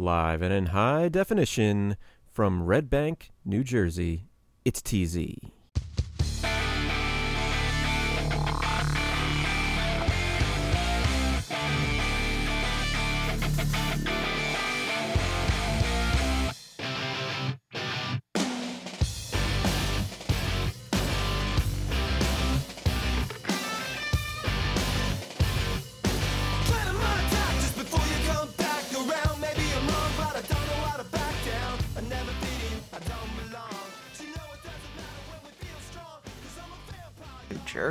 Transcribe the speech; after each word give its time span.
Live 0.00 0.40
and 0.40 0.50
in 0.50 0.66
high 0.66 1.10
definition 1.10 1.98
from 2.32 2.62
Red 2.62 2.88
Bank, 2.88 3.32
New 3.44 3.62
Jersey, 3.62 4.30
it's 4.64 4.80
TZ. 4.80 5.18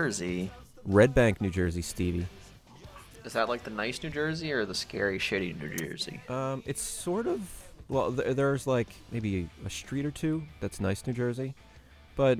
Jersey. 0.09 0.49
Red 0.85 1.13
Bank, 1.13 1.39
New 1.39 1.51
Jersey, 1.51 1.83
Stevie. 1.83 2.25
Is 3.23 3.33
that 3.33 3.47
like 3.47 3.63
the 3.63 3.69
nice 3.69 4.01
New 4.01 4.09
Jersey 4.09 4.51
or 4.51 4.65
the 4.65 4.73
scary, 4.73 5.19
shitty 5.19 5.59
New 5.61 5.75
Jersey? 5.75 6.19
Um, 6.29 6.63
it's 6.65 6.81
sort 6.81 7.27
of 7.27 7.41
well. 7.89 8.11
Th- 8.11 8.35
there's 8.35 8.65
like 8.65 8.87
maybe 9.11 9.47
a 9.63 9.69
street 9.69 10.05
or 10.07 10.11
two 10.11 10.43
that's 10.61 10.79
nice, 10.79 11.05
New 11.05 11.13
Jersey, 11.13 11.53
but 12.15 12.39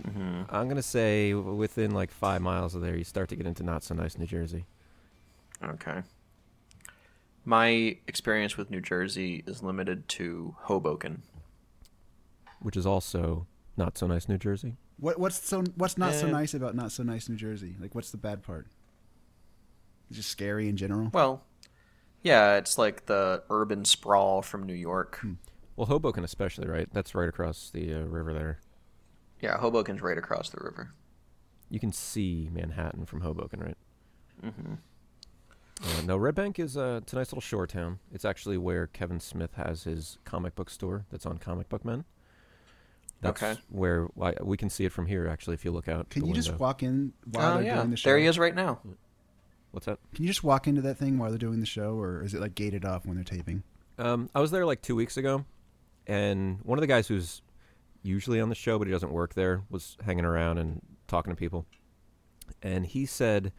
I'm 0.49 0.67
gonna 0.67 0.81
say 0.81 1.35
within 1.35 1.91
like 1.91 2.09
five 2.09 2.41
miles 2.41 2.73
of 2.73 2.81
there, 2.81 2.97
you 2.97 3.03
start 3.03 3.29
to 3.29 3.35
get 3.35 3.45
into 3.45 3.61
not 3.61 3.83
so 3.83 3.93
nice 3.93 4.17
New 4.17 4.25
Jersey. 4.25 4.65
Okay. 5.63 6.01
My 7.45 7.97
experience 8.07 8.57
with 8.57 8.71
New 8.71 8.81
Jersey 8.81 9.43
is 9.45 9.61
limited 9.61 10.07
to 10.09 10.55
Hoboken. 10.61 11.21
which 12.61 12.75
is 12.75 12.85
also 12.85 13.45
not 13.77 13.97
so 13.97 14.07
nice 14.07 14.27
New 14.27 14.37
Jersey. 14.39 14.75
What 14.99 15.19
what's 15.19 15.47
so 15.47 15.63
what's 15.75 15.97
not 15.97 16.13
so 16.13 16.27
Eh. 16.27 16.31
nice 16.31 16.53
about 16.53 16.75
not 16.75 16.91
so 16.91 17.03
nice 17.03 17.29
New 17.29 17.35
Jersey? 17.35 17.75
Like 17.79 17.95
what's 17.95 18.11
the 18.11 18.17
bad 18.17 18.43
part? 18.43 18.67
It's 20.09 20.17
just 20.17 20.29
scary 20.29 20.67
in 20.67 20.75
general. 20.77 21.09
Well, 21.13 21.43
yeah, 22.23 22.55
it's 22.57 22.77
like 22.77 23.05
the 23.05 23.43
urban 23.49 23.85
sprawl 23.85 24.41
from 24.41 24.63
New 24.63 24.73
York. 24.73 25.23
Well, 25.75 25.85
Hoboken 25.85 26.23
especially, 26.23 26.67
right? 26.67 26.89
That's 26.91 27.15
right 27.15 27.29
across 27.29 27.69
the 27.69 27.93
uh, 27.93 27.99
river 28.01 28.33
there. 28.33 28.59
Yeah, 29.39 29.57
Hoboken's 29.57 30.01
right 30.01 30.17
across 30.17 30.49
the 30.49 30.59
river. 30.61 30.91
You 31.69 31.79
can 31.79 31.93
see 31.93 32.49
Manhattan 32.51 33.05
from 33.05 33.21
Hoboken, 33.21 33.59
right? 33.61 33.77
Mm-hmm. 34.43 34.73
Uh, 35.81 36.01
no, 36.05 36.17
Red 36.17 36.35
Bank 36.35 36.59
is 36.59 36.75
uh, 36.75 36.99
it's 37.03 37.13
a 37.13 37.15
nice 37.15 37.31
little 37.31 37.39
shore 37.41 37.65
town. 37.67 37.99
It's 38.11 38.25
actually 38.25 38.57
where 38.57 38.87
Kevin 38.87 39.21
Smith 39.21 39.53
has 39.53 39.83
his 39.83 40.17
comic 40.25 40.55
book 40.55 40.69
store. 40.69 41.05
That's 41.09 41.25
on 41.25 41.37
Comic 41.37 41.69
Book 41.69 41.85
Men. 41.85 42.03
That's 43.21 43.41
Okay. 43.43 43.59
where 43.69 44.05
why, 44.13 44.33
we 44.41 44.55
can 44.57 44.69
see 44.69 44.85
it 44.85 44.91
from 44.91 45.05
here. 45.05 45.27
Actually, 45.27 45.55
if 45.55 45.65
you 45.65 45.71
look 45.71 45.87
out. 45.87 46.09
Can 46.09 46.21
the 46.21 46.29
you 46.29 46.33
just 46.33 46.57
walk 46.59 46.83
in 46.83 47.13
while 47.31 47.51
Oh 47.51 47.55
they're 47.57 47.65
yeah, 47.65 47.75
doing 47.77 47.89
the 47.91 47.97
show? 47.97 48.09
there 48.09 48.17
he 48.17 48.25
is 48.25 48.39
right 48.39 48.55
now. 48.55 48.79
What's 49.71 49.85
that? 49.85 49.99
Can 50.15 50.23
you 50.23 50.29
just 50.29 50.43
walk 50.43 50.67
into 50.67 50.81
that 50.81 50.95
thing 50.97 51.17
while 51.17 51.29
they're 51.29 51.37
doing 51.37 51.59
the 51.59 51.65
show, 51.65 51.95
or 51.99 52.23
is 52.23 52.33
it 52.33 52.39
like 52.41 52.55
gated 52.55 52.85
off 52.85 53.05
when 53.05 53.15
they're 53.15 53.23
taping? 53.23 53.63
Um, 53.97 54.29
I 54.33 54.39
was 54.39 54.51
there 54.51 54.65
like 54.65 54.81
two 54.81 54.95
weeks 54.95 55.17
ago, 55.17 55.45
and 56.07 56.59
one 56.63 56.77
of 56.79 56.81
the 56.81 56.87
guys 56.87 57.07
who's 57.07 57.41
usually 58.01 58.39
on 58.39 58.47
the 58.49 58.55
show, 58.55 58.79
but 58.79 58.87
he 58.87 58.93
doesn't 58.93 59.11
work 59.11 59.33
there, 59.33 59.63
was 59.69 59.97
hanging 60.05 60.23
around 60.25 60.57
and 60.57 60.81
talking 61.07 61.31
to 61.31 61.35
people. 61.35 61.65
And 62.63 62.85
he 62.85 63.05
said, 63.05 63.51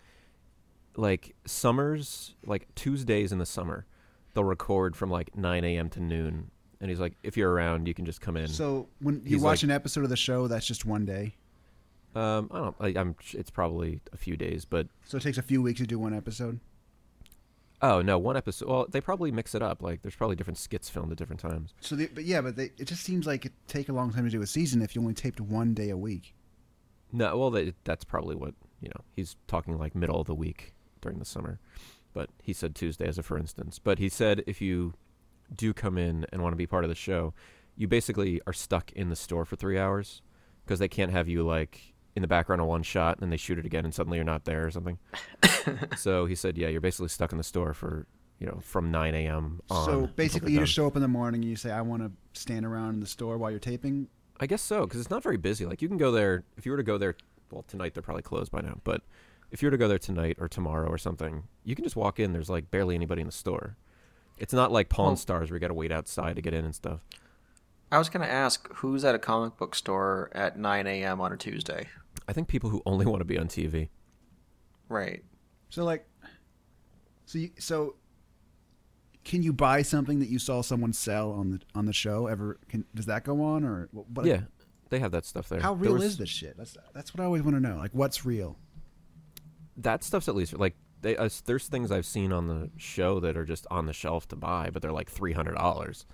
like, 0.96 1.36
summers, 1.44 2.34
like 2.44 2.74
Tuesdays 2.74 3.30
in 3.32 3.38
the 3.38 3.46
summer, 3.46 3.86
they'll 4.34 4.42
record 4.44 4.96
from 4.96 5.10
like 5.10 5.36
9 5.36 5.62
a.m. 5.62 5.90
to 5.90 6.00
noon. 6.00 6.50
And 6.80 6.88
he's 6.90 7.00
like, 7.00 7.12
if 7.22 7.36
you're 7.36 7.50
around, 7.52 7.86
you 7.86 7.94
can 7.94 8.06
just 8.06 8.20
come 8.20 8.36
in. 8.36 8.48
So 8.48 8.88
when 9.00 9.16
you 9.24 9.32
He's 9.36 9.42
watch 9.42 9.58
like- 9.58 9.64
an 9.64 9.70
episode 9.70 10.04
of 10.04 10.10
the 10.10 10.16
show, 10.16 10.46
that's 10.48 10.66
just 10.66 10.84
one 10.86 11.04
day. 11.04 11.34
um, 12.14 12.48
I 12.52 12.58
don't. 12.58 12.76
I, 12.80 12.86
I'm. 13.00 13.16
It's 13.32 13.50
probably 13.50 14.00
a 14.12 14.16
few 14.16 14.36
days, 14.36 14.64
but 14.64 14.86
So 15.04 15.16
it 15.18 15.22
takes 15.22 15.36
a 15.38 15.42
few 15.42 15.60
weeks 15.62 15.80
to 15.80 15.86
do 15.86 15.98
one 15.98 16.14
episode. 16.14 16.58
oh 17.82 18.02
no, 18.02 18.18
one 18.18 18.36
episode. 18.36 18.68
Well, 18.68 18.86
they 18.90 19.00
probably 19.00 19.30
mix 19.30 19.54
it 19.54 19.62
up. 19.62 19.82
Like, 19.82 20.02
there's 20.02 20.14
probably 20.16 20.36
different 20.36 20.58
skits 20.58 20.88
filmed 20.88 21.12
at 21.12 21.18
different 21.18 21.40
times. 21.40 21.74
So, 21.80 21.96
they, 21.96 22.06
but 22.06 22.24
yeah, 22.24 22.40
but 22.40 22.56
they, 22.56 22.70
it 22.78 22.84
just 22.86 23.02
seems 23.04 23.26
like 23.26 23.46
it 23.46 23.52
take 23.68 23.88
a 23.88 23.92
long 23.92 24.12
time 24.12 24.24
to 24.24 24.30
do 24.30 24.42
a 24.42 24.46
season 24.46 24.82
if 24.82 24.94
you 24.96 25.02
only 25.02 25.14
taped 25.14 25.40
one 25.40 25.74
day 25.74 25.90
a 25.90 25.96
week. 25.96 26.34
No, 27.12 27.36
well, 27.36 27.50
they, 27.50 27.74
that's 27.84 28.04
probably 28.04 28.36
what 28.36 28.54
you 28.80 28.88
know. 28.88 29.02
He's 29.16 29.36
talking 29.46 29.76
like 29.78 29.94
middle 29.94 30.20
of 30.20 30.26
the 30.26 30.34
week 30.34 30.74
during 31.02 31.18
the 31.18 31.24
summer, 31.24 31.58
but 32.14 32.30
he 32.42 32.52
said 32.52 32.74
Tuesday 32.74 33.06
as 33.06 33.18
a 33.18 33.22
for 33.22 33.36
instance. 33.38 33.78
But 33.78 33.98
he 33.98 34.08
said 34.08 34.42
if 34.46 34.60
you 34.60 34.94
do 35.54 35.72
come 35.72 35.98
in 35.98 36.26
and 36.32 36.42
want 36.42 36.52
to 36.52 36.56
be 36.56 36.66
part 36.66 36.84
of 36.84 36.88
the 36.90 36.94
show, 36.94 37.34
you 37.76 37.88
basically 37.88 38.40
are 38.46 38.52
stuck 38.52 38.92
in 38.92 39.08
the 39.08 39.16
store 39.16 39.44
for 39.44 39.56
three 39.56 39.78
hours 39.78 40.22
because 40.64 40.78
they 40.78 40.88
can't 40.88 41.12
have 41.12 41.28
you 41.28 41.42
like 41.42 41.94
in 42.16 42.22
the 42.22 42.28
background 42.28 42.60
of 42.60 42.66
one 42.66 42.82
shot 42.82 43.16
and 43.16 43.22
then 43.22 43.30
they 43.30 43.36
shoot 43.36 43.58
it 43.58 43.64
again 43.64 43.84
and 43.84 43.94
suddenly 43.94 44.18
you're 44.18 44.24
not 44.24 44.44
there 44.44 44.66
or 44.66 44.70
something. 44.70 44.98
so 45.96 46.26
he 46.26 46.34
said, 46.34 46.58
yeah, 46.58 46.68
you're 46.68 46.80
basically 46.80 47.08
stuck 47.08 47.32
in 47.32 47.38
the 47.38 47.44
store 47.44 47.72
for 47.74 48.06
you 48.40 48.46
know 48.46 48.58
from 48.62 48.90
9 48.90 49.14
a.m. 49.14 49.60
on. 49.70 49.84
So 49.84 50.06
basically, 50.16 50.52
you 50.52 50.60
just 50.60 50.72
show 50.72 50.86
up 50.86 50.96
in 50.96 51.02
the 51.02 51.08
morning 51.08 51.42
and 51.42 51.50
you 51.50 51.56
say, 51.56 51.70
"I 51.70 51.82
want 51.82 52.02
to 52.02 52.10
stand 52.32 52.66
around 52.66 52.94
in 52.94 53.00
the 53.00 53.06
store 53.06 53.38
while 53.38 53.50
you're 53.50 53.60
taping." 53.60 54.08
I 54.40 54.46
guess 54.46 54.62
so, 54.62 54.86
because 54.86 55.00
it's 55.00 55.10
not 55.10 55.22
very 55.22 55.36
busy. 55.36 55.66
Like 55.66 55.82
you 55.82 55.88
can 55.88 55.98
go 55.98 56.10
there 56.10 56.44
if 56.56 56.64
you 56.64 56.72
were 56.72 56.78
to 56.78 56.82
go 56.82 56.96
there. 56.98 57.16
Well, 57.50 57.62
tonight 57.68 57.94
they're 57.94 58.02
probably 58.02 58.22
closed 58.22 58.50
by 58.50 58.62
now, 58.62 58.80
but 58.82 59.02
if 59.50 59.62
you 59.62 59.66
were 59.66 59.72
to 59.72 59.78
go 59.78 59.88
there 59.88 59.98
tonight 59.98 60.36
or 60.40 60.48
tomorrow 60.48 60.88
or 60.88 60.98
something, 60.98 61.44
you 61.64 61.74
can 61.74 61.84
just 61.84 61.96
walk 61.96 62.18
in. 62.18 62.32
There's 62.32 62.48
like 62.48 62.70
barely 62.70 62.94
anybody 62.94 63.20
in 63.20 63.26
the 63.26 63.32
store. 63.32 63.76
It's 64.40 64.52
not 64.52 64.72
like 64.72 64.88
Pawn 64.88 65.12
Oh. 65.12 65.16
Stars 65.16 65.50
where 65.50 65.56
you 65.56 65.60
got 65.60 65.68
to 65.68 65.74
wait 65.74 65.92
outside 65.92 66.34
to 66.36 66.42
get 66.42 66.54
in 66.54 66.64
and 66.64 66.74
stuff. 66.74 67.04
I 67.92 67.98
was 67.98 68.08
gonna 68.08 68.24
ask 68.26 68.68
who's 68.76 69.04
at 69.04 69.14
a 69.14 69.18
comic 69.18 69.56
book 69.56 69.74
store 69.74 70.30
at 70.32 70.56
9 70.58 70.86
a.m. 70.86 71.20
on 71.20 71.32
a 71.32 71.36
Tuesday. 71.36 71.88
I 72.28 72.32
think 72.32 72.46
people 72.48 72.70
who 72.70 72.82
only 72.86 73.04
want 73.04 73.20
to 73.20 73.24
be 73.24 73.36
on 73.38 73.48
TV. 73.48 73.88
Right. 74.88 75.24
So 75.70 75.84
like, 75.84 76.06
so 77.26 77.38
you, 77.38 77.50
so 77.58 77.96
can 79.24 79.42
you 79.42 79.52
buy 79.52 79.82
something 79.82 80.20
that 80.20 80.28
you 80.28 80.38
saw 80.38 80.62
someone 80.62 80.92
sell 80.92 81.32
on 81.32 81.50
the 81.50 81.60
on 81.74 81.86
the 81.86 81.92
show? 81.92 82.26
Ever 82.28 82.58
can 82.68 82.84
does 82.94 83.06
that 83.06 83.24
go 83.24 83.42
on 83.42 83.64
or 83.64 83.88
what? 83.92 84.24
yeah, 84.24 84.42
they 84.88 85.00
have 85.00 85.10
that 85.12 85.26
stuff 85.26 85.48
there. 85.48 85.60
How 85.60 85.74
There 85.74 85.82
real 85.90 85.94
was- 85.94 86.04
is 86.04 86.16
this 86.18 86.28
shit? 86.28 86.56
That's 86.56 86.76
that's 86.94 87.12
what 87.12 87.20
I 87.20 87.24
always 87.26 87.42
want 87.42 87.56
to 87.56 87.60
know. 87.60 87.76
Like, 87.76 87.90
what's 87.92 88.24
real? 88.24 88.56
That 89.76 90.04
stuff's 90.04 90.28
at 90.28 90.34
least 90.36 90.56
like 90.56 90.76
they. 91.02 91.16
Uh, 91.16 91.28
there's 91.44 91.66
things 91.66 91.90
I've 91.90 92.06
seen 92.06 92.32
on 92.32 92.46
the 92.46 92.70
show 92.76 93.20
that 93.20 93.36
are 93.36 93.44
just 93.44 93.66
on 93.70 93.86
the 93.86 93.92
shelf 93.92 94.28
to 94.28 94.36
buy, 94.36 94.70
but 94.70 94.82
they're 94.82 94.92
like 94.92 95.10
three 95.10 95.32
hundred 95.32 95.54
dollars. 95.54 96.06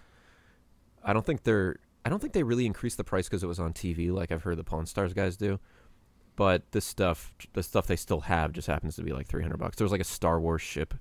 I 1.02 1.12
don't 1.12 1.24
think 1.24 1.44
they're. 1.44 1.76
I 2.04 2.08
don't 2.08 2.20
think 2.20 2.32
they 2.32 2.42
really 2.42 2.66
increased 2.66 2.96
the 2.96 3.04
price 3.04 3.28
because 3.28 3.42
it 3.42 3.48
was 3.48 3.58
on 3.58 3.72
TV, 3.72 4.12
like 4.12 4.30
I've 4.30 4.44
heard 4.44 4.58
the 4.58 4.64
Pawn 4.64 4.86
Stars 4.86 5.12
guys 5.12 5.36
do. 5.36 5.58
But 6.36 6.70
this 6.72 6.84
stuff, 6.84 7.32
the 7.54 7.62
stuff 7.62 7.86
they 7.86 7.96
still 7.96 8.20
have, 8.20 8.52
just 8.52 8.68
happens 8.68 8.96
to 8.96 9.02
be 9.02 9.12
like 9.12 9.26
three 9.26 9.42
hundred 9.42 9.58
bucks. 9.58 9.76
There 9.76 9.84
was 9.84 9.92
like 9.92 10.00
a 10.00 10.04
Star 10.04 10.40
Wars 10.40 10.62
ship 10.62 10.94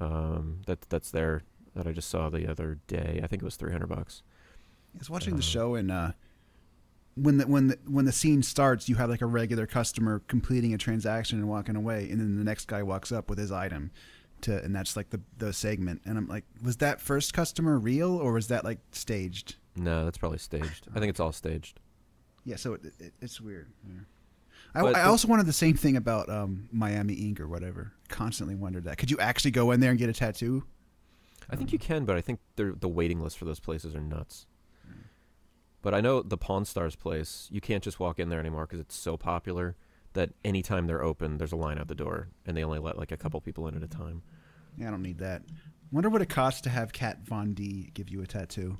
um, 0.00 0.60
that 0.66 0.82
that's 0.82 1.10
there 1.10 1.42
that 1.74 1.86
I 1.86 1.92
just 1.92 2.08
saw 2.08 2.28
the 2.28 2.48
other 2.48 2.78
day. 2.86 3.20
I 3.22 3.26
think 3.26 3.42
it 3.42 3.44
was 3.44 3.56
three 3.56 3.72
hundred 3.72 3.88
bucks. 3.88 4.22
I 4.94 4.98
was 4.98 5.10
watching 5.10 5.36
the 5.36 5.42
show 5.42 5.74
and 5.74 5.90
uh, 5.90 6.12
when 7.16 7.38
the 7.38 7.46
when 7.46 7.68
the 7.68 7.78
when 7.86 8.04
the 8.04 8.12
scene 8.12 8.42
starts, 8.42 8.88
you 8.88 8.96
have 8.96 9.10
like 9.10 9.22
a 9.22 9.26
regular 9.26 9.66
customer 9.66 10.22
completing 10.28 10.74
a 10.74 10.78
transaction 10.78 11.38
and 11.38 11.48
walking 11.48 11.74
away, 11.74 12.08
and 12.10 12.20
then 12.20 12.36
the 12.38 12.44
next 12.44 12.66
guy 12.66 12.82
walks 12.82 13.10
up 13.10 13.28
with 13.30 13.38
his 13.38 13.50
item, 13.50 13.90
to 14.42 14.62
and 14.62 14.74
that's 14.74 14.96
like 14.96 15.10
the 15.10 15.20
the 15.38 15.52
segment. 15.52 16.02
And 16.04 16.18
I'm 16.18 16.28
like, 16.28 16.44
was 16.62 16.76
that 16.78 17.00
first 17.00 17.32
customer 17.32 17.78
real 17.78 18.16
or 18.16 18.32
was 18.32 18.48
that 18.48 18.64
like 18.64 18.78
staged? 18.92 19.56
No, 19.74 20.04
that's 20.04 20.18
probably 20.18 20.38
staged. 20.38 20.88
I 20.94 21.00
think 21.00 21.10
it's 21.10 21.20
all 21.20 21.32
staged. 21.32 21.80
Yeah, 22.44 22.56
so 22.56 22.74
it, 22.74 22.84
it, 23.00 23.12
it's 23.20 23.40
weird. 23.40 23.68
Yeah. 23.88 24.00
I, 24.74 24.82
But 24.82 24.96
I 24.96 25.02
also 25.02 25.26
wanted 25.26 25.46
the 25.46 25.52
same 25.52 25.74
thing 25.74 25.96
about 25.96 26.28
um, 26.28 26.68
Miami 26.70 27.14
Ink 27.14 27.40
or 27.40 27.48
whatever. 27.48 27.92
Constantly 28.08 28.54
wondered 28.54 28.84
that. 28.84 28.98
Could 28.98 29.10
you 29.10 29.18
actually 29.18 29.50
go 29.50 29.70
in 29.70 29.80
there 29.80 29.90
and 29.90 29.98
get 29.98 30.08
a 30.08 30.12
tattoo? 30.12 30.64
I 31.48 31.56
think 31.56 31.72
you 31.72 31.78
can, 31.78 32.04
but 32.04 32.16
I 32.16 32.20
think 32.20 32.40
the 32.56 32.88
waiting 32.88 33.20
list 33.20 33.38
for 33.38 33.44
those 33.44 33.60
places 33.60 33.94
are 33.94 34.00
nuts. 34.00 34.46
But 35.86 35.94
I 35.94 36.00
know 36.00 36.20
the 36.20 36.36
Pawn 36.36 36.64
Stars 36.64 36.96
place, 36.96 37.46
you 37.52 37.60
can't 37.60 37.80
just 37.80 38.00
walk 38.00 38.18
in 38.18 38.28
there 38.28 38.40
anymore 38.40 38.66
because 38.66 38.80
it's 38.80 38.96
so 38.96 39.16
popular 39.16 39.76
that 40.14 40.30
anytime 40.44 40.88
they're 40.88 41.04
open, 41.04 41.38
there's 41.38 41.52
a 41.52 41.56
line 41.56 41.78
out 41.78 41.86
the 41.86 41.94
door, 41.94 42.30
and 42.44 42.56
they 42.56 42.64
only 42.64 42.80
let 42.80 42.98
like 42.98 43.12
a 43.12 43.16
couple 43.16 43.40
people 43.40 43.68
in 43.68 43.76
at 43.76 43.84
a 43.84 43.86
time. 43.86 44.22
Yeah, 44.76 44.88
I 44.88 44.90
don't 44.90 45.02
need 45.02 45.18
that. 45.18 45.42
Wonder 45.92 46.10
what 46.10 46.22
it 46.22 46.28
costs 46.28 46.60
to 46.62 46.70
have 46.70 46.92
Kat 46.92 47.20
Von 47.24 47.54
D 47.54 47.92
give 47.94 48.08
you 48.08 48.20
a 48.20 48.26
tattoo. 48.26 48.78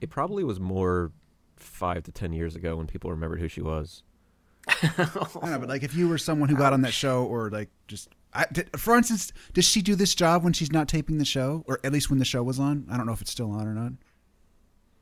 It 0.00 0.08
probably 0.08 0.44
was 0.44 0.60
more 0.60 1.10
five 1.56 2.04
to 2.04 2.12
ten 2.12 2.32
years 2.32 2.54
ago 2.54 2.76
when 2.76 2.86
people 2.86 3.10
remembered 3.10 3.40
who 3.40 3.48
she 3.48 3.60
was. 3.60 4.04
I 4.68 5.08
don't 5.14 5.50
know, 5.50 5.58
but 5.58 5.68
like 5.68 5.82
if 5.82 5.96
you 5.96 6.08
were 6.08 6.18
someone 6.18 6.48
who 6.48 6.54
got 6.54 6.72
on 6.72 6.82
that 6.82 6.94
show, 6.94 7.24
or 7.24 7.50
like 7.50 7.70
just, 7.88 8.08
I, 8.32 8.46
did, 8.52 8.70
for 8.78 8.96
instance, 8.96 9.32
does 9.52 9.64
she 9.64 9.82
do 9.82 9.96
this 9.96 10.14
job 10.14 10.44
when 10.44 10.52
she's 10.52 10.70
not 10.70 10.86
taping 10.86 11.18
the 11.18 11.24
show, 11.24 11.64
or 11.66 11.80
at 11.82 11.92
least 11.92 12.08
when 12.08 12.20
the 12.20 12.24
show 12.24 12.44
was 12.44 12.60
on? 12.60 12.86
I 12.88 12.96
don't 12.96 13.06
know 13.06 13.12
if 13.12 13.20
it's 13.20 13.32
still 13.32 13.50
on 13.50 13.66
or 13.66 13.74
not. 13.74 13.94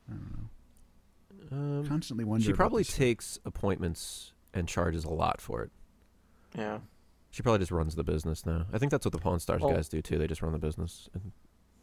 Um, 0.09 1.85
Constantly 1.87 2.23
wonder. 2.25 2.45
she 2.45 2.53
probably 2.53 2.83
this. 2.83 2.95
takes 2.95 3.39
appointments 3.45 4.33
and 4.53 4.67
charges 4.67 5.03
a 5.05 5.09
lot 5.09 5.39
for 5.41 5.63
it. 5.63 5.71
Yeah. 6.57 6.79
She 7.31 7.43
probably 7.43 7.59
just 7.59 7.71
runs 7.71 7.95
the 7.95 8.03
business 8.03 8.45
now. 8.45 8.65
I 8.73 8.77
think 8.77 8.91
that's 8.91 9.05
what 9.05 9.11
the 9.11 9.17
Pawn 9.19 9.39
Stars 9.39 9.61
Well- 9.61 9.73
guys 9.73 9.87
do 9.89 10.01
too. 10.01 10.17
They 10.17 10.27
just 10.27 10.41
run 10.41 10.51
the 10.53 10.59
business. 10.59 11.09
And 11.13 11.31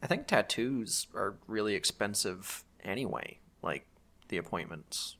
I 0.03 0.07
think 0.07 0.27
tattoos 0.27 1.07
are 1.15 1.37
really 1.47 1.75
expensive 1.75 2.65
anyway. 2.83 3.39
Like 3.63 3.87
the 4.29 4.37
appointments. 4.37 5.17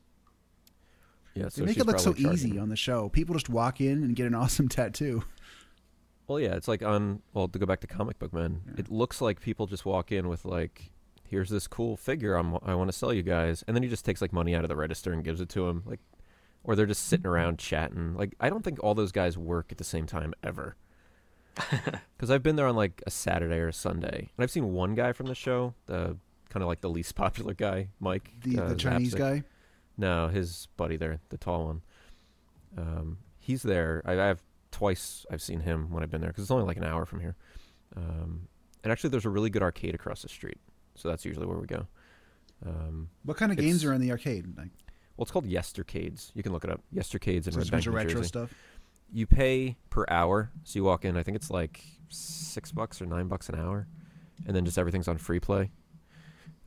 Yeah, 1.33 1.45
They 1.45 1.49
so 1.49 1.65
make 1.65 1.77
it 1.77 1.85
look 1.85 1.99
so 1.99 2.13
charging- 2.13 2.31
easy 2.33 2.59
on 2.59 2.69
the 2.69 2.75
show. 2.75 3.09
People 3.09 3.33
just 3.35 3.49
walk 3.49 3.81
in 3.81 4.03
and 4.03 4.15
get 4.15 4.27
an 4.27 4.35
awesome 4.35 4.69
tattoo. 4.69 5.23
Well, 6.27 6.39
yeah, 6.39 6.55
it's 6.55 6.67
like 6.67 6.81
on. 6.81 7.21
Well, 7.33 7.47
to 7.47 7.59
go 7.59 7.65
back 7.67 7.81
to 7.81 7.87
comic 7.87 8.17
book 8.19 8.33
men, 8.33 8.61
it 8.77 8.89
looks 8.91 9.21
like 9.21 9.41
people 9.41 9.67
just 9.67 9.85
walk 9.85 10.11
in 10.11 10.27
with 10.27 10.43
like, 10.43 10.91
"Here's 11.29 11.49
this 11.49 11.67
cool 11.67 11.97
figure 11.97 12.35
I'm, 12.35 12.55
I 12.63 12.75
want 12.75 12.89
to 12.91 12.97
sell 12.97 13.13
you 13.13 13.23
guys," 13.23 13.63
and 13.67 13.75
then 13.75 13.83
he 13.83 13.89
just 13.89 14.05
takes 14.05 14.21
like 14.21 14.31
money 14.33 14.55
out 14.55 14.63
of 14.63 14.69
the 14.69 14.75
register 14.75 15.11
and 15.13 15.23
gives 15.23 15.41
it 15.41 15.49
to 15.49 15.67
him, 15.67 15.83
like, 15.85 15.99
or 16.63 16.75
they're 16.75 16.85
just 16.85 17.07
sitting 17.07 17.25
around 17.27 17.59
chatting. 17.59 18.15
Like, 18.15 18.33
I 18.39 18.49
don't 18.49 18.63
think 18.63 18.79
all 18.83 18.93
those 18.95 19.11
guys 19.11 19.37
work 19.37 19.71
at 19.71 19.77
the 19.77 19.83
same 19.83 20.05
time 20.05 20.33
ever. 20.43 20.75
Because 22.17 22.31
I've 22.31 22.43
been 22.43 22.55
there 22.55 22.67
on 22.67 22.75
like 22.75 23.01
a 23.05 23.11
Saturday 23.11 23.57
or 23.57 23.67
a 23.69 23.73
Sunday, 23.73 24.17
and 24.37 24.43
I've 24.43 24.51
seen 24.51 24.71
one 24.73 24.95
guy 24.95 25.11
from 25.11 25.27
the 25.27 25.35
show, 25.35 25.73
the 25.85 26.17
kind 26.49 26.63
of 26.63 26.67
like 26.67 26.81
the 26.81 26.89
least 26.89 27.15
popular 27.23 27.53
guy, 27.53 27.89
Mike, 27.99 28.31
The, 28.43 28.59
uh, 28.59 28.67
the 28.69 28.75
Chinese 28.75 29.13
Zapcic. 29.13 29.17
guy. 29.17 29.43
No, 29.97 30.27
his 30.27 30.67
buddy 30.77 30.95
there, 30.97 31.19
the 31.29 31.37
tall 31.37 31.65
one. 31.67 31.81
Um, 32.77 33.17
he's 33.39 33.63
there. 33.63 34.01
I, 34.05 34.13
I 34.13 34.25
have 34.27 34.41
twice. 34.71 35.25
I've 35.31 35.41
seen 35.41 35.61
him 35.61 35.91
when 35.91 36.03
I've 36.03 36.11
been 36.11 36.19
there 36.21 36.29
because 36.31 36.43
it's 36.43 36.51
only 36.51 36.65
like 36.65 36.77
an 36.77 36.83
hour 36.83 37.05
from 37.05 37.19
here. 37.21 37.35
Um, 37.95 38.47
and 38.83 38.91
actually, 38.91 39.09
there's 39.11 39.25
a 39.25 39.29
really 39.29 39.49
good 39.49 39.63
arcade 39.63 39.95
across 39.95 40.21
the 40.21 40.29
street, 40.29 40.57
so 40.95 41.07
that's 41.09 41.25
usually 41.25 41.45
where 41.45 41.57
we 41.57 41.67
go. 41.67 41.87
Um, 42.65 43.09
What 43.23 43.37
kind 43.37 43.51
of 43.51 43.57
games 43.57 43.83
are 43.85 43.93
in 43.93 44.01
the 44.01 44.11
arcade? 44.11 44.57
Like 44.57 44.69
well, 45.17 45.23
it's 45.23 45.31
called 45.31 45.45
Yestercades. 45.47 46.31
You 46.33 46.43
can 46.43 46.51
look 46.51 46.63
it 46.63 46.69
up. 46.69 46.81
Yestercades 46.93 47.47
in 47.47 47.53
so 47.53 47.57
Red 47.59 47.61
there's 47.61 47.69
a 47.69 47.71
bunch 47.71 47.85
Bank, 47.85 47.87
of 47.87 47.93
New 47.93 47.97
retro 47.97 48.13
Jersey. 48.15 48.27
stuff. 48.27 48.53
You 49.13 49.25
pay 49.27 49.77
per 49.89 50.05
hour, 50.09 50.51
so 50.63 50.77
you 50.79 50.83
walk 50.83 51.05
in. 51.05 51.15
I 51.15 51.23
think 51.23 51.35
it's 51.35 51.49
like 51.51 51.81
six 52.09 52.71
bucks 52.71 53.01
or 53.01 53.05
nine 53.05 53.27
bucks 53.27 53.47
an 53.49 53.55
hour, 53.55 53.87
and 54.45 54.55
then 54.55 54.65
just 54.65 54.77
everything's 54.77 55.07
on 55.07 55.17
free 55.17 55.39
play. 55.39 55.71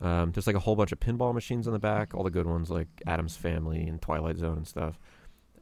Um, 0.01 0.31
there's 0.31 0.47
like 0.47 0.55
a 0.55 0.59
whole 0.59 0.75
bunch 0.77 0.91
of 0.93 0.99
pinball 0.99 1.33
machines 1.33 1.67
in 1.67 1.73
the 1.73 1.79
back, 1.79 2.13
all 2.15 2.23
the 2.23 2.29
good 2.31 2.45
ones 2.47 2.69
like 2.69 2.87
Addams 3.05 3.35
Family 3.35 3.81
and 3.87 4.01
Twilight 4.01 4.37
Zone 4.37 4.57
and 4.57 4.67
stuff. 4.67 4.97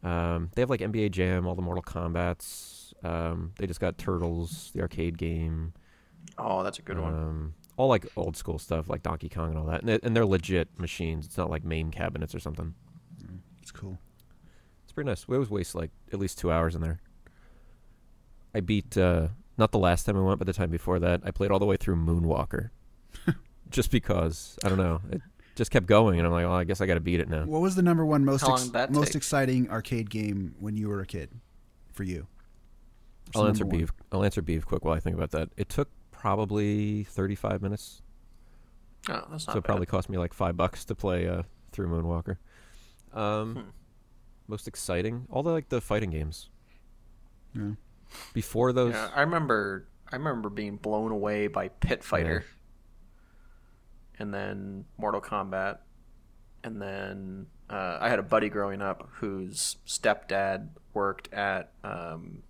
Um, 0.03 0.51
they 0.53 0.61
have 0.61 0.69
like 0.69 0.79
NBA 0.81 1.11
Jam, 1.11 1.47
all 1.47 1.55
the 1.55 1.61
Mortal 1.63 1.81
Kombat's. 1.83 2.93
Um, 3.03 3.53
they 3.57 3.65
just 3.65 3.79
got 3.79 3.97
Turtles, 3.97 4.71
the 4.75 4.81
arcade 4.81 5.17
game. 5.17 5.73
Oh, 6.37 6.61
that's 6.63 6.77
a 6.77 6.83
good 6.83 6.99
one. 6.99 7.53
All 7.77 7.87
like 7.87 8.05
old 8.17 8.35
school 8.35 8.59
stuff 8.59 8.89
like 8.89 9.03
Donkey 9.03 9.29
Kong 9.29 9.49
and 9.49 9.57
all 9.57 9.65
that, 9.65 9.81
and, 9.81 9.89
they, 9.89 9.99
and 10.03 10.15
they're 10.15 10.25
legit 10.25 10.79
machines. 10.79 11.25
It's 11.25 11.37
not 11.37 11.49
like 11.49 11.63
main 11.63 11.91
cabinets 11.91 12.33
or 12.33 12.39
something. 12.39 12.73
It's 13.61 13.71
cool. 13.71 13.97
It's 14.83 14.91
pretty 14.91 15.09
nice. 15.09 15.27
We 15.27 15.35
always 15.35 15.49
waste 15.49 15.75
like 15.75 15.91
at 16.11 16.19
least 16.19 16.39
two 16.39 16.51
hours 16.51 16.73
in 16.73 16.81
there. 16.81 16.99
I 18.55 18.61
beat 18.61 18.97
uh, 18.97 19.27
not 19.57 19.71
the 19.71 19.79
last 19.79 20.05
time 20.05 20.17
I 20.17 20.21
went, 20.21 20.39
but 20.39 20.47
the 20.47 20.53
time 20.53 20.69
before 20.69 20.99
that, 20.99 21.21
I 21.23 21.31
played 21.31 21.51
all 21.51 21.59
the 21.59 21.65
way 21.65 21.77
through 21.77 21.97
Moonwalker, 21.97 22.69
just 23.69 23.91
because 23.91 24.57
I 24.63 24.69
don't 24.69 24.77
know. 24.77 25.01
It 25.11 25.21
just 25.55 25.71
kept 25.71 25.85
going, 25.85 26.19
and 26.19 26.25
I'm 26.25 26.31
like, 26.31 26.45
well, 26.45 26.55
I 26.55 26.63
guess 26.63 26.81
I 26.81 26.85
got 26.85 26.95
to 26.95 26.99
beat 26.99 27.19
it 27.19 27.29
now. 27.29 27.45
What 27.45 27.61
was 27.61 27.75
the 27.75 27.81
number 27.81 28.05
one 28.05 28.23
most 28.23 28.47
ex- 28.47 28.71
most 28.89 29.07
take? 29.07 29.15
exciting 29.15 29.69
arcade 29.69 30.09
game 30.09 30.55
when 30.59 30.77
you 30.77 30.87
were 30.87 31.01
a 31.01 31.05
kid 31.05 31.29
for 31.91 32.03
you? 32.03 32.27
What's 33.25 33.37
I'll 33.37 33.47
answer 33.47 33.63
number 33.65 33.77
one? 33.77 33.85
Beav. 33.85 33.89
I'll 34.11 34.23
answer 34.23 34.41
Beav 34.41 34.65
quick 34.65 34.85
while 34.85 34.95
I 34.95 34.99
think 34.99 35.15
about 35.15 35.31
that. 35.31 35.49
It 35.57 35.67
took 35.67 35.89
probably 36.19 37.03
35 37.03 37.61
minutes, 37.61 38.01
oh, 39.09 39.23
that's 39.29 39.47
not 39.47 39.53
so 39.53 39.53
it 39.53 39.55
bad. 39.55 39.63
probably 39.65 39.85
cost 39.85 40.09
me 40.09 40.17
like 40.17 40.33
five 40.33 40.57
bucks 40.57 40.83
to 40.85 40.95
play 40.95 41.27
uh, 41.27 41.43
through 41.71 41.87
Moonwalker. 41.87 42.37
Um, 43.13 43.55
Hmm. 43.55 43.61
most 44.47 44.67
exciting, 44.67 45.25
all 45.31 45.43
the 45.43 45.51
like 45.51 45.69
the 45.69 45.81
fighting 45.81 46.09
games. 46.09 46.49
Yeah. 47.55 47.71
Before 48.33 48.71
those, 48.73 48.93
Yeah, 48.93 49.09
I 49.15 49.21
remember. 49.21 49.87
I 50.11 50.15
remember 50.15 50.49
being 50.49 50.77
blown 50.77 51.11
away 51.11 51.47
by 51.47 51.67
Pit 51.67 52.01
Fighter, 52.03 52.45
and 54.19 54.33
then 54.33 54.85
Mortal 54.97 55.19
Kombat, 55.21 55.79
and 56.63 56.81
then 56.81 57.47
uh, 57.69 57.97
I 57.99 58.07
had 58.09 58.17
a 58.19 58.23
buddy 58.23 58.47
growing 58.49 58.81
up 58.81 59.09
whose 59.15 59.75
stepdad 59.85 60.69
worked 60.93 61.33
at 61.33 61.71
um, 61.83 62.43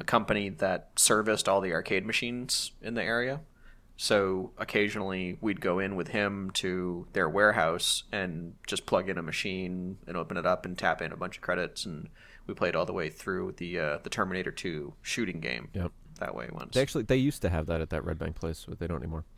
a 0.00 0.04
company 0.04 0.48
that 0.48 0.90
serviced 0.96 1.48
all 1.48 1.60
the 1.60 1.72
arcade 1.72 2.06
machines 2.06 2.72
in 2.82 2.94
the 2.94 3.02
area. 3.02 3.40
So 3.96 4.52
occasionally 4.58 5.38
we'd 5.40 5.60
go 5.60 5.78
in 5.80 5.96
with 5.96 6.08
him 6.08 6.50
to 6.54 7.06
their 7.14 7.28
warehouse 7.28 8.04
and 8.12 8.54
just 8.66 8.86
plug 8.86 9.08
in 9.08 9.18
a 9.18 9.22
machine 9.22 9.98
and 10.06 10.16
open 10.16 10.36
it 10.36 10.46
up 10.46 10.64
and 10.64 10.78
tap 10.78 11.02
in 11.02 11.10
a 11.12 11.16
bunch 11.16 11.36
of 11.36 11.42
credits 11.42 11.84
and 11.84 12.08
we 12.46 12.54
played 12.54 12.76
all 12.76 12.86
the 12.86 12.92
way 12.92 13.10
through 13.10 13.54
the 13.56 13.78
uh, 13.78 13.98
the 14.04 14.08
Terminator 14.10 14.50
2 14.52 14.94
shooting 15.02 15.40
game 15.40 15.68
Yep. 15.74 15.90
that 16.20 16.34
way 16.34 16.48
once. 16.52 16.74
They 16.74 16.80
actually 16.82 17.04
they 17.04 17.16
used 17.16 17.42
to 17.42 17.50
have 17.50 17.66
that 17.66 17.80
at 17.80 17.90
that 17.90 18.04
Red 18.04 18.18
Bank 18.18 18.36
place, 18.36 18.64
but 18.68 18.78
they 18.78 18.86
don't 18.86 18.98
anymore. 19.02 19.24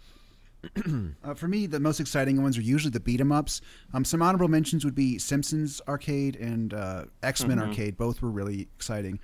Uh, 1.24 1.32
for 1.34 1.48
me, 1.48 1.66
the 1.66 1.80
most 1.80 2.00
exciting 2.00 2.42
ones 2.42 2.56
are 2.58 2.62
usually 2.62 2.90
the 2.90 3.00
beat 3.00 3.20
'em 3.20 3.32
ups. 3.32 3.62
Um, 3.94 4.04
some 4.04 4.20
honorable 4.20 4.48
mentions 4.48 4.84
would 4.84 4.94
be 4.94 5.18
Simpsons 5.18 5.80
Arcade 5.88 6.36
and 6.36 6.74
uh, 6.74 7.04
X 7.22 7.46
Men 7.46 7.58
Arcade. 7.58 7.96
Both 7.96 8.20
were 8.20 8.30
really 8.30 8.68
exciting. 8.76 9.18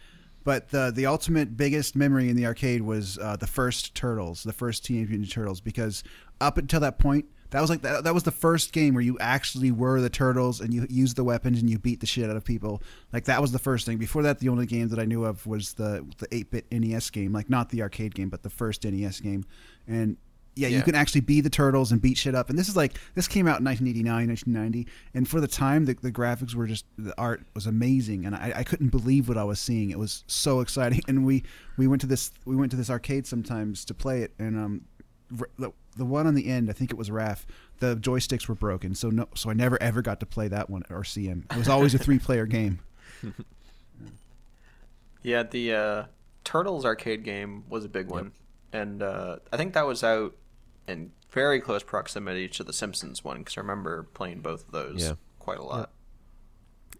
But 0.47 0.69
the 0.69 0.93
the 0.95 1.07
ultimate 1.07 1.57
biggest 1.57 1.97
memory 1.97 2.31
in 2.31 2.37
the 2.37 2.47
arcade 2.47 2.83
was 2.83 3.19
uh, 3.19 3.35
the 3.35 3.49
first 3.49 3.97
Turtles, 3.97 4.45
the 4.45 4.53
first 4.53 4.85
Teenage 4.85 5.09
Mutant 5.09 5.33
Turtles, 5.33 5.61
because 5.61 6.05
up 6.41 6.57
until 6.57 6.79
that 6.79 7.01
point, 7.01 7.25
that 7.51 7.61
was 7.61 7.69
like 7.69 7.83
that, 7.83 8.05
that 8.05 8.15
was 8.15 8.23
the 8.23 8.31
first 8.31 8.73
game 8.73 8.95
where 8.95 9.03
you 9.03 9.19
actually 9.19 9.73
were 9.73 10.01
the 10.01 10.09
turtles 10.09 10.61
and 10.61 10.73
you 10.73 10.87
used 10.89 11.17
the 11.17 11.25
weapons 11.25 11.59
and 11.59 11.69
you 11.69 11.81
beat 11.81 11.99
the 11.99 12.07
shit 12.07 12.31
out 12.31 12.37
of 12.37 12.45
people. 12.45 12.81
Like 13.13 13.25
that 13.25 13.43
was 13.43 13.51
the 13.51 13.59
first 13.59 13.87
thing. 13.87 13.99
Before 13.99 14.23
that, 14.23 14.39
the 14.39 14.49
only 14.49 14.67
game 14.67 14.87
that 14.91 15.01
I 15.01 15.05
knew 15.05 15.25
of 15.25 15.45
was 15.49 15.73
the 15.73 16.07
the 16.19 16.29
eight 16.31 16.53
bit 16.53 16.67
NES 16.71 17.11
game, 17.11 17.33
like 17.33 17.51
not 17.51 17.71
the 17.71 17.83
arcade 17.83 18.15
game, 18.15 18.29
but 18.29 18.45
the 18.45 18.51
first 18.51 18.85
NES 18.85 19.19
game. 19.19 19.45
And 19.89 20.17
yeah, 20.57 20.69
you 20.69 20.83
can 20.83 20.95
actually 20.95 21.21
be 21.21 21.43
the 21.43 21.51
turtles 21.51 21.93
and 21.93 22.01
beat 22.01 22.17
shit 22.17 22.35
up. 22.35 22.49
And 22.49 22.59
this 22.59 22.67
is 22.69 22.77
like 22.77 22.95
this 23.15 23.29
came 23.29 23.47
out 23.47 23.61
in 23.61 23.65
1989, 23.67 24.29
1990, 24.29 24.91
and 25.13 25.29
for 25.29 25.39
the 25.39 25.47
time, 25.47 25.85
the, 25.85 25.95
the 25.95 26.11
graphics 26.11 26.55
were 26.55 26.67
just 26.67 26.87
the 26.97 27.15
art 27.19 27.43
was 27.55 27.67
amazing, 27.67 28.25
and 28.25 28.35
I, 28.35 28.53
I 28.57 28.65
couldn't 28.65 28.89
believe 28.89 29.29
what 29.29 29.37
I 29.37 29.45
was 29.45 29.61
seeing. 29.61 29.91
It 29.91 29.99
was 29.99 30.25
so 30.27 30.61
exciting. 30.61 31.03
And 31.09 31.25
we 31.25 31.45
we 31.77 31.87
went 31.87 32.01
to 32.01 32.07
this 32.07 32.33
we 32.47 32.57
went 32.57 32.71
to 32.71 32.77
this 32.77 32.91
arcade 32.91 33.27
sometimes 33.27 33.85
to 33.85 33.95
play 33.95 34.23
it, 34.23 34.33
and 34.39 34.59
um, 34.59 34.85
the, 35.59 35.73
the 35.97 36.05
one 36.05 36.27
on 36.27 36.35
the 36.35 36.49
end, 36.49 36.71
I 36.71 36.73
think 36.73 36.91
it 36.91 36.97
was 36.97 37.11
Raph. 37.11 37.45
The 37.79 37.97
joysticks 37.97 38.49
were 38.49 38.55
broken, 38.55 38.95
so 38.95 39.11
no, 39.11 39.29
so 39.35 39.51
I 39.51 39.53
never 39.53 39.81
ever 39.83 40.03
got 40.03 40.21
to 40.21 40.27
play 40.27 40.49
that 40.49 40.71
one 40.71 40.83
or 40.91 41.05
see 41.05 41.27
him. 41.27 41.47
It 41.51 41.59
was 41.59 41.69
always 41.69 41.95
a 41.95 41.99
three 41.99 42.19
player 42.19 42.47
game. 42.47 42.81
Yeah, 45.23 45.43
the 45.43 45.75
uh, 45.75 46.05
Turtles 46.45 46.85
arcade 46.85 47.25
game 47.25 47.65
was 47.69 47.85
a 47.85 47.89
big 47.89 48.09
one, 48.09 48.33
and 48.73 49.03
uh, 49.03 49.37
I 49.53 49.57
think 49.57 49.75
that 49.75 49.87
was 49.87 50.03
out 50.03 50.35
in 50.89 51.13
very 51.31 51.61
close 51.61 51.83
proximity 51.83 52.49
to 52.49 52.65
the 52.65 52.73
Simpsons 52.73 53.23
one 53.25 53.39
because 53.39 53.57
I 53.57 53.61
remember 53.61 54.05
playing 54.15 54.41
both 54.41 54.67
of 54.67 54.73
those 54.73 55.03
Yeah. 55.03 55.15
quite 55.39 55.59
a 55.59 55.63
lot. 55.65 55.91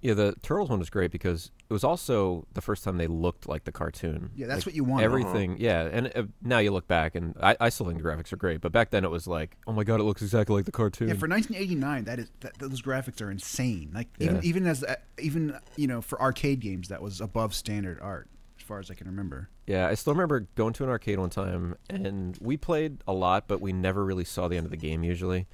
Yeah, 0.03 0.13
the 0.15 0.35
Turtles 0.43 0.69
one 0.69 0.79
was 0.79 0.91
great 0.91 1.11
because 1.11 1.51
it 1.69 1.73
was 1.73 1.83
also 1.83 2.47
the 2.53 2.61
first 2.61 2.85
time 2.85 2.99
they 2.99 3.07
looked 3.07 3.49
like 3.49 3.65
the 3.65 3.73
cartoon. 3.73 4.31
Yeah, 4.37 4.47
that's 4.47 4.59
Like, 4.61 4.67
what 4.67 4.75
you 4.75 4.85
wanted. 4.85 5.05
Everything, 5.05 5.57
yeah, 5.59 5.89
and 5.91 6.13
uh, 6.15 6.25
now 6.43 6.59
you 6.59 6.71
look 6.71 6.87
back, 6.87 7.15
and 7.15 7.35
I, 7.43 7.57
I 7.59 7.69
still 7.71 7.87
think 7.87 7.99
the 8.03 8.05
graphics 8.05 8.31
are 8.33 8.37
great, 8.37 8.61
but 8.61 8.73
back 8.73 8.91
then 8.91 9.05
it 9.05 9.11
was 9.11 9.27
like, 9.27 9.57
oh 9.67 9.73
my 9.73 9.85
god, 9.85 9.99
it 9.99 10.03
looks 10.05 10.21
exactly 10.21 10.55
like 10.55 10.67
the 10.67 10.71
cartoon. 10.71 11.09
Yeah, 11.09 11.15
for 11.15 11.27
1989, 11.27 12.05
that 12.05 12.19
is 12.19 12.31
that, 12.41 12.59
those 12.59 12.83
graphics 12.83 13.23
are 13.23 13.31
insane. 13.31 13.91
Like 13.95 14.09
even 14.21 14.37
Yeah. 14.37 14.43
even 14.45 14.67
as 14.67 14.85
uh, 14.85 14.97
even 15.19 15.59
you 15.77 15.87
know 15.87 16.03
for 16.03 16.21
arcade 16.21 16.61
games, 16.61 16.89
that 16.89 17.01
was 17.01 17.21
above 17.23 17.55
standard 17.55 17.99
art 18.01 18.29
as 18.29 18.36
far 18.67 18.79
as 18.81 18.91
I 18.91 18.95
can 18.95 19.07
remember. 19.07 19.49
Yeah, 19.67 19.87
I 19.87 19.95
still 19.95 20.13
remember 20.13 20.41
going 20.57 20.73
to 20.75 20.85
an 20.85 20.91
arcade 20.91 21.19
one 21.19 21.31
time, 21.31 21.77
and 21.89 22.37
we 22.41 22.57
played 22.57 22.99
a 23.07 23.13
lot, 23.13 23.49
but 23.49 23.61
we 23.61 23.73
never 23.73 24.05
really 24.05 24.25
saw 24.25 24.49
the 24.49 24.57
end 24.57 24.67
of 24.67 24.71
the 24.71 24.77
game 24.77 25.03
usually. 25.05 25.47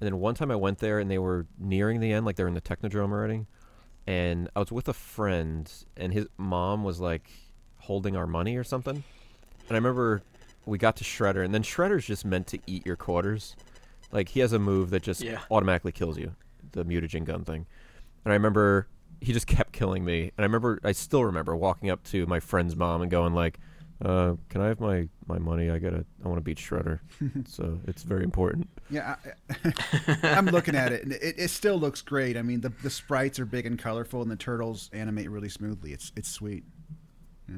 And 0.00 0.06
then 0.06 0.18
one 0.18 0.34
time 0.34 0.50
I 0.50 0.56
went 0.56 0.78
there, 0.78 0.98
and 0.98 1.10
they 1.10 1.18
were 1.18 1.46
nearing 1.58 2.00
the 2.00 2.12
end, 2.12 2.24
like 2.26 2.36
they're 2.36 2.48
in 2.48 2.54
the 2.54 2.60
Technodrome 2.60 3.12
already. 3.12 3.46
And 4.06 4.48
I 4.56 4.60
was 4.60 4.72
with 4.72 4.88
a 4.88 4.92
friend, 4.92 5.70
and 5.96 6.12
his 6.12 6.26
mom 6.36 6.82
was 6.82 7.00
like 7.00 7.30
holding 7.78 8.16
our 8.16 8.26
money 8.26 8.56
or 8.56 8.64
something. 8.64 8.96
And 8.96 9.70
I 9.70 9.74
remember 9.74 10.22
we 10.66 10.78
got 10.78 10.96
to 10.96 11.04
Shredder, 11.04 11.44
and 11.44 11.52
then 11.54 11.62
Shredder's 11.62 12.06
just 12.06 12.24
meant 12.24 12.46
to 12.48 12.58
eat 12.66 12.86
your 12.86 12.96
quarters. 12.96 13.56
Like 14.10 14.30
he 14.30 14.40
has 14.40 14.52
a 14.52 14.58
move 14.58 14.90
that 14.90 15.02
just 15.02 15.22
Yeah. 15.22 15.40
automatically 15.50 15.92
kills 15.92 16.18
you, 16.18 16.34
the 16.72 16.84
mutagen 16.84 17.24
gun 17.24 17.44
thing. 17.44 17.66
And 18.24 18.32
I 18.32 18.34
remember 18.34 18.88
he 19.22 19.32
just 19.32 19.46
kept 19.46 19.72
killing 19.72 20.04
me. 20.04 20.22
And 20.22 20.32
I 20.38 20.42
remember, 20.42 20.80
I 20.84 20.92
still 20.92 21.24
remember 21.24 21.54
walking 21.56 21.90
up 21.90 22.02
to 22.04 22.26
my 22.26 22.40
friend's 22.40 22.76
mom 22.76 23.02
and 23.02 23.10
going 23.10 23.34
like, 23.34 23.58
uh, 24.04 24.34
"Can 24.48 24.60
I 24.60 24.68
have 24.68 24.80
my 24.80 25.08
my 25.26 25.38
money? 25.38 25.70
I 25.70 25.78
gotta, 25.78 26.04
I 26.24 26.28
want 26.28 26.38
to 26.38 26.42
beat 26.42 26.58
Shredder. 26.58 27.00
so 27.46 27.78
it's 27.86 28.02
very 28.02 28.24
important." 28.24 28.68
Yeah, 28.90 29.16
I, 29.64 29.72
I'm 30.24 30.46
looking 30.46 30.74
at 30.74 30.92
it, 30.92 31.04
and 31.04 31.12
it, 31.12 31.34
it 31.38 31.48
still 31.48 31.76
looks 31.78 32.02
great. 32.02 32.36
I 32.36 32.42
mean, 32.42 32.60
the 32.60 32.70
the 32.82 32.90
sprites 32.90 33.38
are 33.38 33.46
big 33.46 33.64
and 33.66 33.78
colorful, 33.78 34.22
and 34.22 34.30
the 34.30 34.36
turtles 34.36 34.90
animate 34.92 35.30
really 35.30 35.48
smoothly. 35.48 35.92
It's 35.92 36.10
it's 36.16 36.28
sweet. 36.28 36.64
Yeah. 37.48 37.56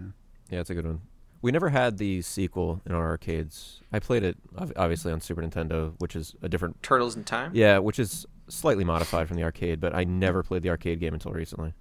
Yeah, 0.50 0.60
it's 0.60 0.70
a 0.70 0.74
good 0.74 0.86
one. 0.86 1.00
We 1.40 1.50
never 1.52 1.68
had 1.68 1.98
the 1.98 2.22
sequel 2.22 2.80
in 2.86 2.92
our 2.92 3.06
arcades. 3.06 3.80
I 3.92 3.98
played 3.98 4.22
it 4.22 4.36
obviously 4.76 5.12
on 5.12 5.20
Super 5.20 5.42
Nintendo, 5.42 5.92
which 5.98 6.16
is 6.16 6.34
a 6.42 6.48
different, 6.48 6.82
Turtles 6.82 7.16
in 7.16 7.24
Time. 7.24 7.50
yeah, 7.54 7.78
which 7.78 7.98
is 7.98 8.24
slightly 8.48 8.84
modified 8.84 9.28
from 9.28 9.36
the 9.36 9.42
arcade. 9.42 9.80
But 9.80 9.94
I 9.94 10.04
never 10.04 10.42
played 10.42 10.62
the 10.62 10.70
arcade 10.70 11.00
game 11.00 11.14
until 11.14 11.32
recently. 11.32 11.72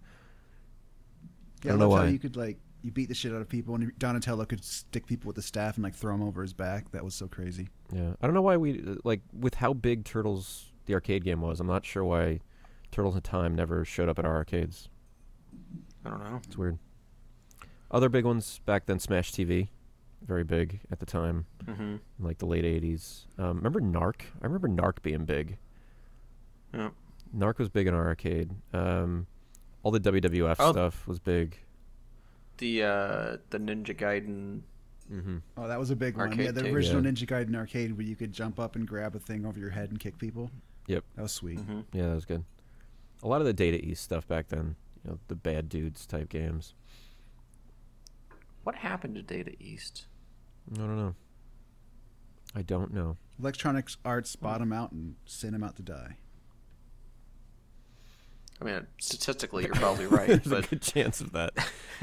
Yeah, 1.64 1.72
I 1.72 1.74
I 1.74 1.78
don't 1.78 1.80
know 1.80 1.90
love 1.90 2.00
how 2.00 2.06
why. 2.06 2.12
you 2.12 2.20
could 2.20 2.36
like 2.36 2.58
you 2.82 2.92
beat 2.92 3.08
the 3.08 3.16
shit 3.16 3.34
out 3.34 3.42
of 3.42 3.48
people, 3.48 3.76
and 3.76 3.98
Donatello 3.98 4.46
could 4.46 4.64
stick 4.64 5.06
people 5.06 5.28
with 5.28 5.38
the 5.38 5.42
staff 5.42 5.76
and 5.78 5.84
like 5.84 5.96
throw 5.96 6.12
them 6.12 6.22
over 6.28 6.42
his 6.42 6.54
back. 6.54 6.92
That 6.92 7.04
was 7.04 7.16
so 7.16 7.28
crazy. 7.28 7.70
Yeah, 7.94 8.14
I 8.22 8.28
don't 8.28 8.34
know 8.34 8.42
why 8.42 8.58
we 8.58 8.82
like 9.04 9.22
with 9.34 9.56
how 9.56 9.74
big 9.74 10.04
Turtles 10.06 10.72
the 10.86 10.94
arcade 10.94 11.24
game 11.24 11.42
was. 11.42 11.60
I'm 11.62 11.68
not 11.68 11.86
sure 11.86 12.04
why 12.04 12.40
Turtles 12.92 13.16
in 13.16 13.22
Time 13.22 13.56
never 13.56 13.86
showed 13.86 14.10
up 14.10 14.20
at 14.20 14.26
our 14.26 14.36
arcades. 14.36 14.90
I 16.06 16.10
don't 16.10 16.20
know. 16.24 16.42
It's 16.46 16.58
weird. 16.58 16.78
Other 17.90 18.10
big 18.10 18.26
ones 18.26 18.60
back 18.66 18.88
then, 18.88 19.00
Smash 19.00 19.32
TV, 19.32 19.70
very 20.26 20.44
big 20.44 20.80
at 20.92 21.00
the 21.00 21.06
time, 21.06 21.46
Mm-hmm. 21.66 21.82
in 21.84 22.00
like 22.20 22.40
the 22.40 22.46
late 22.46 22.66
'80s. 22.66 23.28
Um, 23.38 23.58
remember 23.58 23.80
Narc? 23.80 24.24
I 24.42 24.48
remember 24.48 24.68
Narc 24.68 25.02
being 25.02 25.24
big. 25.24 25.58
Yeah. 26.74 26.90
Narc 27.36 27.58
was 27.60 27.70
big 27.70 27.88
in 27.88 27.94
our 27.94 28.06
arcade. 28.08 28.52
Um, 28.74 29.28
all 29.84 29.92
the 29.92 30.00
WWF 30.00 30.56
Oh. 30.60 30.72
stuff 30.72 31.08
was 31.08 31.20
big. 31.20 31.58
The 32.58 32.84
uh, 32.84 33.38
the 33.50 33.58
Ninja 33.60 33.96
Gaiden. 33.98 34.62
Mm-hmm. 35.12 35.38
Oh, 35.58 35.68
that 35.68 35.80
was 35.80 35.90
a 35.92 35.96
big 35.96 36.16
one. 36.18 36.32
Yeah, 36.40 36.52
the 36.52 36.64
tape. 36.64 36.74
original 36.74 37.04
Yeah. 37.04 37.12
Ninja 37.12 37.28
Gaiden 37.28 37.56
arcade 37.56 37.98
where 37.98 38.06
you 38.06 38.16
could 38.16 38.32
jump 38.32 38.60
up 38.60 38.76
and 38.76 38.88
grab 38.88 39.16
a 39.16 39.20
thing 39.20 39.46
over 39.46 39.60
your 39.60 39.70
head 39.72 39.90
and 39.90 40.00
kick 40.00 40.18
people. 40.18 40.50
Yep. 40.88 41.04
That 41.16 41.22
was 41.24 41.32
sweet. 41.34 41.60
Mm-hmm. 41.60 41.82
Yeah, 41.98 42.08
that 42.10 42.16
was 42.16 42.26
good. 42.26 42.44
A 43.24 43.28
lot 43.28 43.42
of 43.42 43.48
the 43.48 43.54
Data 43.54 43.84
East 43.84 44.04
stuff 44.04 44.28
back 44.28 44.48
then. 44.50 44.76
You 45.04 45.12
know, 45.12 45.20
the 45.28 45.36
bad 45.36 45.68
dudes 45.70 46.06
type 46.06 46.30
games. 46.30 46.74
What 48.64 48.76
happened 48.76 49.16
to 49.16 49.22
Data 49.22 49.54
East? 49.60 50.06
I 50.74 50.78
don't 50.78 50.98
know. 50.98 51.16
I 52.56 52.62
don't 52.62 52.94
know. 52.94 53.18
Electronics 53.40 53.98
Arts 54.06 54.36
bought 54.36 54.62
him 54.62 54.72
out 54.72 54.92
and 54.92 55.16
sent 55.26 55.56
him 55.56 55.64
out 55.64 55.76
to 55.78 55.82
die. 55.82 56.18
I 58.62 58.66
mean, 58.66 58.88
statistically, 59.00 59.66
you're 59.66 59.74
probably 59.76 60.08
right, 60.08 60.28
There's 60.28 60.52
a 60.52 60.62
good 60.68 60.82
chance 60.82 61.22
of 61.22 61.32
that. 61.34 61.52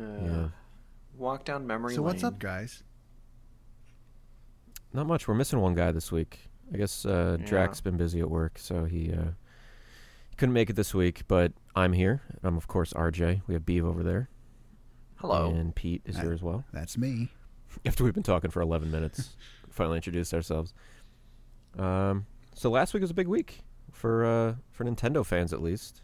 uh, 0.00 0.04
yeah. 0.24 0.48
walk 1.16 1.44
down 1.44 1.66
memory 1.66 1.94
So 1.94 2.02
what's 2.02 2.24
up, 2.24 2.38
guys? 2.38 2.82
Not 4.92 5.06
much. 5.06 5.26
We're 5.26 5.34
missing 5.34 5.60
one 5.60 5.74
guy 5.74 5.92
this 5.92 6.12
week. 6.12 6.40
I 6.72 6.76
guess 6.76 7.04
uh, 7.04 7.36
Yeah. 7.40 7.46
Drax's 7.46 7.80
been 7.80 7.96
busy 7.96 8.20
at 8.20 8.30
work, 8.30 8.58
so 8.58 8.84
he 8.84 9.12
uh, 9.12 9.32
couldn't 10.36 10.52
make 10.52 10.70
it 10.70 10.76
this 10.76 10.94
week. 10.94 11.22
But 11.28 11.52
I'm 11.74 11.92
here. 11.92 12.22
I'm 12.42 12.56
of 12.56 12.68
course 12.68 12.92
RJ. 12.92 13.42
We 13.46 13.54
have 13.54 13.64
Beav 13.64 13.84
over 13.84 14.02
there, 14.02 14.28
Hello. 15.16 15.50
and 15.50 15.74
Pete 15.74 16.02
is 16.04 16.16
Hi. 16.16 16.22
here 16.22 16.32
as 16.32 16.42
well. 16.42 16.64
That's 16.72 16.96
me. 16.96 17.30
After 17.86 18.04
we've 18.04 18.14
been 18.14 18.22
talking 18.22 18.50
for 18.52 18.62
11 18.62 18.90
minutes, 18.90 19.36
finally 19.68 19.96
introduced 19.96 20.32
ourselves. 20.32 20.72
Um, 21.76 22.26
so 22.54 22.70
last 22.70 22.94
week 22.94 23.00
was 23.00 23.10
a 23.10 23.14
big 23.14 23.26
week 23.26 23.64
for 23.94 24.24
uh, 24.24 24.54
for 24.72 24.84
Nintendo 24.84 25.24
fans, 25.24 25.52
at 25.52 25.62
least. 25.62 26.02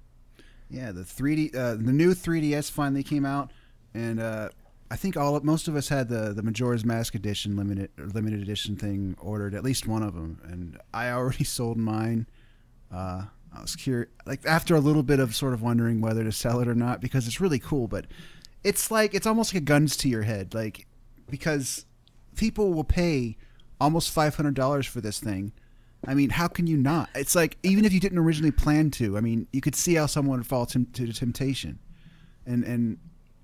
Yeah, 0.70 0.92
the 0.92 1.02
3D, 1.02 1.54
uh, 1.54 1.74
the 1.74 1.92
new 1.92 2.14
3DS 2.14 2.70
finally 2.70 3.02
came 3.02 3.26
out, 3.26 3.50
and 3.92 4.20
uh, 4.20 4.50
I 4.90 4.96
think 4.96 5.16
all 5.16 5.34
of, 5.34 5.42
most 5.42 5.68
of 5.68 5.76
us 5.76 5.88
had 5.88 6.08
the 6.08 6.32
the 6.32 6.42
Majora's 6.42 6.84
Mask 6.84 7.14
edition 7.14 7.56
limited 7.56 7.90
limited 7.98 8.40
edition 8.40 8.76
thing 8.76 9.16
ordered, 9.20 9.54
at 9.54 9.64
least 9.64 9.86
one 9.86 10.02
of 10.02 10.14
them, 10.14 10.40
and 10.44 10.78
I 10.94 11.10
already 11.10 11.44
sold 11.58 11.76
mine. 11.76 12.26
Uh, 12.92 13.24
I 13.52 13.60
was 13.60 13.74
curious, 13.74 14.10
like 14.26 14.46
after 14.46 14.76
a 14.76 14.80
little 14.80 15.02
bit 15.02 15.18
of 15.18 15.34
sort 15.34 15.52
of 15.52 15.62
wondering 15.62 16.00
whether 16.00 16.22
to 16.22 16.32
sell 16.32 16.60
it 16.60 16.68
or 16.68 16.74
not 16.74 17.00
because 17.00 17.26
it's 17.26 17.40
really 17.40 17.58
cool, 17.58 17.88
but 17.88 18.06
it's 18.62 18.90
like 18.90 19.12
it's 19.14 19.26
almost 19.26 19.52
like 19.52 19.62
a 19.62 19.64
guns 19.64 19.96
to 19.98 20.08
your 20.08 20.22
head, 20.22 20.54
like 20.54 20.86
because 21.28 21.84
people 22.36 22.72
will 22.72 22.84
pay 22.84 23.36
almost 23.80 24.10
five 24.10 24.36
hundred 24.36 24.54
dollars 24.54 24.86
for 24.86 25.00
this 25.00 25.18
thing. 25.18 25.52
I 26.06 26.14
mean, 26.14 26.30
how 26.30 26.48
can 26.48 26.66
you 26.66 26.76
not? 26.76 27.10
It's 27.14 27.34
like 27.34 27.58
even 27.62 27.84
if 27.84 27.92
you 27.92 28.00
didn't 28.00 28.18
originally 28.18 28.52
plan 28.52 28.90
to. 28.92 29.16
I 29.16 29.20
mean, 29.20 29.46
you 29.52 29.60
could 29.60 29.74
see 29.74 29.94
how 29.94 30.06
someone 30.06 30.38
would 30.38 30.46
fall 30.46 30.66
to 30.66 30.78
the 30.78 31.12
temptation, 31.12 31.78
and 32.46 32.64
and 32.64 32.98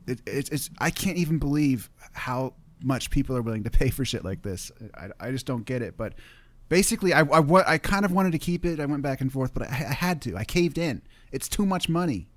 it, 0.07 0.21
it's 0.27 0.49
it's 0.49 0.71
I 0.79 0.91
can't 0.91 1.19
even 1.19 1.39
believe 1.39 1.91
how 2.13 2.55
much 2.83 3.11
people 3.11 3.37
are 3.37 3.43
willing 3.43 3.65
to 3.65 3.71
pay 3.71 3.91
for 3.91 4.05
shit 4.05 4.25
like 4.25 4.43
this. 4.43 4.73
I, 4.95 5.09
I 5.21 5.31
just 5.31 5.47
don't 5.47 5.65
get 5.65 5.83
it. 5.83 5.97
But 5.97 6.15
basically, 6.69 7.13
I, 7.13 7.21
I 7.21 7.73
I 7.75 7.79
kind 7.79 8.05
of 8.05 8.13
wanted 8.13 8.33
to 8.33 8.39
keep 8.39 8.65
it. 8.65 8.81
I 8.81 8.87
went 8.87 9.03
back 9.03 9.21
and 9.21 9.31
forth, 9.31 9.53
but 9.53 9.65
I, 9.65 9.67
I 9.67 9.95
had 9.95 10.23
to. 10.23 10.37
I 10.37 10.45
caved 10.45 10.79
in. 10.79 11.03
It's 11.33 11.49
too 11.49 11.67
much 11.67 11.89
money. 11.91 12.29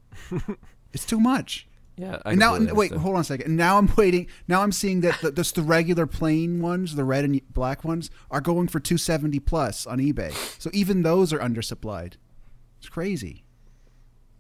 it's 0.94 1.06
too 1.06 1.20
much. 1.20 1.69
Yeah. 2.00 2.20
I 2.24 2.32
and 2.32 2.40
now, 2.40 2.56
completely 2.56 2.78
wait, 2.78 2.92
hold 2.94 3.16
on 3.16 3.22
a 3.22 3.24
second. 3.26 3.48
And 3.48 3.58
now 3.58 3.78
I'm 3.78 3.94
waiting. 3.98 4.28
Now 4.48 4.62
I'm 4.62 4.72
seeing 4.72 5.02
that 5.02 5.20
the, 5.22 5.32
just 5.34 5.56
the 5.56 5.62
regular 5.62 6.08
plain 6.08 6.62
ones, 6.62 6.96
the 6.96 7.04
red 7.04 7.26
and 7.26 7.42
black 7.54 7.84
ones, 7.84 8.10
are 8.32 8.40
going 8.40 8.70
for 8.70 8.80
270 8.80 9.40
plus 9.42 9.86
on 9.86 10.00
eBay. 10.00 10.32
So 10.62 10.70
even 10.72 11.02
those 11.04 11.34
are 11.34 11.40
undersupplied. 11.40 12.14
It's 12.80 12.88
crazy. 12.88 13.44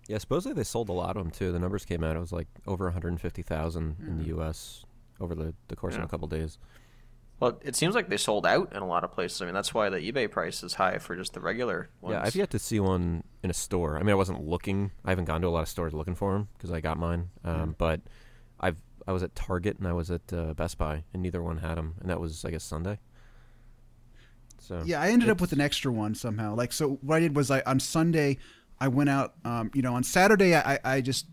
Yeah, 0.08 0.20
supposedly 0.20 0.56
they 0.56 0.63
sold 0.63 0.88
a 0.89 0.94
lot 0.94 1.18
of 1.18 1.24
them 1.24 1.32
too. 1.32 1.51
The 1.51 1.60
numbers 1.60 1.84
came 1.86 2.04
out; 2.04 2.16
it 2.16 2.20
was 2.20 2.32
like 2.32 2.48
over 2.66 2.86
150,000 2.86 3.96
in 4.00 4.18
the 4.18 4.24
Hmm. 4.24 4.30
U.S. 4.30 4.86
over 5.20 5.36
the, 5.36 5.54
the 5.68 5.75
course 5.75 5.96
of 5.96 6.04
a 6.04 6.08
couple 6.08 6.28
days. 6.30 6.58
Well, 7.39 7.58
it 7.63 7.75
seems 7.75 7.96
like 7.96 8.10
they 8.10 8.17
sold 8.17 8.46
out 8.46 8.74
in 8.74 8.81
a 8.81 8.88
lot 8.88 9.03
of 9.03 9.12
places. 9.13 9.41
I 9.41 9.46
mean, 9.46 9.53
that's 9.53 9.74
why 9.74 9.89
the 9.89 9.98
eBay 9.98 10.29
price 10.29 10.62
is 10.62 10.74
high 10.74 10.98
for 10.98 11.15
just 11.15 11.34
the 11.34 11.39
regular 11.39 11.89
ones. 12.01 12.13
Yeah, 12.13 12.24
I've 12.24 12.36
yet 12.36 12.50
to 12.51 12.60
see 12.60 12.79
one 12.81 13.24
in 13.43 13.50
a 13.50 13.53
store. 13.53 13.96
I 13.96 14.00
mean, 14.00 14.10
I 14.10 14.15
wasn't 14.15 14.46
looking. 14.46 14.91
I 15.05 15.12
haven't 15.12 15.25
gone 15.25 15.41
to 15.41 15.48
a 15.48 15.50
lot 15.50 15.62
of 15.62 15.69
stores 15.69 15.93
looking 15.93 16.15
for 16.15 16.34
them 16.34 16.50
because 16.58 16.72
I 16.72 16.81
got 16.81 16.98
mine. 16.98 17.29
Um, 17.46 17.75
But 17.77 18.01
I've 18.60 18.77
I 19.08 19.13
was 19.13 19.24
at 19.24 19.34
Target 19.36 19.79
and 19.79 19.88
I 19.88 19.93
was 19.93 20.12
at 20.12 20.34
uh, 20.34 20.53
Best 20.53 20.77
Buy, 20.77 21.03
and 21.13 21.24
neither 21.24 21.41
one 21.41 21.58
had 21.58 21.75
them, 21.75 21.96
and 22.01 22.10
that 22.10 22.19
was 22.19 22.43
I 22.43 22.51
guess 22.51 22.63
Sunday. 22.63 23.00
So 24.60 24.84
Yeah, 24.86 25.01
I 25.01 25.10
ended 25.10 25.29
up 25.29 25.39
with 25.39 25.53
an 25.53 25.62
extra 25.62 25.91
one 25.91 26.15
somehow. 26.15 26.55
Like, 26.55 26.74
so 26.74 27.00
what 27.01 27.15
I 27.15 27.19
did 27.22 27.36
was 27.36 27.50
I 27.50 27.62
on 27.65 27.79
Sunday 27.79 28.38
I 28.79 28.89
went 28.89 29.10
out. 29.10 29.36
Um, 29.46 29.72
you 29.74 29.81
know, 29.81 29.93
on 29.96 30.03
Saturday 30.03 30.55
I, 30.55 30.77
I 30.84 31.01
just 31.01 31.25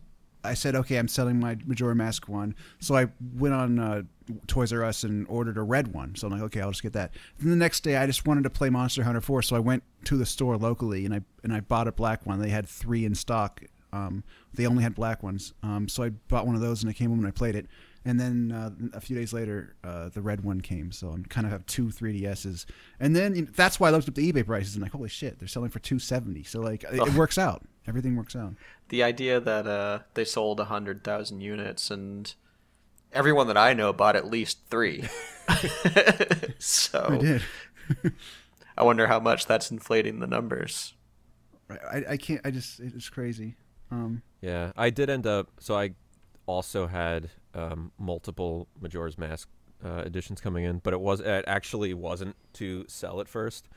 I 0.47 0.55
said 0.55 0.75
okay, 0.75 0.97
I'm 0.97 1.09
selling 1.09 1.41
my 1.41 1.57
Majora 1.67 1.95
Mask 1.95 2.29
one. 2.29 2.55
So 2.81 2.97
I 2.97 3.09
went 3.35 3.55
on 3.55 3.79
uh, 3.79 4.03
Toys 4.47 4.73
R 4.73 4.85
Us 4.85 5.05
and 5.05 5.27
ordered 5.29 5.57
a 5.57 5.63
red 5.63 5.93
one. 5.93 6.15
So 6.15 6.27
I'm 6.27 6.33
like, 6.33 6.43
okay, 6.43 6.61
I'll 6.61 6.71
just 6.71 6.83
get 6.83 6.93
that. 6.95 7.13
Then 7.39 7.51
the 7.51 7.57
next 7.57 7.81
day 7.81 7.97
I 7.97 8.07
just 8.07 8.27
wanted 8.27 8.45
to 8.45 8.51
play 8.51 8.71
Monster 8.71 9.05
Hunter 9.05 9.21
4, 9.21 9.43
so 9.43 9.57
I 9.57 9.61
went 9.61 9.83
to 10.05 10.17
the 10.17 10.27
store 10.27 10.57
locally 10.57 11.05
and 11.05 11.15
I 11.15 11.21
and 11.43 11.53
I 11.53 11.61
bought 11.61 11.89
a 11.89 11.93
black 11.93 12.27
one. 12.27 12.41
They 12.41 12.51
had 12.51 12.67
three 12.69 13.05
in 13.05 13.15
stock. 13.15 13.63
Um, 13.93 14.25
they 14.53 14.67
only 14.67 14.83
had 14.83 14.95
black 14.95 15.23
ones. 15.23 15.55
Um, 15.63 15.89
so 15.89 16.03
I 16.03 16.11
bought 16.11 16.47
one 16.47 16.55
of 16.55 16.61
those 16.61 16.83
and 16.83 16.91
I 16.91 16.93
came 16.93 17.11
home 17.11 17.21
and 17.21 17.29
I 17.29 17.31
played 17.31 17.55
it. 17.57 17.67
And 18.05 18.21
then 18.21 18.53
uh, 18.53 18.71
a 18.97 19.01
few 19.01 19.17
days 19.17 19.33
later, 19.33 19.75
uh, 19.83 20.11
the 20.11 20.23
red 20.23 20.45
one 20.45 20.61
came. 20.61 20.93
So 20.93 21.09
I'm 21.09 21.25
kind 21.25 21.45
of 21.45 21.53
have 21.53 21.67
two 21.67 21.87
3DSs. 21.87 22.65
And 23.01 23.17
then 23.17 23.35
you 23.35 23.43
know, 23.43 23.49
that's 23.55 23.81
why 23.81 23.89
I 23.89 23.91
looked 23.91 24.09
up 24.09 24.15
the 24.15 24.33
eBay 24.33 24.47
prices 24.47 24.75
and 24.75 24.83
like, 24.83 24.93
holy 24.93 25.09
shit, 25.09 25.39
they're 25.39 25.49
selling 25.49 25.71
for 25.71 25.81
270. 25.81 26.45
So 26.45 26.61
like, 26.61 26.85
it, 26.85 27.01
it 27.01 27.15
works 27.15 27.37
out. 27.37 27.65
Everything 27.89 28.17
works 28.17 28.35
out. 28.35 28.55
the 28.89 29.03
idea 29.03 29.41
that 29.41 29.67
uh, 29.67 30.01
they 30.15 30.25
sold 30.25 30.59
100,000 30.59 31.41
units 31.41 31.91
and 31.91 32.35
everyone 33.13 33.47
that 33.47 33.57
I 33.57 33.73
know 33.75 33.93
bought 33.93 34.17
at 34.17 34.27
least 34.31 34.59
three. 34.69 35.09
so 36.59 37.07
I 37.11 37.17
did. 37.19 37.43
I 38.77 38.83
wonder 38.83 39.07
how 39.07 39.21
much 39.21 39.47
that's 39.47 39.71
inflating 39.71 40.21
the 40.21 40.27
numbers. 40.27 40.95
Right. 41.69 41.81
I, 41.91 42.13
I 42.13 42.17
can't. 42.17 42.41
I 42.45 42.51
just 42.51 42.81
it's 42.81 43.09
crazy. 43.09 43.57
Um, 43.91 44.23
Yeah, 44.41 44.73
I 44.77 44.91
did 44.91 45.09
end 45.11 45.27
up. 45.27 45.51
So 45.61 45.77
I 45.77 45.93
also 46.47 46.87
had 46.87 47.31
um, 47.55 47.93
multiple 47.99 48.69
Majora's 48.81 49.17
Mask 49.19 49.49
uh, 49.85 50.03
editions 50.05 50.41
coming 50.41 50.65
in, 50.65 50.79
but 50.79 50.93
it 50.93 51.01
was 51.01 51.21
it 51.21 51.45
actually 51.47 51.95
wasn't 51.95 52.37
to 52.55 52.85
sell 52.89 53.21
at 53.21 53.29
first. 53.29 53.69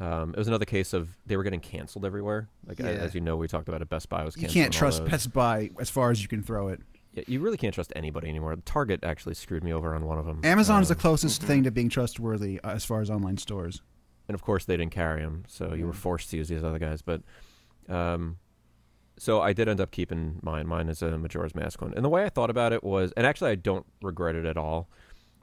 Um, 0.00 0.30
it 0.30 0.38
was 0.38 0.48
another 0.48 0.64
case 0.64 0.92
of 0.92 1.16
they 1.24 1.36
were 1.36 1.44
getting 1.44 1.60
canceled 1.60 2.04
everywhere. 2.04 2.48
Like 2.66 2.78
Yeah. 2.80 2.86
as 2.86 3.14
you 3.14 3.20
know, 3.20 3.36
we 3.36 3.46
talked 3.46 3.68
about 3.68 3.80
it. 3.82 3.88
Best 3.88 4.08
Buy 4.08 4.24
was 4.24 4.34
canceled. 4.34 4.54
you 4.56 4.62
can't 4.62 4.72
trust. 4.74 5.04
Best 5.04 5.32
Buy 5.32 5.70
as 5.78 5.88
far 5.90 6.10
as 6.10 6.20
you 6.20 6.28
can 6.28 6.42
throw 6.42 6.68
it. 6.68 6.80
Yeah, 7.12 7.22
you 7.28 7.38
really 7.40 7.56
can't 7.56 7.72
trust 7.72 7.92
anybody 7.94 8.28
anymore. 8.28 8.56
Target 8.64 9.04
actually 9.04 9.34
screwed 9.34 9.62
me 9.62 9.72
over 9.72 9.94
on 9.94 10.04
one 10.04 10.18
of 10.18 10.26
them. 10.26 10.40
Amazon's 10.42 10.88
the 10.88 10.94
Um, 10.96 11.00
closest 11.00 11.42
thing 11.44 11.62
to 11.62 11.70
being 11.70 11.88
trustworthy 11.88 12.58
uh, 12.62 12.72
as 12.72 12.84
far 12.84 13.00
as 13.02 13.08
online 13.10 13.36
stores. 13.38 13.82
and 14.26 14.34
of 14.34 14.42
course 14.42 14.64
they 14.64 14.76
didn't 14.76 14.90
carry 14.92 15.20
them, 15.20 15.44
so 15.46 15.74
you 15.74 15.86
were 15.86 15.92
forced 15.92 16.30
to 16.30 16.38
use 16.38 16.48
these 16.48 16.64
other 16.64 16.78
guys. 16.78 17.02
But, 17.02 17.20
um, 17.88 18.38
so 19.18 19.40
I 19.42 19.52
did 19.52 19.68
end 19.68 19.80
up 19.80 19.90
keeping 19.90 20.40
mine. 20.42 20.66
Mine 20.66 20.88
is 20.88 21.02
a 21.02 21.18
Majora's 21.18 21.54
Mask 21.54 21.80
one, 21.82 21.92
and 21.94 22.04
the 22.04 22.08
way 22.08 22.24
I 22.24 22.30
thought 22.30 22.48
about 22.50 22.72
it 22.72 22.82
was, 22.82 23.12
and 23.18 23.26
actually 23.26 23.50
I 23.50 23.54
don't 23.54 23.86
regret 24.02 24.34
it 24.34 24.44
at 24.46 24.56
all. 24.56 24.88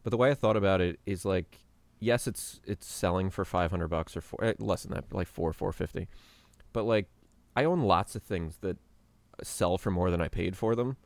But 0.04 0.10
the 0.10 0.18
way 0.18 0.32
I 0.32 0.34
thought 0.34 0.58
about 0.58 0.82
it 0.82 1.00
is 1.06 1.24
like, 1.26 1.60
yes, 2.02 2.28
it's 2.28 2.60
it's 2.66 2.86
selling 2.86 3.30
for 3.30 3.46
five 3.46 3.72
hundred 3.72 3.88
bucks 3.88 4.18
or 4.18 4.22
four, 4.22 4.44
eh, 4.44 4.54
less 4.60 4.84
than 4.84 4.94
that, 4.94 5.06
like 5.14 5.28
four 5.28 5.54
four 5.54 5.72
fifty. 5.72 6.10
But 6.74 6.84
like, 6.84 7.08
I 7.56 7.64
own 7.64 7.82
lots 7.82 8.16
of 8.16 8.24
things 8.24 8.58
that 8.58 8.78
sell 9.44 9.78
for 9.78 9.92
more 9.92 10.12
than 10.12 10.20
I 10.22 10.28
paid 10.28 10.58
for 10.58 10.76
them. 10.76 10.98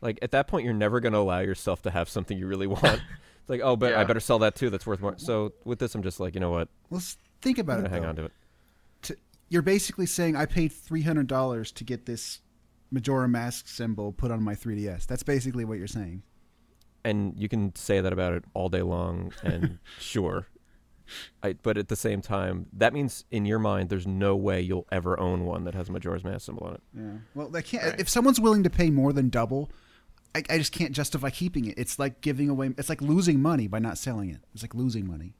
Like 0.00 0.18
at 0.22 0.30
that 0.30 0.46
point, 0.48 0.64
you're 0.64 0.72
never 0.74 1.00
going 1.00 1.12
to 1.12 1.18
allow 1.18 1.40
yourself 1.40 1.82
to 1.82 1.90
have 1.90 2.08
something 2.08 2.38
you 2.38 2.46
really 2.46 2.66
want. 2.78 2.84
it's 2.84 3.48
like, 3.48 3.60
oh, 3.62 3.76
but 3.76 3.94
I 3.94 4.04
better 4.04 4.20
sell 4.20 4.38
that 4.38 4.54
too. 4.54 4.70
That's 4.70 4.86
worth 4.86 5.00
more. 5.00 5.14
So 5.18 5.52
with 5.64 5.78
this, 5.80 5.94
I'm 5.94 6.02
just 6.02 6.20
like, 6.20 6.34
you 6.34 6.40
know 6.40 6.50
what? 6.50 6.68
Let's 6.90 7.18
think 7.42 7.58
about 7.58 7.80
I'm 7.80 7.86
it. 7.86 7.90
hang 7.90 8.02
though. 8.02 8.08
on 8.08 8.16
to 8.16 8.24
it. 8.26 8.32
to, 9.02 9.16
you're 9.50 9.62
basically 9.62 10.06
saying 10.06 10.36
I 10.36 10.46
paid 10.46 10.72
three 10.72 11.02
hundred 11.02 11.26
dollars 11.26 11.72
to 11.72 11.84
get 11.84 12.06
this 12.06 12.40
Majora 12.90 13.28
Mask 13.28 13.68
symbol 13.68 14.12
put 14.12 14.30
on 14.30 14.42
my 14.42 14.54
3DS. 14.54 15.06
That's 15.06 15.22
basically 15.22 15.64
what 15.64 15.76
you're 15.78 15.86
saying. 15.86 16.22
And 17.08 17.34
you 17.38 17.48
can 17.48 17.74
say 17.74 18.00
that 18.00 18.12
about 18.12 18.34
it 18.34 18.44
all 18.54 18.68
day 18.68 18.82
long, 18.82 19.32
and 19.42 19.78
sure, 19.98 20.46
I, 21.42 21.54
but 21.54 21.78
at 21.78 21.88
the 21.88 21.96
same 21.96 22.20
time, 22.20 22.66
that 22.74 22.92
means 22.92 23.24
in 23.30 23.46
your 23.46 23.58
mind, 23.58 23.88
there's 23.88 24.06
no 24.06 24.36
way 24.36 24.60
you'll 24.60 24.86
ever 24.92 25.18
own 25.18 25.44
one 25.46 25.64
that 25.64 25.74
has 25.74 25.88
a 25.88 25.92
Majora's 25.92 26.22
Mask 26.24 26.44
symbol 26.46 26.66
on 26.66 26.74
it. 26.74 26.82
Yeah. 26.94 27.12
Well, 27.34 27.48
they 27.48 27.62
can't. 27.62 27.84
Right. 27.84 28.00
If 28.00 28.08
someone's 28.08 28.40
willing 28.40 28.62
to 28.64 28.70
pay 28.70 28.90
more 28.90 29.12
than 29.14 29.30
double, 29.30 29.70
I, 30.34 30.42
I 30.50 30.58
just 30.58 30.72
can't 30.72 30.92
justify 30.92 31.30
keeping 31.30 31.64
it. 31.64 31.78
It's 31.78 31.98
like 31.98 32.20
giving 32.20 32.50
away. 32.50 32.70
It's 32.76 32.90
like 32.90 33.00
losing 33.00 33.40
money 33.40 33.68
by 33.68 33.78
not 33.78 33.96
selling 33.96 34.28
it. 34.28 34.40
It's 34.52 34.62
like 34.62 34.74
losing 34.74 35.06
money. 35.06 35.34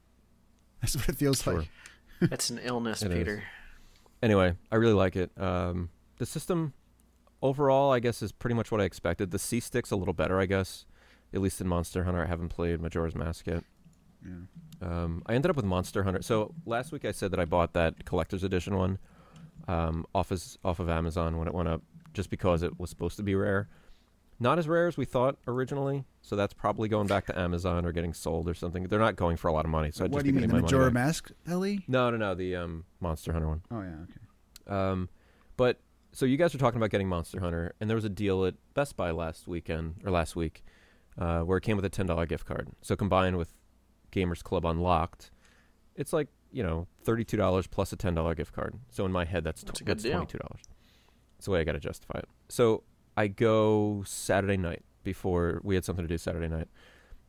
That's 0.81 0.97
what 0.97 1.09
it 1.09 1.17
feels 1.17 1.43
Sure. 1.43 1.59
like. 1.59 1.69
It's 2.21 2.51
an 2.51 2.59
illness, 2.63 3.03
It 3.03 3.13
is. 3.13 3.19
Peter. 3.19 3.45
Anyway, 4.23 4.55
I 4.73 4.77
really 4.77 4.95
like 4.95 5.15
it. 5.17 5.31
Um, 5.37 5.91
the 6.17 6.27
system 6.27 6.73
overall, 7.43 7.93
I 7.93 8.01
guess, 8.01 8.23
is 8.23 8.33
pretty 8.33 8.55
much 8.55 8.73
what 8.73 8.81
I 8.81 8.85
expected. 8.85 9.31
The 9.31 9.39
C 9.39 9.61
stick's 9.61 9.91
a 9.93 9.97
little 9.97 10.15
better, 10.15 10.41
I 10.41 10.47
guess. 10.47 10.85
At 11.33 11.41
least 11.41 11.61
in 11.61 11.69
Monster 11.69 12.05
Hunter, 12.05 12.23
I 12.23 12.27
haven't 12.27 12.49
played 12.49 12.81
Majora's 12.81 13.15
Mask 13.15 13.47
yet. 13.47 13.65
Yeah. 14.25 14.33
Um, 14.81 15.23
I 15.27 15.35
ended 15.35 15.51
up 15.51 15.57
with 15.57 15.65
Monster 15.65 16.03
Hunter. 16.03 16.23
So 16.23 16.55
last 16.65 16.93
week 16.93 17.05
I 17.05 17.13
said 17.13 17.31
that 17.33 17.41
I 17.41 17.45
bought 17.45 17.75
that 17.75 18.05
collector's 18.05 18.45
edition 18.45 18.77
one 18.77 18.99
um, 19.67 20.07
off 20.15 20.33
as, 20.33 20.59
off 20.65 20.81
of 20.81 20.89
Amazon 20.89 21.37
when 21.37 21.49
it 21.49 21.55
went 21.55 21.69
up, 21.69 21.83
just 22.15 22.31
because 22.31 22.63
it 22.63 22.79
was 22.79 22.91
supposed 22.91 23.17
to 23.17 23.23
be 23.23 23.35
rare. 23.35 23.69
Not 24.41 24.59
as 24.59 24.69
rare 24.69 24.87
as 24.87 24.97
we 24.97 25.05
thought 25.05 25.37
originally. 25.47 26.05
So 26.23 26.37
that's 26.37 26.55
probably 26.55 26.89
going 26.89 27.09
back 27.09 27.27
to 27.27 27.39
Amazon 27.39 27.85
or 27.85 27.93
getting 27.93 28.15
sold 28.15 28.49
or 28.49 28.55
something. 28.55 28.85
They're 28.85 28.99
not 28.99 29.17
going 29.17 29.37
for 29.37 29.49
a 29.49 29.53
lot 29.53 29.65
of 29.65 29.71
money. 29.71 29.91
So 29.91 30.05
what 30.05 30.13
just 30.13 30.25
do 30.25 30.31
you 30.31 30.41
mean, 30.41 30.49
the 30.49 30.61
Majora. 30.61 30.93
Mask, 30.93 31.31
Ellie? 31.49 31.85
No, 31.89 32.11
no, 32.11 32.17
no. 32.17 32.35
The 32.35 32.57
um, 32.57 32.85
Monster 33.01 33.33
Hunter 33.33 33.49
one. 33.49 33.63
Oh 33.71 33.81
yeah, 33.81 33.97
okay. 34.05 34.91
Um, 34.91 35.09
but 35.57 35.81
so 36.13 36.25
you 36.25 36.37
guys 36.37 36.53
were 36.53 36.61
talking 36.61 36.77
about 36.79 36.91
getting 36.91 37.09
Monster 37.09 37.41
Hunter, 37.41 37.75
and 37.81 37.91
there 37.91 37.97
was 37.97 38.05
a 38.05 38.11
deal 38.11 38.45
at 38.45 38.55
Best 38.75 38.97
Buy 38.97 39.11
last 39.11 39.49
weekend 39.49 39.97
or 40.05 40.11
last 40.13 40.37
week, 40.37 40.65
uh, 41.19 41.41
where 41.41 41.59
it 41.59 41.63
came 41.63 41.77
with 41.77 41.85
a 41.85 41.91
ten 41.91 42.07
dollar 42.07 42.27
gift 42.27 42.47
card. 42.47 42.69
So 42.81 42.97
combined 42.97 43.37
with 43.37 43.53
Gamers 44.13 44.43
Club 44.43 44.65
Unlocked, 44.65 45.31
it's 45.97 46.13
like 46.13 46.29
you 46.53 46.63
know 46.63 46.87
thirty 47.03 47.25
two 47.25 47.37
dollars 47.37 47.67
plus 47.67 47.93
a 47.93 47.97
ten 47.97 48.15
dollar 48.15 48.35
gift 48.35 48.53
card. 48.53 48.75
So 48.91 49.05
in 49.05 49.13
my 49.13 49.25
head, 49.25 49.45
that's 49.45 49.63
tw- 49.63 49.79
good 49.79 49.87
that's 49.87 50.03
deal. 50.05 50.13
twenty 50.13 50.27
two 50.27 50.39
dollars. 50.39 50.63
That's 51.37 51.45
the 51.47 51.51
way 51.53 51.61
I 51.61 51.65
got 51.65 51.73
to 51.73 51.81
justify 51.81 52.19
it. 52.19 52.29
So 52.49 52.83
I 53.17 53.29
go 53.29 54.03
Saturday 54.07 54.57
night 54.57 54.85
before 55.05 55.61
we 55.63 55.75
had 55.75 55.85
something 55.85 56.05
to 56.05 56.09
do 56.09 56.19
Saturday 56.19 56.49
night, 56.49 56.69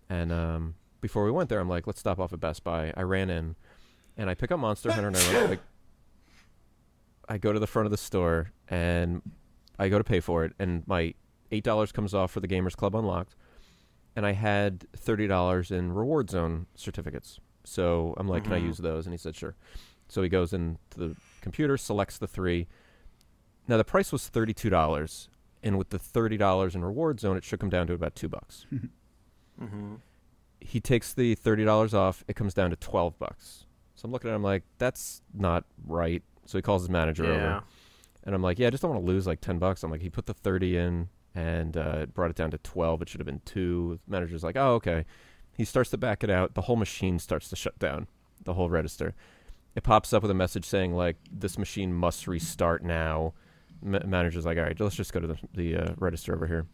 and 0.10 0.31
um, 0.31 0.75
before 1.01 1.25
we 1.25 1.31
went 1.31 1.50
there, 1.50 1.60
I'm 1.60 1.69
like, 1.69 1.88
let's 1.88 2.00
stop 2.00 2.19
off 2.19 2.34
at 2.34 2.39
Best 2.39 2.63
Buy. 2.63 2.93
I 2.96 3.01
ran 3.01 3.29
in, 3.29 3.55
and 4.17 4.29
I 4.29 4.34
pick 4.34 4.51
up 4.51 4.60
Monster 4.60 4.91
Hunter, 4.91 5.08
and 5.08 5.17
I 5.17 5.34
run, 5.34 5.50
like, 5.51 5.60
I 7.27 7.38
go 7.38 7.53
to 7.53 7.60
the 7.60 7.67
front 7.67 7.86
of 7.86 7.91
the 7.91 7.98
store, 7.98 8.51
and 8.67 9.22
I 9.77 9.89
go 9.89 9.98
to 9.98 10.03
pay 10.03 10.19
for 10.19 10.43
it, 10.43 10.53
and 10.60 10.86
my 10.88 11.13
eight 11.51 11.63
dollars 11.63 11.91
comes 11.91 12.13
off 12.13 12.31
for 12.31 12.39
the 12.39 12.48
Gamers 12.48 12.75
Club 12.75 12.96
Unlocked, 12.96 13.36
and 14.20 14.26
I 14.26 14.34
had 14.34 14.86
thirty 14.98 15.28
dollars 15.28 15.72
in 15.72 15.94
Reward 15.94 16.30
Zone 16.30 16.66
certificates. 16.76 17.40
So 17.64 18.14
I'm 18.18 18.28
like, 18.28 18.44
can 18.44 18.52
I 18.52 18.60
Mhm. 18.60 18.66
use 18.66 18.78
those? 18.80 19.06
And 19.06 19.14
he 19.14 19.18
said, 19.18 19.34
sure. 19.34 19.56
So 20.10 20.22
he 20.22 20.28
goes 20.28 20.52
into 20.52 20.78
the 20.98 21.16
computer, 21.40 21.78
selects 21.78 22.18
the 22.18 22.28
three. 22.28 22.68
Now 23.66 23.78
the 23.78 23.86
price 23.86 24.12
was 24.12 24.28
thirty 24.28 24.54
two 24.54 24.70
dollars, 24.70 25.30
and 25.64 25.78
with 25.78 25.90
the 25.92 26.00
thirty 26.00 26.36
dollars 26.36 26.76
in 26.76 26.84
Reward 26.84 27.22
Zone, 27.22 27.38
it 27.38 27.46
shook 27.46 27.64
him 27.64 27.70
down 27.70 27.88
to 27.88 27.94
about 27.94 28.14
two 28.16 28.28
bucks. 28.28 28.66
Mm-hmm. 29.62 29.96
he 30.62 30.80
takes 30.80 31.14
the 31.14 31.36
thirty 31.36 31.64
dollars 31.66 31.94
off. 31.94 32.24
It 32.28 32.36
comes 32.36 32.54
down 32.54 32.70
to 32.72 32.76
twelve 32.76 33.18
bucks. 33.20 33.66
So 33.96 34.06
I'm 34.06 34.12
looking 34.12 34.30
at 34.30 34.36
him 34.36 34.44
like 34.44 34.64
that's 34.78 35.22
not 35.34 35.66
right. 35.86 36.24
So 36.46 36.58
he 36.58 36.62
calls 36.62 36.82
his 36.84 36.90
manager 36.90 37.24
Yeah. 37.26 37.30
over, 37.32 37.64
and 38.24 38.36
I'm 38.36 38.42
like, 38.42 38.58
yeah, 38.60 38.68
I 38.68 38.70
just 38.70 38.82
don't 38.82 38.92
want 38.92 39.06
to 39.06 39.08
lose 39.12 39.28
like 39.28 39.42
ten 39.42 39.60
bucks. 39.60 39.84
I'm 39.84 39.92
like, 39.92 40.02
he 40.02 40.10
put 40.10 40.26
the 40.26 40.34
thirty 40.34 40.78
in 40.78 41.10
and 41.39 41.77
uh, 41.77 42.03
it 42.03 42.13
brought 42.13 42.31
it 42.31 42.36
down 42.36 42.51
to 42.51 42.58
twelve. 42.60 43.01
It 43.01 43.10
should 43.10 43.22
have 43.22 43.31
been 43.34 43.41
two. 43.46 44.00
The 44.05 44.12
manager's 44.12 44.43
like, 44.43 44.58
oh 44.58 44.74
okay. 44.75 45.05
He 45.58 45.65
starts 45.65 45.89
to 45.91 45.98
back 45.98 46.24
it 46.24 46.29
out. 46.29 46.53
The 46.53 46.62
whole 46.62 46.77
machine 46.77 47.19
starts 47.19 47.50
to 47.50 47.55
shut 47.55 47.77
down. 47.79 48.08
The 48.43 48.53
whole 48.53 48.69
register. 48.69 49.13
It 49.75 49.84
pops 49.84 50.13
up 50.13 50.22
with 50.24 50.31
a 50.31 50.41
message 50.43 50.65
saying 50.65 50.93
like 50.93 51.17
this 51.31 51.58
machine 51.58 51.93
must 51.93 52.27
restart 52.27 52.84
now. 52.84 53.34
Ma- 53.81 54.05
manager's 54.05 54.46
like, 54.46 54.58
all 54.58 54.63
right, 54.63 54.79
let's 54.79 54.96
just 54.96 55.13
go 55.13 55.19
to 55.19 55.27
the, 55.27 55.38
the 55.53 55.75
uh, 55.75 55.93
register 55.98 56.34
over 56.36 56.48
here. 56.48 56.65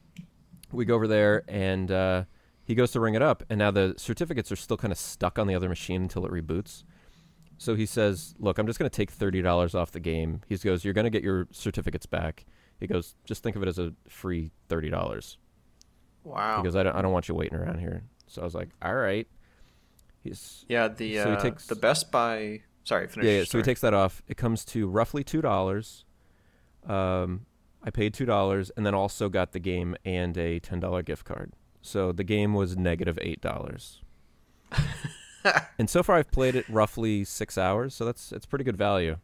We 0.72 0.86
go 0.86 0.96
over 0.96 1.08
there 1.08 1.44
and. 1.48 1.92
Uh, 1.92 2.24
he 2.66 2.74
goes 2.74 2.92
to 2.92 3.00
ring 3.00 3.14
it 3.14 3.22
up, 3.22 3.44
and 3.50 3.60
now 3.60 3.70
the 3.70 3.94
certificates 3.96 4.52
are 4.52 4.56
still 4.56 4.76
kind 4.76 4.92
of 4.92 4.98
stuck 4.98 5.38
on 5.38 5.46
the 5.46 5.54
other 5.54 5.70
machine 5.70 6.02
until 6.02 6.26
it 6.26 6.32
reboots. 6.32 6.84
So 7.58 7.76
he 7.76 7.86
says, 7.86 8.34
"Look, 8.40 8.58
I'm 8.58 8.66
just 8.66 8.80
going 8.80 8.90
to 8.90 8.96
take 8.96 9.12
thirty 9.12 9.42
dollars 9.42 9.76
off 9.76 9.92
the 9.92 10.00
game." 10.00 10.42
He 10.50 10.58
goes, 10.58 10.84
"You're 10.84 10.96
going 10.96 11.06
to 11.06 11.12
get 11.12 11.24
your 11.24 11.48
certificates 11.52 12.08
back." 12.08 12.46
He 12.80 12.88
goes, 12.88 13.16
"Just 13.26 13.44
think 13.44 13.56
of 13.56 13.64
it 13.64 13.68
as 13.68 13.80
a 13.80 13.94
free 14.08 14.52
thirty 14.70 14.90
dollars." 14.90 15.38
Wow. 16.24 16.58
He 16.58 16.64
goes, 16.64 16.76
I 16.76 16.84
don't, 16.84 16.96
"I 16.96 17.02
don't 17.02 17.12
want 17.12 17.30
you 17.30 17.36
waiting 17.36 17.58
around 17.58 17.80
here." 17.80 18.04
So 18.28 18.42
I 18.42 18.46
was 18.46 18.56
like, 18.56 18.70
"All 18.82 18.96
right." 18.96 19.28
He's 20.22 20.66
yeah, 20.68 20.88
the 20.88 21.18
So 21.18 21.30
he 21.30 21.36
uh, 21.36 21.40
takes- 21.40 21.68
the 21.68 21.76
Best 21.76 22.12
Buy. 22.12 22.62
Sorry, 22.84 23.08
finish. 23.08 23.26
yeah, 23.28 23.38
yeah. 23.40 23.44
So 23.46 23.58
he 23.58 23.64
takes 23.64 23.82
that 23.82 23.94
off. 23.94 24.22
It 24.28 24.38
comes 24.38 24.66
to 24.66 24.88
roughly 24.88 25.24
two 25.24 25.42
dollars. 25.42 26.06
Um, 26.86 27.46
I 27.84 27.92
paid 27.92 28.14
two 28.14 28.26
dollars, 28.26 28.72
and 28.76 28.86
then 28.86 28.94
also 28.94 29.30
got 29.30 29.52
the 29.52 29.60
game 29.60 29.96
and 30.04 30.38
a 30.38 30.60
ten 30.60 30.80
dollar 30.80 31.04
gift 31.04 31.26
card. 31.26 31.54
So 31.82 32.12
the 32.12 32.24
game 32.24 32.54
was 32.56 32.76
negative 32.76 33.20
eight 33.22 33.42
dollars. 33.42 34.02
and 35.78 35.90
so 35.90 36.02
far, 36.02 36.16
I've 36.18 36.32
played 36.32 36.56
it 36.56 36.68
roughly 36.68 37.24
six 37.24 37.58
hours, 37.58 37.94
so 37.94 38.06
that's 38.06 38.32
it's 38.32 38.48
pretty 38.48 38.66
good 38.66 38.78
value. 38.78 39.18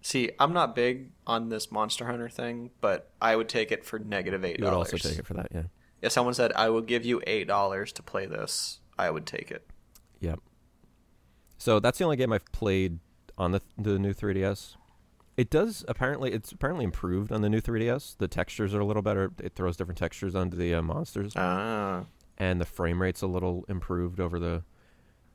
See, 0.00 0.30
I'm 0.38 0.52
not 0.52 0.74
big 0.74 1.10
on 1.26 1.48
this 1.48 1.70
Monster 1.72 2.06
Hunter 2.06 2.28
thing, 2.28 2.70
but 2.80 3.10
I 3.20 3.36
would 3.36 3.48
take 3.48 3.72
it 3.72 3.84
for 3.84 3.98
negative 3.98 4.44
eight 4.44 4.58
You 4.58 4.64
would 4.64 4.74
also 4.74 4.96
take 4.96 5.18
it 5.18 5.26
for 5.26 5.34
that, 5.34 5.48
yeah. 5.52 5.64
If 6.00 6.12
someone 6.12 6.34
said 6.34 6.52
I 6.54 6.68
will 6.68 6.80
give 6.80 7.04
you 7.04 7.20
eight 7.26 7.48
dollars 7.48 7.92
to 7.92 8.02
play 8.02 8.26
this, 8.26 8.80
I 8.98 9.10
would 9.10 9.26
take 9.26 9.50
it. 9.50 9.68
Yep. 10.20 10.40
So 11.58 11.80
that's 11.80 11.98
the 11.98 12.04
only 12.04 12.16
game 12.16 12.32
I've 12.32 12.50
played 12.52 13.00
on 13.36 13.52
the 13.52 13.60
the 13.76 13.98
new 13.98 14.14
3DS. 14.14 14.76
It 15.36 15.50
does 15.50 15.84
apparently 15.88 16.32
it's 16.32 16.52
apparently 16.52 16.84
improved 16.84 17.32
on 17.32 17.42
the 17.42 17.48
new 17.48 17.60
3DS. 17.60 18.16
The 18.18 18.28
textures 18.28 18.74
are 18.74 18.80
a 18.80 18.84
little 18.84 19.02
better. 19.02 19.32
It 19.42 19.54
throws 19.54 19.76
different 19.76 19.98
textures 19.98 20.34
onto 20.34 20.56
the 20.56 20.74
uh, 20.74 20.82
monsters. 20.82 21.32
Ah, 21.36 22.04
and 22.36 22.60
the 22.60 22.64
frame 22.64 23.02
rate's 23.02 23.22
a 23.22 23.26
little 23.26 23.64
improved 23.68 24.20
over 24.20 24.38
the 24.38 24.62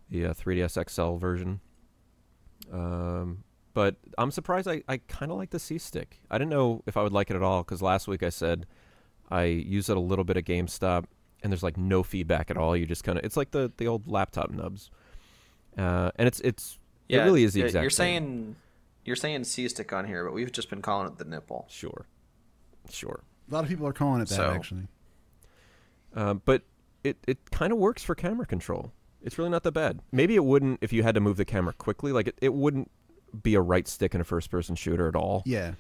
the 0.10 0.28
uh, 0.28 0.34
3ds 0.34 0.90
XL 0.90 1.16
version. 1.18 1.60
Um, 2.72 3.44
but 3.74 3.96
I'm 4.18 4.32
surprised. 4.32 4.68
I, 4.68 4.84
I 4.88 4.98
kind 4.98 5.32
of 5.32 5.38
like 5.38 5.50
the 5.52 5.60
C 5.60 5.78
stick. 5.78 6.20
I 6.30 6.38
didn't 6.38 6.52
know 6.52 6.82
if 6.86 6.98
I 6.98 7.04
would 7.04 7.14
like 7.14 7.30
it 7.30 7.36
at 7.36 7.42
all 7.44 7.64
because 7.64 7.82
last 7.82 8.08
week 8.08 8.24
I 8.24 8.30
said 8.30 8.66
I 9.30 9.44
use 9.46 9.90
it 9.90 9.98
a 9.98 10.00
little 10.00 10.24
bit 10.26 10.38
at 10.38 10.46
GameStop, 10.46 11.06
and 11.42 11.52
there's 11.52 11.64
like 11.64 11.78
no 11.78 12.04
feedback 12.04 12.52
at 12.52 12.58
all. 12.58 12.76
You 12.78 12.86
just 12.86 13.04
kind 13.04 13.18
of 13.18 13.26
it's 13.26 13.38
like 13.38 13.52
the 13.52 13.72
the 13.78 13.88
old 13.88 14.08
laptop 14.08 14.52
nubs, 14.52 14.92
uh, 15.78 16.12
and 16.16 16.28
it's 16.28 16.40
it's 16.42 16.80
yeah, 17.10 17.22
it 17.22 17.26
really 17.26 17.44
is 17.44 17.54
the 17.54 17.62
yeah, 17.62 17.66
exact. 17.68 17.84
You're 17.84 17.90
same. 17.90 18.24
saying 18.26 18.56
you're 19.06 19.16
saying 19.16 19.44
C 19.46 19.68
stick 19.68 19.92
on 19.92 20.06
here, 20.06 20.24
but 20.24 20.34
we've 20.34 20.52
just 20.52 20.70
been 20.70 20.82
calling 20.82 21.08
it 21.08 21.18
the 21.18 21.26
nipple. 21.26 21.66
sure, 21.70 22.06
sure. 22.90 23.22
A 23.50 23.54
lot 23.54 23.64
of 23.64 23.70
people 23.70 23.86
are 23.88 23.94
calling 23.94 24.22
it 24.22 24.30
that 24.30 24.36
So- 24.36 24.52
actually. 24.52 24.88
Um, 26.16 26.42
but 26.46 26.62
it, 27.04 27.18
it 27.28 27.52
kind 27.52 27.74
of 27.74 27.80
works 27.80 28.04
for 28.04 28.16
camera 28.16 28.46
control. 28.46 28.94
It's 29.24 29.38
really 29.38 29.50
not 29.50 29.64
that 29.64 29.72
bad. 29.72 30.00
Maybe 30.12 30.36
it 30.36 30.44
wouldn't 30.46 30.80
if 30.82 30.94
you 30.94 31.02
had 31.04 31.16
to 31.16 31.22
move 31.22 31.38
the 31.38 31.46
camera 31.46 31.74
quickly. 31.74 32.12
Like 32.12 32.28
it, 32.28 32.38
it 32.42 32.54
wouldn't 32.54 32.92
be 33.42 33.56
a 33.56 33.62
right 33.62 33.88
stick 33.88 34.14
in 34.14 34.22
a 34.22 34.24
first 34.24 34.52
person 34.52 34.76
shooter 34.76 35.08
at 35.08 35.16
all. 35.16 35.44
Yeah. 35.46 35.74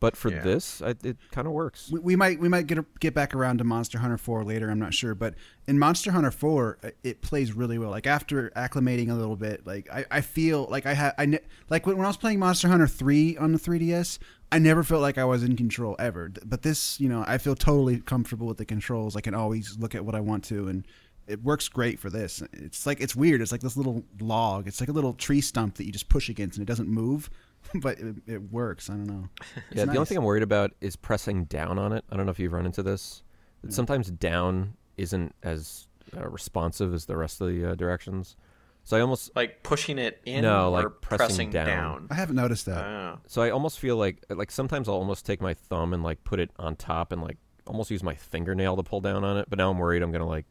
But 0.00 0.16
for 0.16 0.30
Yeah. 0.30 0.42
this, 0.42 0.80
I, 0.80 0.90
it 1.02 1.16
kind 1.32 1.48
of 1.48 1.52
works. 1.52 1.90
We, 1.90 1.98
we 1.98 2.16
might 2.16 2.38
we 2.38 2.48
might 2.48 2.68
get 2.68 2.78
get 3.00 3.14
back 3.14 3.34
around 3.34 3.58
to 3.58 3.64
Monster 3.64 3.98
Hunter 3.98 4.16
4 4.16 4.44
later. 4.44 4.70
I'm 4.70 4.78
not 4.78 4.94
sure, 4.94 5.12
but 5.12 5.34
in 5.66 5.76
Monster 5.76 6.12
Hunter 6.12 6.30
4, 6.30 6.78
uh, 6.84 6.90
it 7.02 7.20
plays 7.20 7.52
really 7.52 7.78
well. 7.78 7.90
Like 7.90 8.06
after 8.06 8.50
acclimating 8.50 9.10
a 9.10 9.14
little 9.14 9.34
bit, 9.34 9.66
like 9.66 9.90
I, 9.90 10.04
I 10.08 10.20
feel 10.20 10.68
like 10.70 10.86
I 10.86 10.94
had 10.94 11.14
I 11.18 11.26
ne- 11.26 11.40
like 11.68 11.84
when, 11.84 11.96
when 11.96 12.04
I 12.06 12.10
was 12.10 12.16
playing 12.16 12.38
Monster 12.38 12.68
Hunter 12.68 12.86
3 12.86 13.38
on 13.38 13.50
the 13.50 13.58
3DS, 13.58 14.18
I 14.52 14.60
never 14.60 14.84
felt 14.84 15.02
like 15.02 15.18
I 15.18 15.24
was 15.24 15.42
in 15.42 15.56
control 15.56 15.96
ever. 15.98 16.30
But 16.44 16.62
this, 16.62 17.00
you 17.00 17.08
know, 17.08 17.24
I 17.26 17.38
feel 17.38 17.56
totally 17.56 17.98
comfortable 17.98 18.46
with 18.46 18.58
the 18.58 18.64
controls. 18.64 19.16
I 19.16 19.20
can 19.20 19.34
always 19.34 19.78
look 19.80 19.96
at 19.96 20.04
what 20.04 20.14
I 20.14 20.20
want 20.20 20.44
to, 20.44 20.68
and 20.68 20.86
it 21.28 21.42
works 21.42 21.68
great 21.68 21.98
for 21.98 22.10
this. 22.10 22.42
It's 22.52 22.86
like 22.86 23.00
it's 23.00 23.14
weird. 23.14 23.40
It's 23.40 23.52
like 23.52 23.60
this 23.60 23.76
little 23.76 24.04
log. 24.20 24.66
It's 24.66 24.80
like 24.80 24.88
a 24.88 24.92
little 24.92 25.12
tree 25.14 25.40
stump 25.40 25.76
that 25.76 25.84
you 25.86 25.92
just 25.92 26.08
push 26.08 26.28
against, 26.28 26.56
and 26.58 26.62
it 26.66 26.70
doesn't 26.70 26.88
move. 26.88 27.30
But 27.74 27.98
it, 27.98 28.16
it 28.26 28.52
works. 28.52 28.88
I 28.88 28.94
don't 28.94 29.06
know. 29.06 29.28
It's 29.56 29.76
yeah, 29.78 29.84
the 29.84 29.92
only 29.94 30.06
thing 30.06 30.16
I'm 30.16 30.24
worried 30.24 30.44
about 30.44 30.70
is 30.80 30.94
pressing 30.96 31.44
down 31.44 31.76
on 31.78 31.92
it. 31.92 32.04
I 32.10 32.16
don't 32.16 32.24
know 32.24 32.30
if 32.30 32.38
you've 32.38 32.52
run 32.52 32.64
into 32.66 32.82
this. 32.84 33.22
That 33.62 33.72
Sometimes 33.72 34.10
down 34.12 34.74
isn't 34.96 35.34
as 35.42 35.88
uh, 36.16 36.26
responsive 36.28 36.94
as 36.94 37.06
the 37.06 37.16
rest 37.16 37.40
of 37.40 37.48
the 37.48 37.72
uh, 37.72 37.74
directions. 37.74 38.36
So 38.84 38.96
I 38.96 39.00
almost 39.00 39.34
Like 39.36 39.64
pushing 39.64 39.98
it 39.98 40.20
in 40.24 40.42
No, 40.42 40.68
or 40.68 40.70
like 40.70 40.86
pressing 41.02 41.26
pressing, 41.26 41.50
down. 41.50 41.66
down. 41.66 42.08
I 42.12 42.14
haven't 42.14 42.36
noticed 42.36 42.64
that. 42.66 42.84
Ah. 42.86 43.18
so 43.26 43.42
I 43.42 43.50
almost 43.50 43.80
feel 43.80 43.96
like 43.96 44.24
like 44.30 44.50
sometimes 44.52 44.88
I'll 44.88 44.94
almost 44.94 45.26
take 45.26 45.42
my 45.42 45.52
thumb 45.52 45.92
and 45.92 46.02
like 46.04 46.22
put 46.24 46.38
it 46.40 46.50
on 46.58 46.76
top 46.76 47.10
and 47.12 47.20
like 47.20 47.36
almost 47.66 47.90
use 47.90 48.02
my 48.04 48.14
fingernail 48.14 48.76
to 48.76 48.82
pull 48.84 49.00
down 49.02 49.24
on 49.24 49.36
it. 49.36 49.46
But 49.50 49.58
now 49.58 49.68
I'm 49.70 49.78
worried 49.78 50.02
I'm 50.02 50.12
gonna 50.12 50.26
like 50.28 50.46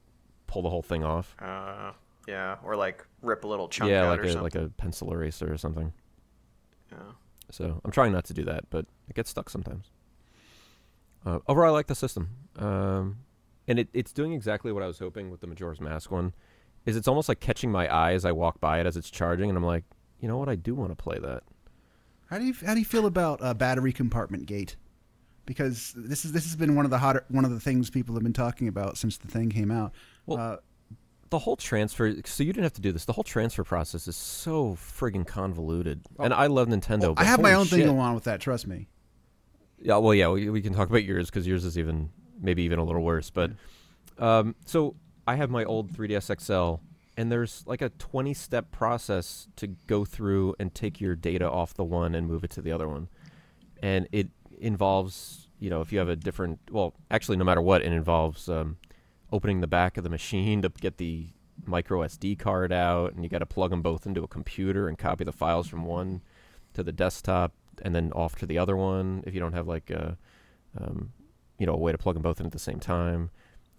pull 0.47 0.61
the 0.61 0.69
whole 0.69 0.81
thing 0.81 1.03
off. 1.03 1.35
Uh, 1.39 1.91
yeah, 2.27 2.57
or 2.63 2.75
like 2.75 3.05
rip 3.21 3.43
a 3.43 3.47
little 3.47 3.67
chunk 3.67 3.91
yeah, 3.91 4.03
out 4.03 4.09
like 4.09 4.19
or 4.19 4.23
a 4.23 4.27
something. 4.31 4.43
like 4.43 4.55
a 4.55 4.69
pencil 4.69 5.11
eraser 5.13 5.51
or 5.51 5.57
something. 5.57 5.93
yeah. 6.91 6.97
So 7.49 7.79
I'm 7.85 7.91
trying 7.91 8.11
not 8.11 8.25
to 8.25 8.33
do 8.33 8.43
that, 8.45 8.69
but 8.69 8.85
it 9.07 9.15
gets 9.15 9.29
stuck 9.29 9.49
sometimes. 9.49 9.91
Uh, 11.25 11.39
overall, 11.47 11.69
I 11.69 11.71
like 11.71 11.87
the 11.87 11.95
system, 11.95 12.29
um, 12.57 13.19
and 13.67 13.79
it, 13.79 13.87
it's 13.93 14.11
doing 14.11 14.33
exactly 14.33 14.71
what 14.71 14.83
I 14.83 14.87
was 14.87 14.99
hoping 14.99 15.29
with 15.29 15.41
the 15.41 15.47
Majora's 15.47 15.79
Mask 15.81 16.11
one. 16.11 16.33
is 16.85 16.95
it's 16.95 17.07
almost 17.07 17.29
like 17.29 17.39
catching 17.39 17.71
my 17.71 17.87
eye 17.87 18.13
as 18.13 18.25
I 18.25 18.31
walk 18.31 18.59
by 18.59 18.79
it 18.79 18.85
as 18.85 18.97
it's 18.97 19.09
charging, 19.09 19.49
and 19.49 19.57
I'm 19.57 19.65
like, 19.65 19.83
you 20.19 20.27
know 20.27 20.37
what, 20.37 20.49
I 20.49 20.55
do 20.55 20.75
want 20.75 20.91
to 20.91 20.95
play 20.95 21.19
that. 21.19 21.43
How 22.29 22.37
do 22.37 22.45
you 22.45 22.53
how 22.65 22.73
do 22.73 22.79
you 22.79 22.85
feel 22.85 23.05
about 23.05 23.41
uh, 23.41 23.53
battery 23.53 23.93
compartment 23.93 24.45
gate? 24.45 24.75
Because 25.45 25.93
this 25.95 26.25
is 26.25 26.33
this 26.33 26.43
has 26.43 26.55
been 26.57 26.75
one 26.75 26.83
of 26.83 26.91
the 26.91 26.97
hotter 26.97 27.23
one 27.29 27.45
of 27.45 27.51
the 27.51 27.59
things 27.59 27.89
people 27.89 28.15
have 28.15 28.23
been 28.23 28.33
talking 28.33 28.67
about 28.67 28.97
since 28.97 29.17
the 29.17 29.27
thing 29.29 29.49
came 29.49 29.71
out. 29.71 29.93
Well, 30.27 30.37
uh, 30.39 30.57
the 31.29 31.39
whole 31.39 31.55
transfer 31.55 32.13
so 32.25 32.43
you 32.43 32.53
didn't 32.53 32.63
have 32.63 32.73
to 32.73 32.81
do 32.81 32.91
this 32.91 33.05
the 33.05 33.13
whole 33.13 33.23
transfer 33.23 33.63
process 33.63 34.07
is 34.07 34.15
so 34.15 34.75
friggin' 34.75 35.27
convoluted 35.27 36.01
and 36.19 36.33
i 36.33 36.47
love 36.47 36.67
nintendo 36.69 37.11
I 37.11 37.13
but 37.13 37.25
have 37.25 37.41
my 37.41 37.53
own 37.53 37.65
thing 37.65 37.79
shit. 37.79 37.87
going 37.87 37.99
on 37.99 38.15
with 38.15 38.23
that. 38.25 38.39
Trust 38.39 38.67
me. 38.67 38.87
yeah 39.81 39.97
well 39.97 40.13
yeah 40.13 40.29
we, 40.29 40.49
we 40.49 40.61
can 40.61 40.73
talk 40.73 40.89
about 40.89 41.03
yours 41.03 41.29
because 41.29 41.45
yours 41.47 41.65
is 41.65 41.77
even 41.77 42.11
maybe 42.39 42.63
even 42.63 42.79
a 42.79 42.83
little 42.83 43.01
worse 43.01 43.29
but 43.29 43.51
um, 44.19 44.55
so 44.65 44.95
i 45.27 45.35
have 45.35 45.49
my 45.49 45.63
old 45.65 45.91
3ds 45.91 46.39
xl 46.41 46.81
and 47.17 47.31
there's 47.31 47.63
like 47.65 47.81
a 47.81 47.89
20 47.89 48.33
step 48.33 48.71
process 48.71 49.47
to 49.55 49.67
go 49.67 50.05
through 50.05 50.55
and 50.59 50.73
take 50.73 51.01
your 51.01 51.15
data 51.15 51.49
off 51.49 51.73
the 51.73 51.83
one 51.83 52.15
and 52.15 52.27
move 52.27 52.43
it 52.43 52.51
to 52.51 52.61
the 52.61 52.71
other 52.71 52.87
one 52.87 53.09
and 53.81 54.07
it 54.11 54.29
involves 54.59 55.49
you 55.59 55.69
know 55.69 55.81
if 55.81 55.91
you 55.91 55.99
have 55.99 56.09
a 56.09 56.15
different 56.15 56.59
well 56.71 56.93
actually 57.11 57.37
no 57.37 57.43
matter 57.43 57.61
what 57.61 57.81
it 57.81 57.91
involves 57.91 58.47
um, 58.49 58.77
opening 59.31 59.61
the 59.61 59.67
back 59.67 59.97
of 59.97 60.03
the 60.03 60.09
machine 60.09 60.61
to 60.61 60.69
get 60.69 60.97
the 60.97 61.27
micro 61.65 62.01
SD 62.01 62.37
card 62.39 62.71
out, 62.71 63.13
and 63.13 63.23
you 63.23 63.29
got 63.29 63.39
to 63.39 63.45
plug 63.45 63.71
them 63.71 63.81
both 63.81 64.05
into 64.05 64.23
a 64.23 64.27
computer 64.27 64.87
and 64.87 64.97
copy 64.97 65.23
the 65.23 65.31
files 65.31 65.67
from 65.67 65.85
one 65.85 66.21
to 66.73 66.83
the 66.83 66.91
desktop, 66.91 67.53
and 67.81 67.93
then 67.93 68.11
off 68.13 68.35
to 68.37 68.45
the 68.45 68.57
other 68.57 68.75
one. 68.75 69.23
If 69.25 69.33
you 69.33 69.39
don't 69.39 69.53
have 69.53 69.67
like 69.67 69.89
a, 69.89 70.17
um, 70.79 71.11
you 71.57 71.65
know, 71.65 71.73
a 71.73 71.77
way 71.77 71.91
to 71.91 71.97
plug 71.97 72.15
them 72.15 72.23
both 72.23 72.39
in 72.39 72.45
at 72.45 72.51
the 72.51 72.59
same 72.59 72.79
time, 72.79 73.31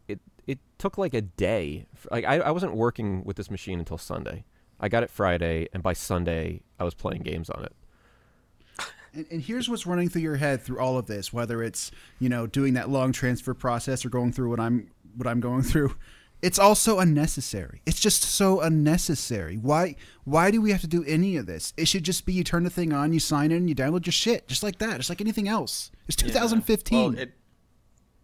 it 0.07 0.21
it 0.47 0.59
took 0.79 0.99
like 0.99 1.15
a 1.15 1.23
day. 1.23 1.87
Like 2.11 2.25
I, 2.25 2.39
I 2.39 2.51
wasn't 2.51 2.75
working 2.75 3.25
with 3.25 3.37
this 3.37 3.51
machine 3.51 3.79
until 3.79 3.99
Sunday. 3.99 4.45
I 4.81 4.89
got 4.89 5.03
it 5.03 5.11
Friday, 5.11 5.69
and 5.73 5.83
by 5.83 5.93
Sunday 5.93 6.63
I 6.79 6.85
was 6.85 6.95
playing 6.95 7.23
games 7.23 7.51
on 7.51 7.65
it. 7.65 7.73
And, 9.15 9.27
and 9.31 9.43
here's 9.43 9.69
what's 9.69 9.87
running 9.87 10.09
through 10.09 10.23
your 10.23 10.37
head 10.37 10.63
through 10.63 10.79
all 10.79 10.99
of 10.99 11.07
this, 11.07 11.33
whether 11.33 11.63
it's 11.63 11.91
you 12.19 12.29
know 12.29 12.47
doing 12.47 12.75
that 12.75 12.91
long 12.91 13.13
transfer 13.13 13.55
process 13.55 14.05
or 14.05 14.11
going 14.11 14.33
through 14.33 14.51
what 14.51 14.61
I'm 14.61 14.91
what 15.19 15.27
I'm 15.27 15.41
going 15.41 15.63
through. 15.71 15.95
It's 16.41 16.59
also 16.59 17.01
unnecessary. 17.01 17.83
It's 17.85 17.99
just 17.99 18.23
so 18.23 18.61
unnecessary. 18.61 19.57
Why 19.57 19.97
why 20.25 20.53
do 20.53 20.63
we 20.63 20.71
have 20.71 20.81
to 20.83 20.87
do 20.87 21.05
any 21.05 21.37
of 21.37 21.47
this? 21.47 21.73
It 21.77 21.89
should 21.89 22.05
just 22.05 22.25
be 22.27 22.33
you 22.33 22.45
turn 22.45 22.63
the 22.63 22.71
thing 22.71 22.93
on, 22.93 23.13
you 23.13 23.19
sign 23.19 23.51
in, 23.51 23.67
you 23.67 23.75
download 23.75 24.07
your 24.07 24.13
shit, 24.13 24.47
just 24.47 24.63
like 24.63 24.79
that, 24.79 24.99
just 24.99 25.09
like 25.09 25.21
anything 25.21 25.49
else. 25.49 25.91
It's 26.07 26.17
2015. 26.17 27.13
Well, 27.13 27.19
it, 27.19 27.33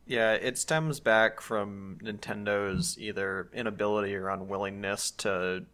yeah, 0.06 0.32
it 0.34 0.58
stems 0.58 1.00
back 1.00 1.40
from 1.40 1.98
Nintendo's 2.04 2.96
either 2.98 3.48
inability 3.52 4.14
or 4.14 4.28
unwillingness 4.28 5.10
to 5.12 5.64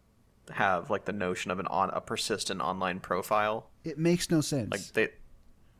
have 0.49 0.89
like 0.89 1.05
the 1.05 1.13
notion 1.13 1.51
of 1.51 1.59
an 1.59 1.67
on 1.67 1.91
a 1.91 2.01
persistent 2.01 2.59
online 2.61 2.99
profile. 2.99 3.69
it 3.83 3.99
makes 3.99 4.31
no 4.31 4.41
sense. 4.41 4.71
Like 4.71 4.81
they 4.93 5.09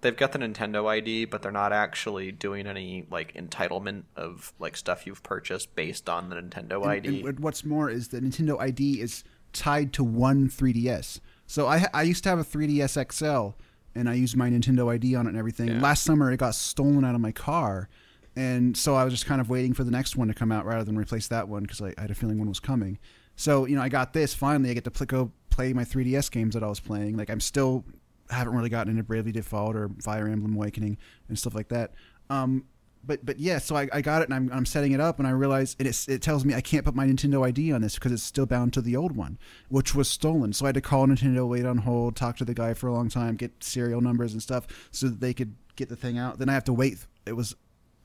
they've 0.01 0.17
got 0.17 0.31
the 0.31 0.39
Nintendo 0.39 0.87
ID, 0.87 1.25
but 1.25 1.41
they're 1.41 1.51
not 1.51 1.71
actually 1.71 2.31
doing 2.31 2.67
any 2.67 3.05
like 3.09 3.33
entitlement 3.35 4.03
of 4.15 4.53
like 4.59 4.75
stuff 4.75 5.05
you've 5.07 5.23
purchased 5.23 5.75
based 5.75 6.09
on 6.09 6.29
the 6.29 6.35
Nintendo 6.35 6.81
And- 6.83 6.91
ID. 6.91 7.25
And, 7.27 7.39
what's 7.39 7.63
more 7.63 7.89
is 7.89 8.09
the 8.09 8.19
Nintendo 8.19 8.59
ID 8.59 8.99
is 9.01 9.23
tied 9.53 9.93
to 9.93 10.03
one 10.03 10.49
3DS. 10.49 11.19
So 11.47 11.67
I 11.67 11.87
I 11.93 12.03
used 12.03 12.23
to 12.23 12.29
have 12.29 12.39
a 12.39 12.43
3DS 12.43 12.97
XL, 13.13 13.57
and 13.93 14.09
I 14.09 14.13
used 14.13 14.35
my 14.37 14.49
Nintendo 14.49 14.91
ID 14.91 15.15
on 15.15 15.25
it 15.25 15.29
and 15.29 15.37
everything. 15.37 15.67
Yeah. 15.67 15.81
Last 15.81 16.03
summer, 16.03 16.31
it 16.31 16.37
got 16.37 16.55
stolen 16.55 17.03
out 17.03 17.13
of 17.15 17.21
my 17.21 17.31
car, 17.33 17.89
and 18.35 18.75
so 18.77 18.95
I 18.95 19.03
was 19.03 19.13
just 19.13 19.25
kind 19.25 19.41
of 19.41 19.49
waiting 19.49 19.73
for 19.73 19.83
the 19.83 19.91
next 19.91 20.15
one 20.15 20.29
to 20.29 20.33
come 20.33 20.51
out 20.51 20.65
rather 20.65 20.83
than 20.85 20.97
replace 20.97 21.27
that 21.27 21.47
one 21.49 21.63
because 21.63 21.81
I, 21.81 21.93
I 21.97 22.01
had 22.01 22.11
a 22.11 22.15
feeling 22.15 22.39
one 22.39 22.47
was 22.47 22.59
coming. 22.61 22.97
So 23.35 23.65
you 23.65 23.75
know, 23.75 23.81
I 23.81 23.89
got 23.89 24.13
this 24.13 24.33
finally. 24.33 24.69
I 24.69 24.73
get 24.73 24.85
to 24.85 24.91
pl- 24.91 25.05
go 25.07 25.31
play 25.49 25.73
my 25.73 25.83
3DS 25.83 26.31
games 26.31 26.53
that 26.53 26.63
I 26.63 26.67
was 26.67 26.79
playing. 26.79 27.17
Like 27.17 27.29
I'm 27.29 27.41
still 27.41 27.83
haven't 28.31 28.55
really 28.55 28.69
gotten 28.69 28.91
into 28.91 29.03
Bravely 29.03 29.31
Default 29.31 29.75
or 29.75 29.89
Fire 30.01 30.27
Emblem 30.27 30.55
Awakening 30.55 30.97
and 31.27 31.37
stuff 31.37 31.55
like 31.55 31.69
that. 31.69 31.93
Um, 32.29 32.65
but 33.03 33.25
but 33.25 33.39
yeah, 33.39 33.57
so 33.57 33.75
I, 33.75 33.87
I 33.91 34.01
got 34.01 34.21
it 34.21 34.29
and 34.29 34.33
I'm, 34.33 34.51
I'm 34.53 34.65
setting 34.65 34.91
it 34.91 34.99
up 34.99 35.19
and 35.19 35.27
I 35.27 35.31
realize 35.31 35.75
it, 35.79 35.87
it 36.07 36.21
tells 36.21 36.45
me 36.45 36.53
I 36.53 36.61
can't 36.61 36.85
put 36.85 36.95
my 36.95 37.05
Nintendo 37.05 37.45
ID 37.45 37.71
on 37.71 37.81
this 37.81 37.95
because 37.95 38.11
it's 38.11 38.23
still 38.23 38.45
bound 38.45 38.73
to 38.73 38.81
the 38.81 38.95
old 38.95 39.15
one, 39.15 39.39
which 39.69 39.95
was 39.95 40.07
stolen. 40.07 40.53
So 40.53 40.65
I 40.65 40.69
had 40.69 40.75
to 40.75 40.81
call 40.81 41.07
Nintendo, 41.07 41.47
wait 41.47 41.65
on 41.65 41.79
hold, 41.79 42.15
talk 42.15 42.37
to 42.37 42.45
the 42.45 42.53
guy 42.53 42.73
for 42.73 42.87
a 42.87 42.93
long 42.93 43.09
time, 43.09 43.35
get 43.35 43.63
serial 43.63 44.01
numbers 44.01 44.33
and 44.33 44.41
stuff 44.41 44.67
so 44.91 45.07
that 45.07 45.19
they 45.19 45.33
could 45.33 45.55
get 45.75 45.89
the 45.89 45.95
thing 45.95 46.17
out. 46.17 46.39
Then 46.39 46.49
I 46.49 46.53
have 46.53 46.65
to 46.65 46.73
wait. 46.73 47.05
It 47.25 47.33
was 47.33 47.55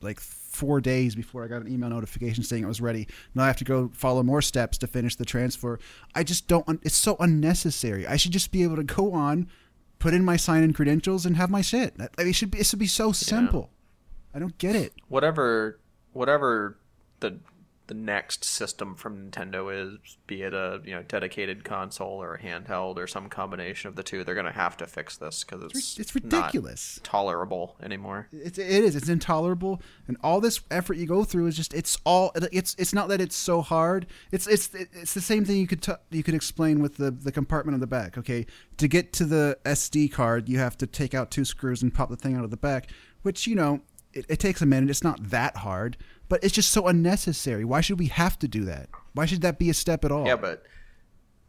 like 0.01 0.19
four 0.19 0.81
days 0.81 1.15
before 1.15 1.43
I 1.43 1.47
got 1.47 1.61
an 1.61 1.71
email 1.71 1.89
notification 1.89 2.43
saying 2.43 2.63
it 2.63 2.67
was 2.67 2.81
ready. 2.81 3.07
Now 3.35 3.43
I 3.43 3.47
have 3.47 3.57
to 3.57 3.63
go 3.63 3.91
follow 3.93 4.23
more 4.23 4.41
steps 4.41 4.77
to 4.79 4.87
finish 4.87 5.15
the 5.15 5.25
transfer. 5.25 5.79
I 6.15 6.23
just 6.23 6.47
don't. 6.47 6.79
It's 6.83 6.95
so 6.95 7.15
unnecessary. 7.19 8.07
I 8.07 8.17
should 8.17 8.31
just 8.31 8.51
be 8.51 8.63
able 8.63 8.75
to 8.77 8.83
go 8.83 9.13
on, 9.13 9.49
put 9.99 10.13
in 10.13 10.23
my 10.23 10.37
sign-in 10.37 10.73
credentials, 10.73 11.25
and 11.25 11.37
have 11.37 11.49
my 11.49 11.61
shit. 11.61 11.97
That- 11.97 12.17
mean, 12.17 12.27
it 12.29 12.33
should 12.33 12.51
be. 12.51 12.59
It 12.59 12.65
should 12.65 12.79
be 12.79 12.87
so 12.87 13.11
simple. 13.11 13.71
I 14.33 14.39
don't 14.39 14.57
get 14.57 14.75
it. 14.75 14.93
whatever 15.07 15.79
whatever 16.13 16.77
the 17.19 17.39
the 17.87 17.93
next 17.93 18.43
system 18.43 18.95
from 18.95 19.31
Nintendo 19.31 19.73
is, 19.73 20.17
be 20.27 20.41
it 20.41 20.53
a 20.53 20.81
you 20.83 20.93
know 20.93 21.03
dedicated 21.03 21.63
console 21.63 22.21
or 22.21 22.35
a 22.35 22.39
handheld 22.41 22.97
or 22.97 23.07
some 23.07 23.29
combination 23.29 23.87
of 23.87 23.95
the 23.95 24.03
two, 24.03 24.23
they're 24.23 24.35
gonna 24.35 24.51
have 24.51 24.75
to 24.77 24.85
fix 24.85 25.17
this 25.17 25.43
because 25.43 25.63
it's 25.63 25.97
It's 25.97 26.13
ridiculous. 26.13 26.99
tolerable 27.03 27.77
anymore. 27.81 28.27
It's, 28.31 28.57
it 28.57 28.67
is. 28.83 28.95
It's 28.95 29.09
intolerable, 29.09 29.81
and 30.07 30.17
all 30.21 30.41
this 30.41 30.59
effort 30.69 30.97
you 30.97 31.05
go 31.07 31.23
through 31.23 31.47
is 31.47 31.55
just. 31.55 31.73
It's 31.73 31.97
all. 32.03 32.31
It's. 32.51 32.75
It's 32.77 32.93
not 32.93 33.07
that 33.09 33.21
it's 33.21 33.35
so 33.35 33.61
hard. 33.61 34.05
It's. 34.31 34.47
It's. 34.47 34.69
It's 34.73 35.13
the 35.13 35.21
same 35.21 35.45
thing 35.45 35.57
you 35.57 35.67
could. 35.67 35.81
T- 35.81 35.93
you 36.11 36.23
could 36.23 36.35
explain 36.35 36.81
with 36.81 36.97
the 36.97 37.11
the 37.11 37.31
compartment 37.31 37.73
on 37.73 37.79
the 37.79 37.87
back. 37.87 38.17
Okay, 38.17 38.45
to 38.77 38.87
get 38.87 39.13
to 39.13 39.25
the 39.25 39.57
SD 39.65 40.11
card, 40.11 40.49
you 40.49 40.59
have 40.59 40.77
to 40.79 40.87
take 40.87 41.13
out 41.13 41.31
two 41.31 41.45
screws 41.45 41.81
and 41.81 41.93
pop 41.93 42.09
the 42.09 42.15
thing 42.17 42.35
out 42.35 42.43
of 42.43 42.51
the 42.51 42.57
back, 42.57 42.89
which 43.21 43.47
you 43.47 43.55
know 43.55 43.81
it, 44.17 44.25
it 44.29 44.39
takes 44.39 44.61
a 44.61 44.65
minute. 44.65 44.89
It's 44.89 45.03
not 45.03 45.29
that 45.29 45.57
hard, 45.57 45.97
but 46.29 46.43
it's 46.43 46.53
just 46.53 46.71
so 46.71 46.87
unnecessary. 46.87 47.63
Why 47.65 47.81
should 47.81 47.99
we 47.99 48.07
have 48.07 48.37
to 48.39 48.47
do 48.47 48.65
that? 48.65 48.89
Why 49.13 49.25
should 49.25 49.41
that 49.41 49.57
be 49.59 49.69
a 49.69 49.73
step 49.73 50.03
at 50.05 50.11
all? 50.11 50.25
Yeah, 50.25 50.35
but 50.35 50.63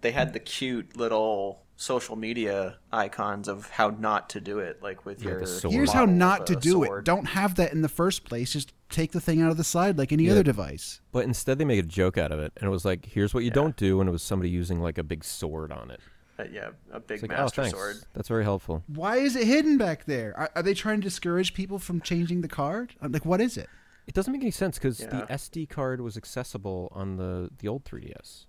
they 0.00 0.12
had 0.12 0.32
the 0.32 0.38
cute 0.40 0.96
little 0.96 1.62
social 1.80 2.16
media 2.16 2.76
icons 2.92 3.46
of 3.46 3.70
how 3.70 3.88
not 3.90 4.28
to 4.30 4.40
do 4.40 4.58
it, 4.58 4.82
like 4.82 5.04
with 5.06 5.22
Yeah, 5.22 5.30
your. 5.30 5.46
sword. 5.46 5.72
Here's 5.74 5.92
how 5.92 6.04
not 6.06 6.46
to 6.48 6.56
do 6.56 6.72
sword. 6.72 7.00
it. 7.00 7.04
Don't 7.04 7.26
have 7.26 7.54
that 7.54 7.72
in 7.72 7.82
the 7.82 7.88
first 7.88 8.24
place. 8.24 8.52
Just 8.52 8.72
take 8.90 9.12
the 9.12 9.20
thing 9.20 9.40
out 9.40 9.50
of 9.52 9.56
the 9.56 9.64
side 9.64 9.96
like 9.96 10.10
any 10.12 10.24
Yeah. 10.24 10.32
other 10.32 10.42
device. 10.42 11.00
But 11.12 11.24
instead, 11.24 11.58
they 11.58 11.64
made 11.64 11.78
a 11.84 11.86
joke 11.86 12.18
out 12.18 12.32
of 12.32 12.40
it, 12.40 12.52
and 12.56 12.66
it 12.66 12.70
was 12.70 12.84
like, 12.84 13.06
"Here's 13.06 13.32
what 13.32 13.44
you 13.44 13.50
Yeah. 13.50 13.54
don't 13.54 13.76
do," 13.76 14.00
and 14.00 14.08
it 14.08 14.12
was 14.12 14.22
somebody 14.22 14.50
using 14.50 14.80
like 14.80 14.98
a 14.98 15.04
big 15.04 15.22
sword 15.24 15.70
on 15.70 15.90
it. 15.92 16.00
Uh, 16.38 16.44
yeah, 16.52 16.70
a 16.92 17.00
big 17.00 17.22
like, 17.22 17.30
master 17.30 17.62
oh, 17.62 17.68
sword. 17.68 17.96
That's 18.14 18.28
very 18.28 18.44
helpful. 18.44 18.84
Why 18.86 19.16
is 19.16 19.34
it 19.34 19.46
hidden 19.46 19.76
back 19.76 20.04
there? 20.04 20.34
Are, 20.38 20.50
are 20.54 20.62
they 20.62 20.74
trying 20.74 21.00
to 21.00 21.04
discourage 21.04 21.52
people 21.52 21.78
from 21.78 22.00
changing 22.00 22.42
the 22.42 22.48
card? 22.48 22.94
Uh, 23.02 23.08
Like, 23.10 23.26
what 23.26 23.40
is 23.40 23.56
it? 23.56 23.68
It 24.06 24.14
doesn't 24.14 24.32
make 24.32 24.42
any 24.42 24.50
sense 24.52 24.78
because 24.78 25.00
Yeah. 25.00 25.08
the 25.08 25.26
SD 25.32 25.66
card 25.68 26.00
was 26.00 26.16
accessible 26.16 26.88
on 26.92 27.16
the 27.16 27.50
the 27.58 27.66
old 27.68 27.84
3DS, 27.84 28.46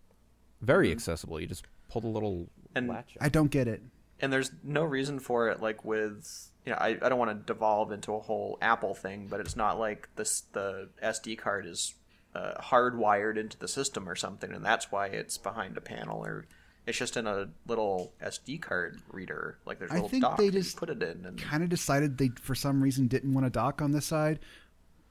very 0.62 0.92
accessible. 0.92 1.40
You 1.42 1.48
just 1.48 1.66
pulled 1.90 2.04
a 2.04 2.08
little 2.08 2.50
And- 2.76 2.88
latch. 2.88 3.18
I 3.20 3.30
don't 3.30 3.50
get 3.52 3.68
it. 3.68 3.82
and 4.22 4.32
there's 4.34 4.52
no 4.64 4.84
reason 4.84 5.18
for 5.18 5.48
it 5.50 5.62
like 5.62 5.86
with 5.86 6.52
you 6.66 6.72
know 6.74 6.78
I, 6.78 6.90
I 7.02 7.08
don't 7.10 7.18
want 7.18 7.32
to 7.32 7.54
devolve 7.54 7.94
into 7.94 8.14
a 8.14 8.20
whole 8.20 8.58
apple 8.62 8.94
thing 8.94 9.28
but 9.30 9.40
it's 9.40 9.56
not 9.56 9.80
like 9.80 10.10
this 10.18 10.42
the 10.52 10.90
sd 11.02 11.38
card 11.38 11.66
is 11.66 11.96
uh, 12.36 12.56
hardwired 12.62 13.38
into 13.38 13.58
the 13.58 13.68
system 13.70 14.10
or 14.10 14.16
something 14.18 14.52
and 14.52 14.64
that's 14.66 14.92
why 14.92 15.08
it's 15.08 15.38
behind 15.38 15.78
a 15.78 15.82
panel 15.82 16.26
or 16.26 16.48
it's 16.90 16.98
just 16.98 17.16
in 17.18 17.28
a 17.28 17.48
little 17.68 18.14
sd 18.24 18.62
card 18.62 19.00
reader 19.12 19.58
like 19.66 19.80
there's 19.80 19.92
a 19.92 19.94
I 19.94 19.98
little 19.98 20.10
think 20.10 20.24
dock 20.24 20.38
they 20.38 20.48
that 20.50 20.56
you 20.56 20.62
just 20.64 20.76
put 20.78 20.90
it 20.90 21.02
in 21.02 21.26
and 21.26 21.38
Kind 21.40 21.64
of 21.64 21.70
decided 21.70 22.18
they, 22.18 22.32
for 22.42 22.56
some 22.56 22.82
reason, 22.84 23.08
didn't 23.08 23.34
want 23.34 23.46
a 23.46 23.50
dock 23.50 23.82
on 23.82 23.92
this 23.92 24.06
side, 24.06 24.40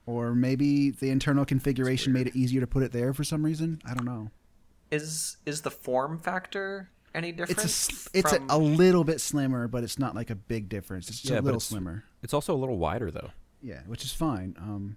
or 0.07 0.35
maybe 0.35 0.91
the 0.91 1.11
internal 1.11 1.45
configuration 1.45 2.13
made 2.13 2.27
it 2.27 2.37
easier 2.37 2.61
to 2.61 2.67
put 2.67 2.83
it 2.83 2.93
there 2.93 3.13
for 3.15 3.25
some 3.25 3.45
reason. 3.45 3.81
I 3.87 3.95
don't 3.95 4.05
know. 4.07 4.31
is 4.91 5.37
is 5.47 5.63
the 5.63 5.71
form 5.71 6.19
factor 6.19 6.91
any 7.15 7.33
different 7.33 7.53
It's 7.53 7.63
a, 7.65 7.67
s- 7.67 8.09
it's 8.13 8.33
a, 8.33 8.37
from- 8.37 8.51
a 8.51 8.59
little 8.59 9.05
bit 9.05 9.21
slimmer, 9.21 9.67
but 9.69 9.83
it's 9.85 9.99
not 9.99 10.15
like 10.15 10.31
a 10.31 10.35
big 10.35 10.69
difference. 10.69 11.09
It's 11.09 11.21
just 11.21 11.33
Yeah, 11.33 11.41
a 11.41 11.43
little 11.43 11.57
it's- 11.57 11.65
slimmer. 11.69 12.05
It's 12.23 12.35
also 12.35 12.55
a 12.55 12.59
little 12.59 12.79
wider 12.79 13.11
though. 13.11 13.31
Yeah, 13.63 13.81
which 13.87 14.05
is 14.05 14.13
fine. 14.13 14.55
Um, 14.59 14.97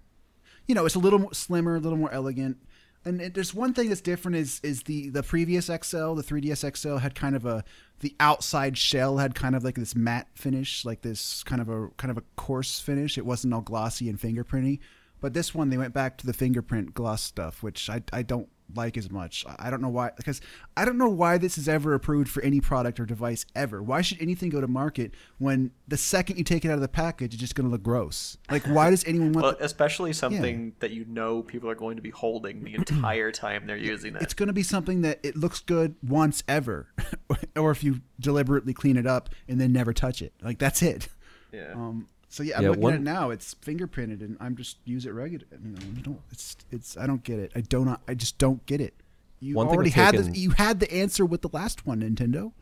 you 0.66 0.74
know, 0.74 0.84
it's 0.86 0.94
a 0.94 0.98
little 1.00 1.30
slimmer, 1.32 1.76
a 1.76 1.80
little 1.80 1.98
more 1.98 2.12
elegant. 2.12 2.58
And 3.04 3.20
there's 3.20 3.52
one 3.52 3.74
thing 3.74 3.88
that's 3.88 4.00
different 4.00 4.36
is 4.36 4.60
is 4.62 4.84
the 4.84 5.10
the 5.10 5.22
previous 5.22 5.66
XL, 5.66 6.14
the 6.14 6.22
3DS 6.22 6.76
XL 6.76 6.96
had 6.96 7.14
kind 7.14 7.34
of 7.34 7.44
a 7.44 7.64
the 8.00 8.14
outside 8.20 8.78
shell 8.78 9.18
had 9.18 9.34
kind 9.34 9.56
of 9.56 9.64
like 9.64 9.74
this 9.74 9.96
matte 9.96 10.28
finish, 10.34 10.84
like 10.84 11.02
this 11.02 11.42
kind 11.42 11.60
of 11.60 11.68
a 11.68 11.88
kind 11.96 12.10
of 12.10 12.18
a 12.18 12.22
coarse 12.36 12.80
finish. 12.80 13.18
It 13.18 13.26
wasn't 13.26 13.54
all 13.54 13.60
glossy 13.60 14.08
and 14.08 14.20
fingerprinty. 14.20 14.78
But 15.20 15.34
this 15.34 15.54
one 15.54 15.70
they 15.70 15.78
went 15.78 15.94
back 15.94 16.18
to 16.18 16.26
the 16.26 16.32
fingerprint 16.32 16.94
gloss 16.94 17.22
stuff, 17.22 17.62
which 17.62 17.90
I 17.90 18.02
I 18.12 18.22
don't 18.22 18.48
like 18.74 18.96
as 18.96 19.10
much. 19.10 19.44
I 19.58 19.70
don't 19.70 19.80
know 19.82 19.88
why 19.88 20.10
because 20.16 20.40
I 20.76 20.84
don't 20.84 20.98
know 20.98 21.08
why 21.08 21.38
this 21.38 21.56
is 21.58 21.68
ever 21.68 21.94
approved 21.94 22.28
for 22.28 22.42
any 22.42 22.60
product 22.60 22.98
or 23.00 23.06
device 23.06 23.44
ever. 23.54 23.82
Why 23.82 24.00
should 24.02 24.20
anything 24.20 24.50
go 24.50 24.60
to 24.60 24.68
market 24.68 25.12
when 25.38 25.70
the 25.88 25.96
second 25.96 26.38
you 26.38 26.44
take 26.44 26.64
it 26.64 26.68
out 26.68 26.74
of 26.74 26.80
the 26.80 26.88
package, 26.88 27.34
it's 27.34 27.40
just 27.40 27.54
going 27.54 27.66
to 27.66 27.70
look 27.70 27.82
gross? 27.82 28.36
Like, 28.50 28.64
why 28.66 28.90
does 28.90 29.04
anyone 29.06 29.32
want? 29.32 29.42
Well, 29.44 29.56
the- 29.58 29.64
especially 29.64 30.12
something 30.12 30.74
that 30.80 30.90
you 30.90 31.04
know 31.06 31.42
people 31.42 31.68
are 31.70 31.74
going 31.74 31.96
to 31.96 32.02
be 32.02 32.10
holding 32.10 32.64
the 32.64 32.74
entire 32.74 33.30
time 33.44 33.66
they're 33.66 33.76
using 33.76 34.16
it. 34.16 34.22
it's 34.22 34.34
going 34.34 34.46
to 34.48 34.52
be 34.52 34.62
something 34.62 35.02
that 35.02 35.20
it 35.22 35.36
looks 35.36 35.60
good 35.60 35.94
once 36.02 36.42
ever, 36.48 36.88
or 37.56 37.70
if 37.70 37.82
you 37.84 38.00
deliberately 38.20 38.72
clean 38.72 38.96
it 38.96 39.06
up 39.06 39.30
and 39.48 39.60
then 39.60 39.72
never 39.72 39.92
touch 39.92 40.22
it. 40.22 40.32
Like 40.42 40.58
that's 40.58 40.82
it. 40.82 41.08
yeah. 41.52 41.72
Um, 41.74 42.08
so 42.32 42.42
yeah, 42.42 42.56
I'm 42.56 42.62
Yeah, 42.62 42.68
looking 42.70 42.82
one- 42.82 42.92
at 42.94 43.00
it 43.00 43.02
now. 43.02 43.28
It's 43.30 43.54
fingerprinted, 43.54 44.20
and 44.22 44.36
I'm 44.40 44.56
just 44.56 44.78
use 44.86 45.04
it 45.06 45.10
regular. 45.10 45.44
You 45.62 45.72
know, 45.72 45.78
you 45.94 46.02
don't. 46.02 46.20
It's 46.30 46.56
it's. 46.70 46.96
I 46.96 47.06
don't 47.06 47.22
get 47.22 47.38
it. 47.38 47.52
I 47.54 47.60
don't. 47.60 47.98
I 48.08 48.14
just 48.14 48.38
don't 48.38 48.64
get 48.66 48.80
it. 48.80 48.94
You 49.40 49.54
One 49.56 49.66
already 49.68 49.90
had 49.90 50.12
taking- 50.12 50.32
the, 50.32 50.38
you 50.38 50.50
had 50.50 50.80
the 50.80 50.92
answer 50.92 51.26
with 51.26 51.42
the 51.42 51.50
last 51.52 51.84
one, 51.86 52.00
Nintendo. 52.00 52.52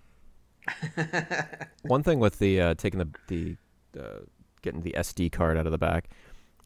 One 1.83 2.03
thing 2.03 2.19
with 2.21 2.39
the 2.39 2.61
uh, 2.61 2.75
taking 2.75 2.99
the 2.99 3.09
the 3.29 3.57
uh, 4.01 4.21
getting 4.63 4.83
the 4.83 4.95
SD 4.99 5.33
card 5.33 5.57
out 5.57 5.67
of 5.67 5.73
the 5.73 5.79
back. 5.79 6.11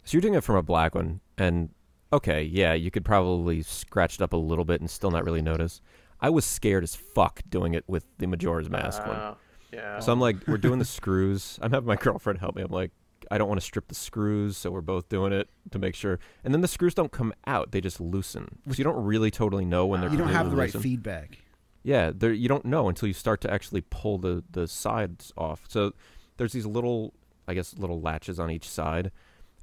So 0.05 0.13
you're 0.17 0.23
doing 0.23 0.35
it 0.35 0.43
from 0.45 0.57
a 0.57 0.63
black 0.63 0.95
one, 0.95 1.21
and 1.39 1.71
okay, 2.13 2.43
yeah, 2.43 2.75
you 2.75 2.91
could 2.91 3.05
probably 3.05 3.63
scratch 3.63 4.17
it 4.17 4.23
up 4.23 4.33
a 4.33 4.37
little 4.37 4.65
bit 4.65 4.81
and 4.81 4.91
still 4.91 5.11
not 5.11 5.25
really 5.25 5.43
notice. 5.43 5.81
I 6.21 6.31
was 6.31 6.45
scared 6.45 6.83
as 6.85 6.95
fuck 6.95 7.41
doing 7.49 7.75
it 7.75 7.85
with 7.87 8.05
the 8.19 8.27
Majora's 8.27 8.71
Mask 8.71 9.05
one. 9.07 9.37
Yeah. 9.75 10.01
So 10.01 10.13
I'm 10.13 10.21
like, 10.21 10.47
we're 10.47 10.59
doing 10.59 10.79
the 10.79 10.85
screws. 10.85 11.59
I'm 11.63 11.73
having 11.73 11.87
my 11.87 11.97
girlfriend 11.97 12.39
help 12.39 12.57
me. 12.57 12.63
I'm 12.63 12.71
like, 12.71 12.91
I 13.31 13.39
don't 13.39 13.49
want 13.49 13.61
to 13.61 13.65
strip 13.65 13.89
the 13.89 13.95
screws, 13.95 14.57
so 14.57 14.71
we're 14.71 14.81
both 14.81 15.09
doing 15.09 15.33
it 15.33 15.49
to 15.71 15.79
make 15.79 15.95
sure. 15.95 16.19
And 16.45 16.53
then 16.53 16.61
the 16.61 16.69
screws 16.69 16.95
don't 16.95 17.11
come 17.13 17.33
out; 17.47 17.73
they 17.73 17.81
just 17.81 18.01
loosen. 18.01 18.59
So 18.69 18.75
you 18.75 18.85
don't 18.85 19.03
really 19.03 19.31
totally 19.31 19.65
know 19.65 19.87
when 19.87 20.01
they're. 20.01 20.11
You 20.11 20.19
don't 20.19 20.29
have 20.29 20.47
the 20.47 20.51
completely 20.51 20.61
right 20.61 20.67
loosened. 20.69 20.83
feedback. 20.83 21.39
Yeah, 21.83 22.13
there 22.15 22.33
you 22.33 22.49
don't 22.49 22.65
know 22.65 22.89
until 22.89 23.09
you 23.09 23.15
start 23.15 23.41
to 23.43 23.51
actually 23.51 23.83
pull 23.83 24.19
the 24.19 24.45
the 24.51 24.67
sides 24.69 25.33
off. 25.37 25.65
So 25.69 25.93
there's 26.37 26.53
these 26.53 26.67
little, 26.67 27.15
I 27.49 27.55
guess, 27.55 27.77
little 27.79 28.01
latches 28.01 28.39
on 28.39 28.51
each 28.51 28.69
side, 28.69 29.11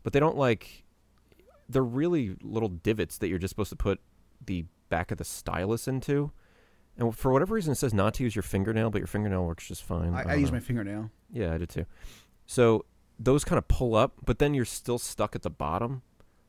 but 0.04 0.14
they 0.14 0.20
don't 0.20 0.38
like. 0.38 0.84
They're 1.70 1.84
really 1.84 2.36
little 2.42 2.70
divots 2.70 3.18
that 3.20 3.28
you're 3.30 3.38
just 3.38 3.52
supposed 3.52 3.70
to 3.70 3.76
put 3.76 4.02
the 4.46 4.66
back 4.90 5.12
of 5.12 5.18
the 5.18 5.24
stylus 5.24 5.88
into. 5.88 6.32
And 6.98 7.16
for 7.18 7.32
whatever 7.32 7.56
reason, 7.56 7.72
it 7.72 7.76
says 7.76 7.94
not 7.94 8.14
to 8.16 8.24
use 8.24 8.36
your 8.36 8.44
fingernail, 8.44 8.90
but 8.90 9.00
your 9.00 9.08
fingernail 9.08 9.46
works 9.46 9.68
just 9.68 9.84
fine. 9.84 10.14
I, 10.14 10.20
I 10.20 10.24
don't 10.24 10.40
use 10.42 10.52
know. 10.52 10.56
my 10.56 10.60
fingernail. 10.60 11.10
Yeah, 11.32 11.54
I 11.54 11.58
did 11.58 11.70
too. 11.70 11.86
So 12.46 12.86
those 13.20 13.44
kind 13.44 13.58
of 13.58 13.68
pull 13.68 13.96
up, 13.96 14.14
but 14.26 14.40
then 14.40 14.54
you're 14.54 14.66
still 14.66 14.98
stuck 15.00 15.36
at 15.36 15.42
the 15.42 15.50
bottom. 15.50 16.02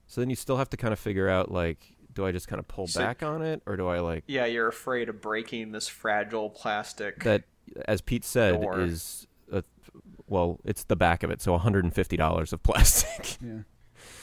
So 0.06 0.20
then 0.20 0.28
you 0.30 0.36
still 0.36 0.56
have 0.58 0.68
to 0.70 0.76
kind 0.76 0.92
of 0.92 0.98
figure 0.98 1.28
out 1.28 1.50
like, 1.50 1.96
do 2.12 2.26
I 2.26 2.32
just 2.32 2.48
kind 2.48 2.58
of 2.60 2.68
pull 2.68 2.86
So- 2.86 3.00
back 3.00 3.22
on 3.22 3.40
it, 3.42 3.62
or 3.66 3.76
do 3.76 3.86
I 3.88 4.00
like 4.00 4.24
yeah, 4.26 4.44
you're 4.46 4.68
afraid 4.68 5.08
of 5.08 5.20
breaking 5.22 5.72
this 5.72 5.88
fragile 5.88 6.50
plastic. 6.50 7.22
that? 7.24 7.44
As 7.86 8.00
Pete 8.02 8.24
said, 8.24 8.60
Door. 8.60 8.80
is 8.80 9.26
a, 9.50 9.62
well, 10.26 10.60
it's 10.64 10.84
the 10.84 10.96
back 10.96 11.22
of 11.22 11.30
it, 11.30 11.40
so 11.40 11.52
150 11.52 12.16
dollars 12.16 12.52
of 12.52 12.62
plastic. 12.64 13.38
Yeah. 13.40 13.60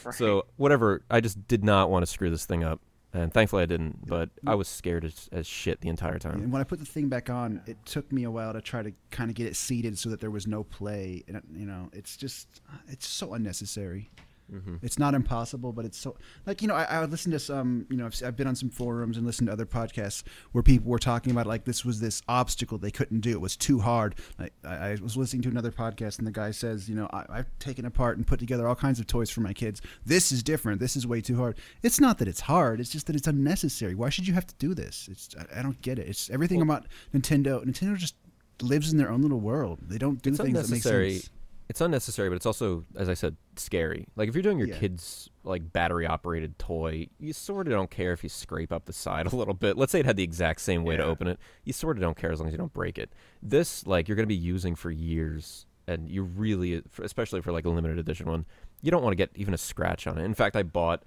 right? 0.03 0.13
So 0.13 0.45
whatever, 0.57 1.01
I 1.09 1.21
just 1.21 1.47
did 1.47 1.63
not 1.63 1.89
want 1.89 2.03
to 2.03 2.07
screw 2.11 2.29
this 2.29 2.45
thing 2.45 2.63
up, 2.63 2.81
and 3.13 3.33
thankfully 3.33 3.63
I 3.63 3.65
didn't. 3.65 4.07
But 4.07 4.29
I 4.45 4.55
was 4.55 4.67
scared 4.67 5.05
as, 5.05 5.29
as 5.31 5.47
shit 5.47 5.81
the 5.81 5.89
entire 5.89 6.19
time. 6.19 6.41
And 6.41 6.51
when 6.51 6.61
I 6.61 6.63
put 6.63 6.79
the 6.79 6.85
thing 6.85 7.09
back 7.09 7.29
on, 7.29 7.61
it 7.65 7.77
took 7.85 8.11
me 8.11 8.23
a 8.23 8.31
while 8.31 8.53
to 8.53 8.61
try 8.61 8.81
to 8.81 8.91
kind 9.11 9.29
of 9.29 9.35
get 9.35 9.47
it 9.47 9.55
seated 9.55 9.97
so 9.97 10.09
that 10.09 10.19
there 10.19 10.31
was 10.31 10.47
no 10.47 10.63
play. 10.63 11.23
And 11.27 11.41
you 11.53 11.65
know, 11.65 11.89
it's 11.93 12.17
just 12.17 12.61
uh, 12.71 12.77
it's 12.87 13.07
so 13.07 13.33
unnecessary. 13.33 14.09
Mm-hmm. 14.51 14.75
It's 14.81 14.97
not 14.97 15.13
impossible, 15.13 15.71
but 15.71 15.85
it's 15.85 15.97
so 15.97 16.15
like 16.45 16.61
you 16.61 16.67
know 16.67 16.75
I, 16.75 16.83
I 16.83 16.99
would 16.99 17.11
listen 17.11 17.31
to 17.31 17.39
some 17.39 17.85
you 17.89 17.97
know 17.97 18.05
I've, 18.05 18.21
I've 18.25 18.35
been 18.35 18.47
on 18.47 18.55
some 18.55 18.69
forums 18.69 19.17
and 19.17 19.25
listened 19.25 19.47
to 19.47 19.53
other 19.53 19.65
podcasts 19.65 20.23
where 20.51 20.63
people 20.63 20.89
were 20.89 20.99
talking 20.99 21.31
about 21.31 21.47
like 21.47 21.65
this 21.65 21.85
was 21.85 21.99
this 21.99 22.21
obstacle 22.27 22.77
they 22.77 22.91
couldn't 22.91 23.21
do 23.21 23.31
it 23.31 23.41
was 23.41 23.55
too 23.55 23.79
hard. 23.79 24.15
I, 24.39 24.49
I 24.63 24.97
was 25.01 25.15
listening 25.15 25.41
to 25.43 25.49
another 25.49 25.71
podcast 25.71 26.17
and 26.17 26.27
the 26.27 26.31
guy 26.31 26.51
says 26.51 26.89
you 26.89 26.95
know 26.95 27.07
I, 27.11 27.25
I've 27.29 27.59
taken 27.59 27.85
apart 27.85 28.17
and 28.17 28.25
put 28.25 28.39
together 28.39 28.67
all 28.67 28.75
kinds 28.75 28.99
of 28.99 29.07
toys 29.07 29.29
for 29.29 29.41
my 29.41 29.53
kids. 29.53 29.81
This 30.05 30.31
is 30.31 30.43
different. 30.43 30.79
This 30.79 30.95
is 30.95 31.05
way 31.05 31.21
too 31.21 31.37
hard. 31.37 31.57
It's 31.83 31.99
not 31.99 32.17
that 32.19 32.27
it's 32.27 32.41
hard. 32.41 32.79
It's 32.79 32.89
just 32.89 33.07
that 33.07 33.15
it's 33.15 33.27
unnecessary. 33.27 33.95
Why 33.95 34.09
should 34.09 34.27
you 34.27 34.33
have 34.33 34.47
to 34.47 34.55
do 34.55 34.73
this? 34.73 35.07
It's 35.11 35.29
I, 35.37 35.59
I 35.59 35.61
don't 35.61 35.81
get 35.81 35.99
it. 35.99 36.07
It's 36.07 36.29
everything 36.29 36.61
about 36.61 36.85
Nintendo. 37.13 37.63
Nintendo 37.65 37.97
just 37.97 38.15
lives 38.61 38.91
in 38.91 38.97
their 38.97 39.11
own 39.11 39.21
little 39.21 39.39
world. 39.39 39.79
They 39.81 39.97
don't 39.97 40.21
do 40.21 40.31
things 40.35 40.53
that 40.53 40.69
make 40.69 40.83
sense. 40.83 41.29
It's 41.69 41.81
unnecessary, 41.81 42.29
but 42.29 42.35
it's 42.35 42.47
also, 42.47 42.83
as 42.97 43.09
I 43.09 43.13
said, 43.13 43.37
scary. 43.55 44.07
Like 44.15 44.27
if 44.27 44.33
you're 44.35 44.41
doing 44.41 44.57
your 44.57 44.69
Yeah. 44.69 44.79
kid's 44.79 45.29
like 45.43 45.71
battery 45.71 46.07
operated 46.07 46.57
toy, 46.57 47.09
you 47.19 47.31
sort 47.31 47.67
of 47.67 47.71
don't 47.73 47.91
care 47.91 48.11
if 48.11 48.23
you 48.23 48.29
scrape 48.29 48.71
up 48.73 48.85
the 48.85 48.93
side 48.93 49.27
a 49.31 49.35
little 49.35 49.53
bit. 49.53 49.77
Let's 49.77 49.91
say 49.91 49.99
it 49.99 50.05
had 50.07 50.17
the 50.17 50.23
exact 50.23 50.61
same 50.61 50.83
way 50.83 50.97
to 50.97 51.03
open 51.05 51.27
it. 51.27 51.39
You 51.63 51.73
sort 51.73 51.97
of 51.97 52.01
don't 52.01 52.17
care 52.17 52.31
as 52.31 52.39
long 52.39 52.47
as 52.47 52.53
you 52.53 52.57
don't 52.57 52.73
break 52.73 52.97
it. 52.97 53.11
This, 53.43 53.85
like, 53.85 54.07
you're 54.07 54.15
going 54.15 54.25
to 54.25 54.27
be 54.27 54.35
using 54.35 54.73
for 54.73 54.89
years, 54.89 55.67
and 55.87 56.09
you 56.09 56.23
really, 56.23 56.81
especially 57.03 57.41
for 57.41 57.51
like 57.51 57.65
a 57.65 57.69
limited 57.69 57.99
edition 57.99 58.25
one, 58.27 58.45
you 58.81 58.89
don't 58.89 59.03
want 59.03 59.11
to 59.11 59.17
get 59.17 59.29
even 59.35 59.53
a 59.53 59.57
scratch 59.57 60.07
on 60.07 60.17
it. 60.17 60.23
In 60.25 60.33
fact, 60.33 60.55
I 60.55 60.63
bought 60.63 61.03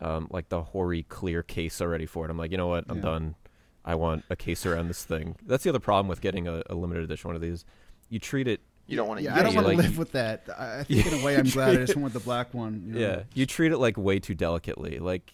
um, 0.00 0.28
like 0.30 0.48
the 0.48 0.62
Hori 0.62 1.02
clear 1.02 1.42
case 1.42 1.80
already 1.82 2.06
for 2.06 2.24
it. 2.24 2.30
I'm 2.30 2.38
like, 2.38 2.50
you 2.50 2.56
know 2.56 2.68
what? 2.68 2.84
I'm 2.88 2.96
Yeah. 2.96 3.02
done. 3.02 3.34
I 3.84 3.94
want 3.94 4.24
a 4.30 4.36
case 4.36 4.64
around 4.64 4.88
this 4.88 5.04
thing. 5.04 5.36
That's 5.44 5.64
the 5.64 5.70
other 5.70 5.80
problem 5.80 6.08
with 6.08 6.20
getting 6.22 6.46
a, 6.48 6.62
a 6.70 6.74
limited 6.74 7.04
edition 7.04 7.28
one 7.28 7.36
of 7.36 7.42
these. 7.42 7.64
You 8.08 8.18
treat 8.18 8.46
it 8.48 8.60
you 8.88 8.96
don't 8.96 9.06
want 9.06 9.18
to 9.18 9.24
Yeah, 9.24 9.34
use 9.36 9.40
I 9.40 9.42
don't 9.44 9.54
want 9.54 9.66
to 9.68 9.74
like- 9.74 9.82
live 9.84 9.98
with 9.98 10.12
that. 10.12 10.48
I 10.58 10.80
I 10.80 10.84
think 10.84 11.06
in 11.06 11.20
a 11.20 11.24
way 11.24 11.36
I'm 11.36 11.44
glad 11.48 11.70
I 11.70 11.76
just 11.76 11.94
went 11.94 12.04
with 12.04 12.12
the 12.14 12.20
black 12.20 12.52
one. 12.54 12.82
you 12.86 12.92
know. 12.94 12.98
Yeah, 13.00 13.22
you 13.34 13.46
treat 13.46 13.70
it 13.70 13.78
like 13.78 13.96
way 13.96 14.18
too 14.18 14.34
delicately. 14.34 14.98
Like 14.98 15.32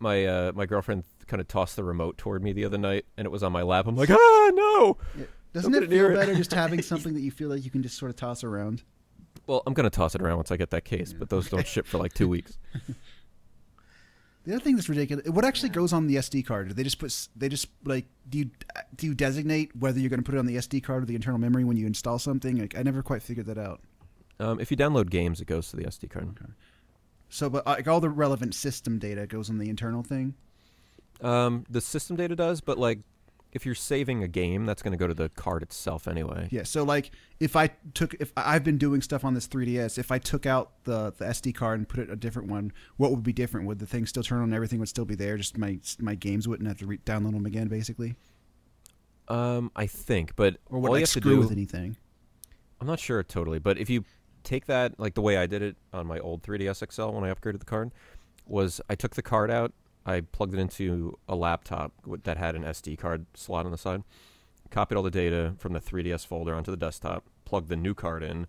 my 0.00 0.26
uh, 0.26 0.52
my 0.54 0.66
girlfriend 0.66 1.04
kind 1.28 1.40
of 1.40 1.46
tossed 1.48 1.76
the 1.76 1.84
remote 1.84 2.18
toward 2.18 2.42
me 2.42 2.52
the 2.52 2.64
other 2.64 2.78
night, 2.78 3.04
and 3.16 3.24
it 3.26 3.30
was 3.30 3.42
on 3.42 3.52
my 3.52 3.62
lap. 3.62 3.86
I'm 3.86 3.96
like, 3.96 4.10
ah, 4.10 4.50
no. 4.54 4.96
Yeah. 5.16 5.24
Doesn't 5.52 5.72
Don't 5.72 5.82
it 5.84 5.88
get 5.88 5.94
near 5.96 6.08
feel 6.10 6.16
it. 6.16 6.20
better 6.20 6.34
just 6.34 6.52
having 6.64 6.82
something 6.82 7.14
that 7.14 7.20
you 7.20 7.30
feel 7.30 7.48
like 7.48 7.64
you 7.64 7.70
can 7.70 7.82
just 7.82 7.96
sort 7.98 8.10
of 8.10 8.16
toss 8.16 8.44
around? 8.44 8.82
Well, 9.46 9.62
I'm 9.66 9.74
gonna 9.74 9.90
toss 9.90 10.14
it 10.14 10.20
around 10.22 10.36
once 10.36 10.50
I 10.50 10.56
get 10.56 10.70
that 10.70 10.84
case, 10.84 11.12
but 11.12 11.28
those 11.30 11.48
don't 11.48 11.66
ship 11.66 11.86
for 11.86 11.98
like 11.98 12.12
two 12.14 12.28
weeks. 12.28 12.58
The 14.46 14.54
other 14.54 14.62
thing 14.62 14.76
that's 14.76 14.88
ridiculous, 14.88 15.28
what 15.28 15.44
actually 15.44 15.70
goes 15.70 15.92
on 15.92 16.06
the 16.06 16.16
SD 16.16 16.46
card? 16.46 16.68
Do 16.68 16.74
they 16.74 16.84
just 16.84 17.00
put? 17.00 17.28
They 17.34 17.48
just 17.48 17.66
like 17.84 18.06
do 18.28 18.38
you 18.38 18.50
do 18.94 19.08
you 19.08 19.14
designate 19.14 19.74
whether 19.74 19.98
you're 19.98 20.08
going 20.08 20.22
to 20.22 20.24
put 20.24 20.36
it 20.36 20.38
on 20.38 20.46
the 20.46 20.56
SD 20.56 20.84
card 20.84 21.02
or 21.02 21.06
the 21.06 21.16
internal 21.16 21.40
memory 21.40 21.64
when 21.64 21.76
you 21.76 21.84
install 21.84 22.20
something? 22.20 22.56
Like, 22.56 22.78
I 22.78 22.82
never 22.82 23.02
quite 23.02 23.22
figured 23.22 23.46
that 23.46 23.58
out. 23.58 23.80
Um, 24.38 24.60
if 24.60 24.70
you 24.70 24.76
download 24.76 25.10
games, 25.10 25.40
it 25.40 25.46
goes 25.46 25.70
to 25.70 25.76
the 25.76 25.84
SD 25.84 26.10
card. 26.10 26.38
So, 27.28 27.50
but 27.50 27.66
uh, 27.66 27.70
like 27.70 27.88
all 27.88 28.00
the 28.00 28.08
relevant 28.08 28.54
system 28.54 29.00
data 29.00 29.26
goes 29.26 29.50
on 29.50 29.58
the 29.58 29.68
internal 29.68 30.04
thing. 30.04 30.34
Um, 31.20 31.64
the 31.68 31.80
system 31.80 32.14
data 32.14 32.36
does, 32.36 32.60
but 32.60 32.78
like 32.78 33.00
if 33.56 33.66
you're 33.66 33.74
saving 33.74 34.22
a 34.22 34.28
game, 34.28 34.66
that's 34.66 34.82
gonna 34.82 34.96
go 34.96 35.06
to 35.06 35.14
the 35.14 35.30
card 35.30 35.62
itself 35.62 36.06
anyway. 36.06 36.46
Yeah. 36.50 36.62
So 36.62 36.84
like 36.84 37.10
if 37.40 37.56
I 37.56 37.70
took 37.94 38.14
if 38.20 38.32
I've 38.36 38.62
been 38.62 38.78
doing 38.78 39.00
stuff 39.02 39.24
on 39.24 39.34
this 39.34 39.48
3DS, 39.48 39.98
if 39.98 40.12
I 40.12 40.18
took 40.18 40.46
out 40.46 40.84
the 40.84 41.12
the 41.16 41.24
SD 41.24 41.54
card 41.54 41.78
and 41.80 41.88
put 41.88 42.00
it 42.00 42.10
a 42.10 42.16
different 42.16 42.48
one, 42.48 42.72
what 42.98 43.10
would 43.10 43.22
be 43.24 43.32
different? 43.32 43.66
Would 43.66 43.78
the 43.80 43.86
thing 43.86 44.06
still 44.06 44.22
turn 44.22 44.42
on? 44.42 44.52
Everything 44.52 44.78
would 44.78 44.88
still 44.88 45.04
be 45.06 45.14
there. 45.16 45.36
Just 45.36 45.58
my 45.58 45.78
my 45.98 46.14
games 46.14 46.46
wouldn't 46.46 46.68
have 46.68 46.78
to 46.78 46.86
re- 46.86 46.98
download 46.98 47.32
them 47.32 47.46
again, 47.46 47.68
basically. 47.68 48.14
Um, 49.28 49.72
I 49.74 49.86
think, 49.86 50.36
but 50.36 50.58
Or 50.66 50.78
would 50.78 50.88
all 50.88 50.94
I 50.94 50.98
you 50.98 51.02
have 51.02 51.10
to 51.12 51.20
do, 51.20 51.38
with 51.40 51.50
anything? 51.50 51.96
I'm 52.80 52.86
not 52.86 53.00
sure 53.00 53.22
totally, 53.24 53.58
but 53.58 53.78
if 53.78 53.90
you 53.90 54.04
take 54.44 54.66
that 54.66 55.00
like 55.00 55.14
the 55.14 55.22
way 55.22 55.36
I 55.36 55.46
did 55.46 55.62
it 55.62 55.76
on 55.92 56.06
my 56.06 56.18
old 56.20 56.42
3DS 56.42 56.92
XL 56.92 57.08
when 57.10 57.24
I 57.24 57.32
upgraded 57.34 57.58
the 57.58 57.64
card, 57.64 57.90
was 58.46 58.80
I 58.88 58.94
took 58.94 59.16
the 59.16 59.22
card 59.22 59.50
out, 59.50 59.72
I 60.06 60.20
plugged 60.20 60.54
it 60.54 60.60
into 60.60 61.18
a 61.28 61.34
laptop 61.34 61.92
that 62.22 62.36
had 62.36 62.54
an 62.54 62.62
SD 62.62 62.96
card 62.96 63.26
slot 63.34 63.66
on 63.66 63.72
the 63.72 63.78
side, 63.78 64.04
copied 64.70 64.96
all 64.96 65.02
the 65.02 65.10
data 65.10 65.54
from 65.58 65.72
the 65.72 65.80
3DS 65.80 66.26
folder 66.26 66.54
onto 66.54 66.70
the 66.70 66.76
desktop, 66.76 67.24
plugged 67.44 67.68
the 67.68 67.76
new 67.76 67.92
card 67.92 68.22
in, 68.22 68.46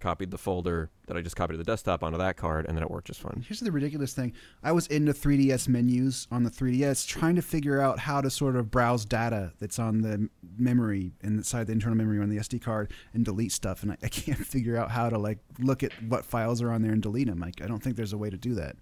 copied 0.00 0.30
the 0.30 0.38
folder 0.38 0.90
that 1.06 1.16
I 1.16 1.22
just 1.22 1.36
copied 1.36 1.54
to 1.54 1.58
the 1.58 1.64
desktop 1.64 2.02
onto 2.02 2.18
that 2.18 2.36
card, 2.36 2.66
and 2.66 2.76
then 2.76 2.82
it 2.82 2.90
worked 2.90 3.06
just 3.06 3.20
fine. 3.20 3.44
Here's 3.46 3.60
the 3.60 3.72
ridiculous 3.72 4.12
thing. 4.12 4.32
I 4.62 4.72
was 4.72 4.86
in 4.86 5.04
the 5.04 5.14
3DS 5.14 5.68
menus 5.68 6.26
on 6.30 6.42
the 6.42 6.50
3DS 6.50 7.06
trying 7.06 7.36
to 7.36 7.42
figure 7.42 7.80
out 7.80 7.98
how 7.98 8.20
to 8.20 8.30
sort 8.30 8.56
of 8.56 8.70
browse 8.70 9.04
data 9.04 9.52
that's 9.60 9.78
on 9.78 10.02
the 10.02 10.28
memory 10.58 11.12
inside 11.22 11.66
the 11.66 11.72
internal 11.72 11.96
memory 11.96 12.20
on 12.20 12.28
the 12.28 12.36
SD 12.36 12.62
card 12.62 12.92
and 13.12 13.24
delete 13.24 13.52
stuff. 13.52 13.82
And 13.82 13.92
I, 13.92 13.96
I 14.02 14.08
can't 14.08 14.46
figure 14.46 14.76
out 14.76 14.90
how 14.90 15.08
to 15.08 15.18
like 15.18 15.38
look 15.58 15.82
at 15.82 15.92
what 16.02 16.24
files 16.24 16.62
are 16.62 16.70
on 16.70 16.82
there 16.82 16.92
and 16.92 17.02
delete 17.02 17.28
them. 17.28 17.40
Like, 17.40 17.62
I 17.62 17.66
don't 17.66 17.82
think 17.82 17.96
there's 17.96 18.12
a 18.12 18.18
way 18.18 18.30
to 18.30 18.38
do 18.38 18.54
that. 18.54 18.76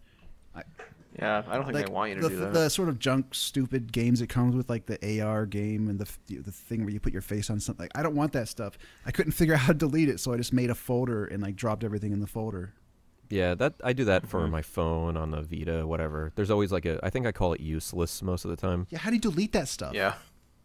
Yeah, 1.19 1.43
I 1.47 1.55
don't 1.57 1.65
think 1.65 1.75
Like 1.75 1.87
they 1.87 1.93
want 1.93 2.09
you 2.11 2.15
to 2.17 2.23
the, 2.23 2.29
do 2.31 2.37
that. 2.37 2.53
the 2.55 2.71
sort 2.71 2.89
of 2.89 2.99
junk, 2.99 3.35
stupid 3.35 3.93
games 3.93 4.21
it 4.23 4.29
comes 4.29 4.55
with, 4.57 4.71
like 4.71 4.87
the 4.87 5.21
AR 5.21 5.45
game 5.47 5.89
and 5.89 5.99
the 5.99 6.09
the 6.41 6.51
thing 6.51 6.81
where 6.85 6.91
you 6.91 7.01
put 7.01 7.13
your 7.13 7.21
face 7.23 7.51
on 7.51 7.61
something. 7.61 7.85
Like, 7.85 7.93
I 7.99 8.03
don't 8.03 8.15
want 8.15 8.33
that 8.33 8.49
stuff. 8.49 8.79
I 9.05 9.11
couldn't 9.11 9.33
figure 9.41 9.55
out 9.55 9.61
how 9.61 9.73
to 9.73 9.79
delete 9.79 10.09
it, 10.09 10.21
so 10.21 10.33
I 10.33 10.37
just 10.39 10.53
made 10.53 10.71
a 10.71 10.75
folder 10.75 11.27
and 11.27 11.43
like 11.43 11.55
dropped 11.57 11.85
everything 11.85 12.13
in 12.13 12.21
the 12.21 12.27
folder. 12.27 12.73
Yeah, 13.29 13.55
that 13.57 13.75
I 13.85 13.93
do 13.93 14.05
that 14.07 14.27
for 14.27 14.41
Mhm. 14.41 14.51
my 14.51 14.63
phone 14.63 15.17
on 15.17 15.31
the 15.31 15.43
Vita, 15.43 15.87
whatever. 15.87 16.33
There's 16.35 16.51
always 16.51 16.73
like 16.73 16.87
a 16.87 16.99
I 17.03 17.11
think 17.11 17.27
I 17.27 17.33
call 17.33 17.53
it 17.53 17.61
useless 17.61 18.23
most 18.23 18.45
of 18.45 18.51
the 18.51 18.57
time. 18.57 18.87
Yeah, 18.91 18.99
how 18.99 19.11
do 19.11 19.17
you 19.17 19.21
delete 19.23 19.53
that 19.53 19.69
stuff? 19.69 19.95
yeah, 19.95 20.15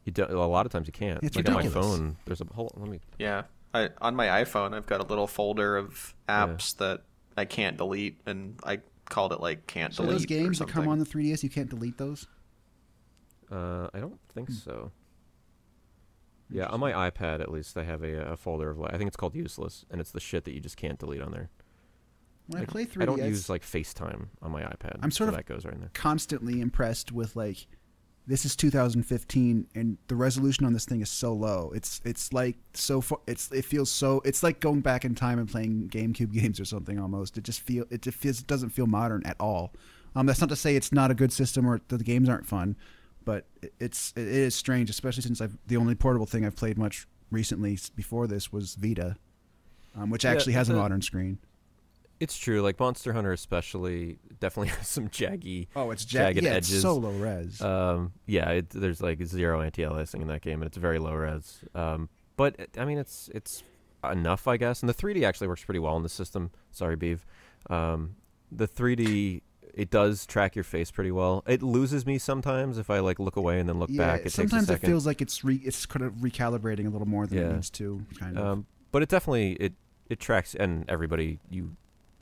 You 0.05 0.11
do, 0.13 0.25
a 0.25 0.47
lot 0.47 0.65
of 0.65 0.71
times 0.71 0.87
you 0.87 0.93
can't. 0.93 1.21
It's 1.23 1.35
like 1.35 1.47
on 1.49 1.55
my 1.55 1.67
phone, 1.67 2.15
there's 2.25 2.39
a 2.41 2.45
whole. 2.53 2.71
Let 2.77 2.89
me. 2.89 2.99
yeah. 3.19 3.43
I, 3.73 3.89
on 4.01 4.15
my 4.15 4.27
iPhone, 4.27 4.73
I've 4.73 4.85
got 4.85 5.01
a 5.01 5.03
little 5.03 5.27
folder 5.27 5.75
of 5.75 6.15
apps 6.29 6.75
that 6.77 7.03
I 7.35 7.43
can't 7.43 7.75
delete, 7.77 8.19
and 8.25 8.57
I 8.63 8.79
called 9.09 9.31
it 9.33 9.39
like 9.39 9.67
can't 9.67 9.93
So 9.93 10.03
delete. 10.03 10.19
those 10.19 10.25
games 10.25 10.59
that 10.59 10.67
come 10.67 10.87
on 10.87 10.99
the 10.99 11.05
3DS, 11.05 11.43
you 11.43 11.49
can't 11.49 11.69
delete 11.69 11.97
those. 11.97 12.27
Uh, 13.51 13.87
I 13.93 13.99
don't 13.99 14.19
think 14.33 14.51
so. 14.51 14.91
Yeah, 16.49 16.67
on 16.67 16.79
my 16.79 17.09
iPad 17.09 17.41
at 17.41 17.51
least, 17.51 17.77
I 17.77 17.83
have 17.83 18.03
a, 18.03 18.31
a 18.31 18.37
folder 18.37 18.69
of 18.69 18.77
like 18.77 18.93
I 18.93 18.97
think 18.97 19.07
it's 19.09 19.17
called 19.17 19.35
useless, 19.35 19.85
and 19.91 19.99
it's 19.99 20.11
the 20.11 20.19
shit 20.19 20.45
that 20.45 20.53
you 20.53 20.59
just 20.61 20.77
can't 20.77 20.97
delete 20.97 21.21
on 21.21 21.31
there. 21.31 21.49
When 22.47 22.61
Like, 22.61 22.69
I 22.69 22.71
play 22.71 22.85
3DS, 22.85 23.01
I 23.01 23.05
don't 23.05 23.23
use 23.23 23.49
like 23.49 23.63
FaceTime 23.63 24.27
on 24.41 24.51
my 24.51 24.61
iPad. 24.63 24.99
I'm 25.01 25.11
sort 25.11 25.27
so 25.27 25.29
of- 25.29 25.35
that 25.35 25.45
goes 25.45 25.65
right 25.65 25.73
in 25.73 25.81
there. 25.81 25.91
constantly 25.93 26.61
impressed 26.61 27.11
with 27.11 27.35
like 27.35 27.67
this 28.27 28.43
is 28.45 28.55
2015 28.55 29.67
and 29.73 29.97
the 30.07 30.15
resolution 30.15 30.65
on 30.65 30.73
this 30.73 30.85
thing 30.85 31.01
is 31.01 31.09
so 31.09 31.33
low. 31.33 31.71
It's 31.73 32.01
it's 32.03 32.33
like 32.33 32.57
so 32.73 32.99
far 33.01 33.19
it's 33.25 33.51
it 33.51 33.63
feels 33.65 33.89
so 33.89 34.21
it's 34.25 34.43
like 34.43 34.59
going 34.59 34.81
back 34.81 35.05
in 35.05 35.15
time 35.15 35.39
and 35.39 35.49
playing 35.49 35.89
gamecube 35.91 36.33
games 36.39 36.59
or 36.59 36.65
something 36.65 36.99
almost. 36.99 37.37
It 37.37 37.43
just 37.43 37.61
feel 37.61 37.85
it 37.89 38.01
just 38.01 38.17
feels, 38.17 38.41
it 38.41 38.47
doesn't 38.47 38.69
feel 38.71 38.85
modern 38.87 39.23
at 39.25 39.37
all. 39.39 39.73
Um 40.15 40.25
that's 40.25 40.41
not 40.41 40.49
to 40.49 40.55
say 40.55 40.75
it's 40.75 40.91
not 40.91 41.09
a 41.09 41.15
good 41.15 41.31
system 41.31 41.65
or 41.67 41.79
the 41.87 41.97
games 41.99 42.27
aren't 42.29 42.45
fun 42.45 42.75
but 43.25 43.45
it's 43.77 44.13
it 44.15 44.25
is 44.25 44.55
strange 44.55 44.89
especially 44.89 45.21
since 45.21 45.41
i've 45.41 45.57
the 45.67 45.75
only 45.75 45.93
portable 45.93 46.25
thing 46.25 46.45
i've 46.45 46.55
played 46.55 46.77
much 46.77 47.05
recently 47.29 47.77
before 47.93 48.25
this 48.25 48.53
was 48.53 48.75
vita 48.75 49.17
um, 49.95 50.09
which 50.09 50.23
Yeah, 50.23 50.31
actually 50.31 50.53
has 50.53 50.69
a 50.69 50.73
modern 50.73 51.01
screen 51.01 51.37
It's 52.19 52.37
true. 52.37 52.61
Like 52.61 52.79
Monster 52.79 53.13
Hunter, 53.13 53.31
especially, 53.31 54.17
definitely 54.39 54.69
has 54.77 54.87
some 54.87 55.07
jaggy. 55.09 55.67
oh 55.75 55.91
it's 55.91 56.11
ja- 56.11 56.21
Jagged 56.21 56.43
yeah, 56.43 56.51
edges. 56.51 56.73
it's 56.73 56.81
so 56.81 56.95
low 56.95 57.11
res 57.11 57.61
Um, 57.61 58.13
yeah, 58.25 58.49
it, 58.51 58.69
there's 58.69 59.01
like 59.01 59.23
zero 59.23 59.61
anti-aliasing 59.61 60.21
in 60.21 60.27
that 60.27 60.41
game, 60.41 60.61
and 60.61 60.67
it's 60.67 60.77
very 60.77 60.99
low 60.99 61.13
res. 61.13 61.59
Um, 61.75 62.09
but 62.35 62.55
I 62.77 62.85
mean, 62.85 62.97
it's 62.97 63.29
it's 63.33 63.63
enough, 64.09 64.47
I 64.47 64.57
guess. 64.57 64.81
And 64.81 64.89
the 64.89 64.93
3D 64.93 65.23
actually 65.23 65.47
works 65.47 65.63
pretty 65.63 65.79
well 65.79 65.97
in 65.97 66.03
the 66.03 66.09
system. 66.09 66.51
Sorry, 66.71 66.95
Beav. 66.95 67.19
Um, 67.69 68.15
the 68.51 68.67
3D 68.67 69.41
it 69.73 69.91
does 69.91 70.25
track 70.25 70.55
your 70.55 70.63
face 70.63 70.89
pretty 70.89 71.11
well. 71.11 71.43
It 71.45 71.61
loses 71.61 72.03
me 72.03 72.17
sometimes 72.17 72.79
if 72.79 72.89
I 72.89 72.97
like 72.99 73.19
look 73.19 73.35
away 73.35 73.59
and 73.59 73.69
then 73.69 73.77
look 73.77 73.95
back. 73.95 74.25
It 74.25 74.31
sometimes 74.31 74.67
takes 74.67 74.81
a 74.81 74.85
it 74.85 74.87
feels 74.87 75.05
like 75.05 75.21
it's 75.21 75.43
re, 75.43 75.61
it's 75.63 75.85
kind 75.85 76.03
of 76.03 76.13
recalibrating 76.15 76.87
a 76.87 76.89
little 76.89 77.07
more 77.07 77.27
than 77.27 77.37
it 77.37 77.53
needs 77.53 77.69
to. 77.71 78.03
Kind 78.19 78.39
of. 78.39 78.43
Um, 78.45 78.65
but 78.91 79.03
it 79.03 79.09
definitely 79.09 79.51
it 79.53 79.73
it 80.09 80.19
tracks, 80.19 80.55
and 80.55 80.83
everybody 80.89 81.39
you 81.51 81.75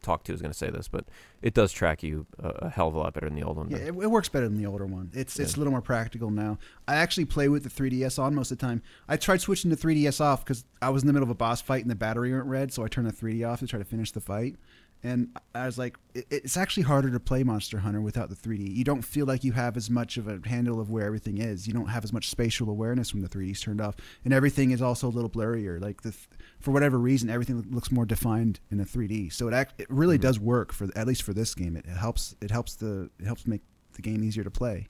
talk 0.05 0.23
to 0.25 0.33
is 0.33 0.41
going 0.41 0.51
to 0.51 0.57
say 0.57 0.69
this, 0.69 0.87
but 0.87 1.05
it 1.41 1.53
does 1.53 1.71
track 1.71 2.03
you 2.03 2.25
a, 2.39 2.47
a 2.47 2.69
hell 2.69 2.87
of 2.87 2.95
a 2.95 2.99
lot 2.99 3.13
better 3.13 3.27
than 3.27 3.35
the 3.35 3.43
old 3.43 3.57
one. 3.57 3.69
yeah, 3.69 3.77
it, 3.77 3.87
it 3.87 4.11
works 4.11 4.29
better 4.29 4.47
than 4.47 4.57
the 4.57 4.65
older 4.65 4.85
one. 4.85 5.09
It's 5.13 5.39
it's 5.39 5.55
a 5.55 5.57
little 5.57 5.71
more 5.71 5.81
practical 5.81 6.29
now. 6.29 6.57
I 6.87 6.95
actually 6.95 7.25
play 7.25 7.49
with 7.49 7.63
the 7.63 7.69
3DS 7.69 8.19
on 8.19 8.35
most 8.35 8.51
of 8.51 8.57
the 8.57 8.65
time. 8.65 8.81
I 9.07 9.17
tried 9.17 9.41
switching 9.41 9.71
the 9.71 9.77
3DS 9.77 10.21
off 10.21 10.43
because 10.43 10.65
I 10.81 10.89
was 10.89 11.03
in 11.03 11.07
the 11.07 11.13
middle 11.13 11.25
of 11.25 11.31
a 11.31 11.35
boss 11.35 11.61
fight 11.61 11.81
and 11.81 11.91
the 11.91 11.95
battery 11.95 12.31
went 12.33 12.45
red, 12.45 12.71
so 12.71 12.83
I 12.83 12.87
turned 12.87 13.07
the 13.07 13.13
3D 13.13 13.47
off 13.49 13.59
to 13.59 13.67
try 13.67 13.79
to 13.79 13.85
finish 13.85 14.11
the 14.11 14.21
fight. 14.21 14.55
And 15.03 15.38
I 15.53 15.67
was 15.67 15.77
like, 15.77 15.97
it, 16.15 16.25
it's 16.31 16.58
actually 16.58 16.84
harder 16.84 17.12
to 17.12 17.19
play 17.19 17.43
Monster 17.43 17.77
Hunter 17.77 18.01
without 18.01 18.29
the 18.29 18.36
3D. 18.36 18.75
You 18.75 18.84
don't 18.84 19.03
feel 19.03 19.27
like 19.27 19.43
you 19.43 19.51
have 19.51 19.77
as 19.77 19.89
much 19.89 20.17
of 20.17 20.27
a 20.27 20.39
handle 20.47 20.79
of 20.79 20.89
where 20.89 21.05
everything 21.05 21.38
is. 21.38 21.67
You 21.67 21.73
don't 21.73 21.89
have 21.89 22.03
as 22.03 22.12
much 22.12 22.29
spatial 22.29 22.69
awareness 22.69 23.13
when 23.13 23.21
the 23.21 23.29
3D's 23.29 23.62
turned 23.62 23.81
off, 23.81 23.95
and 24.23 24.34
everything 24.34 24.71
is 24.71 24.81
also 24.81 25.08
a 25.08 25.10
little 25.10 25.29
blurrier. 25.29 25.79
Like 25.79 26.01
the, 26.01 26.15
for 26.60 26.71
whatever 26.71 26.97
reason, 26.97 27.29
everything 27.29 27.63
looks 27.69 27.91
more 27.91 28.05
defined 28.05 28.60
in 28.71 28.79
the 28.79 28.84
3D. 28.84 29.31
So 29.31 29.47
it 29.47 29.53
act, 29.53 29.79
it 29.79 29.88
really 29.89 30.17
hmm. 30.17 30.23
does 30.23 30.39
work 30.39 30.73
for 30.73 30.88
at 30.95 31.05
least 31.05 31.21
for 31.21 31.34
this 31.34 31.53
game. 31.53 31.75
It, 31.75 31.86
it 31.86 31.97
helps 31.97 32.36
it 32.41 32.49
helps 32.49 32.75
the 32.75 33.10
it 33.19 33.25
helps 33.25 33.45
make 33.45 33.62
the 33.93 34.01
game 34.01 34.23
easier 34.23 34.43
to 34.43 34.51
play. 34.51 34.88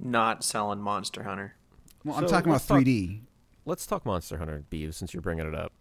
Not 0.00 0.44
selling 0.44 0.80
Monster 0.80 1.24
Hunter. 1.24 1.54
Well, 2.04 2.16
I'm 2.16 2.26
talking 2.26 2.50
about 2.50 2.54
let's 2.54 2.66
talk- 2.66 2.80
3D. 2.80 3.20
let's 3.66 3.86
talk 3.86 4.06
Monster 4.06 4.38
Hunter, 4.38 4.64
Beav, 4.70 4.94
since 4.94 5.12
you're 5.12 5.20
bringing 5.20 5.46
it 5.46 5.54
up. 5.54 5.72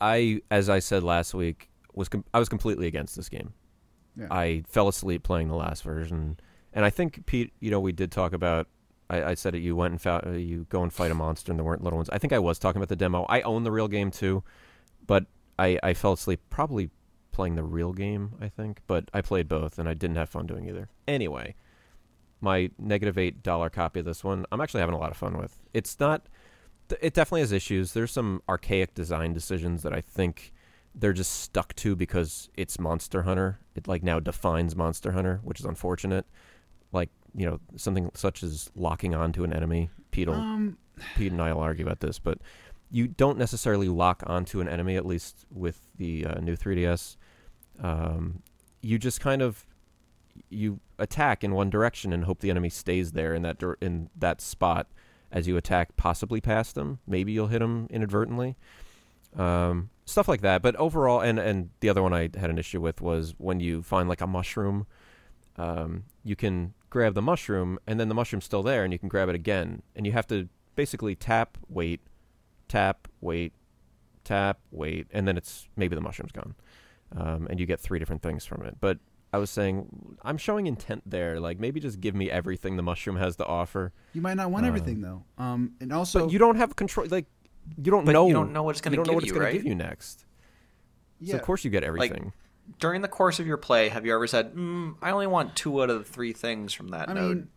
I, 0.00 0.42
as 0.50 0.68
I 0.68 0.78
said 0.78 1.02
last 1.02 1.34
week, 1.34 1.70
was 1.98 2.08
com- 2.08 2.24
I 2.32 2.38
was 2.38 2.48
completely 2.48 2.86
against 2.86 3.16
this 3.16 3.28
game. 3.28 3.52
Yeah. 4.16 4.28
I 4.30 4.62
fell 4.66 4.88
asleep 4.88 5.22
playing 5.22 5.48
the 5.48 5.56
last 5.56 5.82
version, 5.82 6.38
and 6.72 6.84
I 6.84 6.90
think 6.90 7.26
Pete, 7.26 7.52
you 7.60 7.70
know, 7.70 7.80
we 7.80 7.92
did 7.92 8.10
talk 8.10 8.32
about. 8.32 8.68
I, 9.10 9.22
I 9.24 9.34
said 9.34 9.54
that 9.54 9.60
you 9.60 9.74
went 9.74 9.92
and 9.92 10.00
found 10.00 10.26
uh, 10.26 10.30
you 10.30 10.66
go 10.68 10.82
and 10.82 10.92
fight 10.92 11.10
a 11.10 11.14
monster, 11.14 11.52
and 11.52 11.58
there 11.58 11.64
weren't 11.64 11.82
little 11.82 11.98
ones. 11.98 12.08
I 12.10 12.18
think 12.18 12.32
I 12.32 12.38
was 12.38 12.58
talking 12.58 12.78
about 12.78 12.88
the 12.88 12.96
demo. 12.96 13.26
I 13.28 13.42
own 13.42 13.64
the 13.64 13.72
real 13.72 13.88
game 13.88 14.10
too, 14.10 14.44
but 15.06 15.26
I, 15.58 15.78
I 15.82 15.94
fell 15.94 16.12
asleep 16.12 16.40
probably 16.50 16.90
playing 17.32 17.56
the 17.56 17.62
real 17.64 17.92
game. 17.92 18.34
I 18.40 18.48
think, 18.48 18.80
but 18.86 19.10
I 19.12 19.20
played 19.20 19.48
both, 19.48 19.78
and 19.78 19.88
I 19.88 19.94
didn't 19.94 20.16
have 20.16 20.28
fun 20.28 20.46
doing 20.46 20.68
either. 20.68 20.88
Anyway, 21.06 21.56
my 22.40 22.70
negative 22.78 23.18
eight 23.18 23.42
dollar 23.42 23.70
copy 23.70 24.00
of 24.00 24.06
this 24.06 24.22
one, 24.22 24.46
I'm 24.52 24.60
actually 24.60 24.80
having 24.80 24.94
a 24.94 24.98
lot 24.98 25.10
of 25.10 25.16
fun 25.16 25.36
with. 25.36 25.58
It's 25.74 25.98
not. 25.98 26.28
It 27.02 27.12
definitely 27.12 27.40
has 27.40 27.52
issues. 27.52 27.92
There's 27.92 28.12
some 28.12 28.42
archaic 28.48 28.94
design 28.94 29.34
decisions 29.34 29.82
that 29.82 29.92
I 29.92 30.00
think 30.00 30.54
they're 30.98 31.12
just 31.12 31.40
stuck 31.40 31.74
to 31.76 31.94
because 31.94 32.50
it's 32.56 32.78
Monster 32.78 33.22
Hunter. 33.22 33.60
It 33.74 33.86
like 33.86 34.02
now 34.02 34.20
defines 34.20 34.74
Monster 34.74 35.12
Hunter, 35.12 35.40
which 35.44 35.60
is 35.60 35.66
unfortunate. 35.66 36.26
Like 36.92 37.10
you 37.34 37.46
know 37.46 37.60
something 37.76 38.10
such 38.14 38.42
as 38.42 38.70
locking 38.74 39.14
onto 39.14 39.44
an 39.44 39.52
enemy. 39.52 39.90
Pete, 40.10 40.28
will, 40.28 40.34
Um, 40.34 40.78
Pete 41.16 41.32
and 41.32 41.40
I 41.40 41.52
will 41.52 41.60
argue 41.60 41.84
about 41.84 42.00
this, 42.00 42.18
but 42.18 42.38
you 42.90 43.06
don't 43.06 43.38
necessarily 43.38 43.88
lock 43.88 44.22
onto 44.26 44.60
an 44.60 44.68
enemy. 44.68 44.96
At 44.96 45.06
least 45.06 45.46
with 45.52 45.80
the 45.96 46.26
uh, 46.26 46.40
new 46.40 46.56
3DS, 46.56 47.16
um, 47.80 48.42
you 48.80 48.98
just 48.98 49.20
kind 49.20 49.42
of 49.42 49.64
you 50.50 50.80
attack 50.98 51.44
in 51.44 51.52
one 51.52 51.70
direction 51.70 52.12
and 52.12 52.24
hope 52.24 52.40
the 52.40 52.50
enemy 52.50 52.70
stays 52.70 53.12
there 53.12 53.34
in 53.34 53.42
that 53.42 53.62
in 53.80 54.10
that 54.16 54.40
spot 54.40 54.88
as 55.30 55.46
you 55.46 55.56
attack, 55.56 55.96
possibly 55.96 56.40
past 56.40 56.74
them. 56.74 56.98
Maybe 57.06 57.32
you'll 57.32 57.48
hit 57.48 57.58
them 57.58 57.86
inadvertently. 57.90 58.56
Um, 59.36 59.90
stuff 60.04 60.26
like 60.28 60.40
that. 60.40 60.62
But 60.62 60.74
overall, 60.76 61.20
and 61.20 61.38
and 61.38 61.70
the 61.80 61.88
other 61.88 62.02
one 62.02 62.12
I 62.12 62.22
had 62.36 62.50
an 62.50 62.58
issue 62.58 62.80
with 62.80 63.00
was 63.00 63.34
when 63.38 63.60
you 63.60 63.82
find 63.82 64.08
like 64.08 64.20
a 64.20 64.26
mushroom, 64.26 64.86
um, 65.56 66.04
you 66.24 66.36
can 66.36 66.74
grab 66.90 67.14
the 67.14 67.22
mushroom 67.22 67.78
and 67.86 68.00
then 68.00 68.08
the 68.08 68.14
mushroom's 68.14 68.44
still 68.44 68.62
there 68.62 68.82
and 68.82 68.92
you 68.92 68.98
can 68.98 69.08
grab 69.10 69.28
it 69.28 69.34
again 69.34 69.82
and 69.94 70.06
you 70.06 70.12
have 70.12 70.26
to 70.28 70.48
basically 70.74 71.14
tap, 71.14 71.58
wait, 71.68 72.00
tap, 72.68 73.08
wait, 73.20 73.52
tap, 74.24 74.58
wait, 74.70 75.06
and 75.10 75.28
then 75.28 75.36
it's 75.36 75.68
maybe 75.76 75.94
the 75.94 76.00
mushroom's 76.00 76.32
gone, 76.32 76.54
um, 77.16 77.46
and 77.50 77.60
you 77.60 77.66
get 77.66 77.80
three 77.80 77.98
different 77.98 78.22
things 78.22 78.44
from 78.46 78.62
it. 78.64 78.76
But 78.80 78.98
I 79.32 79.36
was 79.38 79.50
saying 79.50 80.16
I'm 80.22 80.38
showing 80.38 80.66
intent 80.66 81.02
there. 81.04 81.38
Like 81.38 81.60
maybe 81.60 81.80
just 81.80 82.00
give 82.00 82.14
me 82.14 82.30
everything 82.30 82.76
the 82.76 82.82
mushroom 82.82 83.16
has 83.16 83.36
to 83.36 83.44
offer. 83.44 83.92
you 84.14 84.22
might 84.22 84.38
not 84.38 84.50
want 84.50 84.64
Uh, 84.64 84.68
everything 84.68 85.02
though. 85.02 85.24
Um, 85.36 85.72
and 85.80 85.92
also 85.92 86.28
you 86.30 86.38
don't 86.38 86.56
have 86.56 86.76
control. 86.76 87.06
Like 87.10 87.26
you 87.76 87.90
don't 87.90 88.04
But 88.04 88.12
know. 88.12 88.26
you 88.26 88.32
don't 88.32 88.52
know 88.52 88.62
what 88.62 88.70
it's 88.70 88.80
gonna 88.80 88.94
you 88.94 88.96
don't 89.04 89.06
know 89.06 89.12
give 89.12 89.14
what 89.16 89.22
it's 89.24 89.28
you, 89.28 89.34
gonna 89.34 89.44
right? 89.46 89.52
give 89.54 89.64
you 89.66 89.74
next. 89.74 90.24
yeah, 91.20 91.32
So 91.32 91.38
of 91.38 91.44
course 91.44 91.64
you 91.64 91.70
get 91.70 91.84
everything. 91.84 92.32
During 92.80 93.00
the 93.02 93.08
course 93.08 93.40
of 93.40 93.46
your 93.46 93.56
play, 93.56 93.88
have 93.88 94.04
you 94.04 94.14
ever 94.14 94.26
said, 94.26 94.54
mm, 94.54 94.94
"I 95.00 95.10
only 95.10 95.26
want 95.26 95.56
two 95.56 95.82
out 95.82 95.88
of 95.90 95.98
the 95.98 96.04
three 96.04 96.32
things 96.32 96.72
from 96.74 96.88
that 96.88 97.08
I 97.08 97.14
node"? 97.14 97.36
mean, 97.36 97.48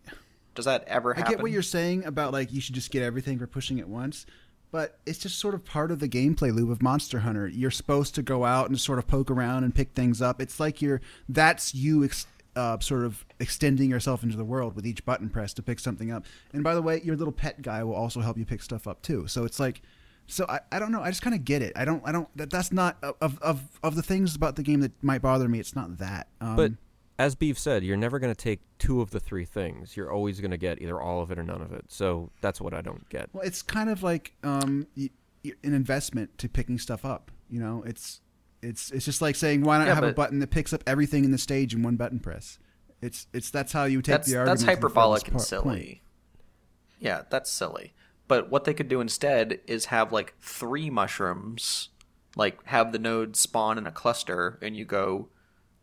Does 0.56 0.66
that 0.66 0.84
ever 0.88 1.14
happen? 1.14 1.28
I 1.28 1.36
get 1.36 1.42
what 1.42 1.52
you're 1.52 1.62
saying 1.62 2.06
about 2.06 2.32
like 2.34 2.52
you 2.54 2.62
should 2.62 2.76
just 2.76 2.92
get 2.92 3.04
everything 3.04 3.38
for 3.38 3.46
pushing 3.48 3.78
it 3.78 3.88
once, 3.90 4.26
but 4.72 5.00
it's 5.06 5.20
just 5.20 5.38
sort 5.38 5.54
of 5.54 5.66
part 5.66 5.92
of 5.92 6.00
the 6.00 6.08
gameplay 6.08 6.54
loop 6.54 6.70
of 6.70 6.82
Monster 6.82 7.20
Hunter. 7.20 7.48
You're 7.48 7.72
supposed 7.72 8.16
to 8.16 8.22
go 8.22 8.46
out 8.46 8.70
and 8.70 8.80
sort 8.80 9.00
of 9.00 9.08
poke 9.08 9.30
around 9.30 9.64
and 9.66 9.76
pick 9.76 9.92
things 9.94 10.22
up. 10.22 10.42
It's 10.42 10.60
like 10.60 10.82
you're 10.82 11.02
that's 11.28 11.76
you 11.76 12.06
ex, 12.06 12.26
uh, 12.56 12.80
sort 12.80 13.04
of 13.04 13.26
extending 13.40 13.90
yourself 13.90 14.24
into 14.24 14.38
the 14.38 14.46
world 14.46 14.76
with 14.78 14.86
each 14.88 15.04
button 15.06 15.30
press 15.30 15.54
to 15.56 15.62
pick 15.62 15.80
something 15.80 16.10
up. 16.12 16.26
And 16.54 16.64
by 16.64 16.74
the 16.74 16.82
way, 16.82 17.02
your 17.04 17.18
little 17.18 17.34
pet 17.34 17.62
guy 17.62 17.84
will 17.84 17.96
also 17.96 18.22
help 18.22 18.38
you 18.38 18.46
pick 18.46 18.62
stuff 18.64 18.88
up 18.88 19.02
too. 19.02 19.28
So 19.28 19.44
it's 19.44 19.60
like. 19.60 19.82
So 20.32 20.46
I, 20.48 20.60
I 20.72 20.80
don't 20.80 20.92
know 20.92 21.02
I 21.02 21.10
just 21.10 21.22
kind 21.22 21.36
of 21.36 21.44
get 21.44 21.62
it 21.62 21.74
I 21.76 21.84
don't 21.86 22.02
I 22.06 22.12
don't 22.12 22.28
that 22.38 22.50
that's 22.50 22.72
not 22.72 22.98
of 23.04 23.38
of 23.42 23.62
of 23.84 23.96
the 23.96 24.02
things 24.04 24.36
about 24.36 24.56
the 24.56 24.64
game 24.64 24.80
that 24.82 24.92
might 25.04 25.22
bother 25.22 25.48
me 25.50 25.60
it's 25.60 25.76
not 25.76 25.98
that 25.98 26.28
um, 26.40 26.56
But 26.56 26.72
as 27.20 27.36
Beav 27.36 27.58
said, 27.58 27.84
you're 27.84 27.98
never 27.98 28.18
going 28.18 28.34
to 28.34 28.42
take 28.44 28.62
two 28.80 29.00
of 29.00 29.12
the 29.12 29.20
three 29.20 29.46
things. 29.46 29.96
You're 29.96 30.12
always 30.12 30.40
going 30.40 30.50
to 30.50 30.58
get 30.58 30.82
either 30.82 31.00
all 31.00 31.22
of 31.22 31.30
it 31.30 31.38
or 31.38 31.44
none 31.44 31.62
of 31.62 31.72
it. 31.72 31.86
So 31.90 32.32
that's 32.42 32.60
what 32.60 32.74
I 32.74 32.82
don't 32.82 33.08
get. 33.10 33.30
Well, 33.32 33.44
it's 33.44 33.62
kind 33.62 33.92
of 33.92 34.02
like 34.02 34.34
um, 34.44 34.88
y- 34.98 35.12
y- 35.46 35.52
an 35.64 35.76
investment 35.76 36.36
to 36.40 36.50
picking 36.50 36.80
stuff 36.80 37.06
up. 37.06 37.30
You 37.48 37.60
know, 37.60 37.84
it's 37.86 38.22
it's 38.64 38.90
it's 38.90 39.06
just 39.06 39.22
like 39.22 39.36
saying 39.36 39.62
why 39.62 39.78
not 39.78 39.86
Yeah, 39.86 39.94
have 39.96 40.04
a 40.04 40.14
button 40.14 40.40
that 40.40 40.50
picks 40.50 40.74
up 40.74 40.84
everything 40.88 41.24
in 41.24 41.30
the 41.32 41.38
stage 41.38 41.76
in 41.76 41.84
one 41.84 41.96
button 41.96 42.20
press. 42.20 42.58
It's 43.04 43.28
it's 43.34 43.52
that's 43.52 43.72
how 43.72 43.84
you 43.84 44.02
take 44.02 44.14
that's 44.14 44.28
the 44.28 44.38
argument. 44.38 44.60
that's 44.60 44.66
the 44.66 44.72
hyperbolic 44.72 45.24
and 45.26 45.34
part- 45.34 45.46
silly. 45.48 45.64
point. 45.64 45.98
Yeah, 47.00 47.22
that's 47.30 47.52
silly. 47.52 47.94
But 48.32 48.50
what 48.50 48.64
they 48.64 48.74
could 48.74 48.88
do 48.88 49.02
instead 49.02 49.60
is 49.68 49.88
have 49.88 50.14
like 50.14 50.36
three 50.40 50.90
mushrooms, 50.90 51.90
like 52.38 52.66
have 52.68 52.94
the 52.94 52.98
nodes 52.98 53.42
spawn 53.42 53.78
in 53.78 53.86
a 53.86 53.92
cluster, 53.92 54.58
and 54.62 54.74
you 54.74 54.86
go 54.86 55.28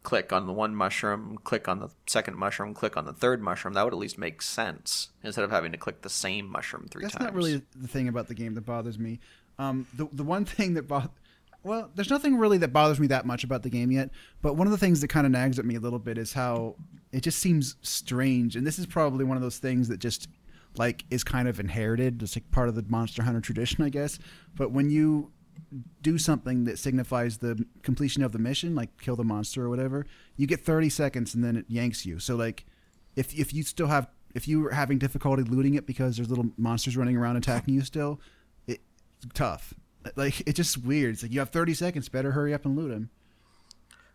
click 0.03 0.33
on 0.33 0.47
the 0.47 0.55
one 0.55 0.75
mushroom, 0.75 1.37
click 1.45 1.69
on 1.69 1.79
the 1.79 1.91
second 2.07 2.39
mushroom, 2.39 2.73
click 2.73 2.97
on 2.97 3.05
the 3.05 3.13
third 3.13 3.43
mushroom. 3.43 3.75
That 3.75 3.85
would 3.85 3.93
at 3.93 3.99
least 3.99 4.17
make 4.17 4.41
sense 4.41 5.11
instead 5.23 5.45
of 5.45 5.51
having 5.51 5.73
to 5.73 5.77
click 5.77 6.01
the 6.01 6.09
same 6.09 6.49
mushroom 6.51 6.89
three 6.91 7.03
That's 7.03 7.17
times. 7.17 7.27
That's 7.27 7.35
not 7.35 7.37
really 7.37 7.61
the 7.77 7.87
thing 7.87 8.09
about 8.09 8.29
the 8.29 8.35
game 8.35 8.55
that 8.55 8.65
bothers 8.65 8.99
me. 8.99 9.21
Um, 9.59 9.87
the 9.93 10.09
the 10.11 10.25
one 10.25 10.47
thing 10.47 10.73
that 10.73 10.89
bothers 10.89 11.11
well, 11.65 11.91
there's 11.95 12.09
nothing 12.09 12.39
really 12.39 12.57
that 12.59 12.73
bothers 12.73 12.99
me 12.99 13.09
that 13.09 13.27
much 13.27 13.45
about 13.45 13.63
the 13.63 13.69
game 13.69 13.91
yet. 13.91 14.09
But 14.41 14.55
one 14.55 14.67
of 14.67 14.71
the 14.71 14.79
things 14.79 15.03
that 15.03 15.09
kind 15.09 15.27
of 15.27 15.33
nags 15.33 15.59
at 15.59 15.67
me 15.67 15.75
a 15.75 15.81
little 15.81 15.99
bit 15.99 16.17
is 16.17 16.33
how 16.33 16.77
it 17.13 17.21
just 17.23 17.41
seems 17.41 17.77
strange. 17.83 18.57
And 18.57 18.67
this 18.67 18.79
is 18.79 18.87
probably 18.87 19.27
one 19.27 19.37
of 19.37 19.43
those 19.43 19.59
things 19.59 19.89
that 19.89 19.99
just 19.99 20.29
like 20.79 21.05
is 21.11 21.25
kind 21.25 21.49
of 21.49 21.59
inherited. 21.61 22.23
It's 22.23 22.37
like 22.37 22.51
part 22.51 22.69
of 22.69 22.75
the 22.75 22.85
Monster 22.89 23.23
Hunter 23.23 23.41
tradition, 23.41 23.85
I 23.85 23.89
guess. 23.89 24.19
But 24.55 24.71
when 24.73 24.91
you 24.91 25.33
do 26.03 26.17
something 26.19 26.65
that 26.65 26.79
signifies 26.79 27.39
the 27.39 27.67
completion 27.83 28.23
of 28.23 28.33
the 28.33 28.39
mission, 28.39 28.75
like 28.75 28.97
kill 29.01 29.17
the 29.17 29.25
monster 29.25 29.65
or 29.65 29.69
whatever, 29.69 30.07
you 30.37 30.47
get 30.47 30.61
30 30.65 30.89
seconds 30.89 31.35
and 31.35 31.43
then 31.45 31.57
it 31.57 31.65
yanks 31.69 32.07
you. 32.07 32.19
So 32.21 32.37
like, 32.37 32.65
if 33.17 33.37
if 33.39 33.53
you 33.53 33.63
still 33.65 33.89
have 33.89 34.09
if 34.35 34.47
you 34.47 34.61
were 34.61 34.71
having 34.71 34.99
difficulty 34.99 35.43
looting 35.43 35.75
it 35.75 35.87
because 35.87 36.17
there's 36.17 36.29
little 36.31 36.51
monsters 36.57 36.97
running 36.97 37.17
around 37.17 37.37
attacking 37.37 37.75
you 37.75 37.81
still, 37.83 38.21
it 38.67 38.81
tough. 39.35 39.75
Like 40.17 40.41
it's 40.47 40.57
just 40.57 40.79
weird. 40.79 41.15
It's 41.15 41.23
like 41.25 41.33
you 41.33 41.41
have 41.41 41.51
30 41.51 41.75
seconds. 41.75 42.09
Better 42.09 42.31
hurry 42.33 42.55
up 42.55 42.65
and 42.65 42.77
loot 42.77 42.91
them. 42.91 43.11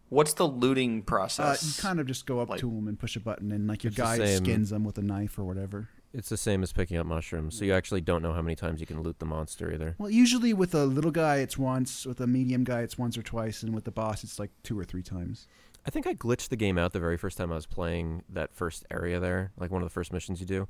What's 0.09 0.33
the 0.33 0.47
looting 0.47 0.99
Uh, 0.99 1.03
process? 1.03 1.63
you 1.77 1.81
kind 1.81 1.99
of 1.99 2.05
just 2.07 2.25
go 2.25 2.39
up 2.39 2.49
like- 2.49 2.59
to 2.61 2.69
them 2.69 2.87
and 2.87 2.97
push 2.99 3.15
a 3.15 3.19
button, 3.19 3.51
and 3.51 3.67
like 3.67 3.83
your 3.83 3.91
guy 3.91 4.35
skins 4.35 4.69
them 4.69 4.83
with 4.83 4.97
a 4.97 5.01
knife 5.01 5.37
or 5.39 5.43
whatever. 5.43 5.89
It's 6.13 6.29
the 6.29 6.37
same 6.37 6.61
as 6.61 6.71
picking 6.71 6.97
up 6.97 7.07
mushrooms, 7.07 7.57
so 7.57 7.65
you 7.65 7.73
actually 7.73 8.01
don't 8.01 8.21
know 8.21 8.33
how 8.33 8.41
many 8.43 8.55
times 8.55 8.79
you 8.79 8.85
can 8.85 9.01
loot 9.01 9.17
the 9.17 9.25
monster 9.25 9.73
either. 9.73 9.95
Well, 9.97 10.11
usually 10.11 10.53
with 10.53 10.75
a 10.75 10.85
little 10.85 11.09
guy, 11.09 11.37
it's 11.37 11.57
once. 11.57 12.05
With 12.05 12.21
a 12.21 12.27
medium 12.27 12.63
guy, 12.63 12.81
it's 12.81 12.99
once 12.99 13.17
or 13.17 13.23
twice, 13.23 13.63
and 13.63 13.73
with 13.73 13.85
the 13.85 13.91
boss, 13.91 14.23
it's 14.23 14.37
like 14.37 14.51
two 14.61 14.77
or 14.77 14.83
three 14.83 15.01
times. 15.01 15.47
I 15.87 15.89
think 15.89 16.05
I 16.05 16.13
glitched 16.13 16.49
the 16.49 16.55
game 16.55 16.77
out 16.77 16.93
the 16.93 16.99
very 16.99 17.17
first 17.17 17.37
time 17.37 17.51
I 17.51 17.55
was 17.55 17.65
playing 17.65 18.23
that 18.29 18.53
first 18.53 18.85
area 18.91 19.19
there, 19.19 19.51
like 19.57 19.71
one 19.71 19.81
of 19.81 19.87
the 19.87 19.93
first 19.93 20.13
missions 20.13 20.39
you 20.39 20.45
do, 20.45 20.67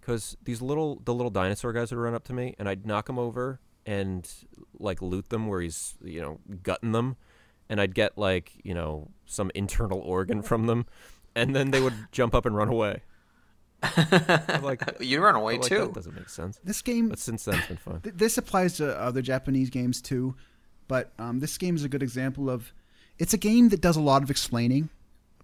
because 0.00 0.36
these 0.42 0.62
little 0.62 1.02
the 1.04 1.14
little 1.14 1.30
dinosaur 1.30 1.74
guys 1.74 1.90
would 1.92 2.00
run 2.00 2.14
up 2.14 2.24
to 2.24 2.32
me 2.32 2.54
and 2.58 2.68
I'd 2.68 2.86
knock 2.86 3.06
them 3.06 3.18
over 3.18 3.60
and 3.84 4.28
like 4.78 5.00
loot 5.00 5.28
them 5.28 5.46
where 5.46 5.60
he's 5.60 5.94
you 6.02 6.20
know 6.20 6.40
gutting 6.62 6.92
them, 6.92 7.16
and 7.68 7.80
I'd 7.82 7.94
get 7.94 8.16
like 8.16 8.52
you 8.64 8.72
know 8.74 9.10
some 9.26 9.50
internal 9.54 10.00
organ 10.04 10.40
from 10.40 10.66
them, 10.66 10.86
and 11.34 11.54
then 11.54 11.70
they 11.70 11.82
would 11.82 11.94
jump 12.12 12.34
up 12.34 12.46
and 12.46 12.56
run 12.56 12.68
away. 12.68 13.02
I'm 14.48 14.62
like, 14.62 14.82
you 15.00 15.20
run 15.22 15.34
away 15.34 15.58
like, 15.58 15.68
too. 15.68 15.78
that 15.78 15.94
doesn't 15.94 16.14
make 16.14 16.28
sense. 16.28 16.58
This 16.64 16.82
game, 16.82 17.08
But 17.08 17.18
since 17.18 17.44
then, 17.44 17.56
it's 17.58 17.66
been 17.68 17.76
fun. 17.76 18.00
th- 18.02 18.16
this 18.16 18.38
applies 18.38 18.76
to 18.78 18.98
other 19.00 19.22
Japanese 19.22 19.70
games 19.70 20.00
too, 20.02 20.34
but 20.88 21.12
um, 21.18 21.40
this 21.40 21.56
game 21.58 21.76
is 21.76 21.84
a 21.84 21.88
good 21.88 22.02
example 22.02 22.48
of. 22.50 22.72
It's 23.18 23.32
a 23.32 23.38
game 23.38 23.70
that 23.70 23.80
does 23.80 23.96
a 23.96 24.00
lot 24.02 24.22
of 24.22 24.30
explaining, 24.30 24.90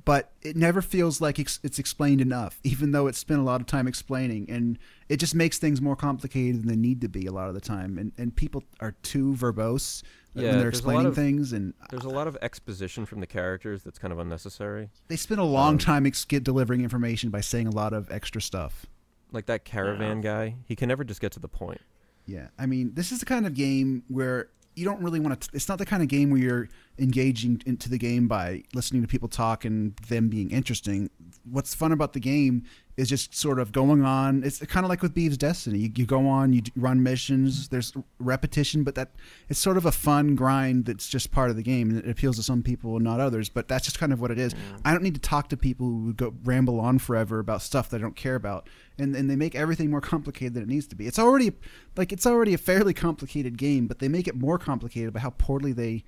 but 0.04 0.30
it 0.42 0.56
never 0.56 0.82
feels 0.82 1.20
like 1.22 1.38
it's, 1.38 1.58
it's 1.62 1.78
explained 1.78 2.20
enough, 2.20 2.60
even 2.64 2.92
though 2.92 3.06
it's 3.06 3.18
spent 3.18 3.40
a 3.40 3.44
lot 3.44 3.62
of 3.62 3.66
time 3.66 3.86
explaining, 3.88 4.50
and 4.50 4.78
it 5.08 5.16
just 5.16 5.34
makes 5.34 5.58
things 5.58 5.80
more 5.80 5.96
complicated 5.96 6.60
than 6.60 6.68
they 6.68 6.76
need 6.76 7.00
to 7.00 7.08
be 7.08 7.24
a 7.26 7.32
lot 7.32 7.48
of 7.48 7.54
the 7.54 7.60
time. 7.62 7.96
And 7.98 8.12
and 8.18 8.36
people 8.36 8.62
are 8.80 8.92
too 9.02 9.32
verbose 9.34 10.02
Yeah, 10.34 10.42
when 10.50 10.52
they're 10.60 10.70
there's 10.70 10.80
a 10.80 10.86
lot 10.86 10.90
explaining 10.92 11.06
of- 11.06 11.14
things, 11.14 11.52
and 11.52 11.74
There's 11.90 12.04
a 12.04 12.08
lot 12.08 12.26
of 12.26 12.36
exposition 12.40 13.04
from 13.06 13.20
the 13.20 13.26
characters 13.26 13.82
that's 13.82 13.98
kind 13.98 14.12
of 14.12 14.18
unnecessary. 14.18 14.88
they 15.08 15.16
spend 15.16 15.40
a 15.40 15.44
long 15.44 15.74
Um, 15.74 15.78
time 15.78 16.06
ex- 16.06 16.24
get 16.24 16.42
delivering 16.44 16.82
information 16.82 17.30
by 17.30 17.40
saying 17.42 17.66
a 17.66 17.70
lot 17.70 17.92
of 17.92 18.10
extra 18.10 18.40
stuff. 18.40 18.86
Like 19.30 19.46
that 19.46 19.64
caravan 19.64 20.20
guy, 20.20 20.56
he 20.66 20.76
can 20.76 20.88
never 20.88 21.04
just 21.04 21.20
get 21.20 21.32
to 21.32 21.40
the 21.40 21.48
point. 21.48 21.80
Yeah, 22.26 22.48
I 22.58 22.66
mean, 22.66 22.92
this 22.94 23.12
is 23.12 23.20
the 23.20 23.26
kind 23.26 23.46
of 23.46 23.54
game 23.54 24.04
where 24.08 24.48
you 24.74 24.84
don't 24.84 25.02
really 25.02 25.20
want 25.20 25.40
to. 25.40 25.48
It's 25.52 25.68
not 25.68 25.78
the 25.78 25.86
kind 25.86 26.02
of 26.02 26.08
game 26.08 26.30
where 26.30 26.40
you're 26.40 26.68
engaging 26.98 27.62
into 27.66 27.88
the 27.88 27.98
game 27.98 28.28
by 28.28 28.62
listening 28.74 29.02
to 29.02 29.08
people 29.08 29.28
talk 29.28 29.64
and 29.64 29.96
them 30.08 30.28
being 30.28 30.50
interesting. 30.50 31.10
What's 31.44 31.74
fun 31.74 31.92
about 31.92 32.12
the 32.12 32.20
game 32.20 32.64
is 32.96 33.08
just 33.08 33.34
sort 33.34 33.58
of 33.58 33.72
going 33.72 34.04
on. 34.04 34.42
It's 34.44 34.58
kind 34.66 34.84
of 34.84 34.90
like 34.90 35.00
with 35.00 35.14
Beav's 35.14 35.38
Destiny. 35.38 35.78
You, 35.78 35.90
you 35.96 36.04
go 36.04 36.28
on, 36.28 36.52
you 36.52 36.60
run 36.76 37.02
missions. 37.02 37.68
There's 37.68 37.94
repetition, 38.18 38.84
but 38.84 38.94
that 38.96 39.12
it's 39.48 39.58
sort 39.58 39.78
of 39.78 39.86
a 39.86 39.92
fun 39.92 40.34
grind 40.34 40.84
that's 40.84 41.08
just 41.08 41.30
part 41.30 41.48
of 41.48 41.56
the 41.56 41.62
game, 41.62 41.88
and 41.88 41.98
it 41.98 42.08
appeals 42.08 42.36
to 42.36 42.42
some 42.42 42.62
people 42.62 42.96
and 42.96 43.04
not 43.04 43.18
others. 43.18 43.48
But 43.48 43.66
that's 43.66 43.86
just 43.86 43.98
kind 43.98 44.12
of 44.12 44.20
what 44.20 44.30
it 44.30 44.38
is. 44.38 44.54
I 44.84 44.92
don't 44.92 45.02
need 45.02 45.14
to 45.14 45.20
talk 45.20 45.48
to 45.48 45.56
people 45.56 45.86
who 45.86 46.12
go 46.12 46.34
ramble 46.44 46.78
on 46.80 46.98
forever 46.98 47.38
about 47.38 47.62
stuff 47.62 47.88
that 47.90 47.96
I 47.96 48.00
don't 48.00 48.16
care 48.16 48.34
about, 48.34 48.68
and 48.98 49.16
and 49.16 49.30
they 49.30 49.36
make 49.36 49.54
everything 49.54 49.90
more 49.90 50.02
complicated 50.02 50.54
than 50.54 50.64
it 50.64 50.68
needs 50.68 50.86
to 50.88 50.96
be. 50.96 51.06
It's 51.06 51.18
already 51.18 51.52
like 51.96 52.12
it's 52.12 52.26
already 52.26 52.52
a 52.52 52.58
fairly 52.58 52.92
complicated 52.92 53.56
game, 53.56 53.86
but 53.86 54.00
they 54.00 54.08
make 54.08 54.28
it 54.28 54.36
more 54.36 54.58
complicated 54.58 55.14
by 55.14 55.20
how 55.20 55.30
poorly 55.30 55.72
they 55.72 56.04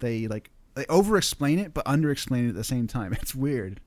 they 0.00 0.26
like 0.28 0.50
they 0.74 0.86
over 0.86 1.16
explain 1.16 1.58
it 1.58 1.72
but 1.72 1.86
under 1.86 2.10
explain 2.10 2.46
it 2.46 2.50
at 2.50 2.54
the 2.54 2.64
same 2.64 2.86
time. 2.86 3.12
It's 3.20 3.34
weird. 3.34 3.80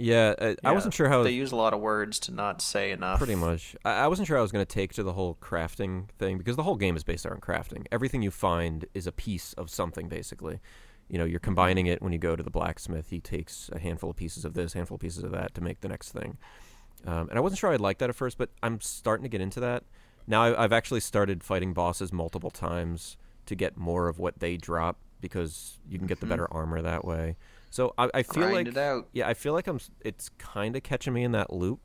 Yeah, 0.00 0.34
I, 0.40 0.56
I 0.62 0.72
wasn't 0.72 0.94
sure 0.94 1.08
how 1.08 1.24
they 1.24 1.32
use 1.32 1.50
a 1.50 1.56
lot 1.56 1.74
of 1.74 1.80
words 1.80 2.20
to 2.20 2.32
not 2.32 2.62
say 2.62 2.92
enough. 2.92 3.18
Pretty 3.18 3.34
much. 3.34 3.74
I, 3.84 4.04
I 4.04 4.06
wasn't 4.06 4.28
sure 4.28 4.38
I 4.38 4.42
was 4.42 4.52
going 4.52 4.64
to 4.64 4.72
take 4.72 4.92
to 4.94 5.02
the 5.02 5.12
whole 5.12 5.36
crafting 5.40 6.08
thing 6.20 6.38
because 6.38 6.54
the 6.54 6.62
whole 6.62 6.76
game 6.76 6.96
is 6.96 7.02
based 7.02 7.26
around 7.26 7.42
crafting. 7.42 7.84
Everything 7.90 8.22
you 8.22 8.30
find 8.30 8.86
is 8.94 9.08
a 9.08 9.12
piece 9.12 9.54
of 9.54 9.70
something, 9.70 10.08
basically. 10.08 10.60
You 11.08 11.18
know, 11.18 11.24
you're 11.24 11.40
combining 11.40 11.86
it 11.86 12.00
when 12.00 12.12
you 12.12 12.18
go 12.20 12.36
to 12.36 12.44
the 12.44 12.50
blacksmith. 12.50 13.10
He 13.10 13.18
takes 13.18 13.70
a 13.72 13.80
handful 13.80 14.10
of 14.10 14.16
pieces 14.16 14.44
of 14.44 14.54
this, 14.54 14.74
handful 14.74 14.94
of 14.94 15.00
pieces 15.00 15.24
of 15.24 15.32
that 15.32 15.52
to 15.54 15.60
make 15.60 15.80
the 15.80 15.88
next 15.88 16.12
thing. 16.12 16.38
Um, 17.04 17.28
and 17.28 17.36
I 17.36 17.40
wasn't 17.40 17.58
sure 17.58 17.72
I'd 17.72 17.80
like 17.80 17.98
that 17.98 18.08
at 18.08 18.14
first, 18.14 18.38
but 18.38 18.50
I'm 18.62 18.80
starting 18.80 19.24
to 19.24 19.28
get 19.28 19.40
into 19.40 19.58
that. 19.60 19.82
Now 20.28 20.44
I, 20.44 20.62
I've 20.62 20.72
actually 20.72 21.00
started 21.00 21.42
fighting 21.42 21.72
bosses 21.72 22.12
multiple 22.12 22.50
times 22.50 23.16
to 23.46 23.56
get 23.56 23.76
more 23.76 24.08
of 24.08 24.20
what 24.20 24.38
they 24.38 24.56
drop 24.56 24.98
because 25.20 25.78
you 25.88 25.98
can 25.98 26.06
get 26.06 26.20
the 26.20 26.26
mm-hmm. 26.26 26.30
better 26.30 26.52
armor 26.52 26.82
that 26.82 27.04
way. 27.04 27.36
So 27.70 27.94
I, 27.98 28.10
I 28.14 28.22
feel 28.22 28.44
Grind 28.44 28.54
like 28.54 28.68
it 28.68 28.76
out. 28.76 29.08
yeah, 29.12 29.28
I 29.28 29.34
feel 29.34 29.52
like 29.52 29.66
I'm. 29.66 29.80
It's 30.00 30.30
kind 30.38 30.76
of 30.76 30.82
catching 30.82 31.12
me 31.12 31.24
in 31.24 31.32
that 31.32 31.52
loop. 31.52 31.80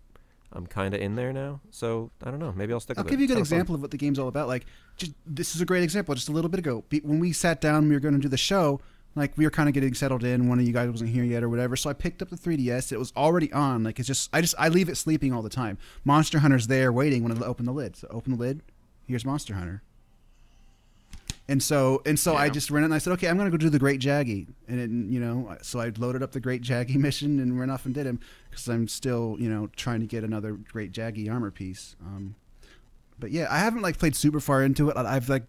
I'm 0.53 0.67
kind 0.67 0.93
of 0.93 1.01
in 1.01 1.15
there 1.15 1.33
now. 1.33 1.61
So 1.71 2.11
I 2.23 2.29
don't 2.29 2.39
know. 2.39 2.53
Maybe 2.55 2.73
I'll 2.73 2.79
stick 2.79 2.97
I'll 2.97 3.03
with 3.03 3.11
give 3.11 3.19
it. 3.19 3.23
you 3.23 3.25
a 3.25 3.35
good 3.35 3.39
It's 3.39 3.49
kinda 3.49 3.55
fun. 3.55 3.61
example 3.61 3.75
of 3.75 3.81
what 3.81 3.91
the 3.91 3.97
game's 3.97 4.19
all 4.19 4.27
about. 4.27 4.47
Like, 4.47 4.65
just 4.97 5.13
this 5.25 5.55
is 5.55 5.61
a 5.61 5.65
great 5.65 5.83
example. 5.83 6.13
Just 6.15 6.29
a 6.29 6.31
little 6.31 6.49
bit 6.49 6.59
ago, 6.59 6.83
Be- 6.89 7.01
when 7.01 7.19
we 7.19 7.33
sat 7.33 7.59
down, 7.59 7.89
we 7.89 7.95
were 7.95 7.99
going 7.99 8.13
to 8.13 8.19
do 8.19 8.29
the 8.29 8.37
show. 8.37 8.79
Like, 9.15 9.37
we 9.37 9.45
were 9.45 9.51
kind 9.51 9.69
of 9.69 9.73
getting 9.75 9.93
settled 9.93 10.23
in. 10.23 10.47
One 10.47 10.59
of 10.59 10.65
you 10.65 10.73
guys 10.73 10.89
wasn't 10.89 11.11
here 11.11 11.23
yet, 11.23 11.43
or 11.43 11.49
whatever. 11.49 11.75
So 11.75 11.89
I 11.89 11.93
picked 11.93 12.21
up 12.21 12.29
the 12.29 12.35
3ds. 12.35 12.91
It 12.91 12.97
was 12.97 13.13
already 13.15 13.51
on. 13.51 13.83
Like, 13.83 13.99
it's 13.99 14.07
just 14.07 14.29
I 14.31 14.41
just 14.41 14.55
I 14.57 14.69
leave 14.69 14.89
it 14.89 14.95
sleeping 14.95 15.33
all 15.33 15.41
the 15.41 15.49
time. 15.49 15.77
Monster 16.05 16.39
Hunter's 16.39 16.67
there 16.67 16.91
waiting 16.91 17.23
when 17.23 17.31
I 17.31 17.45
open 17.45 17.65
the 17.65 17.73
lid. 17.73 17.95
So 17.95 18.07
open 18.09 18.33
the 18.33 18.39
lid. 18.39 18.61
Here's 19.07 19.25
Monster 19.25 19.55
Hunter. 19.55 19.81
And 21.47 21.61
so 21.61 22.01
and 22.05 22.17
so 22.17 22.35
I 22.37 22.49
just 22.49 22.71
ran 22.71 22.83
it 22.83 22.85
and 22.85 22.93
I 22.93 22.99
said, 22.99 23.11
okay, 23.13 23.27
I'm 23.27 23.37
gonna 23.37 23.51
go 23.51 23.57
do 23.57 23.69
the 23.69 23.79
Great 23.79 23.99
Jaggi, 23.99 24.47
and 24.67 24.79
it, 24.79 24.89
you 25.11 25.19
know, 25.19 25.57
so 25.61 25.79
I 25.81 25.91
loaded 25.97 26.23
up 26.23 26.31
the 26.31 26.39
Great 26.39 26.61
Jaggi 26.61 26.95
mission 26.97 27.39
and 27.39 27.59
ran 27.59 27.69
off 27.69 27.85
and 27.85 27.93
did 27.93 28.05
him 28.05 28.21
because 28.49 28.67
I'm 28.69 28.87
still, 28.87 29.35
you 29.39 29.49
know, 29.49 29.69
trying 29.75 29.99
to 29.99 30.05
get 30.05 30.23
another 30.23 30.53
Great 30.53 30.93
Jaggi 30.93 31.29
armor 31.29 31.51
piece. 31.51 31.97
Um, 32.01 32.35
but 33.19 33.31
yeah, 33.31 33.47
I 33.49 33.57
haven't 33.57 33.81
like 33.81 33.99
played 33.99 34.15
super 34.15 34.39
far 34.39 34.63
into 34.63 34.89
it. 34.89 34.95
I've 34.95 35.27
like 35.27 35.43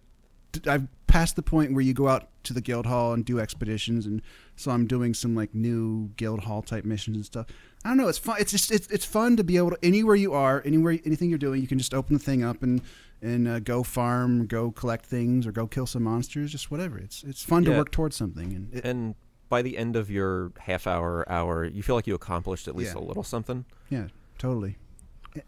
I've 0.67 0.87
passed 1.07 1.37
the 1.37 1.41
point 1.41 1.73
where 1.73 1.81
you 1.81 1.93
go 1.93 2.09
out 2.09 2.27
to 2.43 2.53
the 2.53 2.61
guild 2.61 2.85
hall 2.85 3.13
and 3.13 3.23
do 3.23 3.39
expeditions, 3.39 4.05
and 4.05 4.21
so 4.57 4.71
I'm 4.71 4.87
doing 4.87 5.13
some 5.13 5.33
like 5.33 5.55
new 5.55 6.09
guild 6.17 6.41
hall 6.41 6.61
type 6.61 6.83
missions 6.83 7.15
and 7.15 7.25
stuff. 7.25 7.47
I 7.85 7.89
don't 7.89 7.97
know. 7.97 8.07
It's 8.07 8.17
fun. 8.17 8.37
It's 8.39 8.51
just 8.51 8.71
it's, 8.71 8.87
it's 8.87 9.05
fun 9.05 9.37
to 9.37 9.43
be 9.43 9.57
able 9.57 9.71
to 9.71 9.77
anywhere 9.81 10.15
you 10.15 10.33
are, 10.33 10.61
anywhere 10.65 10.99
anything 11.05 11.29
you're 11.29 11.37
doing, 11.37 11.61
you 11.61 11.67
can 11.67 11.77
just 11.77 11.93
open 11.93 12.17
the 12.17 12.23
thing 12.23 12.43
up 12.43 12.63
and 12.63 12.81
and 13.21 13.47
uh, 13.47 13.59
go 13.59 13.83
farm, 13.83 14.45
go 14.47 14.71
collect 14.71 15.05
things, 15.05 15.47
or 15.47 15.51
go 15.51 15.67
kill 15.67 15.85
some 15.87 16.03
monsters, 16.03 16.51
just 16.51 16.69
whatever. 16.71 16.97
It's 16.97 17.23
it's 17.23 17.43
fun 17.43 17.63
to 17.65 17.71
work 17.71 17.91
towards 17.91 18.15
something, 18.15 18.53
and 18.53 18.73
it, 18.73 18.85
And 18.85 19.15
by 19.49 19.61
the 19.61 19.77
end 19.77 19.95
of 19.95 20.09
your 20.09 20.51
half 20.59 20.87
hour, 20.87 21.23
hour, 21.31 21.65
you 21.65 21.83
feel 21.83 21.95
like 21.95 22.07
you 22.07 22.15
accomplished 22.15 22.67
at 22.67 22.75
least 22.75 22.93
Yeah. 22.95 23.01
a 23.01 23.03
little 23.03 23.23
something. 23.23 23.65
yeah, 23.89 24.07
totally. 24.37 24.77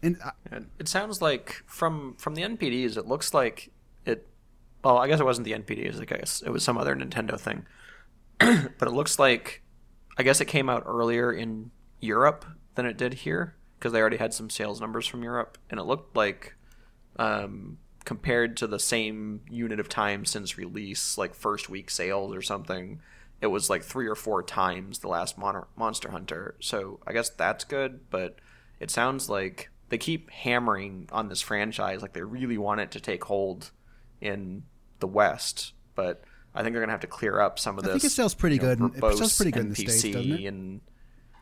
And 0.02 0.18
I, 0.24 0.32
And 0.52 0.68
It 0.78 0.88
sounds 0.88 1.22
like 1.22 1.62
from 1.66 2.14
from 2.18 2.34
the 2.34 2.42
NPDs, 2.42 2.96
it 2.96 3.06
looks 3.06 3.32
like 3.34 3.70
it. 4.04 4.26
Well, 4.84 4.98
I 4.98 5.08
guess 5.08 5.18
it 5.20 5.24
wasn't 5.24 5.44
the 5.46 5.52
NPDs. 5.52 6.00
I 6.00 6.04
guess 6.04 6.42
it 6.44 6.50
was 6.50 6.62
some 6.62 6.78
other 6.78 6.94
Nintendo 6.94 7.38
thing. 7.38 7.64
but 8.38 8.86
it 8.88 8.92
looks 8.92 9.18
like, 9.18 9.62
I 10.16 10.22
guess 10.22 10.40
it 10.40 10.44
came 10.44 10.68
out 10.68 10.84
earlier 10.86 11.32
in 11.32 11.70
Europe 12.00 12.44
than 12.76 12.86
it 12.86 12.96
did 12.96 13.14
here 13.14 13.56
because 13.78 13.92
they 13.92 14.00
already 14.00 14.16
had 14.18 14.32
some 14.32 14.48
sales 14.50 14.80
numbers 14.80 15.06
from 15.06 15.22
Europe, 15.24 15.58
and 15.70 15.80
it 15.80 15.84
looked 15.84 16.16
like, 16.16 16.54
um, 17.18 17.78
compared 18.04 18.56
to 18.58 18.66
the 18.66 18.78
same 18.78 19.40
unit 19.50 19.80
of 19.80 19.88
time 19.88 20.24
since 20.24 20.56
release, 20.56 21.18
like 21.18 21.34
first 21.34 21.68
week 21.68 21.90
sales 21.90 22.34
or 22.34 22.42
something, 22.42 23.00
it 23.40 23.48
was 23.48 23.70
like 23.70 23.82
three 23.82 24.06
or 24.06 24.14
four 24.14 24.42
times 24.42 25.00
the 25.00 25.08
last 25.08 25.38
Mon- 25.38 25.66
Monster 25.76 26.10
Hunter. 26.10 26.54
So 26.60 27.00
I 27.06 27.12
guess 27.12 27.30
that's 27.30 27.64
good, 27.64 28.10
but 28.10 28.38
it 28.80 28.90
sounds 28.90 29.28
like 29.28 29.70
they 29.88 29.98
keep 29.98 30.30
hammering 30.30 31.08
on 31.12 31.28
this 31.28 31.40
franchise, 31.40 32.02
like 32.02 32.12
they 32.12 32.22
really 32.22 32.58
want 32.58 32.80
it 32.80 32.90
to 32.92 33.00
take 33.00 33.24
hold 33.24 33.70
in 34.20 34.64
the 35.00 35.06
West, 35.06 35.72
but 35.94 36.22
I 36.54 36.62
think 36.62 36.72
they're 36.72 36.82
gonna 36.82 36.92
have 36.92 37.00
to 37.00 37.06
clear 37.06 37.40
up 37.40 37.58
some 37.58 37.78
of 37.78 37.84
I 37.84 37.92
think 37.92 38.04
it 38.04 38.10
sells 38.10 38.34
pretty 38.34 38.56
you 38.56 38.62
know, 38.62 38.88
good 38.88 39.04
it 39.04 39.16
sells 39.16 39.36
pretty 39.36 39.52
good 39.52 39.66
in 39.66 39.68
the 39.72 39.74
NPC 39.74 39.90
States, 39.90 40.16
doesn't 40.16 40.32
it? 40.32 40.44
And 40.46 40.80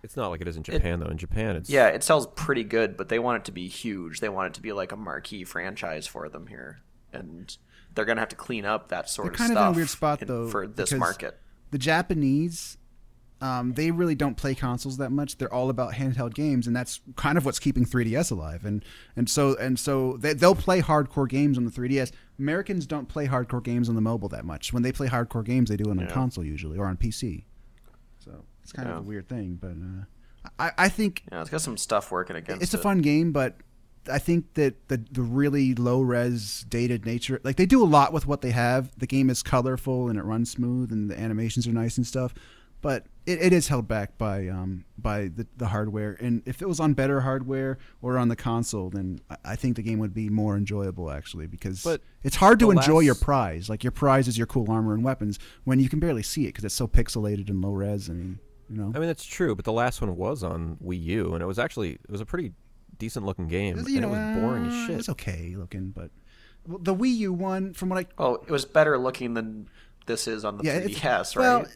It's 0.06 0.16
not 0.16 0.28
like 0.28 0.40
it 0.40 0.46
is 0.46 0.56
in 0.56 0.62
Japan 0.62 1.00
though. 1.00 1.06
In 1.08 1.18
Japan, 1.18 1.56
it's 1.56 1.68
yeah, 1.68 1.88
it 1.88 2.04
sells 2.04 2.28
pretty 2.28 2.62
good, 2.62 2.96
but 2.96 3.08
they 3.08 3.18
want 3.18 3.42
it 3.42 3.44
to 3.46 3.52
be 3.52 3.66
huge. 3.66 4.20
They 4.20 4.28
want 4.28 4.46
it 4.46 4.54
to 4.54 4.62
be 4.62 4.72
like 4.72 4.92
a 4.92 4.96
marquee 4.96 5.42
franchise 5.42 6.06
for 6.06 6.28
them 6.28 6.46
here, 6.46 6.78
and 7.12 7.54
they're 7.94 8.04
gonna 8.04 8.20
have 8.20 8.28
to 8.28 8.36
clean 8.36 8.64
up 8.64 8.88
that 8.88 9.10
sort 9.10 9.26
They're 9.26 9.32
of 9.32 9.38
kind 9.38 9.52
of 9.56 9.66
in 9.68 9.72
a 9.74 9.76
weird 9.76 9.88
spot 9.88 10.22
in- 10.22 10.28
though 10.28 10.48
for 10.48 10.68
this 10.68 10.92
market. 10.92 11.40
The 11.72 11.78
Japanese, 11.78 12.78
um, 13.40 13.72
they 13.72 13.90
really 13.90 14.14
don't 14.14 14.36
play 14.36 14.54
consoles 14.54 14.96
that 14.98 15.10
much. 15.10 15.38
They're 15.38 15.52
all 15.52 15.70
about 15.70 15.94
handheld 15.94 16.34
games, 16.34 16.68
and 16.68 16.76
that's 16.76 17.00
kind 17.16 17.36
of 17.36 17.44
what's 17.44 17.58
keeping 17.58 17.84
3DS 17.84 18.30
alive. 18.30 18.64
And 18.64 18.84
and 19.16 19.28
so 19.28 19.56
and 19.56 19.76
so 19.76 20.16
they, 20.18 20.34
they'll 20.34 20.54
play 20.54 20.82
hardcore 20.82 21.28
games 21.28 21.58
on 21.58 21.64
the 21.64 21.70
3DS. 21.72 22.12
Americans 22.38 22.86
don't 22.86 23.08
play 23.08 23.26
hardcore 23.26 23.62
games 23.62 23.88
on 23.88 23.96
the 23.96 24.00
mobile 24.00 24.28
that 24.28 24.44
much. 24.44 24.72
When 24.72 24.84
they 24.84 24.92
play 24.92 25.08
hardcore 25.08 25.44
games, 25.44 25.68
they 25.68 25.76
do 25.76 25.84
it 25.86 25.90
on 25.90 25.98
Yeah. 25.98 26.06
console 26.12 26.44
usually 26.44 26.78
or 26.78 26.86
on 26.86 26.96
PC. 26.96 27.44
It's 28.66 28.72
kind 28.72 28.88
Yeah. 28.88 28.96
of 28.96 29.04
a 29.04 29.08
weird 29.08 29.28
thing, 29.28 29.58
but 29.60 29.70
uh, 29.70 30.50
I, 30.58 30.86
I 30.86 30.88
think 30.88 31.22
Yeah, 31.30 31.40
it's 31.40 31.50
got 31.50 31.60
some 31.60 31.76
stuff 31.76 32.10
working 32.10 32.34
against 32.36 32.60
it. 32.60 32.64
it's 32.64 32.74
a 32.74 32.78
it. 32.78 32.82
fun 32.82 32.98
game, 32.98 33.30
but 33.32 33.56
I 34.10 34.18
think 34.18 34.54
that 34.54 34.88
the 34.88 34.98
the 35.10 35.22
really 35.22 35.74
low 35.74 36.00
res 36.00 36.64
dated 36.68 37.04
nature, 37.06 37.40
like 37.44 37.56
they 37.56 37.66
do 37.66 37.82
a 37.82 37.86
lot 37.98 38.12
with 38.12 38.26
what 38.26 38.40
they 38.40 38.50
have. 38.52 38.90
The 38.98 39.06
game 39.06 39.30
is 39.30 39.42
colorful 39.42 40.08
and 40.08 40.18
it 40.18 40.24
runs 40.24 40.50
smooth, 40.50 40.92
and 40.92 41.10
the 41.10 41.18
animations 41.18 41.66
are 41.66 41.72
nice 41.72 41.96
and 41.96 42.06
stuff. 42.06 42.32
but 42.82 43.06
it, 43.24 43.38
it 43.42 43.52
is 43.52 43.66
held 43.68 43.88
back 43.88 44.16
by 44.18 44.46
um 44.48 44.84
by 44.96 45.26
the, 45.36 45.44
the 45.56 45.66
hardware. 45.68 46.16
And 46.20 46.42
if 46.46 46.62
it 46.62 46.68
was 46.68 46.78
on 46.78 46.94
better 46.94 47.20
hardware 47.22 47.78
or 48.00 48.16
on 48.18 48.28
the 48.28 48.36
console, 48.36 48.90
then 48.90 49.18
I, 49.44 49.56
think 49.56 49.74
the 49.76 49.82
game 49.82 49.98
would 49.98 50.14
be 50.14 50.28
more 50.28 50.56
enjoyable 50.56 51.10
actually 51.10 51.46
because 51.48 51.82
But 51.82 52.00
it's 52.22 52.36
hard 52.36 52.60
to 52.60 52.70
enjoy 52.70 53.00
your 53.00 53.16
prize. 53.16 53.68
Like 53.68 53.82
your 53.82 53.90
prize 53.90 54.28
is 54.28 54.36
your 54.38 54.46
cool 54.46 54.70
armor 54.70 54.94
and 54.94 55.02
weapons 55.02 55.38
when 55.64 55.80
you 55.80 55.88
can 55.88 55.98
barely 55.98 56.22
see 56.22 56.44
it 56.44 56.48
because 56.48 56.64
it's 56.64 56.74
so 56.76 56.86
pixelated 56.86 57.48
and 57.50 57.60
low 57.60 57.72
res. 57.72 58.08
I 58.08 58.12
mean, 58.12 58.38
you 58.70 58.76
know. 58.76 58.92
I 58.94 58.98
mean, 58.98 59.06
that's 59.08 59.24
true, 59.24 59.54
but 59.54 59.64
the 59.64 59.72
last 59.72 60.00
one 60.00 60.14
was 60.16 60.42
on 60.42 60.76
Wii 60.84 61.02
U, 61.02 61.34
and 61.34 61.42
it 61.42 61.46
was 61.46 61.58
actually 61.58 61.92
it 61.92 62.10
was 62.10 62.20
a 62.20 62.26
pretty 62.26 62.52
decent 62.98 63.26
looking 63.26 63.48
game. 63.48 63.76
you 63.86 63.98
and 63.98 64.02
know, 64.02 64.08
it 64.08 64.10
was 64.34 64.40
boring 64.42 64.64
uh, 64.64 64.68
as 64.68 64.86
shit. 64.86 64.98
It's 64.98 65.08
okay 65.10 65.54
looking, 65.56 65.90
but 65.90 66.10
the 66.66 66.94
Wii 66.94 67.14
U 67.18 67.32
one, 67.32 67.72
from 67.74 67.88
what 67.90 67.98
I 67.98 68.06
Oh, 68.18 68.34
it 68.36 68.50
was 68.50 68.64
better 68.64 68.98
looking 68.98 69.34
than 69.34 69.68
this 70.06 70.26
is 70.28 70.44
on 70.44 70.58
the 70.58 70.64
yeah, 70.64 70.74
it's- 70.78 70.98
3DS, 70.98 71.36
right? 71.36 71.42
Well, 71.42 71.66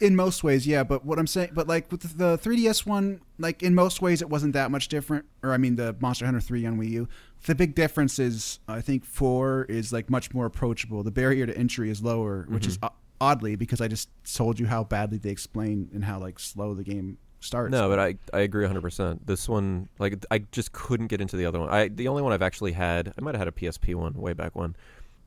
in 0.00 0.14
most 0.14 0.44
ways, 0.44 0.64
yeah. 0.64 0.84
But 0.84 1.04
what 1.04 1.18
I'm 1.18 1.26
saying, 1.26 1.50
but 1.54 1.66
like 1.66 1.90
with 1.90 2.16
the 2.16 2.38
3DS 2.38 2.86
one, 2.86 3.20
like 3.38 3.64
in 3.64 3.74
most 3.74 4.00
ways, 4.00 4.22
it 4.22 4.30
wasn't 4.30 4.52
that 4.52 4.70
much 4.70 4.86
different. 4.86 5.24
Or 5.42 5.52
I 5.52 5.56
mean, 5.56 5.74
the 5.74 5.96
Monster 5.98 6.24
Hunter 6.24 6.38
3 6.40 6.66
on 6.66 6.78
Wii 6.78 6.90
U. 6.90 7.08
The 7.46 7.54
big 7.56 7.74
difference 7.74 8.20
is, 8.20 8.60
I 8.68 8.80
think 8.80 9.04
four 9.04 9.64
is 9.68 9.92
like 9.92 10.08
much 10.08 10.32
more 10.32 10.46
approachable. 10.46 11.02
The 11.02 11.10
barrier 11.10 11.46
to 11.46 11.56
entry 11.58 11.90
is 11.90 12.00
lower, 12.00 12.46
which 12.48 12.62
Mm-hmm. 12.62 12.70
is 12.70 12.78
o- 12.84 12.92
oddly 13.20 13.56
because 13.56 13.80
I 13.80 13.88
just 13.88 14.08
told 14.34 14.58
you 14.58 14.66
how 14.66 14.84
badly 14.84 15.18
they 15.18 15.30
explain 15.30 15.88
and 15.92 16.04
how 16.04 16.18
like 16.18 16.38
slow 16.38 16.74
the 16.74 16.84
game 16.84 17.18
starts. 17.40 17.72
No, 17.72 17.88
but 17.88 17.98
I 17.98 18.16
I 18.32 18.40
agree 18.40 18.66
100%. 18.66 19.20
This 19.26 19.48
one 19.48 19.88
like 19.98 20.24
I 20.30 20.38
just 20.52 20.72
couldn't 20.72 21.08
get 21.08 21.20
into 21.20 21.36
the 21.36 21.46
other 21.46 21.60
one. 21.60 21.68
I 21.68 21.88
the 21.88 22.08
only 22.08 22.22
one 22.22 22.32
I've 22.32 22.42
actually 22.42 22.72
had, 22.72 23.12
I 23.18 23.20
might 23.20 23.34
have 23.34 23.40
had 23.40 23.48
a 23.48 23.52
PSP 23.52 23.94
one 23.94 24.14
way 24.14 24.32
back 24.32 24.54
when. 24.54 24.76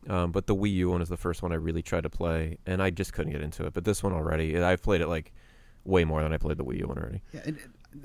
Um, 0.09 0.31
but 0.31 0.47
the 0.47 0.55
Wii 0.55 0.73
U 0.73 0.89
one 0.91 1.01
is 1.01 1.09
the 1.09 1.17
first 1.17 1.43
one 1.43 1.51
I 1.51 1.55
really 1.55 1.83
tried 1.83 2.03
to 2.03 2.09
play 2.09 2.57
and 2.65 2.81
I 2.81 2.89
just 2.89 3.13
couldn't 3.13 3.33
get 3.33 3.41
into 3.41 3.65
it. 3.65 3.73
But 3.73 3.85
this 3.85 4.01
one 4.01 4.13
already, 4.13 4.57
I've 4.59 4.81
played 4.81 5.01
it 5.01 5.07
like 5.07 5.31
way 5.83 6.05
more 6.05 6.23
than 6.23 6.33
I 6.33 6.37
played 6.37 6.57
the 6.57 6.65
Wii 6.65 6.79
U 6.79 6.87
one 6.87 6.97
already. 6.97 7.21
Yeah, 7.33 7.41
and 7.45 7.59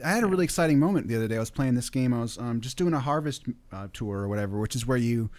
I 0.05 0.11
had 0.11 0.25
a 0.25 0.27
really 0.27 0.45
exciting 0.45 0.79
moment 0.79 1.09
the 1.09 1.17
other 1.17 1.29
day. 1.29 1.37
I 1.37 1.41
was 1.41 1.51
playing 1.51 1.75
this 1.75 1.91
game. 1.91 2.13
I 2.13 2.21
was 2.21 2.39
um, 2.39 2.61
just 2.61 2.77
doing 2.77 2.93
a 2.93 3.01
harvest 3.01 3.45
uh, 3.73 3.89
tour 3.93 4.19
or 4.19 4.29
whatever, 4.29 4.59
which 4.59 4.75
is 4.75 4.87
where 4.87 4.97
you 4.97 5.31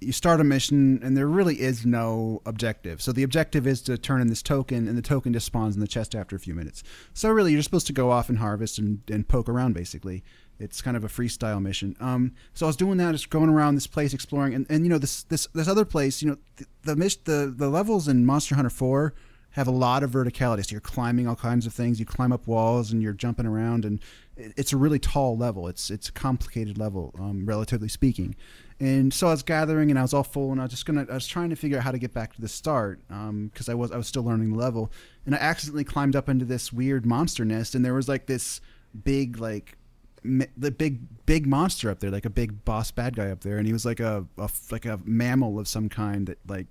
you 0.00 0.12
start 0.12 0.40
a 0.40 0.44
mission 0.44 1.00
and 1.02 1.16
there 1.16 1.26
really 1.26 1.60
is 1.60 1.84
no 1.84 2.40
objective. 2.46 3.02
So 3.02 3.12
the 3.12 3.22
objective 3.22 3.66
is 3.66 3.82
to 3.82 3.98
turn 3.98 4.20
in 4.20 4.28
this 4.28 4.42
token, 4.42 4.86
and 4.86 4.96
the 4.96 5.02
token 5.02 5.32
just 5.32 5.46
spawns 5.46 5.74
in 5.74 5.80
the 5.80 5.88
chest 5.88 6.14
after 6.14 6.36
a 6.36 6.38
few 6.38 6.54
minutes. 6.54 6.82
So 7.14 7.30
really, 7.30 7.52
you're 7.52 7.62
supposed 7.62 7.88
to 7.88 7.92
go 7.92 8.10
off 8.10 8.28
and 8.28 8.38
harvest 8.38 8.78
and, 8.78 9.00
and 9.10 9.26
poke 9.26 9.48
around. 9.48 9.74
Basically, 9.74 10.22
it's 10.58 10.80
kind 10.80 10.96
of 10.96 11.04
a 11.04 11.08
freestyle 11.08 11.60
mission. 11.60 11.96
Um, 12.00 12.32
so 12.54 12.66
I 12.66 12.68
was 12.68 12.76
doing 12.76 12.98
that, 12.98 13.12
just 13.12 13.30
going 13.30 13.48
around 13.48 13.74
this 13.74 13.86
place, 13.86 14.14
exploring, 14.14 14.54
and, 14.54 14.66
and 14.68 14.84
you 14.84 14.90
know 14.90 14.98
this 14.98 15.24
this 15.24 15.48
this 15.54 15.68
other 15.68 15.84
place. 15.84 16.22
You 16.22 16.30
know 16.30 16.36
the 16.84 16.94
the 16.94 17.18
the, 17.24 17.54
the 17.56 17.68
levels 17.68 18.06
in 18.06 18.24
Monster 18.24 18.54
Hunter 18.54 18.70
Four 18.70 19.14
have 19.52 19.66
a 19.66 19.72
lot 19.72 20.02
of 20.02 20.10
verticality. 20.10 20.64
So 20.64 20.72
you're 20.72 20.80
climbing 20.80 21.26
all 21.26 21.34
kinds 21.34 21.66
of 21.66 21.72
things. 21.72 21.98
You 21.98 22.06
climb 22.06 22.32
up 22.32 22.46
walls 22.46 22.92
and 22.92 23.02
you're 23.02 23.12
jumping 23.12 23.46
around, 23.46 23.84
and 23.84 24.00
it's 24.36 24.72
a 24.72 24.76
really 24.76 24.98
tall 25.00 25.36
level. 25.36 25.66
It's 25.66 25.90
it's 25.90 26.08
a 26.08 26.12
complicated 26.12 26.78
level, 26.78 27.14
um, 27.18 27.46
relatively 27.46 27.88
speaking. 27.88 28.36
And 28.80 29.12
so 29.12 29.26
I 29.26 29.30
was 29.30 29.42
gathering, 29.42 29.90
and 29.90 29.98
I 29.98 30.02
was 30.02 30.14
all 30.14 30.22
full, 30.22 30.52
and 30.52 30.60
I 30.60 30.64
was 30.64 30.70
just 30.70 30.86
gonna. 30.86 31.04
I 31.10 31.14
was 31.14 31.26
trying 31.26 31.50
to 31.50 31.56
figure 31.56 31.78
out 31.78 31.84
how 31.84 31.90
to 31.90 31.98
get 31.98 32.14
back 32.14 32.34
to 32.34 32.40
the 32.40 32.48
start 32.48 33.00
um, 33.10 33.50
because 33.52 33.68
I 33.68 33.74
was 33.74 33.90
I 33.90 33.96
was 33.96 34.06
still 34.06 34.22
learning 34.22 34.52
the 34.52 34.58
level, 34.58 34.92
and 35.26 35.34
I 35.34 35.38
accidentally 35.38 35.84
climbed 35.84 36.14
up 36.14 36.28
into 36.28 36.44
this 36.44 36.72
weird 36.72 37.04
monster 37.04 37.44
nest, 37.44 37.74
and 37.74 37.84
there 37.84 37.94
was 37.94 38.08
like 38.08 38.26
this 38.26 38.60
big 39.04 39.38
like 39.38 39.76
the 40.22 40.70
big 40.70 41.00
big 41.26 41.46
monster 41.46 41.90
up 41.90 42.00
there, 42.00 42.10
like 42.10 42.24
a 42.24 42.30
big 42.30 42.64
boss 42.64 42.90
bad 42.90 43.16
guy 43.16 43.30
up 43.30 43.40
there, 43.40 43.58
and 43.58 43.66
he 43.66 43.72
was 43.72 43.84
like 43.84 44.00
a, 44.00 44.24
a 44.36 44.48
like 44.70 44.86
a 44.86 45.00
mammal 45.04 45.58
of 45.58 45.66
some 45.66 45.88
kind 45.88 46.26
that 46.26 46.38
like 46.46 46.66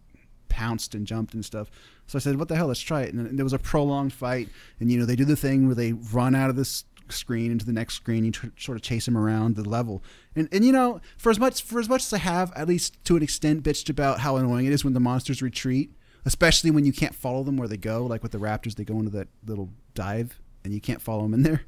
pounced 0.49 0.95
and 0.95 1.05
jumped 1.05 1.33
and 1.33 1.43
stuff. 1.43 1.69
So 2.07 2.17
I 2.17 2.21
said, 2.21 2.37
"What 2.37 2.47
the 2.47 2.55
hell? 2.55 2.67
Let's 2.67 2.79
try 2.79 3.01
it." 3.01 3.13
And 3.13 3.37
there 3.37 3.45
was 3.45 3.53
a 3.53 3.59
prolonged 3.59 4.13
fight, 4.13 4.49
and 4.79 4.91
you 4.91 4.99
know 4.99 5.05
they 5.05 5.15
do 5.15 5.25
the 5.25 5.35
thing 5.35 5.65
where 5.65 5.75
they 5.75 5.93
run 5.93 6.35
out 6.35 6.49
of 6.49 6.55
this 6.55 6.85
screen 7.11 7.51
into 7.51 7.65
the 7.65 7.73
next 7.73 7.95
screen. 7.95 8.25
You 8.25 8.31
tr- 8.31 8.47
sort 8.57 8.77
of 8.77 8.81
chase 8.81 9.05
them 9.05 9.17
around 9.17 9.55
the 9.55 9.67
level, 9.67 10.03
and 10.35 10.47
and 10.51 10.65
you 10.65 10.71
know 10.71 11.01
for 11.17 11.29
as 11.29 11.39
much 11.39 11.61
for 11.61 11.79
as 11.79 11.89
much 11.89 12.01
as 12.01 12.13
I 12.13 12.17
have, 12.19 12.51
at 12.55 12.67
least 12.67 13.03
to 13.05 13.15
an 13.15 13.23
extent, 13.23 13.63
bitched 13.63 13.89
about 13.89 14.19
how 14.19 14.35
annoying 14.37 14.65
it 14.65 14.73
is 14.73 14.83
when 14.83 14.93
the 14.93 14.99
monsters 14.99 15.41
retreat, 15.41 15.91
especially 16.25 16.71
when 16.71 16.85
you 16.85 16.93
can't 16.93 17.15
follow 17.15 17.43
them 17.43 17.57
where 17.57 17.67
they 17.67 17.77
go. 17.77 18.05
Like 18.05 18.23
with 18.23 18.31
the 18.31 18.39
raptors, 18.39 18.75
they 18.75 18.83
go 18.83 18.97
into 18.99 19.11
that 19.11 19.27
little 19.45 19.69
dive, 19.93 20.39
and 20.63 20.73
you 20.73 20.81
can't 20.81 21.01
follow 21.01 21.23
them 21.23 21.33
in 21.33 21.43
there. 21.43 21.61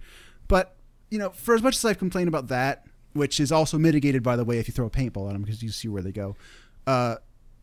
But 0.48 0.76
you 1.10 1.20
know, 1.20 1.30
for 1.30 1.56
as 1.56 1.62
much 1.62 1.76
as 1.76 1.86
I've 1.86 2.00
complained 2.00 2.28
about 2.28 2.48
that, 2.48 2.86
which 3.14 3.40
is 3.40 3.52
also 3.52 3.78
mitigated 3.78 4.24
by 4.24 4.36
the 4.36 4.44
way 4.44 4.60
if 4.60 4.68
you 4.68 4.74
throw 4.74 4.86
a 4.86 4.90
paintball 4.90 5.28
at 5.28 5.34
them 5.34 5.44
because 5.44 5.62
you 5.64 5.70
see 5.70 5.88
where 5.88 6.02
they 6.02 6.12
go. 6.12 6.36
Uh, 6.88 7.16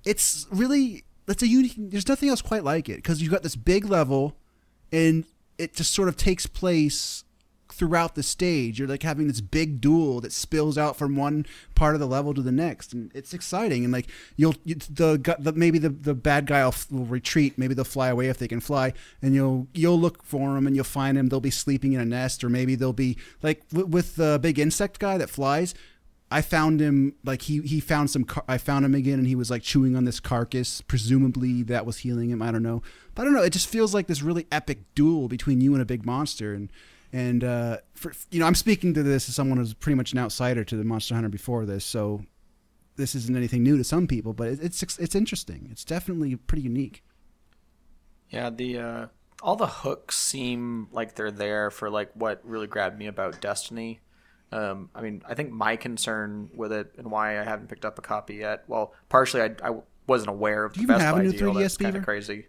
it's 0.05 0.47
really 0.51 1.05
that's 1.27 1.43
a 1.43 1.49
unique. 1.49 1.75
There's 1.77 2.09
nothing 2.09 2.29
else 2.29 2.41
quite 2.41 2.65
like 2.65 2.89
it 2.89 2.97
because 2.97 3.21
you've 3.21 3.33
got 3.33 3.43
this 3.43 3.57
big 3.57 3.85
level, 3.85 4.37
and 4.93 5.25
it 5.59 5.75
just 5.75 5.93
sort 5.93 6.09
of 6.09 6.17
takes 6.17 6.47
place 6.47 7.25
throughout 7.77 8.15
the 8.15 8.23
stage. 8.23 8.79
You're 8.79 8.89
like 8.89 9.03
having 9.03 9.29
this 9.29 9.41
big 9.41 9.81
duel 9.81 10.21
that 10.23 10.33
spills 10.33 10.79
out 10.79 10.97
from 10.97 11.17
one 11.17 11.47
part 11.75 11.95
of 11.95 12.01
the 12.01 12.07
level 12.07 12.35
to 12.35 12.43
the 12.43 12.53
next, 12.53 12.93
and 12.93 13.11
it's 13.15 13.35
exciting. 13.35 13.85
And 13.85 13.93
like 13.93 14.09
you'll 14.37 14.55
you, 14.65 14.75
the, 14.75 15.37
the 15.39 15.53
maybe 15.53 15.79
the, 15.79 15.91
the 15.91 16.15
bad 16.15 16.47
guy 16.47 16.65
will, 16.65 16.75
will 16.91 17.05
retreat. 17.05 17.59
Maybe 17.59 17.75
they'll 17.75 17.85
fly 17.85 18.09
away 18.09 18.29
if 18.29 18.39
they 18.39 18.49
can 18.49 18.61
fly, 18.61 18.93
and 19.21 19.35
you'll 19.35 19.69
you'll 19.75 20.01
look 20.01 20.23
for 20.25 20.57
him 20.57 20.67
and 20.67 20.75
you'll 20.75 20.85
find 20.85 21.19
him. 21.19 21.29
They'll 21.29 21.41
be 21.41 21.51
sleeping 21.51 21.93
in 21.93 22.01
a 22.01 22.05
nest, 22.05 22.43
or 22.43 22.49
maybe 22.49 22.75
they'll 22.75 22.93
be 22.93 23.17
like 23.43 23.69
w- 23.69 23.87
with 23.87 24.17
the 24.17 24.39
big 24.41 24.59
insect 24.59 24.99
guy 24.99 25.19
that 25.19 25.31
flies. 25.31 25.75
I 26.29 26.43
found 26.43 26.81
him 26.81 27.15
like 27.25 27.43
he 27.43 27.61
he 27.61 27.79
found 27.79 28.11
some. 28.11 28.25
Car- 28.25 28.45
I 28.49 28.59
found 28.59 28.85
him 28.85 28.95
again, 28.95 29.19
and 29.19 29.29
he 29.29 29.37
was 29.37 29.51
like 29.51 29.63
chewing 29.63 29.95
on 29.95 30.05
this 30.05 30.19
carcass. 30.19 30.81
Presumably 30.81 31.63
that 31.65 31.87
was 31.87 31.99
healing 31.99 32.31
him. 32.31 32.43
I 32.43 32.51
don't 32.51 32.65
know, 32.65 32.83
but 33.15 33.23
I 33.23 33.25
don't 33.27 33.35
know. 33.35 33.45
It 33.45 33.53
just 33.53 33.69
feels 33.69 33.95
like 33.95 34.09
this 34.09 34.23
really 34.23 34.47
epic 34.51 34.79
duel 34.95 35.29
between 35.29 35.61
you 35.61 35.73
and 35.75 35.83
a 35.83 35.87
big 35.87 36.05
monster, 36.05 36.53
and 36.53 36.71
and 37.13 37.45
uh, 37.45 37.79
for, 37.95 38.13
you 38.31 38.41
know 38.41 38.47
I'm 38.47 38.55
speaking 38.55 38.95
to 38.95 39.03
this 39.03 39.29
as 39.29 39.35
someone 39.35 39.59
who's 39.59 39.75
pretty 39.75 39.97
much 39.97 40.13
an 40.13 40.19
outsider 40.19 40.65
to 40.65 40.77
the 40.77 40.85
Monster 40.85 41.15
Hunter 41.15 41.29
before 41.29 41.65
this, 41.65 41.85
so 41.85 42.23
this 42.97 43.15
isn't 43.15 43.37
anything 43.37 43.63
new 43.63 43.77
to 43.77 43.85
some 43.85 44.07
people, 44.07 44.33
but 44.33 44.49
it, 44.49 44.59
it's 44.63 44.83
it's 44.99 45.15
interesting. 45.15 45.69
It's 45.71 45.85
definitely 45.85 46.37
pretty 46.37 46.63
unique. 46.63 47.03
Yeah, 48.31 48.51
the 48.51 48.79
uh, 48.79 49.07
all 49.43 49.57
the 49.57 49.67
hooks 49.67 50.17
seem 50.17 50.89
like 50.93 51.15
they're 51.15 51.31
there 51.31 51.71
for 51.71 51.91
like 51.91 52.11
what 52.15 52.41
really 52.45 52.67
grabbed 52.67 52.99
me 52.99 53.07
about 53.07 53.41
Destiny. 53.41 54.01
Um, 54.53 54.91
I 54.95 55.03
mean, 55.03 55.23
I 55.29 55.35
think 55.35 55.51
my 55.51 55.77
concern 55.77 56.51
with 56.55 56.73
it 56.73 56.95
and 56.99 57.11
why 57.11 57.41
I 57.41 57.45
haven't 57.45 57.69
picked 57.69 57.85
up 57.85 57.99
a 57.99 58.03
copy 58.03 58.37
yet. 58.37 58.65
Well, 58.69 58.95
partially 59.09 59.43
I, 59.43 59.55
I 59.63 59.77
wasn't 60.07 60.31
aware 60.31 60.65
of 60.65 60.73
Do 60.73 60.79
the 60.79 60.83
you 60.83 60.85
even 60.85 60.95
Best 60.97 61.05
have 61.05 61.17
a 61.17 61.23
new 61.23 61.33
deal. 61.33 61.53
3DS 61.53 61.61
That's 61.61 61.77
kind 61.77 61.97
of 61.97 62.05
crazy. 62.05 62.47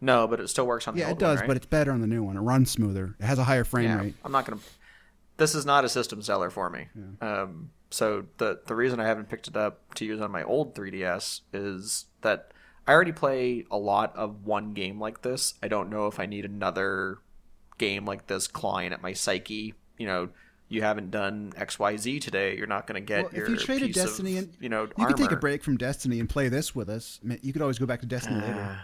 No, 0.00 0.26
but 0.26 0.40
it 0.40 0.48
still 0.48 0.66
works 0.66 0.86
on 0.86 0.94
the 0.94 1.00
Yeah, 1.00 1.06
it 1.06 1.10
old 1.12 1.22
one, 1.22 1.30
does, 1.30 1.40
right? 1.40 1.48
but 1.48 1.56
it's 1.56 1.66
better 1.66 1.90
on 1.90 2.00
the 2.00 2.06
new 2.06 2.22
one. 2.22 2.36
It 2.36 2.40
runs 2.40 2.70
smoother. 2.70 3.16
It 3.18 3.24
has 3.24 3.38
a 3.38 3.44
higher 3.44 3.64
frame 3.64 3.86
yeah, 3.86 4.00
rate. 4.00 4.14
I'm 4.24 4.32
not 4.32 4.44
gonna. 4.44 4.60
This 5.38 5.54
is 5.54 5.64
not 5.66 5.84
a 5.84 5.88
system 5.88 6.22
seller 6.22 6.50
for 6.50 6.68
me. 6.70 6.88
Um, 7.20 7.70
so 7.90 8.26
the 8.38 8.60
the 8.66 8.74
reason 8.74 9.00
I 9.00 9.06
haven't 9.06 9.28
picked 9.28 9.48
it 9.48 9.56
up 9.56 9.94
to 9.94 10.04
use 10.04 10.20
on 10.20 10.30
my 10.30 10.42
old 10.42 10.74
3DS 10.74 11.40
is 11.52 12.06
that 12.22 12.52
I 12.86 12.92
already 12.92 13.12
play 13.12 13.64
a 13.70 13.78
lot 13.78 14.14
of 14.16 14.44
one 14.44 14.72
game 14.72 15.00
like 15.00 15.22
this. 15.22 15.54
I 15.62 15.68
don't 15.68 15.90
know 15.90 16.06
if 16.06 16.20
I 16.20 16.26
need 16.26 16.44
another 16.44 17.18
game 17.78 18.04
like 18.04 18.26
this 18.26 18.46
clawing 18.46 18.92
at 18.92 19.02
my 19.02 19.12
psyche. 19.12 19.74
You 19.98 20.06
know, 20.06 20.28
you 20.68 20.82
haven't 20.82 21.10
done 21.10 21.52
X 21.56 21.78
Y 21.78 21.96
Z 21.96 22.20
today. 22.20 22.56
You're 22.56 22.66
not 22.66 22.86
going 22.86 23.00
to 23.00 23.06
get 23.06 23.24
Well, 23.24 23.34
your 23.34 23.44
if 23.44 23.50
you 23.50 23.56
traded 23.56 23.88
piece 23.88 23.96
of, 23.98 24.08
Destiny 24.08 24.36
and 24.36 24.52
you 24.60 24.68
know 24.68 24.84
you 24.84 24.92
armor. 24.98 25.08
could 25.08 25.22
take 25.22 25.32
a 25.32 25.36
break 25.36 25.62
from 25.64 25.76
Destiny 25.76 26.20
and 26.20 26.28
play 26.28 26.48
this 26.48 26.74
with 26.74 26.88
us. 26.88 27.20
You 27.42 27.52
could 27.52 27.62
always 27.62 27.78
go 27.78 27.86
back 27.86 28.00
to 28.00 28.06
Destiny 28.06 28.40
later. 28.40 28.78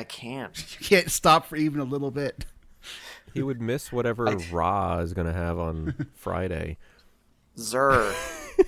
I 0.00 0.04
can't. 0.04 0.56
You 0.80 0.86
can't 0.86 1.10
stop 1.10 1.46
for 1.46 1.56
even 1.56 1.80
a 1.80 1.84
little 1.84 2.10
bit. 2.10 2.46
He 3.34 3.42
would 3.42 3.60
miss 3.60 3.92
whatever 3.92 4.24
Raw 4.50 4.98
is 4.98 5.12
going 5.12 5.26
to 5.26 5.32
have 5.32 5.58
on 5.58 6.06
Friday. 6.14 6.78
Xur. 7.56 8.12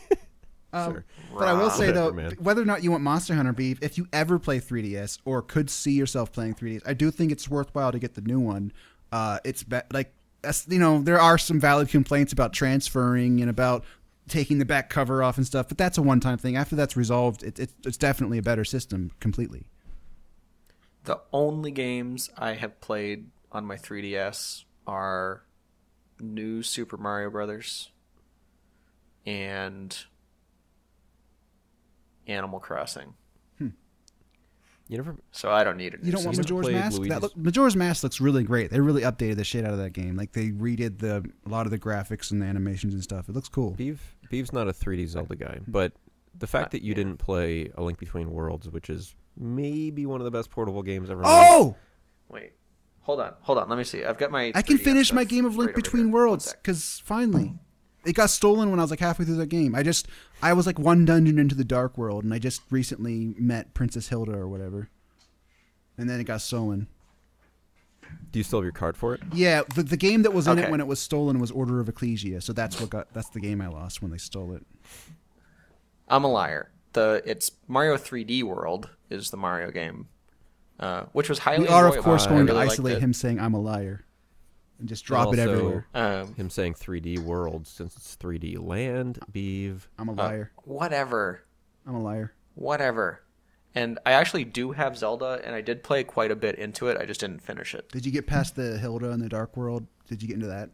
Um, 0.74 0.93
Sure. 0.93 1.05
But 1.39 1.49
I 1.49 1.53
will 1.53 1.68
say 1.68 1.89
Whatever, 1.89 1.93
though, 2.11 2.12
man. 2.12 2.30
whether 2.41 2.62
or 2.62 2.64
not 2.64 2.83
you 2.83 2.91
want 2.93 3.03
Monster 3.03 3.35
Hunter 3.35 3.53
Beav, 3.53 3.78
if 3.83 3.99
you 3.99 4.09
ever 4.11 4.39
play 4.39 4.59
3DS 4.59 5.18
or 5.26 5.43
could 5.43 5.68
see 5.68 5.93
yourself 5.93 6.33
playing 6.33 6.55
3DS, 6.55 6.80
I 6.87 6.95
do 6.95 7.11
think 7.11 7.30
it's 7.30 7.47
worthwhile 7.47 7.93
to 7.93 7.99
get 7.99 8.14
the 8.14 8.22
new 8.22 8.41
one. 8.41 8.72
Uh, 9.12 9.39
it's 9.45 9.62
be- 9.64 9.80
like 9.93 10.14
that's, 10.41 10.66
you 10.68 10.78
know 10.78 11.03
there 11.03 11.20
are 11.20 11.37
some 11.37 11.61
valid 11.61 11.89
complaints 11.91 12.33
about 12.33 12.55
transferring 12.55 13.43
and 13.43 13.51
about 13.51 13.85
taking 14.28 14.59
the 14.61 14.64
back 14.64 14.89
cover 14.89 15.22
off 15.22 15.37
and 15.37 15.47
stuff, 15.47 15.68
but 15.68 15.76
that's 15.76 15.99
a 15.99 16.03
one-time 16.03 16.39
thing. 16.39 16.57
After 16.57 16.74
that's 16.74 16.97
resolved, 16.97 17.43
it, 17.43 17.59
it, 17.59 17.70
it's 17.85 17.99
definitely 17.99 18.39
a 18.39 18.43
better 18.43 18.64
system 18.64 19.11
completely. 19.20 19.66
The 21.05 21.20
only 21.32 21.70
games 21.70 22.30
I 22.36 22.53
have 22.55 22.80
played 22.80 23.26
on 23.50 23.64
my 23.64 23.76
3DS 23.76 24.64
are 24.86 25.44
New 26.20 26.62
Super 26.62 26.96
Mario 26.96 27.30
Brothers 27.30 27.90
and 29.26 29.96
Animal 32.26 32.61
Crossing. 32.61 33.14
Hmm. 33.59 33.68
You 34.88 34.98
never 34.98 35.16
So 35.32 35.50
I 35.50 35.64
don't 35.64 35.76
need 35.76 35.94
it. 35.94 36.00
You 36.03 36.12
don't 36.12 36.24
want 36.24 36.36
never 36.36 36.42
Majora's 36.42 36.66
played 36.66 36.76
Mask? 36.76 36.92
That 36.92 37.00
Luigi's- 37.00 37.22
look, 37.22 37.36
Majora's 37.36 37.76
Mask 37.76 38.03
looks 38.03 38.20
really 38.20 38.44
great. 38.44 38.70
They 38.70 38.80
really 38.80 39.03
updated 39.03 39.36
the 39.36 39.44
shit 39.44 39.64
out 39.64 39.72
of 39.72 39.78
that 39.78 39.92
game. 39.92 40.16
Like 40.16 40.32
they 40.32 40.50
redid 40.50 40.98
the 40.98 41.28
a 41.44 41.48
lot 41.48 41.66
of 41.66 41.72
the 41.72 41.78
graphics 41.78 42.30
and 42.30 42.40
the 42.40 42.46
animations 42.46 42.94
and 42.94 43.03
stuff. 43.03 43.28
It 43.28 43.34
looks 43.34 43.48
cool. 43.48 43.74
Beav 43.74 43.98
Beav's 44.30 44.53
not 44.53 44.68
a 44.68 44.72
3D 44.72 45.09
Zelda 45.09 45.34
guy, 45.36 45.57
hmm. 45.64 45.70
but 45.70 45.92
the 46.38 46.46
fact 46.46 46.70
that 46.70 46.82
you 46.82 46.94
didn't 46.94 47.18
play 47.18 47.70
A 47.76 47.82
Link 47.82 47.98
Between 47.98 48.30
Worlds, 48.30 48.68
which 48.70 48.88
is 48.88 49.14
maybe 49.37 50.07
one 50.07 50.20
of 50.20 50.24
the 50.24 50.30
best 50.30 50.51
portable 50.51 50.83
games 50.83 51.11
ever 51.11 51.22
made. 51.22 51.28
Oh, 51.28 51.76
Wait. 52.28 52.53
Hold 53.03 53.20
on, 53.20 53.35
hold 53.41 53.59
on. 53.59 53.68
Let 53.68 53.76
me 53.76 53.83
see. 53.85 54.05
I've 54.05 54.16
got 54.16 54.30
my. 54.30 54.53
I 54.55 54.62
can 54.62 54.78
finish 54.78 55.12
my 55.12 55.24
game 55.24 55.45
of 55.45 55.57
Link 55.57 55.70
right 55.70 55.74
Between. 55.74 56.12
Worlds 56.12 56.53
because 56.53 57.03
finally, 57.05 57.53
it 58.07 58.12
got 58.14 58.30
stolen 58.30 58.70
when 58.70 58.78
I 58.78 58.83
was 58.83 58.91
like 58.91 59.01
halfway 59.01 59.24
through 59.24 59.37
the 59.37 59.47
game. 59.47 59.74
I 59.74 59.83
just 59.83 60.07
I 60.41 60.53
was 60.53 60.66
like 60.66 60.78
one 60.78 61.05
dungeon 61.05 61.37
into 61.37 61.57
the 61.57 61.64
Dark 61.64 61.99
World, 61.99 62.22
and 62.22 62.33
I 62.33 62.39
just 62.39 62.62
recently 62.70 63.35
met 63.37 63.74
Princess 63.74 64.07
Hilda 64.09 64.30
or 64.33 64.47
whatever, 64.49 64.89
and 65.99 66.09
then 66.09 66.20
it 66.20 66.24
got 66.24 66.43
stolen. 66.43 66.87
Do 68.30 68.39
you 68.39 68.45
still 68.45 68.61
have 68.61 68.64
your 68.64 68.72
card 68.72 68.97
for 68.97 69.14
it? 69.14 69.20
Yeah, 69.33 69.62
the, 69.74 69.83
the 69.83 69.97
game 69.97 70.22
that 70.22 70.33
was 70.33 70.47
in 70.47 70.59
Okay. 70.59 70.68
it 70.68 70.70
when 70.70 70.80
it 70.80 70.87
was 70.87 71.01
stolen 71.01 71.41
was 71.41 71.51
Order 71.51 71.80
of 71.80 71.89
Ecclesia, 71.89 72.41
so 72.41 72.53
that's 72.53 72.80
what 72.80 72.89
got 72.89 73.12
that's 73.12 73.30
the 73.30 73.41
game 73.41 73.61
I 73.61 73.66
lost 73.66 74.01
when 74.01 74.12
they 74.12 74.18
stole 74.18 74.55
it. 74.55 74.64
I'm 76.09 76.22
a 76.22 76.30
liar. 76.30 76.70
The 76.93 77.22
it's 77.24 77.51
Mario 77.68 77.97
3D 77.97 78.43
World 78.43 78.90
is 79.11 79.30
the 79.30 79.36
Mario 79.36 79.70
game, 79.70 80.09
uh, 80.78 81.05
which 81.12 81.28
was 81.28 81.40
highly. 81.40 81.64
We 81.64 81.68
are 81.68 81.88
of 81.88 82.03
course 82.03 82.26
I 82.26 82.30
going 82.30 82.47
to 82.47 82.53
really 82.53 82.66
liked 82.66 82.72
isolate 82.72 82.99
him 83.01 83.12
saying 83.12 83.40
I'm 83.40 83.55
a 83.55 83.61
liar, 83.61 84.05
and 84.78 84.88
just 84.88 85.05
drop 85.05 85.32
it 85.32 85.40
also- 85.40 85.53
everywhere. 85.53 85.86
Um, 85.95 86.34
Him 86.34 86.51
saying 86.51 86.74
3D 86.74 87.18
world 87.18 87.66
since 87.66 87.97
it's 87.97 88.16
3D 88.16 88.59
land, 88.59 89.20
Beav. 89.32 89.86
I'm 89.99 90.09
a 90.09 90.12
uh, 90.12 90.16
liar. 90.16 90.53
whatever, 90.64 91.43
I'm 91.86 91.95
a 91.95 92.03
liar. 92.03 92.34
whatever. 92.55 93.22
And 93.74 93.99
I 94.05 94.12
actually 94.12 94.45
do 94.45 94.72
have 94.72 94.99
Zelda, 94.99 95.40
and 95.45 95.55
I 95.55 95.62
did 95.62 95.82
play 95.82 96.05
quite 96.05 96.30
a 96.30 96.36
bit 96.36 96.57
into 96.57 96.88
it. 96.88 96.99
I 96.99 97.07
just 97.07 97.20
didn't 97.20 97.40
finish 97.40 97.74
it. 97.74 97.88
Did 97.90 98.05
you 98.05 98.12
get 98.12 98.26
past 98.26 98.55
the 98.55 98.76
Hilda 98.76 99.11
in 99.12 99.20
the 99.20 99.30
Dark 99.30 99.57
World? 99.57 99.86
Did 100.09 100.20
you 100.20 100.28
get 100.28 100.34
into 100.34 100.49
that? 100.49 100.68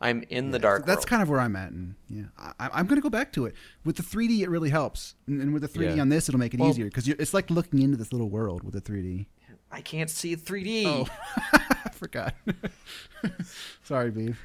I'm 0.00 0.24
in 0.28 0.50
the 0.50 0.58
dark. 0.58 0.84
That's 0.86 0.98
world. 0.98 1.06
kind 1.06 1.22
of 1.22 1.28
where 1.30 1.40
I'm 1.40 1.56
at, 1.56 1.70
and 1.72 1.94
yeah, 2.08 2.24
I, 2.38 2.68
I'm 2.72 2.86
going 2.86 2.96
to 2.96 3.02
go 3.02 3.08
back 3.10 3.32
to 3.34 3.46
it. 3.46 3.54
With 3.84 3.96
the 3.96 4.02
3D, 4.02 4.40
it 4.40 4.50
really 4.50 4.70
helps, 4.70 5.14
and, 5.26 5.40
and 5.40 5.52
with 5.54 5.62
the 5.62 5.68
3D 5.68 5.96
Yeah. 5.96 6.02
on 6.02 6.08
this, 6.08 6.28
it'll 6.28 6.38
make 6.40 6.52
it 6.54 6.60
Well- 6.60 6.70
easier 6.70 6.86
because 6.86 7.08
it's 7.08 7.32
like 7.34 7.50
looking 7.50 7.80
into 7.80 7.96
this 7.96 8.12
little 8.12 8.28
world 8.28 8.62
with 8.64 8.74
the 8.74 8.80
3D. 8.80 9.26
I 9.70 9.80
can't 9.80 10.10
see 10.10 10.36
3D. 10.36 10.84
Oh, 10.86 11.06
I 11.52 11.90
forgot. 11.92 12.34
Sorry, 13.82 14.10
Beav. 14.10 14.36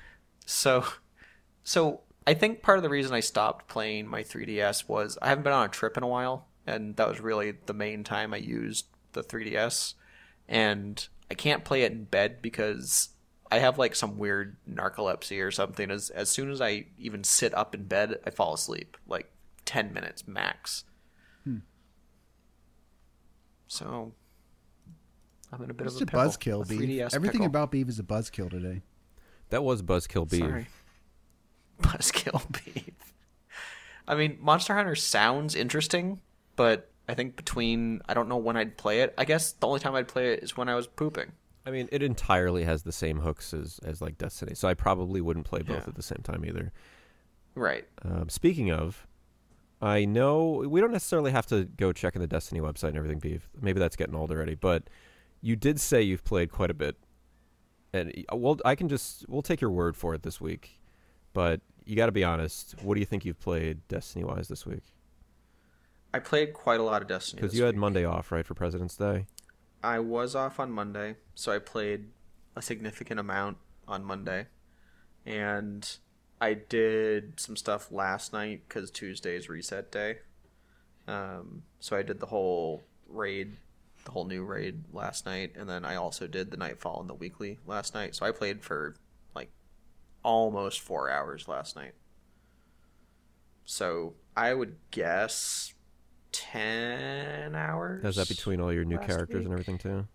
So, 0.45 0.86
so 1.64 2.02
I 2.26 2.34
think 2.34 2.62
part 2.62 2.78
of 2.80 2.84
the 2.84 2.89
reason 2.89 3.14
I 3.14 3.20
stopped 3.20 3.68
playing 3.68 4.08
my 4.08 4.24
3DS 4.24 4.88
was 4.88 5.18
I 5.22 5.28
haven't 5.30 5.43
been 5.43 5.54
on 5.54 5.66
a 5.66 5.70
trip 5.70 5.97
in 5.97 6.04
a 6.04 6.08
while, 6.08 6.47
and 6.66 6.95
that 6.95 7.08
was 7.08 7.20
really 7.20 7.54
the 7.66 7.74
main 7.74 8.04
time 8.04 8.34
I 8.34 8.38
used 8.38 8.86
the 9.14 9.24
3DS. 9.24 9.93
And 10.47 11.08
I 11.30 11.36
can't 11.36 11.64
play 11.64 11.84
it 11.84 11.91
in 11.91 12.06
bed 12.06 12.41
because 12.41 13.10
I 13.52 13.60
have 13.60 13.78
like 13.78 13.95
some 13.95 14.18
weird 14.18 14.58
narcolepsy 14.72 15.43
or 15.43 15.52
something. 15.52 15.89
As 15.91 16.10
as 16.12 16.30
soon 16.30 16.52
as 16.52 16.62
I 16.62 16.86
even 16.97 17.24
sit 17.24 17.54
up 17.54 17.74
in 17.74 17.86
bed, 17.86 18.20
I 18.26 18.30
fall 18.30 18.54
asleep 18.54 18.95
like 19.08 19.32
10 19.66 19.93
minutes 19.93 20.28
max. 20.28 20.84
Hmm. 21.43 21.58
So. 23.68 24.14
I'm 25.52 25.64
in 25.64 25.72
a 25.72 25.74
bit 25.74 25.88
It's 25.88 25.95
of 25.95 26.02
a 26.02 26.04
a 26.04 26.06
pickle. 26.06 26.20
buzzkill, 26.22 26.62
a 26.62 26.66
Beav. 26.66 27.14
Everything 27.16 27.39
pickle. 27.41 27.45
about 27.47 27.72
Beav 27.72 27.89
is 27.89 27.97
a 27.97 28.04
buzzkill 28.04 28.52
today. 28.52 28.84
That 29.50 29.64
was 29.64 29.82
Buzzkill 29.82 30.28
Beav. 30.30 30.39
Sorry. 30.47 30.68
Buzzkill 31.82 32.52
Beav. 32.52 32.93
I 34.08 34.14
mean, 34.16 34.38
Monster 34.39 34.76
Hunter 34.76 34.93
sounds 34.95 35.56
interesting, 35.56 36.20
but 36.56 36.91
I 37.08 37.16
think 37.16 37.36
between 37.36 38.02
I 38.08 38.14
don't 38.14 38.30
know 38.30 38.38
when 38.38 38.58
I'd 38.58 38.78
play 38.78 39.02
it. 39.02 39.16
I 39.18 39.26
guess 39.26 39.54
the 39.54 39.66
only 39.66 39.80
time 39.80 39.95
I'd 39.95 40.08
play 40.08 40.34
it 40.34 40.43
is 40.43 40.56
when 40.56 40.70
I 40.70 40.76
was 40.76 40.86
pooping. 40.86 41.32
I 41.70 41.72
mean, 41.72 41.88
it 41.92 42.02
entirely 42.02 42.64
has 42.64 42.82
the 42.82 42.92
same 42.92 43.20
hooks 43.20 43.54
as, 43.54 43.80
as 43.84 44.02
like 44.02 44.18
Destiny, 44.18 44.56
so 44.56 44.68
I 44.68 44.74
probably 44.74 45.22
wouldn't 45.22 45.46
play 45.46 45.60
both 45.62 45.78
Yeah. 45.84 45.84
at 45.88 45.94
the 45.96 46.02
same 46.02 46.22
time 46.24 46.44
either. 46.44 46.72
Right. 47.54 47.86
Um, 48.02 48.28
speaking 48.28 48.72
of, 48.72 49.06
I 49.80 50.06
know 50.06 50.66
we 50.68 50.82
don't 50.82 50.92
necessarily 50.92 51.32
have 51.32 51.46
to 51.48 51.66
go 51.66 51.92
checking 51.94 52.22
the 52.22 52.28
Destiny 52.28 52.60
website 52.60 52.90
and 52.90 52.98
everything, 52.98 53.20
Beav. 53.22 53.42
Maybe 53.62 53.80
that's 53.80 53.96
getting 53.96 54.16
old 54.16 54.32
already, 54.32 54.56
but 54.56 54.90
you 55.42 55.56
did 55.56 55.80
say 55.80 56.02
you've 56.02 56.24
played 56.24 56.52
quite 56.52 56.72
a 56.72 56.74
bit, 56.74 56.98
and 57.94 58.12
uh, 58.34 58.36
well, 58.36 58.58
I 58.66 58.74
can 58.74 58.90
just 58.90 59.30
we'll 59.30 59.42
take 59.44 59.62
your 59.62 59.72
word 59.72 59.96
for 59.96 60.16
it 60.16 60.24
this 60.24 60.42
week. 60.42 60.80
But 61.34 61.62
you 61.86 61.96
got 61.96 62.08
to 62.08 62.12
be 62.12 62.24
honest. 62.24 62.76
What 62.82 62.96
do 62.96 63.00
you 63.00 63.06
think 63.06 63.26
you've 63.26 63.40
played 63.40 63.88
Destiny 63.88 64.26
wise 64.26 64.48
this 64.48 64.66
week? 64.66 64.84
I 66.14 66.20
played 66.20 66.54
quite 66.54 66.80
a 66.80 66.84
lot 66.84 67.04
of 67.04 67.08
Destiny. 67.08 67.42
Because 67.42 67.56
you 67.56 67.64
had 67.64 67.76
week. 67.76 67.80
Monday 67.82 68.06
off, 68.06 68.32
right, 68.32 68.46
for 68.46 68.56
President's 68.56 68.96
Day. 68.98 69.28
I 69.84 70.00
was 70.00 70.36
off 70.36 70.60
on 70.60 70.72
Monday, 70.72 71.16
so 71.36 71.52
I 71.52 71.60
played 71.60 72.10
a 72.56 72.62
significant 72.62 73.20
amount 73.20 73.58
on 73.88 74.04
Monday, 74.04 74.48
and 75.26 75.90
I 76.42 76.54
did 76.54 77.40
some 77.40 77.56
stuff 77.56 77.92
last 77.92 78.34
night 78.34 78.64
because 78.68 78.92
Tuesday's 78.92 79.50
reset 79.50 79.92
day. 79.92 80.20
Um, 81.08 81.64
so 81.80 81.96
I 81.96 82.02
did 82.02 82.20
the 82.20 82.28
whole 82.28 82.84
raid, 83.08 83.58
the 84.06 84.12
whole 84.12 84.26
new 84.26 84.44
raid 84.44 84.84
last 84.94 85.26
night, 85.26 85.54
and 85.56 85.70
then 85.70 85.86
I 85.86 85.96
also 85.96 86.28
did 86.28 86.52
the 86.52 86.58
Nightfall 86.58 87.02
and 87.02 87.10
the 87.10 87.14
weekly 87.16 87.58
last 87.66 87.94
night. 87.94 88.16
So 88.16 88.26
I 88.26 88.32
played 88.32 88.62
for 88.62 88.96
like 89.34 89.50
almost 90.24 90.82
four 90.82 91.10
hours 91.10 91.48
last 91.48 91.76
night. 91.76 91.94
So 93.66 94.14
I 94.36 94.54
would 94.54 94.76
guess 94.92 95.74
ten 96.32 97.56
hours. 97.56 98.04
How's 98.04 98.16
that 98.16 98.28
between 98.28 98.60
all 98.62 98.72
your 98.74 98.86
new 98.86 98.98
characters 98.98 99.46
and 99.46 99.52
everything 99.52 99.78
too? 99.78 100.08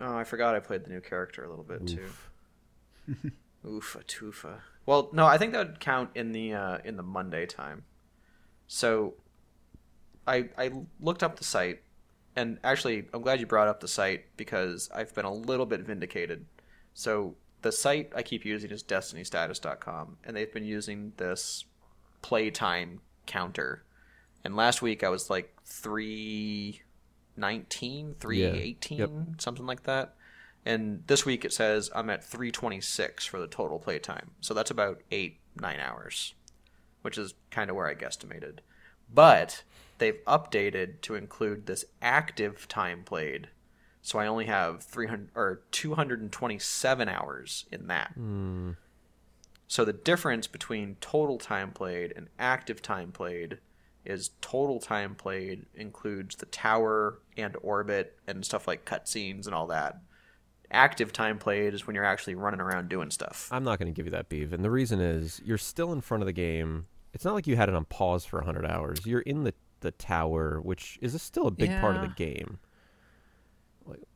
Oh, 0.00 0.16
I 0.16 0.24
forgot 0.24 0.54
I 0.54 0.60
played 0.60 0.84
the 0.84 0.90
new 0.90 1.00
character 1.00 1.44
a 1.44 1.48
little 1.48 1.64
bit 1.64 1.82
Oof. 1.82 2.30
too. 3.22 3.32
Oofa 3.66 4.04
toofa. 4.04 4.58
Well, 4.86 5.10
no, 5.12 5.26
I 5.26 5.38
think 5.38 5.52
that 5.52 5.66
would 5.66 5.80
count 5.80 6.10
in 6.14 6.32
the 6.32 6.54
uh, 6.54 6.78
in 6.84 6.96
the 6.96 7.02
Monday 7.02 7.46
time. 7.46 7.84
So, 8.66 9.14
I 10.26 10.48
I 10.56 10.70
looked 11.00 11.22
up 11.22 11.38
the 11.38 11.44
site, 11.44 11.82
and 12.36 12.58
actually, 12.62 13.08
I'm 13.12 13.22
glad 13.22 13.40
you 13.40 13.46
brought 13.46 13.68
up 13.68 13.80
the 13.80 13.88
site 13.88 14.24
because 14.36 14.88
I've 14.94 15.14
been 15.14 15.24
a 15.24 15.32
little 15.32 15.66
bit 15.66 15.80
vindicated. 15.80 16.46
So 16.94 17.36
the 17.62 17.72
site 17.72 18.12
I 18.14 18.22
keep 18.22 18.44
using 18.44 18.70
is 18.70 18.82
DestinyStatus.com, 18.82 20.16
and 20.24 20.36
they've 20.36 20.52
been 20.52 20.64
using 20.64 21.12
this 21.16 21.64
playtime 22.22 23.00
counter. 23.26 23.84
And 24.44 24.56
last 24.56 24.82
week 24.82 25.02
I 25.04 25.08
was 25.08 25.28
like 25.30 25.54
three 25.64 26.82
nineteen, 27.36 28.14
three 28.20 28.42
eighteen, 28.44 28.98
Yep. 28.98 29.10
something 29.38 29.66
like 29.66 29.84
that. 29.84 30.14
And 30.64 31.02
this 31.06 31.24
week 31.24 31.44
it 31.44 31.52
says 31.52 31.90
I'm 31.94 32.10
at 32.10 32.24
326 32.24 33.24
for 33.26 33.38
the 33.38 33.46
total 33.46 33.78
playtime. 33.78 34.32
So 34.40 34.54
that's 34.54 34.70
about 34.70 35.00
eight, 35.10 35.38
nine 35.58 35.80
hours, 35.80 36.34
which 37.02 37.16
is 37.16 37.34
kind 37.50 37.70
of 37.70 37.76
where 37.76 37.86
I 37.86 37.94
guesstimated. 37.94 38.58
But 39.12 39.62
they've 39.98 40.22
updated 40.26 41.00
to 41.02 41.14
include 41.14 41.66
this 41.66 41.84
active 42.02 42.68
time 42.68 43.02
played. 43.04 43.48
So 44.02 44.18
I 44.18 44.26
only 44.26 44.46
have 44.46 44.82
300 44.82 45.30
or 45.34 45.62
227 45.70 47.08
hours 47.08 47.66
in 47.72 47.86
that. 47.88 48.12
Hmm. 48.14 48.72
So 49.66 49.84
the 49.84 49.92
difference 49.92 50.46
between 50.46 50.96
total 51.00 51.38
time 51.38 51.72
played 51.72 52.12
and 52.16 52.28
active 52.38 52.80
time 52.80 53.12
played 53.12 53.58
is 54.04 54.30
total 54.40 54.80
time 54.80 55.14
played 55.14 55.66
includes 55.74 56.36
the 56.36 56.46
tower 56.46 57.18
and 57.36 57.56
orbit 57.62 58.18
and 58.26 58.44
stuff 58.44 58.66
like 58.66 58.84
cutscenes 58.84 59.46
and 59.46 59.54
all 59.54 59.66
that. 59.68 60.00
Active 60.70 61.12
time 61.12 61.38
played 61.38 61.74
is 61.74 61.86
when 61.86 61.94
you're 61.96 62.04
actually 62.04 62.34
running 62.34 62.60
around 62.60 62.88
doing 62.88 63.10
stuff. 63.10 63.48
I'm 63.50 63.64
not 63.64 63.78
going 63.78 63.92
to 63.92 63.96
give 63.96 64.06
you 64.06 64.12
that, 64.12 64.28
Beav. 64.28 64.52
And 64.52 64.64
the 64.64 64.70
reason 64.70 65.00
is 65.00 65.40
you're 65.44 65.58
still 65.58 65.92
in 65.92 66.00
front 66.00 66.22
of 66.22 66.26
the 66.26 66.32
game. 66.32 66.86
It's 67.14 67.24
not 67.24 67.34
like 67.34 67.46
you 67.46 67.56
had 67.56 67.68
it 67.68 67.74
on 67.74 67.84
pause 67.86 68.24
for 68.24 68.38
100 68.38 68.66
hours. 68.66 69.04
You're 69.06 69.20
in 69.20 69.44
the, 69.44 69.54
the 69.80 69.90
tower, 69.92 70.60
which 70.62 70.98
is 71.00 71.14
a, 71.14 71.18
still 71.18 71.46
a 71.46 71.50
big 71.50 71.70
part 71.80 71.96
of 71.96 72.02
the 72.02 72.08
game. 72.08 72.58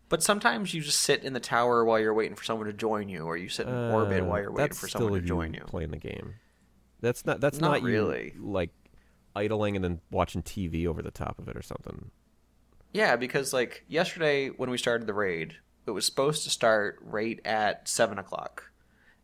But 0.08 0.22
sometimes 0.22 0.74
you 0.74 0.82
just 0.82 1.00
sit 1.00 1.24
in 1.24 1.32
the 1.32 1.40
tower 1.40 1.86
while 1.86 1.98
you're 1.98 2.12
waiting 2.12 2.36
for 2.36 2.44
someone 2.44 2.66
to 2.66 2.74
join 2.74 3.08
you, 3.08 3.20
or 3.24 3.34
you 3.38 3.48
sit 3.48 3.66
in 3.66 3.74
orbit 3.74 4.20
Uh, 4.22 4.26
while 4.26 4.42
you're 4.42 4.52
waiting 4.52 4.74
for 4.74 4.86
someone 4.86 5.10
still 5.12 5.20
to 5.22 5.26
join 5.26 5.54
you. 5.54 5.62
playing 5.66 5.90
the 5.90 5.96
game. 5.96 6.34
That's 7.00 7.24
not 7.24 7.40
that's 7.40 7.58
Not 7.58 7.80
not, 7.80 7.82
really. 7.82 8.32
you 8.36 8.46
like 8.46 8.68
idling 9.34 9.76
and 9.76 9.84
then 9.84 10.00
watching 10.10 10.42
TV 10.42 10.86
over 10.86 11.02
the 11.02 11.10
top 11.10 11.38
of 11.38 11.48
it 11.48 11.56
or 11.56 11.62
something. 11.62 12.10
Yeah, 12.92 13.16
because 13.16 13.52
like 13.52 13.84
yesterday 13.88 14.48
when 14.48 14.70
we 14.70 14.78
started 14.78 15.06
the 15.06 15.14
raid, 15.14 15.56
it 15.86 15.92
was 15.92 16.04
supposed 16.06 16.44
to 16.44 16.50
start 16.50 16.98
right 17.02 17.40
at 17.44 17.88
seven 17.88 18.18
o'clock, 18.18 18.70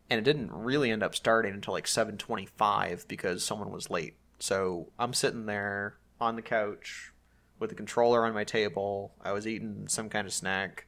and 0.09 0.19
it 0.19 0.25
didn't 0.25 0.53
really 0.53 0.91
end 0.91 1.03
up 1.03 1.15
starting 1.15 1.55
until 1.55 1.75
like 1.75 1.87
seven 1.87 2.17
twenty-five 2.17 3.07
because 3.09 3.45
someone 3.45 3.71
was 3.71 3.91
late. 3.91 4.17
So 4.39 4.89
I'm 4.99 5.13
sitting 5.13 5.47
there 5.47 5.99
on 6.21 6.37
the 6.37 6.43
couch 6.43 7.13
with 7.59 7.71
the 7.71 7.77
controller 7.77 8.25
on 8.25 8.35
my 8.35 8.45
table. 8.45 9.13
I 9.23 9.33
was 9.33 9.47
eating 9.47 9.87
some 9.89 10.09
kind 10.09 10.27
of 10.27 10.33
snack. 10.33 10.87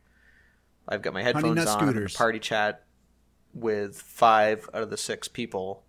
I've 0.89 1.03
got 1.03 1.13
my 1.15 1.23
headphones 1.23 1.45
on, 1.47 1.59
I'm 1.59 1.59
in 1.59 1.89
a 1.89 1.91
Scooters. 1.91 2.17
party 2.17 2.39
chat 2.39 2.85
with 3.53 4.01
five 4.01 4.69
out 4.73 4.83
of 4.83 4.91
the 4.91 4.97
six 4.97 5.29
people, 5.29 5.85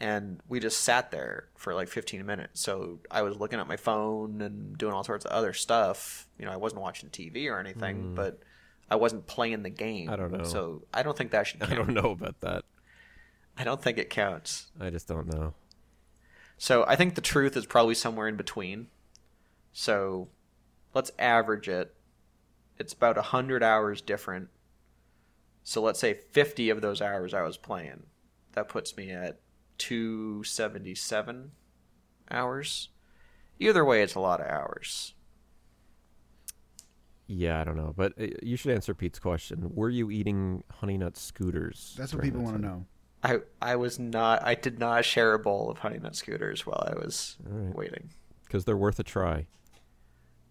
and 0.00 0.40
we 0.48 0.60
just 0.60 0.80
sat 0.80 1.10
there 1.10 1.48
for 1.56 1.74
like 1.74 1.88
15 1.88 2.24
minutes. 2.24 2.60
So 2.60 3.00
I 3.10 3.22
was 3.22 3.36
looking 3.36 3.58
at 3.58 3.66
my 3.66 3.76
phone 3.76 4.40
and 4.40 4.76
doing 4.78 4.92
all 4.94 5.04
sorts 5.04 5.24
of 5.24 5.32
other 5.32 5.52
stuff. 5.52 6.26
You 6.38 6.46
know, 6.46 6.52
I 6.52 6.56
wasn't 6.56 6.82
watching 6.82 7.10
TV 7.10 7.50
or 7.50 7.58
anything, 7.58 8.02
mm. 8.02 8.14
but 8.14 8.40
I 8.90 8.96
wasn't 8.96 9.26
playing 9.26 9.62
the 9.62 9.70
game. 9.70 10.08
I 10.10 10.16
don't 10.16 10.32
know. 10.32 10.44
So 10.44 10.82
I 10.94 11.02
don't 11.02 11.16
think 11.16 11.32
that 11.32 11.46
should 11.46 11.60
count. 11.60 11.72
I 11.72 11.74
don't 11.76 11.94
know 11.94 12.10
about 12.10 12.40
that. 12.40 12.64
I 13.56 13.64
don't 13.64 13.82
think 13.82 13.98
it 13.98 14.08
counts. 14.08 14.70
I 14.80 14.90
just 14.90 15.08
don't 15.08 15.26
know. 15.26 15.54
So 16.58 16.84
I 16.86 16.96
think 16.96 17.14
the 17.14 17.20
truth 17.20 17.56
is 17.56 17.66
probably 17.66 17.94
somewhere 17.94 18.28
in 18.28 18.36
between. 18.36 18.88
So 19.72 20.28
let's 20.94 21.10
average 21.18 21.68
it 21.68 21.94
it's 22.78 22.92
about 22.92 23.16
100 23.16 23.62
hours 23.62 24.00
different. 24.00 24.48
So 25.64 25.82
let's 25.82 25.98
say 25.98 26.14
50 26.14 26.70
of 26.70 26.80
those 26.80 27.02
hours 27.02 27.34
I 27.34 27.42
was 27.42 27.56
playing. 27.56 28.04
That 28.52 28.68
puts 28.68 28.96
me 28.96 29.10
at 29.10 29.40
277 29.78 31.52
hours. 32.30 32.88
Either 33.58 33.84
way, 33.84 34.02
it's 34.02 34.14
a 34.14 34.20
lot 34.20 34.40
of 34.40 34.46
hours. 34.46 35.14
Yeah, 37.26 37.60
I 37.60 37.64
don't 37.64 37.76
know, 37.76 37.92
but 37.96 38.12
uh, 38.20 38.26
you 38.42 38.56
should 38.56 38.72
answer 38.72 38.94
Pete's 38.94 39.18
question. 39.18 39.70
Were 39.74 39.90
you 39.90 40.10
eating 40.10 40.64
Honey 40.70 40.96
Nut 40.96 41.16
Scooters? 41.16 41.94
That's 41.98 42.12
what 42.14 42.22
during 42.22 42.32
people 42.32 42.46
that 42.46 42.52
want 42.52 42.62
to 42.62 42.68
time? 42.68 42.78
know. 42.78 42.86
I 43.60 43.72
I 43.72 43.76
was 43.76 43.98
not 43.98 44.44
I 44.46 44.54
did 44.54 44.78
not 44.78 45.04
share 45.04 45.34
a 45.34 45.38
bowl 45.40 45.68
of 45.70 45.78
honey 45.78 45.98
nut 45.98 46.14
scooters 46.14 46.64
while 46.64 46.86
I 46.86 46.94
was 46.96 47.36
All 47.50 47.58
right. 47.58 47.74
waiting. 47.74 48.10
because 48.44 48.64
they're 48.64 48.76
worth 48.76 49.00
a 49.00 49.02
try. 49.02 49.46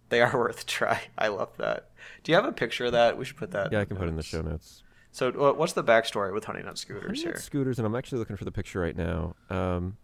They 0.10 0.22
are 0.22 0.32
worth 0.38 0.64
a 0.64 0.66
try. 0.66 1.04
I 1.18 1.30
love 1.30 1.56
that. 1.58 1.92
Do 2.24 2.32
you 2.32 2.36
have 2.36 2.44
a 2.46 2.52
picture 2.52 2.86
of 2.86 2.92
that? 2.92 3.18
We 3.18 3.24
should 3.24 3.38
put 3.38 3.52
that. 3.52 3.72
Yeah, 3.72 3.80
I 3.80 3.82
in 3.84 3.88
can 3.88 3.96
put 3.98 4.04
it 4.08 4.10
in 4.10 4.16
the 4.16 4.18
notes. 4.18 4.28
show 4.28 4.42
notes. 4.42 4.84
So, 5.18 5.30
uh, 5.30 5.54
what's 5.54 5.74
the 5.74 5.84
backstory 5.84 6.32
with 6.32 6.44
honey 6.46 6.62
nut 6.62 6.78
scooters 6.78 7.06
Honey 7.06 7.18
Nut 7.24 7.34
here? 7.34 7.42
Scooters, 7.42 7.80
and 7.80 7.88
I'm 7.88 7.96
actually 7.96 8.20
looking 8.20 8.36
for 8.36 8.46
the 8.46 8.52
picture 8.52 8.80
right 8.80 8.96
now. 8.96 9.34
Um, 9.50 9.98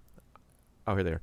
oh, 0.88 0.95
here 0.95 1.03
they 1.03 1.11
are. 1.11 1.22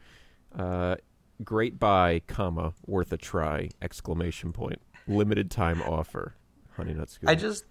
Uh, 0.92 0.96
great 1.42 1.80
buy, 1.80 2.20
comma 2.28 2.72
worth 2.86 3.10
a 3.12 3.16
try! 3.16 3.70
Exclamation 3.82 4.52
point. 4.52 4.80
Limited 5.08 5.50
time 5.50 5.82
offer. 5.82 6.36
Honey 6.76 6.94
Nut 6.94 7.10
Scooters. 7.10 7.32
I 7.32 7.34
just, 7.34 7.64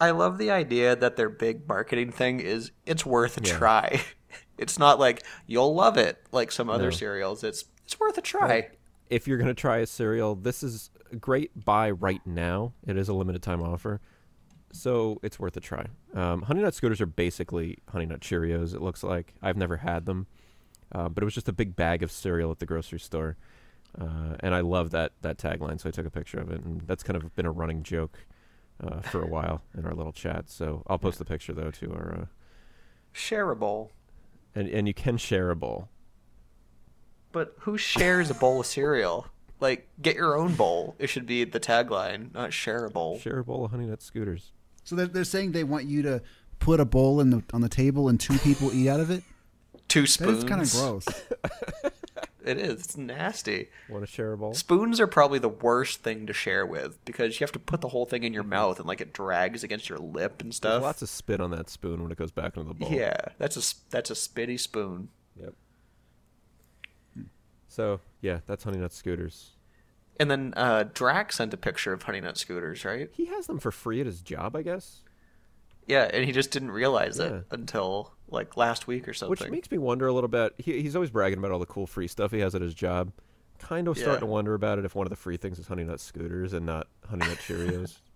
I 0.00 0.12
love 0.12 0.38
the 0.38 0.50
idea 0.50 0.96
that 0.96 1.16
their 1.16 1.28
big 1.28 1.68
marketing 1.68 2.10
thing 2.10 2.40
is 2.40 2.72
it's 2.86 3.04
worth 3.04 3.36
a 3.36 3.46
Yeah. 3.46 3.52
try. 3.58 4.00
It's 4.56 4.78
not 4.78 4.98
like 4.98 5.24
you'll 5.46 5.74
love 5.74 5.96
it 5.98 6.18
like 6.32 6.52
some 6.52 6.68
other 6.70 6.84
No. 6.84 6.90
cereals. 6.90 7.42
It's 7.44 7.64
it's 7.84 7.98
worth 7.98 8.16
a 8.16 8.22
try. 8.22 8.68
if 9.10 9.26
you're 9.26 9.38
gonna 9.38 9.52
try 9.54 9.78
a 9.78 9.86
cereal, 9.86 10.34
this 10.36 10.62
is 10.62 10.88
a 11.10 11.16
great 11.16 11.64
buy 11.64 11.90
right 11.90 12.20
now. 12.26 12.72
It 12.86 12.96
is 12.96 13.08
a 13.08 13.14
limited 13.14 13.42
time 13.42 13.62
offer, 13.62 14.00
so 14.72 15.18
it's 15.22 15.38
worth 15.38 15.56
a 15.56 15.60
try. 15.60 15.86
Um, 16.14 16.42
Honey 16.42 16.62
Nut 16.62 16.74
Scooters 16.74 17.00
are 17.00 17.06
basically 17.06 17.78
Honey 17.88 18.06
Nut 18.06 18.20
Cheerios. 18.20 18.74
It 18.74 18.82
looks 18.82 19.02
like 19.02 19.34
I've 19.42 19.56
never 19.56 19.78
had 19.78 20.06
them, 20.06 20.26
uh, 20.92 21.08
but 21.08 21.22
it 21.22 21.24
was 21.24 21.34
just 21.34 21.48
a 21.48 21.52
big 21.52 21.76
bag 21.76 22.02
of 22.02 22.10
cereal 22.10 22.50
at 22.50 22.58
the 22.58 22.66
grocery 22.66 23.00
store, 23.00 23.36
uh, 24.00 24.36
and 24.40 24.54
I 24.54 24.60
love 24.60 24.90
that 24.90 25.12
that 25.22 25.38
tagline. 25.38 25.80
So 25.80 25.88
I 25.88 25.92
took 25.92 26.06
a 26.06 26.10
picture 26.10 26.38
of 26.38 26.50
it, 26.50 26.62
and 26.62 26.82
that's 26.82 27.02
kind 27.02 27.16
of 27.16 27.34
been 27.34 27.46
a 27.46 27.50
running 27.52 27.82
joke 27.82 28.18
uh, 28.82 29.00
for 29.00 29.22
a 29.22 29.26
while 29.26 29.62
in 29.76 29.84
our 29.84 29.94
little 29.94 30.12
chat. 30.12 30.48
So 30.50 30.82
I'll 30.86 30.98
post 30.98 31.18
the 31.18 31.24
picture 31.24 31.52
though 31.52 31.70
to 31.72 31.92
our 31.92 32.18
uh, 32.22 32.24
Shareable. 33.14 33.90
and 34.54 34.68
and 34.68 34.86
you 34.86 34.94
can 34.94 35.16
share 35.16 35.50
a 35.50 35.56
bowl. 35.56 35.88
But 37.32 37.54
who 37.60 37.78
shares 37.78 38.30
a 38.30 38.34
bowl 38.34 38.60
of 38.60 38.66
cereal? 38.66 39.26
Like, 39.60 39.88
get 40.00 40.16
your 40.16 40.36
own 40.38 40.54
bowl. 40.54 40.96
It 40.98 41.08
should 41.08 41.26
be 41.26 41.44
the 41.44 41.60
tagline, 41.60 42.32
not 42.32 42.52
share 42.52 42.84
a 42.86 42.90
bowl. 42.90 43.18
Share 43.18 43.38
a 43.40 43.44
bowl 43.44 43.64
of 43.64 43.70
Honey 43.72 43.86
Nut 43.86 44.00
Scooters. 44.02 44.52
So 44.90 44.96
they're, 44.96 45.06
they're 45.06 45.22
saying 45.24 45.52
they 45.52 45.62
want 45.62 45.84
you 45.84 46.02
to 46.02 46.20
put 46.58 46.80
a 46.80 46.84
bowl 46.84 47.20
in 47.20 47.30
the 47.30 47.44
on 47.52 47.60
the 47.60 47.68
table 47.68 48.08
and 48.08 48.18
two 48.18 48.36
people 48.38 48.74
eat 48.74 48.88
out 48.88 48.98
of 48.98 49.08
it. 49.08 49.22
Two 49.86 50.04
spoons. 50.04 50.38
is 50.38 50.44
kind 50.44 50.60
of 50.60 50.70
gross. 50.72 51.06
It 52.42 52.56
is. 52.56 52.72
It's 52.84 52.96
nasty. 52.96 53.68
Want 53.90 54.02
to 54.02 54.10
share 54.10 54.32
a 54.32 54.38
bowl? 54.38 54.54
Spoons 54.54 54.98
are 54.98 55.06
probably 55.06 55.38
the 55.38 55.50
worst 55.50 56.02
thing 56.02 56.26
to 56.26 56.32
share 56.32 56.64
with 56.64 56.98
because 57.04 57.38
you 57.38 57.44
have 57.44 57.52
to 57.52 57.58
put 57.58 57.82
the 57.82 57.88
whole 57.88 58.06
thing 58.06 58.24
in 58.24 58.32
your 58.32 58.42
mouth 58.42 58.78
and 58.78 58.88
like 58.88 59.02
it 59.02 59.12
drags 59.12 59.62
against 59.62 59.90
your 59.90 59.98
lip 59.98 60.40
and 60.40 60.48
There's 60.48 60.56
stuff. 60.56 60.82
lots 60.82 61.02
of 61.02 61.10
spit 61.10 61.40
on 61.42 61.50
that 61.50 61.68
spoon 61.68 62.02
when 62.02 62.10
it 62.10 62.16
goes 62.16 62.32
back 62.32 62.56
into 62.56 62.66
the 62.68 62.74
bowl. 62.74 62.90
yeah, 62.90 63.14
that's 63.36 63.56
a 63.58 63.74
that's 63.90 64.10
a 64.10 64.14
spitty 64.14 64.58
spoon. 64.58 65.10
Yep. 65.38 65.52
So 67.68 68.00
yeah, 68.22 68.40
that's 68.46 68.64
Honey 68.64 68.78
Nut 68.78 68.94
Scooters. 68.94 69.50
And 70.20 70.30
then 70.30 70.52
uh, 70.56 70.84
Drac 70.94 71.32
sent 71.32 71.52
a 71.54 71.56
picture 71.56 71.92
of 71.94 72.02
Honey 72.04 72.20
Nut 72.20 72.36
Scooters, 72.36 72.84
right? 72.84 73.08
He 73.12 73.24
has 73.26 73.46
them 73.48 73.58
for 73.58 73.72
free 73.72 74.00
at 74.00 74.06
his 74.06 74.20
job, 74.20 74.54
I 74.54 74.60
guess. 74.62 75.00
Yeah, 75.86 76.08
and 76.12 76.24
he 76.24 76.30
just 76.32 76.50
didn't 76.52 76.70
realize 76.70 77.18
Yeah. 77.18 77.26
it 77.38 77.44
until 77.50 78.12
like 78.28 78.56
last 78.56 78.86
week 78.86 79.08
or 79.08 79.14
something. 79.14 79.30
Which 79.30 79.50
makes 79.50 79.70
me 79.70 79.78
wonder 79.78 80.06
a 80.06 80.12
little 80.12 80.28
bit. 80.28 80.54
He, 80.58 80.82
he's 80.82 80.94
always 80.94 81.10
bragging 81.10 81.38
about 81.38 81.50
all 81.50 81.58
the 81.58 81.66
cool 81.66 81.86
free 81.86 82.06
stuff 82.06 82.30
he 82.30 82.38
has 82.40 82.54
at 82.54 82.60
his 82.60 82.74
job. 82.74 83.12
Kind 83.58 83.88
of 83.88 83.96
starting 83.96 84.14
Yeah. 84.16 84.20
to 84.20 84.26
wonder 84.26 84.54
about 84.54 84.78
it 84.78 84.84
if 84.84 84.94
one 84.94 85.06
of 85.06 85.10
the 85.10 85.16
free 85.16 85.36
things 85.38 85.58
is 85.58 85.66
Honey 85.66 85.84
Nut 85.84 85.98
Scooters 86.00 86.52
and 86.52 86.64
not 86.66 86.86
Honey 87.08 87.26
Nut 87.26 87.38
Cheerios. 87.38 87.96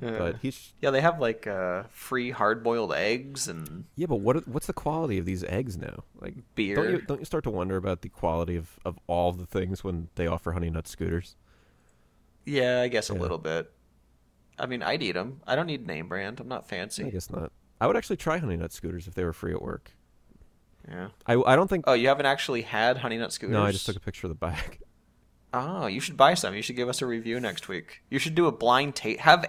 Yeah. 0.00 0.18
But 0.18 0.36
he's 0.40 0.72
yeah, 0.80 0.90
they 0.90 1.00
have 1.00 1.20
like 1.20 1.46
uh, 1.46 1.84
free 1.90 2.30
hard-boiled 2.30 2.94
eggs 2.94 3.46
and 3.46 3.84
yeah, 3.94 4.06
but 4.06 4.16
what 4.16 4.48
what's 4.48 4.66
the 4.66 4.72
quality 4.72 5.18
of 5.18 5.26
these 5.26 5.44
eggs 5.44 5.76
now? 5.76 6.04
Like 6.20 6.34
Beer. 6.54 6.76
Don't 6.76 6.90
you 6.90 7.00
don't 7.02 7.18
you 7.20 7.26
start 7.26 7.44
to 7.44 7.50
wonder 7.50 7.76
about 7.76 8.00
the 8.00 8.08
quality 8.08 8.56
of 8.56 8.78
of 8.84 8.98
all 9.06 9.32
the 9.32 9.46
things 9.46 9.84
when 9.84 10.08
they 10.14 10.26
offer 10.26 10.52
Honey 10.52 10.70
Nut 10.70 10.88
Scooters? 10.88 11.36
yeah, 12.44 12.80
I 12.80 12.88
guess 12.88 13.10
a 13.10 13.14
little 13.14 13.38
bit. 13.38 13.70
I 14.58 14.66
mean, 14.66 14.82
I'd 14.82 15.02
eat 15.02 15.12
them. 15.12 15.40
I 15.46 15.56
don't 15.56 15.66
need 15.66 15.86
name 15.86 16.08
brand. 16.08 16.40
I'm 16.40 16.48
not 16.48 16.68
fancy. 16.68 17.04
I 17.04 17.10
guess 17.10 17.30
not. 17.30 17.52
I 17.80 17.86
would 17.86 17.96
actually 17.96 18.16
try 18.16 18.38
Honey 18.38 18.56
Nut 18.56 18.72
Scooters 18.72 19.06
if 19.08 19.14
they 19.14 19.24
were 19.24 19.32
free 19.32 19.52
at 19.52 19.60
work. 19.62 19.92
Yeah. 20.88 21.08
I 21.26 21.34
I 21.34 21.54
don't 21.54 21.68
think. 21.68 21.84
Oh, 21.86 21.92
you 21.92 22.08
haven't 22.08 22.26
actually 22.26 22.62
had 22.62 22.96
Honey 22.96 23.18
Nut 23.18 23.32
Scooters? 23.32 23.52
no, 23.52 23.62
I 23.62 23.72
just 23.72 23.86
took 23.86 23.96
a 23.96 24.00
picture 24.00 24.26
of 24.26 24.30
the 24.30 24.36
bag. 24.36 24.78
Oh, 25.54 25.86
you 25.86 26.00
should 26.00 26.16
buy 26.16 26.32
some. 26.32 26.54
You 26.54 26.62
should 26.62 26.76
give 26.76 26.88
us 26.88 27.02
a 27.02 27.06
review 27.06 27.38
next 27.38 27.68
week. 27.68 28.02
You 28.08 28.18
should 28.18 28.34
do 28.34 28.46
a 28.46 28.52
blind 28.52 28.94
taste. 28.94 29.20
Have 29.20 29.44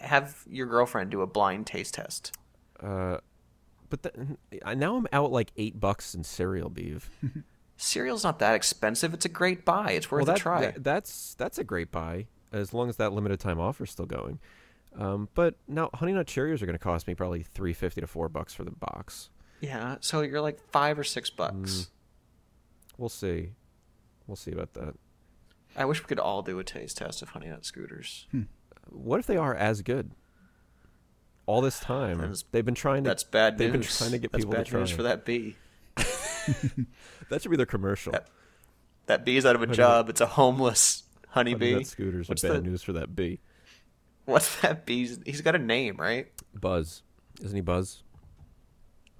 have 0.00 0.42
your 0.48 0.66
girlfriend 0.66 1.10
do 1.10 1.20
a 1.22 1.26
blind 1.26 1.66
taste 1.66 1.94
test. 1.94 2.36
Uh, 2.80 3.18
but 3.88 4.02
the, 4.02 4.36
now 4.74 4.96
I'm 4.96 5.06
out 5.12 5.30
like 5.32 5.52
eight 5.56 5.78
bucks 5.80 6.14
in 6.14 6.24
cereal 6.24 6.70
Beav. 6.70 7.02
Cereal's 7.78 8.24
not 8.24 8.38
that 8.38 8.54
expensive. 8.54 9.12
It's 9.14 9.26
a 9.26 9.28
great 9.30 9.64
buy. 9.64 9.92
It's 9.92 10.10
worth 10.10 10.20
well, 10.26 10.34
that, 10.34 10.38
a 10.40 10.42
try. 10.42 10.60
that- 10.62 10.82
that's 10.84 11.34
that's 11.34 11.58
a 11.58 11.64
great 11.64 11.92
buy 11.92 12.26
as 12.52 12.72
long 12.72 12.88
as 12.88 12.96
that 12.96 13.12
limited 13.12 13.38
time 13.38 13.60
offer 13.60 13.84
is 13.84 13.90
still 13.90 14.06
going. 14.06 14.38
Um, 14.98 15.28
but 15.34 15.56
now 15.68 15.90
Honey 15.92 16.12
Nut 16.14 16.26
Cheerios 16.26 16.62
are 16.62 16.66
going 16.66 16.78
to 16.78 16.82
cost 16.82 17.06
me 17.06 17.14
probably 17.14 17.42
three 17.42 17.74
fifty 17.74 18.00
to 18.00 18.06
four 18.06 18.28
bucks 18.30 18.54
for 18.54 18.64
the 18.64 18.70
box. 18.70 19.28
yeah, 19.60 19.96
so 20.00 20.22
you're 20.22 20.40
like 20.40 20.58
five 20.70 20.98
or 20.98 21.04
six 21.04 21.30
Mm. 21.30 21.36
bucks. 21.36 21.90
We'll 22.96 23.10
see. 23.10 23.50
We'll 24.26 24.36
see 24.36 24.52
about 24.52 24.72
that. 24.74 24.94
I 25.76 25.84
wish 25.84 26.00
we 26.02 26.06
could 26.06 26.18
all 26.18 26.40
do 26.40 26.58
a 26.58 26.64
taste 26.64 26.96
test 26.96 27.20
of 27.20 27.28
Honey 27.30 27.48
Nut 27.48 27.64
Scooters. 27.66 28.26
What 28.90 29.20
if 29.20 29.26
they 29.26 29.36
are 29.36 29.54
as 29.54 29.82
good? 29.82 30.10
All 31.46 31.60
this 31.60 31.78
time, 31.78 32.18
That's- 32.18 32.44
they've 32.50 32.64
been 32.64 32.74
trying 32.74 33.04
to. 33.04 33.10
That's 33.10 33.24
bad 33.24 33.56
they've 33.58 33.72
news. 33.72 33.86
been 33.86 33.96
trying 33.98 34.10
to 34.12 34.18
get 34.18 34.32
That's 34.32 34.44
people 34.44 34.54
bad 34.56 34.64
to 34.66 34.70
try. 34.70 34.80
news 34.80 34.90
for 34.90 35.02
that 35.04 35.24
bee. 35.24 35.56
That 37.28 37.42
should 37.42 37.50
be 37.50 37.56
their 37.56 37.66
commercial. 37.66 38.12
That- 38.12 38.28
That 39.06 39.24
bee's 39.24 39.44
out 39.46 39.54
of 39.56 39.62
a 39.62 39.66
Honey 39.66 39.76
job. 39.76 40.08
It's 40.08 40.20
a 40.20 40.26
homeless 40.26 41.04
Honey 41.28 41.52
honeybee. 41.52 41.74
Nut 41.74 41.86
Scooters 41.86 42.28
What's 42.28 42.44
are 42.44 42.48
bad 42.48 42.64
the- 42.64 42.70
news 42.70 42.82
for 42.82 42.92
that 42.94 43.14
bee. 43.16 43.40
What's 44.24 44.60
that 44.62 44.86
bee's? 44.86 45.18
He's 45.24 45.40
got 45.40 45.54
a 45.54 45.58
name, 45.58 45.96
right? 45.96 46.28
Buzz, 46.54 47.02
isn't 47.42 47.54
he 47.54 47.60
Buzz? 47.60 48.02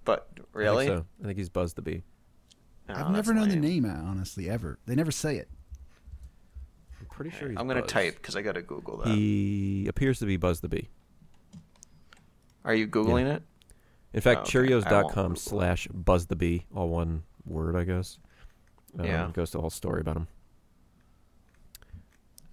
But 0.04 0.28
I 0.32 0.36
think 0.36 0.48
really, 0.52 0.86
so. 0.86 1.04
I 1.22 1.26
think 1.26 1.38
he's 1.38 1.48
Buzz 1.48 1.74
the 1.74 1.82
bee. 1.82 2.02
No, 2.88 2.94
I've 2.94 3.10
never 3.10 3.34
known 3.34 3.48
the 3.48 3.56
name, 3.56 3.84
honestly, 3.84 4.48
ever. 4.48 4.78
They 4.86 4.94
never 4.94 5.10
say 5.10 5.36
it. 5.36 5.48
I'm 7.00 7.06
pretty 7.06 7.30
sure 7.30 7.48
he's. 7.48 7.58
I'm 7.58 7.66
gonna 7.68 7.82
Buzz. 7.82 7.90
type 7.92 8.16
because 8.16 8.36
I 8.36 8.42
gotta 8.42 8.62
Google 8.62 8.98
that. 8.98 9.08
He 9.08 9.86
appears 9.88 10.18
to 10.20 10.26
be 10.26 10.36
Buzz 10.36 10.60
the 10.60 10.68
bee. 10.68 10.88
Are 12.64 12.74
you 12.74 12.86
googling 12.88 13.26
it? 13.26 13.42
In 14.12 14.20
fact, 14.20 14.38
Oh, 14.38 14.42
okay. 14.42 14.58
I 14.58 14.60
won't 14.72 14.84
Cheerios.com 14.84 15.22
Google. 15.28 15.36
slash 15.36 15.88
Buzz 15.88 16.26
the 16.26 16.36
bee, 16.36 16.64
all 16.74 16.88
one 16.88 17.22
word, 17.44 17.76
I 17.76 17.84
guess. 17.84 18.18
Um, 18.98 19.04
Yeah. 19.04 19.30
Goes 19.32 19.50
to 19.50 19.58
a 19.58 19.60
whole 19.60 19.70
story 19.70 20.00
about 20.00 20.16
him. 20.16 20.28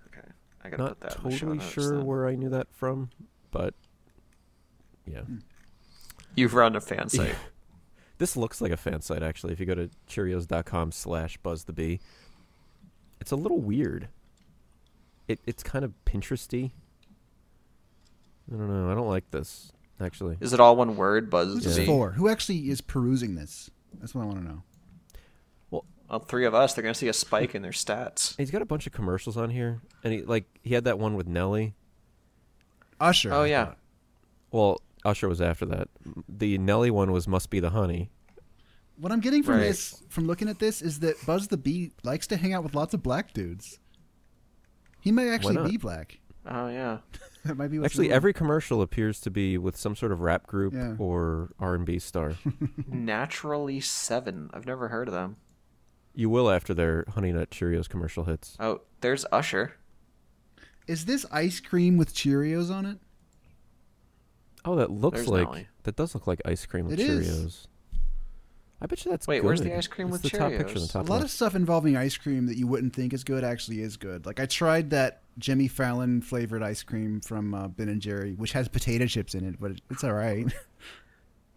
Okay, 0.07 0.27
I 0.63 0.69
gotta 0.69 0.83
Not 0.83 0.99
put 0.99 1.09
that. 1.09 1.17
in 1.17 1.23
the 1.23 1.31
show 1.31 1.39
totally 1.47 1.57
notes 1.59 1.71
sure 1.71 1.97
then. 1.97 2.05
where 2.05 2.27
I 2.27 2.35
knew 2.35 2.49
that 2.49 2.67
from, 2.71 3.09
but 3.51 3.73
yeah. 5.05 5.21
You've 6.35 6.53
run 6.53 6.75
a 6.75 6.81
fan 6.81 7.09
site. 7.09 7.35
This 8.19 8.37
looks 8.37 8.61
like 8.61 8.71
a 8.71 8.77
fan 8.77 9.01
site 9.01 9.21
actually. 9.23 9.51
If 9.53 9.59
you 9.59 9.65
go 9.65 9.73
to 9.75 9.89
Cheerios.com 10.07 10.91
slash 10.93 11.35
Buzz 11.37 11.63
the 11.65 11.73
Bee, 11.73 11.99
it's 13.19 13.31
a 13.31 13.35
little 13.35 13.59
weird. 13.59 14.07
It 15.27 15.39
it's 15.45 15.63
kind 15.63 15.85
of 15.85 15.93
Pinteresty. 16.05 16.71
I 18.51 18.57
don't 18.57 18.67
know. 18.67 18.91
I 18.91 18.95
don't 18.95 19.07
like 19.07 19.29
this 19.31 19.71
actually. 20.01 20.37
Is 20.41 20.53
it 20.53 20.59
all 20.59 20.75
one 20.75 20.95
word? 20.95 21.29
Buzz 21.29 21.53
Who's 21.53 21.63
the 21.63 21.69
this 21.69 21.85
for? 21.85 22.11
Who 22.11 22.29
actually 22.29 22.69
is 22.69 22.81
perusing 22.81 23.35
this? 23.35 23.69
That's 23.99 24.13
what 24.13 24.23
I 24.23 24.25
want 24.25 24.39
to 24.39 24.45
know. 24.45 24.63
Well, 25.69 26.19
three 26.19 26.45
of 26.45 26.53
us. 26.53 26.73
They're 26.73 26.83
gonna 26.83 26.93
see 26.93 27.07
a 27.07 27.13
spike 27.13 27.55
in 27.55 27.61
their 27.61 27.71
stats. 27.71 28.35
He's 28.37 28.51
got 28.51 28.61
a 28.61 28.65
bunch 28.65 28.85
of 28.85 28.93
commercials 28.93 29.37
on 29.37 29.49
here, 29.49 29.81
and 30.03 30.13
he 30.13 30.21
like 30.21 30.45
he 30.61 30.73
had 30.73 30.83
that 30.83 30.99
one 30.99 31.15
with 31.15 31.27
Nelly. 31.27 31.73
Usher. 32.99 33.33
Oh 33.33 33.43
yeah. 33.43 33.73
Well, 34.51 34.81
Usher 35.03 35.27
was 35.27 35.41
after 35.41 35.65
that. 35.67 35.89
The 36.29 36.57
Nelly 36.57 36.91
one 36.91 37.11
was 37.11 37.27
"Must 37.27 37.49
Be 37.49 37.59
the 37.59 37.71
Honey." 37.71 38.09
What 38.97 39.11
I'm 39.11 39.21
getting 39.21 39.41
from 39.41 39.55
Right. 39.55 39.61
this, 39.61 40.03
from 40.07 40.27
looking 40.27 40.47
at 40.47 40.59
this, 40.59 40.81
is 40.81 40.99
that 40.99 41.15
Buzz 41.25 41.47
the 41.47 41.57
Bee 41.57 41.91
likes 42.03 42.27
to 42.27 42.37
hang 42.37 42.53
out 42.53 42.63
with 42.63 42.75
lots 42.75 42.93
of 42.93 43.01
black 43.01 43.33
dudes. 43.33 43.79
He 45.03 45.11
may 45.11 45.29
actually 45.29 45.69
be 45.69 45.77
black. 45.77 46.19
Oh 46.47 46.69
yeah. 46.69 46.99
That 47.45 47.57
might 47.57 47.67
be 47.67 47.77
what's 47.77 47.91
Actually, 47.91 48.09
every 48.09 48.31
commercial 48.31 48.81
appears 48.81 49.19
to 49.19 49.29
be 49.29 49.57
with 49.57 49.75
some 49.75 49.97
sort 49.97 50.13
of 50.13 50.21
rap 50.21 50.47
group 50.47 50.73
Yeah. 50.73 50.95
or 50.97 51.51
R 51.59 51.75
and 51.75 51.85
B 51.85 51.99
star. 51.99 52.35
Naturally 52.87 53.81
seven. 53.81 54.49
I've 54.53 54.65
never 54.65 54.87
heard 54.87 55.09
of 55.09 55.13
them. 55.13 55.35
you 56.15 56.29
will 56.29 56.49
after 56.49 56.73
their 56.73 57.03
Honey 57.15 57.33
Nut 57.33 57.49
Cheerios 57.51 57.89
commercial 57.89 58.23
hits. 58.23 58.55
Oh, 58.61 58.79
there's 59.01 59.25
Usher. 59.29 59.73
Is 60.87 61.03
this 61.03 61.25
ice 61.33 61.59
cream 61.59 61.97
with 61.97 62.13
Cheerios 62.15 62.71
on 62.73 62.85
it? 62.85 62.99
Oh, 64.63 64.75
that 64.77 64.89
looks 64.89 65.17
There's 65.17 65.27
like 65.27 65.43
Nelly. 65.49 65.67
that 65.83 65.97
does 65.97 66.13
look 66.15 66.27
like 66.27 66.41
ice 66.45 66.65
cream 66.65 66.85
with 66.85 66.97
It 66.97 67.05
Cheerios. 67.09 67.45
is. 67.45 67.67
I 68.83 68.85
bet 68.85 69.05
you 69.05 69.11
that's 69.11 69.25
Wait, 69.27 69.43
where's 69.43 69.61
the 69.61 69.75
ice 69.75 69.87
cream 69.87 70.09
It's 70.09 70.21
with 70.23 70.31
the 70.31 70.37
top 70.37 70.51
picture 70.51 70.65
the 70.73 70.79
Cheerios? 70.81 70.91
top 70.91 71.07
a 71.07 71.09
lot 71.09 71.15
left. 71.15 71.25
of 71.25 71.31
stuff 71.31 71.55
involving 71.55 71.95
ice 71.95 72.17
cream 72.17 72.47
that 72.47 72.57
you 72.57 72.67
wouldn't 72.67 72.93
think 72.93 73.13
is 73.13 73.23
good 73.23 73.43
actually 73.43 73.81
is 73.81 73.95
good. 73.95 74.25
Like 74.25 74.39
I 74.41 74.45
tried 74.45 74.89
that 74.89 75.21
Jimmy 75.39 75.69
Fallon 75.69 76.21
flavored 76.21 76.61
ice 76.61 76.83
cream 76.83 77.21
from 77.21 77.53
uh, 77.53 77.69
Ben 77.69 77.87
and 77.87 78.01
Jerry, 78.01 78.33
which 78.33 78.51
has 78.51 78.67
potato 78.67 79.05
chips 79.07 79.35
in 79.35 79.47
it, 79.47 79.55
but 79.59 79.71
it's 79.89 80.03
all 80.03 80.13
right. 80.13 80.45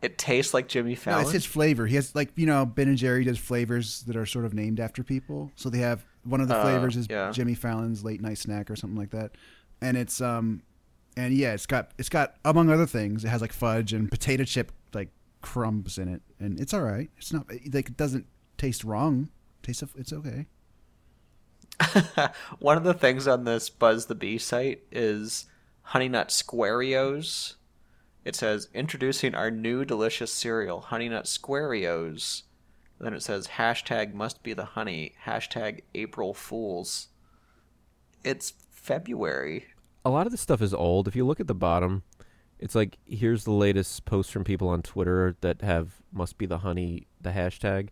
It 0.03 0.19
tastes 0.19 0.53
like 0.53 0.69
Jimmy 0.69 0.91
no, 0.91 0.97
Fallon. 0.97 1.23
it's 1.23 1.33
his 1.33 1.47
flavor. 1.47 1.87
He 1.87 1.97
has 1.97 2.15
like 2.15 2.31
you 2.37 2.45
know 2.47 2.67
Ben 2.67 2.87
and 2.87 2.99
Jerry 2.99 3.25
does 3.25 3.39
flavors 3.39 4.03
that 4.03 4.15
are 4.15 4.27
sort 4.27 4.45
of 4.45 4.53
named 4.53 4.79
after 4.79 5.03
people. 5.03 5.51
So 5.57 5.71
they 5.71 5.79
have 5.79 6.05
one 6.23 6.43
of 6.43 6.49
the 6.49 6.55
Uh, 6.55 6.63
flavors 6.63 6.97
is 6.97 7.07
yeah. 7.09 7.31
Jimmy 7.33 7.55
Fallon's 7.55 8.05
late 8.05 8.21
night 8.21 8.37
snack 8.39 8.71
or 8.71 8.77
something 8.77 8.97
like 8.99 9.11
that, 9.11 9.33
and 9.81 9.97
it's 9.97 10.21
um, 10.21 10.61
and 11.17 11.35
yeah, 11.35 11.55
it's 11.55 11.65
got 11.67 11.93
it's 11.99 12.11
got 12.11 12.35
among 12.45 12.71
other 12.71 12.85
things, 12.87 13.25
it 13.25 13.29
has 13.29 13.41
like 13.41 13.55
fudge 13.55 13.95
and 13.95 14.11
potato 14.11 14.45
chip 14.45 14.71
like 14.93 15.09
crumbs 15.43 15.99
in 15.99 16.09
it, 16.09 16.23
and 16.39 16.59
it's 16.61 16.75
all 16.75 16.83
right. 16.83 17.11
It's 17.19 17.33
not 17.33 17.49
like 17.49 17.89
it 17.89 17.97
doesn't 17.97 18.27
taste 18.59 18.85
wrong. 18.85 19.29
Tastes 19.63 19.85
it's 19.97 20.13
okay. 20.13 20.47
One 22.59 22.77
of 22.77 22.85
the 22.85 22.95
things 22.95 23.29
on 23.29 23.45
this 23.45 23.69
Buzz 23.69 24.07
the 24.07 24.15
Bee 24.15 24.39
site 24.39 24.83
is 24.91 25.47
Honey 25.83 26.09
Nut 26.09 26.29
Squareos. 26.29 27.55
It 28.25 28.35
says 28.35 28.69
introducing 28.75 29.35
our 29.35 29.51
new 29.51 29.85
delicious 29.85 30.33
cereal, 30.33 30.81
Honey 30.81 31.09
Nut 31.09 31.27
Squareos. 31.27 32.43
Then 32.99 33.15
it 33.15 33.23
says 33.23 33.49
hashtag 33.49 34.15
must 34.15 34.43
be 34.43 34.55
the 34.55 34.65
honey, 34.65 35.15
hashtag 35.27 35.83
April 35.95 36.33
Fools. 36.33 37.09
It's 38.25 38.55
February. 38.71 39.67
a 40.05 40.11
lot 40.11 40.27
of 40.27 40.33
this 40.33 40.41
stuff 40.41 40.63
is 40.63 40.73
old. 40.73 41.09
If 41.09 41.17
you 41.17 41.27
look 41.27 41.41
at 41.41 41.47
the 41.47 41.55
bottom, 41.55 42.05
it's 42.59 42.75
like 42.75 42.99
here's 43.07 43.45
the 43.45 43.53
latest 43.53 44.05
posts 44.05 44.33
from 44.33 44.45
people 44.45 44.69
on 44.69 44.83
Twitter 44.83 45.37
that 45.41 45.63
have 45.63 45.97
must 46.13 46.39
be 46.39 46.47
the 46.47 46.59
honey 46.59 47.07
the 47.21 47.31
hashtag, 47.31 47.89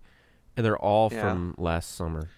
and 0.57 0.65
they're 0.65 0.79
all 0.79 1.11
Yeah. 1.13 1.21
from 1.21 1.55
last 1.59 1.95
summer. 1.95 2.29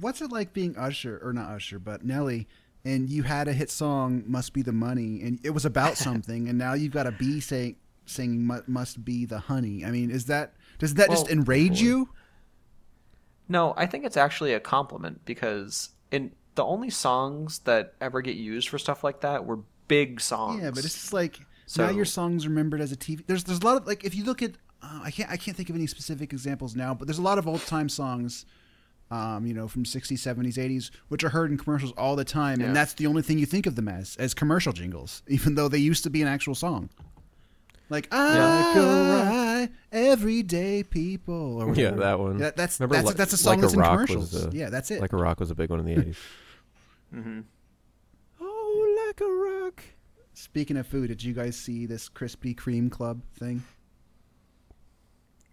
What's 0.00 0.20
it 0.20 0.30
like 0.30 0.52
being 0.52 0.76
Usher 0.76 1.18
or 1.22 1.32
not 1.32 1.50
Usher, 1.50 1.78
but 1.78 2.04
Nelly? 2.04 2.46
And 2.84 3.10
you 3.10 3.24
had 3.24 3.48
a 3.48 3.52
hit 3.52 3.70
song, 3.70 4.22
"Must 4.26 4.52
Be 4.52 4.62
the 4.62 4.72
Money," 4.72 5.20
and 5.22 5.40
it 5.42 5.50
was 5.50 5.64
about 5.64 5.96
something, 5.96 6.48
and 6.48 6.56
now 6.58 6.74
you've 6.74 6.92
got 6.92 7.06
a 7.06 7.12
bee 7.12 7.40
saying 7.40 7.76
saying 8.04 8.46
"Must 8.66 9.04
be 9.04 9.24
the 9.24 9.40
honey." 9.40 9.84
I 9.84 9.90
mean, 9.90 10.10
is 10.10 10.26
that 10.26 10.54
does 10.78 10.94
that 10.94 11.10
just 11.10 11.24
Well, 11.26 11.32
enrage 11.32 11.80
you? 11.80 12.10
No, 13.48 13.74
I 13.76 13.86
think 13.86 14.04
it's 14.04 14.16
actually 14.16 14.52
a 14.54 14.60
compliment 14.60 15.24
because 15.24 15.90
in 16.10 16.32
the 16.54 16.64
only 16.64 16.90
songs 16.90 17.60
that 17.60 17.94
ever 18.00 18.20
get 18.20 18.36
used 18.36 18.68
for 18.68 18.78
stuff 18.78 19.04
like 19.04 19.20
that 19.20 19.44
were 19.46 19.60
big 19.88 20.20
songs. 20.20 20.62
Yeah, 20.62 20.70
but 20.70 20.84
it's 20.84 20.94
just 20.94 21.12
like 21.12 21.40
now 21.76 21.88
your 21.90 22.04
song's 22.04 22.46
remembered 22.46 22.80
as 22.80 22.92
a 22.92 22.96
TV. 22.96 23.26
There's 23.26 23.44
there's 23.44 23.60
a 23.60 23.64
lot 23.64 23.76
of 23.76 23.86
like 23.86 24.04
if 24.04 24.14
you 24.14 24.24
look 24.24 24.42
at 24.42 24.52
uh, 24.82 25.00
I 25.04 25.10
can't 25.10 25.30
I 25.30 25.36
can't 25.36 25.56
think 25.56 25.68
of 25.70 25.76
any 25.76 25.86
specific 25.86 26.32
examples 26.32 26.76
now, 26.76 26.94
but 26.94 27.06
there's 27.06 27.18
a 27.18 27.22
lot 27.22 27.38
of 27.38 27.48
old 27.48 27.62
time 27.66 27.88
songs, 27.88 28.44
um, 29.10 29.46
you 29.46 29.54
know, 29.54 29.66
from 29.68 29.84
60s, 29.84 30.12
70s, 30.18 30.54
80s, 30.54 30.90
which 31.08 31.24
are 31.24 31.30
heard 31.30 31.50
in 31.50 31.58
commercials 31.58 31.92
all 31.96 32.14
the 32.16 32.24
time, 32.24 32.60
Yeah. 32.60 32.66
and 32.68 32.76
that's 32.76 32.94
the 32.94 33.06
only 33.06 33.22
thing 33.22 33.38
you 33.38 33.46
think 33.46 33.66
of 33.66 33.74
them 33.74 33.88
as 33.88 34.16
as 34.16 34.34
commercial 34.34 34.72
jingles, 34.72 35.22
even 35.28 35.54
though 35.54 35.68
they 35.68 35.78
used 35.78 36.04
to 36.04 36.10
be 36.10 36.22
an 36.22 36.28
actual 36.28 36.54
song. 36.54 36.90
Like 37.88 38.08
I 38.10 38.72
go 38.74 38.84
right 39.14 39.68
everyday 39.92 40.82
people 40.82 41.62
or 41.62 41.72
Yeah, 41.74 41.90
that 41.92 42.18
one. 42.18 42.38
Yeah, 42.40 42.50
that's 42.54 42.80
Remember 42.80 42.96
that's 42.96 43.08
Li- 43.08 43.14
that's 43.14 43.32
a 43.32 43.36
song 43.36 43.50
Like 43.52 43.58
a 43.58 43.62
that's 43.62 43.74
in 43.74 43.80
Rock 43.80 43.90
commercials. 43.92 44.32
was, 44.32 44.46
uh, 44.46 44.50
yeah, 44.52 44.70
that's 44.70 44.90
it. 44.90 45.00
Like 45.00 45.12
a 45.12 45.16
rock 45.16 45.38
was 45.38 45.52
a 45.52 45.54
big 45.54 45.70
one 45.70 45.78
in 45.80 45.86
the 45.86 45.94
80s. 46.02 46.16
mm-hmm. 47.14 47.40
oh, 48.40 49.04
like 49.06 49.20
a 49.20 49.24
rock. 49.32 49.84
Speaking 50.38 50.76
of 50.76 50.86
food, 50.86 51.08
did 51.08 51.24
you 51.24 51.32
guys 51.32 51.56
see 51.56 51.86
this 51.86 52.10
Krispy 52.10 52.54
Kreme 52.54 52.90
Club 52.90 53.22
thing? 53.38 53.64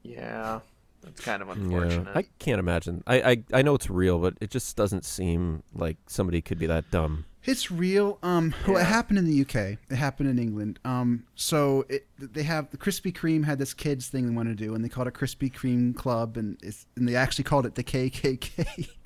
Yeah, 0.04 0.60
that's 1.02 1.22
kind 1.22 1.42
of 1.42 1.48
Yeah, 1.48 1.54
unfortunate. 1.54 2.18
I 2.18 2.26
can't 2.38 2.60
imagine. 2.60 3.02
I, 3.08 3.22
I 3.22 3.44
I 3.54 3.62
know 3.62 3.76
it's 3.76 3.90
real, 3.90 4.20
but 4.20 4.34
it 4.42 4.50
just 4.50 4.76
doesn't 4.76 5.06
seem 5.06 5.64
like 5.74 5.96
somebody 6.08 6.42
could 6.42 6.60
be 6.60 6.66
that 6.66 6.92
dumb. 6.92 7.24
It's 7.46 7.72
real. 7.72 8.20
Um, 8.24 8.54
well, 8.68 8.76
it 8.76 8.84
happened 8.84 9.20
in 9.20 9.26
the 9.26 9.42
UK. 9.42 9.78
It 9.90 9.96
happened 9.96 10.28
in 10.28 10.38
England. 10.38 10.80
Um, 10.84 11.28
so 11.36 11.86
it, 11.88 12.06
they 12.20 12.44
have 12.44 12.70
the 12.72 12.78
Krispy 12.78 13.14
Kreme 13.14 13.46
had 13.46 13.60
this 13.60 13.74
kids 13.74 14.10
thing 14.10 14.28
they 14.28 14.36
want 14.36 14.50
to 14.50 14.56
do, 14.56 14.76
and 14.76 14.84
they 14.84 14.90
called 14.90 15.08
it 15.08 15.14
Krispy 15.14 15.50
Kreme 15.50 15.96
Club, 15.96 16.36
and 16.36 16.58
it's, 16.62 16.88
and 16.98 17.08
they 17.08 17.16
actually 17.16 17.46
called 17.46 17.66
it 17.66 17.76
the 17.76 17.84
KKK. 17.86 18.90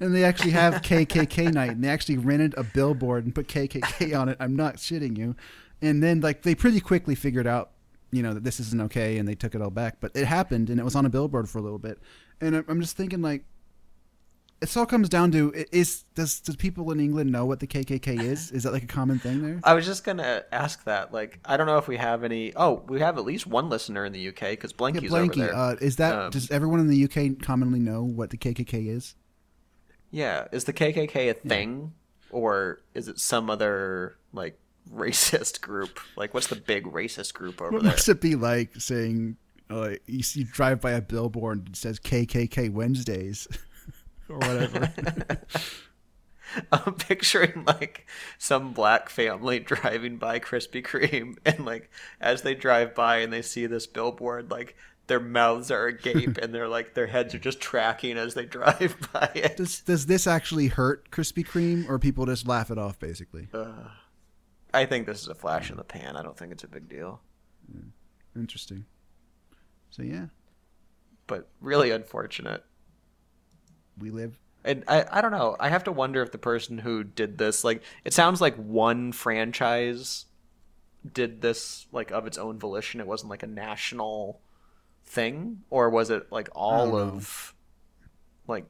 and 0.00 0.14
they 0.14 0.24
actually 0.24 0.50
have 0.52 0.82
KKK 0.82 1.52
night, 1.52 1.70
and 1.72 1.82
they 1.84 1.88
actually 1.88 2.18
rented 2.18 2.54
a 2.56 2.64
billboard 2.64 3.24
and 3.24 3.34
put 3.34 3.48
KKK 3.48 4.18
on 4.18 4.28
it. 4.28 4.36
I'm 4.40 4.56
not 4.56 4.76
shitting 4.76 5.16
you. 5.18 5.36
And 5.82 6.02
then 6.02 6.20
like 6.20 6.42
they 6.42 6.54
pretty 6.54 6.80
quickly 6.80 7.14
figured 7.14 7.46
out, 7.46 7.70
you 8.10 8.22
know, 8.22 8.32
that 8.34 8.44
this 8.44 8.60
isn't 8.60 8.80
okay, 8.82 9.18
and 9.18 9.28
they 9.28 9.34
took 9.34 9.54
it 9.54 9.60
all 9.62 9.70
back. 9.70 9.96
But 10.00 10.12
it 10.14 10.26
happened, 10.26 10.70
and 10.70 10.78
it 10.80 10.84
was 10.84 10.94
on 10.94 11.04
a 11.06 11.10
billboard 11.10 11.48
for 11.48 11.58
a 11.58 11.62
little 11.62 11.78
bit. 11.78 11.98
And 12.40 12.54
I'm- 12.56 12.80
just 12.80 12.96
thinking 12.96 13.22
like 13.22 13.44
it 14.60 14.74
all 14.78 14.86
comes 14.86 15.08
down 15.10 15.30
to 15.32 15.52
is 15.72 16.04
does 16.14 16.40
does 16.40 16.56
people 16.56 16.90
in 16.90 16.98
England 17.00 17.30
know 17.30 17.44
what 17.44 17.60
the 17.60 17.66
KKK 17.66 18.18
is? 18.22 18.50
Is 18.50 18.62
that 18.62 18.72
like 18.72 18.82
a 18.84 18.86
common 18.86 19.18
thing 19.18 19.42
there? 19.42 19.60
I 19.62 19.74
was 19.74 19.84
just 19.84 20.04
gonna 20.04 20.42
ask 20.52 20.84
that. 20.84 21.12
Like, 21.12 21.38
I 21.44 21.56
don't 21.58 21.66
know 21.66 21.76
if 21.76 21.86
we 21.86 21.96
have 21.98 22.24
any. 22.24 22.54
Oh, 22.56 22.82
we 22.88 23.00
have 23.00 23.18
at 23.18 23.24
least 23.24 23.46
one 23.46 23.68
listener 23.68 24.06
in 24.06 24.12
the 24.12 24.28
UK 24.28 24.50
because 24.52 24.70
Yeah, 24.72 24.76
Blanky's 24.78 25.10
Blanky, 25.10 25.30
over 25.30 25.34
there. 25.34 25.54
uh, 25.54 25.74
is 25.80 25.96
that 25.96 26.14
Um, 26.14 26.30
does 26.30 26.50
everyone 26.50 26.80
in 26.80 26.88
the 26.88 26.96
UK 27.04 27.34
commonly 27.42 27.78
know 27.80 28.02
what 28.04 28.30
the 28.30 28.38
KKK 28.38 28.88
is? 28.88 29.14
Yeah, 30.14 30.46
is 30.52 30.62
the 30.64 30.72
KKK 30.72 31.30
a 31.30 31.34
thing, 31.34 31.92
or 32.30 32.80
is 32.94 33.08
it 33.08 33.18
some 33.18 33.50
other 33.50 34.16
like 34.32 34.56
racist 34.94 35.60
group? 35.60 35.98
Like, 36.16 36.32
what's 36.32 36.46
the 36.46 36.56
big 36.56 36.84
racist 36.84 37.34
group 37.34 37.60
over 37.60 37.72
What 37.72 37.82
there? 37.82 37.90
must 37.92 38.08
it 38.08 38.20
be 38.20 38.36
like 38.36 38.76
saying 38.80 39.36
uh, 39.68 39.94
you, 40.06 40.22
see, 40.22 40.40
you 40.40 40.46
drive 40.46 40.80
by 40.80 40.92
a 40.92 41.00
billboard 41.02 41.58
and 41.58 41.68
it 41.70 41.76
says 41.76 41.98
KKK 41.98 42.70
Wednesdays 42.70 43.48
or 44.28 44.36
whatever? 44.38 44.92
I'm 46.70 46.94
picturing 46.94 47.64
like 47.66 48.06
some 48.38 48.72
black 48.72 49.08
family 49.08 49.58
driving 49.58 50.18
by 50.18 50.38
Krispy 50.38 50.84
Kreme, 50.84 51.36
and 51.44 51.64
like 51.66 51.90
as 52.20 52.42
they 52.42 52.54
drive 52.54 52.94
by 52.94 53.16
and 53.18 53.32
they 53.32 53.42
see 53.42 53.66
this 53.66 53.88
billboard, 53.88 54.52
like 54.52 54.76
their 55.06 55.20
mouths 55.20 55.70
are 55.70 55.86
agape 55.86 56.38
and 56.42 56.54
they're 56.54 56.68
like 56.68 56.94
their 56.94 57.06
heads 57.06 57.34
are 57.34 57.38
just 57.38 57.60
tracking 57.60 58.16
as 58.16 58.34
they 58.34 58.44
drive 58.46 58.96
by 59.12 59.30
it. 59.34 59.56
does 59.56 59.80
does 59.80 60.06
this 60.06 60.26
actually 60.26 60.68
hurt 60.68 61.10
Krispy 61.10 61.46
Kreme 61.46 61.88
or 61.88 61.98
people 61.98 62.26
just 62.26 62.46
laugh 62.46 62.70
it 62.70 62.78
off 62.78 62.98
basically? 62.98 63.48
Uh, 63.52 63.88
I 64.72 64.86
think 64.86 65.06
this 65.06 65.22
is 65.22 65.28
a 65.28 65.34
flash 65.34 65.70
in 65.70 65.76
the 65.76 65.84
pan. 65.84 66.16
I 66.16 66.22
don't 66.22 66.36
think 66.36 66.52
it's 66.52 66.64
a 66.64 66.68
big 66.68 66.88
deal, 66.88 67.20
Interesting. 68.36 68.84
So 69.90 70.02
yeah, 70.02 70.26
but 71.26 71.48
really 71.60 71.90
unfortunate. 71.90 72.64
we 73.98 74.10
live 74.10 74.38
And 74.64 74.82
I, 74.88 75.04
I 75.10 75.20
don't 75.20 75.30
know. 75.30 75.56
I 75.60 75.68
have 75.68 75.84
to 75.84 75.92
wonder 75.92 76.20
if 76.22 76.32
the 76.32 76.38
person 76.38 76.78
who 76.78 77.04
did 77.04 77.38
this, 77.38 77.62
like, 77.62 77.82
it 78.04 78.12
sounds 78.12 78.40
like 78.40 78.56
one 78.56 79.12
franchise 79.12 80.24
did 81.12 81.42
this, 81.42 81.86
like, 81.92 82.10
of 82.10 82.26
its 82.26 82.38
own 82.38 82.58
volition. 82.58 83.00
It 83.00 83.06
wasn't 83.06 83.30
like 83.30 83.42
a 83.42 83.46
national 83.46 84.40
thing, 85.04 85.62
or 85.70 85.90
was 85.90 86.10
it 86.10 86.30
like 86.30 86.48
all 86.52 86.90
don't 86.90 86.94
know. 86.94 87.16
of, 87.16 87.54
like, 88.46 88.66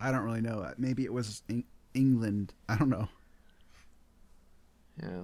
I 0.00 0.10
don't 0.10 0.22
really 0.22 0.40
know. 0.40 0.72
Maybe 0.78 1.04
it 1.04 1.12
was 1.12 1.42
Eng- 1.48 1.64
England. 1.94 2.54
I 2.68 2.76
don't 2.76 2.90
know. 2.90 3.08
yeah. 5.02 5.22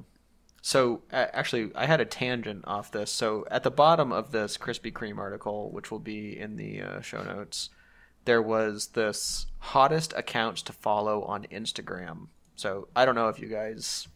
So 0.61 1.03
actually, 1.13 1.71
I 1.75 1.87
had 1.87 2.01
a 2.01 2.05
tangent 2.05 2.65
off 2.67 2.91
this. 2.91 3.11
So 3.11 3.47
at 3.51 3.63
the 3.63 3.71
bottom 3.71 4.13
of 4.13 4.33
this 4.33 4.59
Krispy 4.59 4.93
Kreme 4.93 5.19
article, 5.19 5.71
which 5.71 5.91
will 5.91 5.99
be 5.99 6.39
in 6.39 6.57
the 6.57 6.83
uh, 6.83 7.01
show 7.01 7.23
notes, 7.23 7.71
there 8.25 8.43
was 8.43 8.89
this 8.89 9.47
hottest 9.59 10.13
accounts 10.15 10.61
to 10.63 10.73
follow 10.73 11.23
on 11.23 11.45
Instagram. 11.45 12.27
So 12.57 12.89
I 12.95 13.05
don't 13.07 13.15
know 13.15 13.29
if 13.29 13.39
you 13.39 13.49
guys 13.49 14.09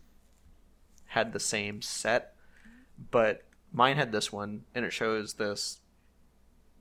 had 1.07 1.33
the 1.33 1.41
same 1.41 1.81
set, 1.81 2.35
but 3.11 3.45
mine 3.73 3.97
had 3.97 4.13
this 4.13 4.33
one, 4.33 4.65
and 4.75 4.85
it 4.85 4.93
shows 4.93 5.35
this 5.35 5.79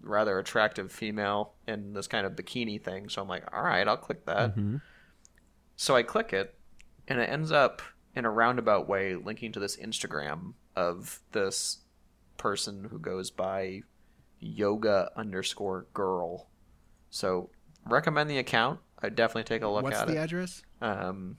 rather 0.01 0.39
attractive 0.39 0.91
female 0.91 1.53
in 1.67 1.93
this 1.93 2.07
kind 2.07 2.25
of 2.25 2.33
bikini 2.33 2.81
thing. 2.81 3.09
So 3.09 3.21
I'm 3.21 3.27
like, 3.27 3.43
all 3.53 3.63
right, 3.63 3.87
I'll 3.87 3.97
click 3.97 4.25
that. 4.25 4.53
So 5.75 5.95
I 5.95 6.03
click 6.03 6.33
it, 6.33 6.55
and 7.07 7.19
it 7.19 7.29
ends 7.29 7.51
up 7.51 7.81
in 8.15 8.25
a 8.25 8.29
roundabout 8.29 8.87
way 8.87 9.15
linking 9.15 9.51
to 9.53 9.59
this 9.59 9.77
Instagram 9.77 10.53
of 10.75 11.19
this 11.31 11.79
person 12.37 12.87
who 12.91 12.99
goes 12.99 13.31
by 13.31 13.81
yoga 14.39 15.11
underscore 15.15 15.85
girl. 15.93 16.47
So 17.09 17.49
recommend 17.87 18.29
the 18.29 18.37
account. 18.37 18.79
I'd 19.01 19.15
definitely 19.15 19.43
take 19.43 19.61
a 19.61 19.67
look 19.67 19.83
What's 19.83 19.97
at 19.97 20.03
it. 20.03 20.05
What's 20.05 20.13
the 20.13 20.19
address? 20.21 20.61
Um, 20.81 21.37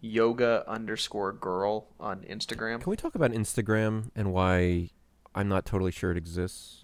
yoga 0.00 0.64
underscore 0.68 1.32
girl 1.32 1.88
on 1.98 2.20
Instagram. 2.20 2.80
Can 2.80 2.90
we 2.90 2.96
talk 2.96 3.14
about 3.14 3.32
Instagram 3.32 4.10
and 4.14 4.32
why 4.32 4.90
I'm 5.34 5.48
not 5.48 5.64
totally 5.64 5.92
sure 5.92 6.10
it 6.10 6.16
exists? 6.16 6.83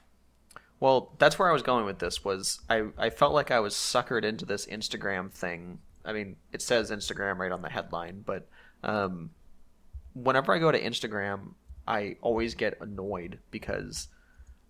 Well, 0.80 1.14
that's 1.18 1.38
where 1.38 1.48
I 1.48 1.52
was 1.52 1.62
going 1.62 1.84
with 1.84 1.98
this. 1.98 2.24
Was 2.24 2.60
I? 2.68 2.84
I 2.98 3.10
felt 3.10 3.34
like 3.34 3.50
I 3.50 3.60
was 3.60 3.74
suckered 3.74 4.24
into 4.24 4.44
this 4.46 4.66
Instagram 4.66 5.30
thing. 5.30 5.78
I 6.04 6.12
mean, 6.14 6.36
it 6.52 6.62
says 6.62 6.90
Instagram 6.90 7.36
right 7.38 7.52
on 7.52 7.60
the 7.62 7.68
headline, 7.68 8.22
but 8.24 8.48
um, 8.82 9.30
whenever 10.14 10.54
I 10.54 10.58
go 10.58 10.72
to 10.72 10.80
Instagram, 10.80 11.54
I 11.86 12.16
always 12.22 12.54
get 12.54 12.80
annoyed 12.80 13.38
because 13.50 14.08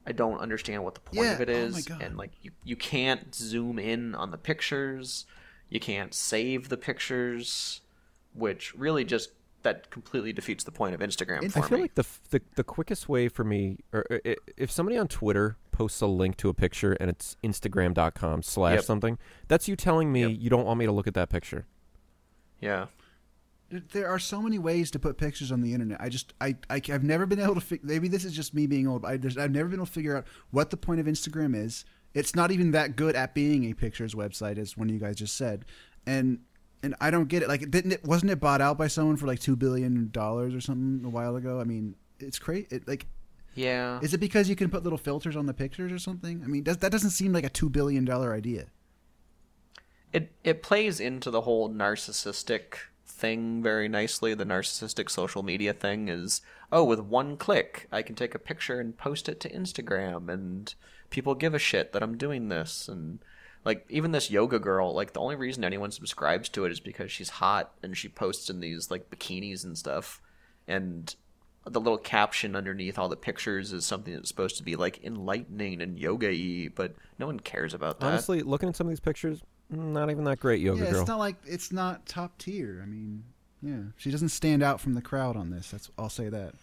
I 0.05 0.13
don't 0.13 0.39
understand 0.41 0.83
what 0.83 0.95
the 0.95 1.01
point 1.01 1.19
Yeah, 1.27 1.33
of 1.35 1.41
it 1.43 1.49
oh 1.51 1.69
my 1.71 1.81
God. 1.83 2.03
and 2.03 2.17
like 2.17 2.33
you, 2.43 2.51
you 2.65 2.75
can't 2.75 3.33
zoom 3.33 3.79
in 3.79 4.17
on 4.17 4.33
the 4.33 4.39
pictures, 4.39 5.27
you 5.69 5.79
can't 5.79 6.13
save 6.13 6.69
the 6.69 6.77
pictures, 6.77 7.83
which 8.35 8.75
really 8.75 9.05
just 9.05 9.31
that 9.63 9.91
completely 9.91 10.33
defeats 10.33 10.65
the 10.65 10.73
point 10.73 10.95
of 10.95 11.01
Instagram 11.01 11.53
for 11.53 11.61
I 11.61 11.69
feel 11.69 11.79
me. 11.79 11.83
like 11.83 11.95
the, 11.95 12.07
the 12.31 12.41
the 12.57 12.65
quickest 12.65 13.09
way 13.09 13.29
for 13.29 13.45
me, 13.45 13.79
or 13.93 14.05
or 14.11 14.21
if 14.57 14.71
somebody 14.73 14.99
on 14.99 15.07
Twitter 15.07 15.57
posts 15.81 16.03
a 16.03 16.07
link 16.07 16.37
to 16.37 16.51
a 16.51 16.55
picture 16.55 16.93
and 17.01 17.09
it's 17.09 17.37
Instagram.com 17.43 18.43
slash 18.43 18.75
Yep. 18.77 18.85
something, 18.85 19.19
that's 19.49 19.67
you 19.67 19.77
telling 19.77 20.13
me 20.13 20.23
Yep. 20.27 20.37
you 20.39 20.51
don't 20.51 20.67
want 20.67 20.79
me 20.79 20.85
to 20.85 20.93
look 20.93 21.07
at 21.07 21.15
that 21.15 21.31
picture. 21.31 21.67
yeah, 22.61 22.87
There- 23.71 23.83
There 23.93 24.09
are 24.09 24.19
so 24.19 24.43
many 24.43 24.59
ways 24.59 24.91
to 24.91 24.99
put 24.99 25.17
pictures 25.17 25.51
on 25.53 25.61
the 25.63 25.73
internet. 25.73 25.99
I 26.01 26.09
just, 26.11 26.35
I, 26.41 26.57
I 26.69 26.83
have 26.89 27.05
never 27.05 27.25
been 27.25 27.39
able 27.41 27.55
to. 27.55 27.61
Fi- 27.61 27.79
maybe 27.85 28.09
this 28.09 28.25
is 28.25 28.33
just 28.35 28.53
me 28.53 28.67
being 28.67 28.87
old. 28.89 29.03
But 29.03 29.13
I 29.13 29.17
just, 29.17 29.39
I've 29.39 29.53
never 29.53 29.69
been 29.69 29.79
able 29.79 29.87
to 29.87 29.93
figure 29.93 30.17
out 30.19 30.27
what 30.51 30.71
the 30.71 30.77
point 30.77 30.99
of 31.01 31.07
Instagram 31.07 31.55
is. 31.57 31.85
It's 32.13 32.35
not 32.35 32.51
even 32.51 32.73
that 32.73 32.97
good 32.97 33.15
at 33.15 33.33
being 33.33 33.65
a 33.71 33.73
pictures 33.75 34.13
website, 34.15 34.59
as 34.59 34.77
one 34.77 34.89
of 34.89 34.95
you 34.95 35.01
guys 35.01 35.15
just 35.17 35.37
said, 35.37 35.65
and 36.05 36.41
and 36.83 36.97
I 37.01 37.11
don't 37.13 37.29
get 37.29 37.43
it. 37.45 37.49
Like, 37.49 37.71
didn't 37.71 37.93
it? 37.93 38.05
Wasn't 38.05 38.31
it 38.31 38.41
bought 38.41 38.61
out 38.61 38.77
by 38.77 38.89
someone 38.89 39.17
for 39.17 39.27
like 39.29 39.39
two 39.39 39.55
billion 39.57 40.11
dollars 40.11 40.53
or 40.53 40.61
something 40.61 41.07
a 41.07 41.09
while 41.11 41.37
ago? 41.37 41.61
I 41.61 41.65
mean, 41.65 41.95
it's 42.19 42.39
crazy. 42.41 42.67
It, 42.71 42.89
like, 42.89 43.07
yeah. 43.55 44.01
is 44.01 44.15
it 44.15 44.19
because 44.19 44.49
you 44.49 44.57
can 44.57 44.71
put 44.71 44.83
little 44.83 44.99
filters 44.99 45.37
on 45.37 45.47
the 45.47 45.55
pictures 45.55 45.93
or 45.93 45.99
something? 45.99 46.43
I 46.45 46.47
mean, 46.47 46.63
does, 46.63 46.79
that 46.79 46.93
doesn't 46.93 47.11
seem 47.11 47.33
like 47.33 47.45
a 47.45 47.51
two 47.51 47.69
billion 47.69 48.05
dollar 48.05 48.33
idea. 48.35 48.67
it 50.13 50.33
it 50.45 50.63
plays 50.63 51.01
into 51.01 51.31
the 51.31 51.43
whole 51.43 51.71
narcissistic 51.71 52.75
thing 53.07 53.63
very 53.63 53.89
nicely. 53.89 54.35
The 54.35 54.47
narcissistic 54.47 55.11
social 55.11 55.43
media 55.43 55.73
thing 55.73 56.09
is 56.09 56.41
oh, 56.73 56.85
with 56.85 57.01
one 57.01 57.37
click, 57.37 57.89
I 57.91 58.03
can 58.03 58.15
take 58.15 58.35
a 58.35 58.39
picture 58.39 58.79
and 58.81 58.97
post 58.97 59.29
it 59.29 59.41
to 59.41 59.51
Instagram, 59.51 60.29
and 60.29 60.73
people 61.11 61.35
give 61.35 61.55
a 61.55 61.59
shit 61.59 61.93
that 61.93 62.03
I'm 62.03 62.17
doing 62.17 62.49
this. 62.49 62.89
And 62.89 63.19
like 63.65 63.85
even 63.89 64.13
this 64.13 64.31
yoga 64.31 64.59
girl, 64.59 64.95
like 64.95 65.13
the 65.13 65.21
only 65.21 65.37
reason 65.37 65.65
anyone 65.65 65.91
subscribes 65.91 66.49
to 66.51 66.65
it 66.65 66.73
is 66.73 66.81
because 66.81 67.11
she's 67.11 67.31
hot 67.31 67.73
and 67.83 67.97
she 67.97 68.09
posts 68.09 68.49
in 68.49 68.61
these 68.61 68.91
like 68.91 69.11
bikinis 69.11 69.65
and 69.65 69.77
stuff, 69.77 70.21
and 70.69 71.15
the 71.67 71.81
little 71.81 71.99
caption 71.99 72.57
underneath 72.57 72.99
all 72.99 73.09
the 73.09 73.17
pictures 73.17 73.73
is 73.73 73.85
something 73.85 74.15
that's 74.15 74.29
supposed 74.29 74.57
to 74.57 74.63
be 74.63 74.77
like 74.77 75.05
enlightening 75.05 75.83
and 75.83 75.99
yoga-y, 75.99 76.69
but 76.75 76.95
no 77.19 77.27
one 77.27 77.39
cares 77.39 77.75
about 77.75 78.01
that. 78.01 78.07
Honestly, 78.07 78.43
looking 78.43 78.69
at 78.69 78.77
some 78.77 78.87
of 78.87 78.91
these 78.91 79.01
pictures, 79.01 79.43
not 79.69 80.11
even 80.11 80.25
that 80.25 80.41
great, 80.41 80.61
yoga 80.61 80.85
yeah, 80.85 80.91
girl. 80.91 81.01
it's 81.01 81.09
not 81.09 81.19
like 81.19 81.37
it's 81.47 81.73
not 81.73 82.07
top 82.07 82.39
tier. 82.39 82.81
I 82.83 82.87
mean, 82.87 83.25
yeah, 83.63 83.93
she 83.97 84.11
doesn't 84.11 84.31
stand 84.31 84.63
out 84.63 84.81
from 84.81 84.95
the 84.95 85.03
crowd 85.03 85.37
on 85.37 85.51
this. 85.51 85.71
That's 85.71 85.91
I'll 85.99 86.09
say 86.09 86.29
that. 86.29 86.55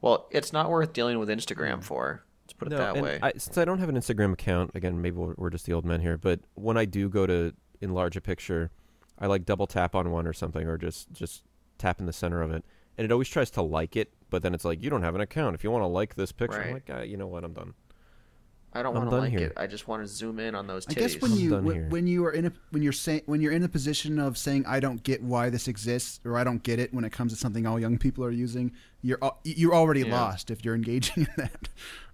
Well, 0.00 0.26
it's 0.30 0.52
not 0.52 0.68
worth 0.68 0.92
dealing 0.92 1.18
with 1.18 1.28
Instagram 1.28 1.82
for. 1.82 2.24
Let's 2.44 2.52
put 2.52 2.68
it 2.68 2.72
no, 2.72 2.76
that 2.76 2.96
and 2.96 3.02
way. 3.02 3.18
I, 3.22 3.32
since 3.32 3.56
I 3.56 3.64
don't 3.64 3.78
have 3.78 3.88
an 3.88 3.96
Instagram 3.96 4.34
account, 4.34 4.72
again, 4.74 5.00
maybe 5.00 5.16
we're, 5.16 5.32
we're 5.38 5.48
just 5.48 5.64
the 5.64 5.72
old 5.72 5.86
men 5.86 6.00
here. 6.00 6.18
But 6.18 6.40
when 6.54 6.76
I 6.76 6.84
do 6.84 7.08
go 7.08 7.26
to 7.26 7.54
enlarge 7.80 8.16
a 8.16 8.20
picture, 8.20 8.70
I 9.18 9.28
like 9.28 9.46
double 9.46 9.66
tap 9.66 9.94
on 9.94 10.10
one 10.10 10.26
or 10.26 10.34
something, 10.34 10.66
or 10.66 10.76
just 10.76 11.10
just 11.12 11.44
tap 11.78 12.00
in 12.00 12.06
the 12.06 12.12
center 12.12 12.42
of 12.42 12.50
it, 12.50 12.64
and 12.98 13.04
it 13.04 13.12
always 13.12 13.28
tries 13.28 13.50
to 13.52 13.62
like 13.62 13.96
it. 13.96 14.12
But 14.34 14.42
then 14.42 14.52
it's 14.52 14.64
like 14.64 14.82
you 14.82 14.90
don't 14.90 15.02
have 15.02 15.14
an 15.14 15.20
account. 15.20 15.54
If 15.54 15.62
you 15.62 15.70
want 15.70 15.82
to 15.82 15.86
like 15.86 16.16
this 16.16 16.32
picture, 16.32 16.60
I'm 16.60 16.72
like, 16.72 16.90
uh, 16.90 17.02
you 17.02 17.16
know 17.16 17.28
what, 17.28 17.44
I'm 17.44 17.52
done. 17.52 17.72
I 18.72 18.82
don't 18.82 18.92
want 18.92 19.08
to 19.08 19.16
like 19.16 19.30
here. 19.30 19.46
it. 19.46 19.52
I 19.56 19.68
just 19.68 19.86
want 19.86 20.02
to 20.02 20.08
zoom 20.08 20.40
in 20.40 20.56
on 20.56 20.66
those 20.66 20.88
I 20.88 20.94
guess 20.94 21.20
when 21.22 21.30
I'm 21.30 21.38
you 21.38 21.50
done 21.50 21.64
when, 21.64 21.76
here. 21.76 21.88
when 21.88 22.06
you 22.08 22.24
are 22.26 22.32
in 22.32 22.46
a 22.46 22.52
when 22.70 22.82
you're 22.82 22.92
saying 22.92 23.22
when 23.26 23.40
you're 23.40 23.52
in 23.52 23.62
a 23.62 23.68
position 23.68 24.18
of 24.18 24.36
saying 24.36 24.64
I 24.66 24.80
don't 24.80 25.00
get 25.04 25.22
why 25.22 25.50
this 25.50 25.68
exists 25.68 26.18
or 26.24 26.36
I 26.36 26.42
don't 26.42 26.64
get 26.64 26.80
it 26.80 26.92
when 26.92 27.04
it 27.04 27.12
comes 27.12 27.32
to 27.32 27.38
something 27.38 27.64
all 27.64 27.78
young 27.78 27.96
people 27.96 28.24
are 28.24 28.32
using, 28.32 28.72
you're 29.02 29.20
you're 29.44 29.72
already 29.72 30.00
Yeah. 30.00 30.20
lost 30.20 30.50
if 30.50 30.64
you're 30.64 30.74
engaging 30.74 31.28
in 31.38 31.44
that. 31.44 31.68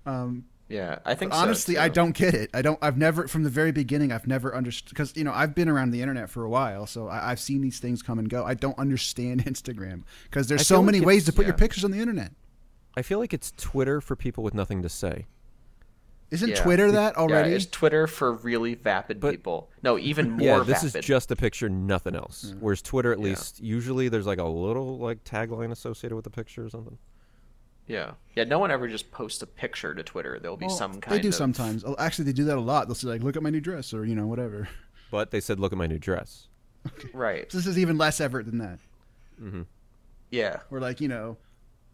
Um, 0.05 0.45
yeah, 0.71 1.01
I 1.05 1.15
think 1.15 1.33
but 1.33 1.37
so, 1.39 1.43
honestly, 1.43 1.75
too. 1.75 1.81
I 1.81 1.89
don't 1.89 2.13
get 2.17 2.33
it. 2.35 2.49
I 2.55 2.63
don't. 2.63 2.79
I've 2.81 2.97
never 2.97 3.29
from 3.29 3.43
the 3.43 3.51
very 3.51 3.73
beginning. 3.73 4.13
I've 4.13 4.27
never 4.27 4.55
understood 4.55 4.89
because 4.91 5.13
you 5.17 5.25
know 5.25 5.33
I've 5.33 5.55
been 5.55 5.69
around 5.69 5.91
the 5.91 6.01
internet 6.01 6.31
for 6.31 6.45
a 6.45 6.49
while, 6.49 6.87
so 6.87 7.09
I, 7.09 7.33
I've 7.33 7.41
seen 7.41 7.61
these 7.61 7.79
things 7.81 8.03
come 8.03 8.19
and 8.19 8.31
go. 8.31 8.45
I 8.45 8.55
don't 8.55 8.79
understand 8.79 9.45
Instagram 9.47 10.05
because 10.25 10.47
there's 10.49 10.61
I 10.63 10.65
so 10.65 10.75
feel 10.77 10.81
like 10.83 10.87
many 10.87 11.01
ways 11.05 11.25
to 11.25 11.29
it's- 11.31 11.37
put 11.37 11.47
your 11.47 11.57
pictures 11.57 11.85
on 11.85 11.91
the 11.91 11.99
internet. 11.99 12.33
I 12.97 13.03
feel 13.03 13.19
like 13.19 13.33
it's 13.35 13.53
Twitter 13.57 14.01
for 14.01 14.17
people 14.17 14.43
with 14.43 14.55
nothing 14.55 14.83
to 14.83 14.89
say. 14.89 15.27
Isn't 16.31 16.51
Yeah. 16.51 16.63
Twitter 16.63 16.93
that 16.93 17.15
Yeah, 17.17 17.21
already? 17.23 17.53
it's 17.55 17.67
Twitter 17.67 18.07
for 18.07 18.33
really 18.33 18.75
vapid 18.75 19.19
But- 19.19 19.33
people. 19.33 19.71
No, 19.83 19.99
even 19.99 20.31
more 20.39 20.59
yeah, 20.59 20.59
this 20.63 20.83
vapid. 20.83 21.01
is 21.01 21.05
just 21.05 21.31
a 21.33 21.37
picture, 21.37 21.69
nothing 21.69 22.15
else. 22.15 22.53
Mm. 22.55 22.61
Whereas 22.61 22.83
Twitter, 22.83 23.13
at 23.13 23.19
Yeah. 23.19 23.25
least, 23.27 23.61
usually 23.61 24.09
there's 24.09 24.27
like 24.27 24.39
a 24.39 24.45
little 24.45 24.99
like 24.99 25.25
tagline 25.25 25.73
associated 25.73 26.15
with 26.15 26.25
the 26.25 26.31
picture 26.31 26.65
or 26.65 26.69
something. 26.71 26.99
Yeah, 27.91 28.13
yeah. 28.37 28.45
No 28.45 28.59
one 28.59 28.71
ever 28.71 28.87
just 28.89 29.11
posts 29.11 29.43
a 29.43 29.47
picture 29.47 29.95
to 29.95 30.03
Twitter. 30.03 30.39
There'll 30.41 30.57
be 30.57 30.67
Well, 30.67 30.77
some 30.77 31.01
kind. 31.01 31.17
they 31.17 31.21
do 31.21 31.29
of... 31.29 31.35
sometimes. 31.35 31.83
Oh, 31.85 31.97
Actually, 31.99 32.27
they 32.27 32.33
do 32.33 32.45
that 32.45 32.57
a 32.57 32.61
lot. 32.61 32.87
They'll 32.87 32.95
say 32.95 33.09
like, 33.09 33.23
"Look 33.23 33.37
at 33.37 33.43
my 33.43 33.51
new 33.51 33.61
dress," 33.61 33.93
or 33.93 34.05
you 34.05 34.15
know, 34.15 34.27
whatever. 34.27 34.69
But 35.11 35.33
they 35.33 35.41
said, 35.41 35.59
"Look 35.59 35.73
at 35.73 35.79
my 35.79 35.89
new 35.89 35.99
dress." 35.99 36.47
Right. 37.13 37.51
So 37.51 37.59
this 37.59 37.67
is 37.67 37.79
even 37.79 37.99
less 37.99 38.21
effort 38.21 38.47
than 38.47 38.59
that. 38.59 38.79
Mm-hmm. 39.43 39.63
Yeah. 40.31 40.61
We're 40.71 40.81
like, 40.81 41.01
you 41.01 41.09
know, 41.09 41.37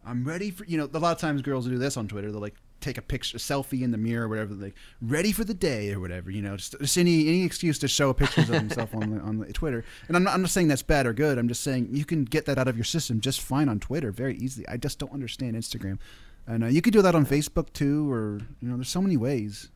I'm 0.05 0.23
ready 0.23 0.51
for 0.51 0.63
you 0.65 0.77
know. 0.77 0.89
A 0.93 0.99
lot 0.99 1.13
of 1.13 1.19
times 1.19 1.41
girls 1.41 1.65
do 1.67 1.77
this 1.79 1.97
on 1.97 2.07
Twitter. 2.07 2.31
They're 2.31 2.39
like 2.39 2.55
take 2.81 2.97
a 2.97 3.01
picture, 3.01 3.37
a 3.37 3.39
selfie 3.39 3.81
in 3.81 3.91
the 3.91 3.97
mirror, 3.97 4.25
or 4.25 4.29
whatever. 4.29 4.53
Like 4.53 4.75
ready 5.01 5.31
for 5.31 5.43
the 5.43 5.53
day 5.53 5.91
or 5.91 5.99
whatever. 5.99 6.31
You 6.31 6.41
know, 6.41 6.57
just, 6.57 6.75
just 6.79 6.97
any 6.97 7.27
any 7.27 7.43
excuse 7.43 7.79
to 7.79 7.87
show 7.87 8.13
pictures 8.13 8.49
of 8.49 8.55
himself 8.55 8.93
on 8.95 9.09
the, 9.09 9.19
on 9.21 9.39
the 9.39 9.53
Twitter. 9.53 9.83
And 10.07 10.17
I'm 10.17 10.23
not, 10.23 10.33
I'm 10.33 10.41
not 10.41 10.51
saying 10.51 10.67
that's 10.67 10.83
bad 10.83 11.05
or 11.05 11.13
good. 11.13 11.37
I'm 11.37 11.47
just 11.47 11.63
saying 11.63 11.89
you 11.91 12.05
can 12.05 12.25
get 12.25 12.45
that 12.45 12.57
out 12.57 12.67
of 12.67 12.77
your 12.77 12.85
system 12.85 13.19
just 13.19 13.41
fine 13.41 13.69
on 13.69 13.79
Twitter 13.79 14.11
very 14.11 14.35
easily. 14.37 14.67
I 14.67 14.77
just 14.77 14.99
don't 14.99 15.13
understand 15.13 15.55
Instagram. 15.55 15.99
And 16.45 16.63
uh, 16.63 16.67
you 16.67 16.81
could 16.81 16.93
do 16.93 17.01
that 17.01 17.13
on 17.13 17.25
Facebook 17.25 17.73
too, 17.73 18.09
or 18.11 18.39
you 18.61 18.69
know, 18.69 18.77
there's 18.77 18.89
so 18.89 19.01
many 19.01 19.17
ways. 19.17 19.69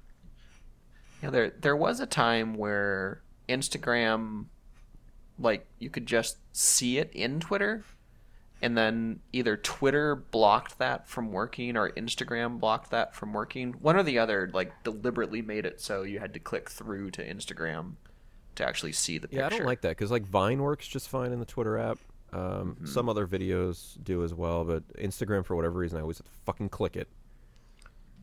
Yeah, 1.22 1.30
there 1.30 1.54
there 1.62 1.76
was 1.76 2.00
a 2.00 2.06
time 2.06 2.56
where 2.56 3.22
Instagram 3.50 4.46
like 5.38 5.66
you 5.80 5.90
could 5.90 6.06
just 6.06 6.38
see 6.54 6.98
it 6.98 7.12
in 7.14 7.40
Twitter 7.40 7.84
and 8.62 8.78
then 8.78 9.20
either 9.34 9.58
Twitter 9.58 10.16
blocked 10.16 10.78
that 10.80 11.08
from 11.08 11.32
working 11.32 11.76
or 11.78 11.90
Instagram 11.92 12.60
blocked 12.60 12.92
that 12.92 13.16
from 13.16 13.34
working. 13.34 13.74
One 13.74 13.96
or 13.96 14.04
the 14.04 14.20
other 14.20 14.50
like 14.54 14.72
deliberately 14.84 15.42
made 15.42 15.66
it 15.66 15.82
so 15.82 16.04
you 16.04 16.20
had 16.20 16.34
to 16.36 16.40
click 16.40 16.70
through 16.70 17.12
to 17.12 17.28
Instagram 17.28 17.94
to 18.56 18.66
actually 18.68 18.92
see 18.92 19.18
the 19.18 19.28
picture. 19.28 19.40
Yeah, 19.42 19.46
I 19.48 19.50
don't 19.50 19.66
like 19.66 19.82
that 19.82 19.90
because 19.90 20.12
like 20.12 20.26
Vine 20.26 20.62
works 20.62 20.88
just 20.88 21.10
fine 21.10 21.32
in 21.32 21.40
the 21.40 21.46
Twitter 21.46 21.78
app. 21.78 21.98
Um, 22.34 22.42
Mm-hmm. 22.76 22.86
Some 22.86 23.10
other 23.10 23.28
videos 23.28 24.02
do 24.04 24.24
as 24.24 24.34
well, 24.34 24.64
but 24.64 24.88
Instagram 24.94 25.46
for 25.46 25.56
whatever 25.56 25.80
reason 25.80 25.98
I 25.98 26.02
always 26.02 26.18
have 26.20 26.28
to 26.28 26.32
fucking 26.46 26.70
click 26.70 26.96
it, 26.96 27.10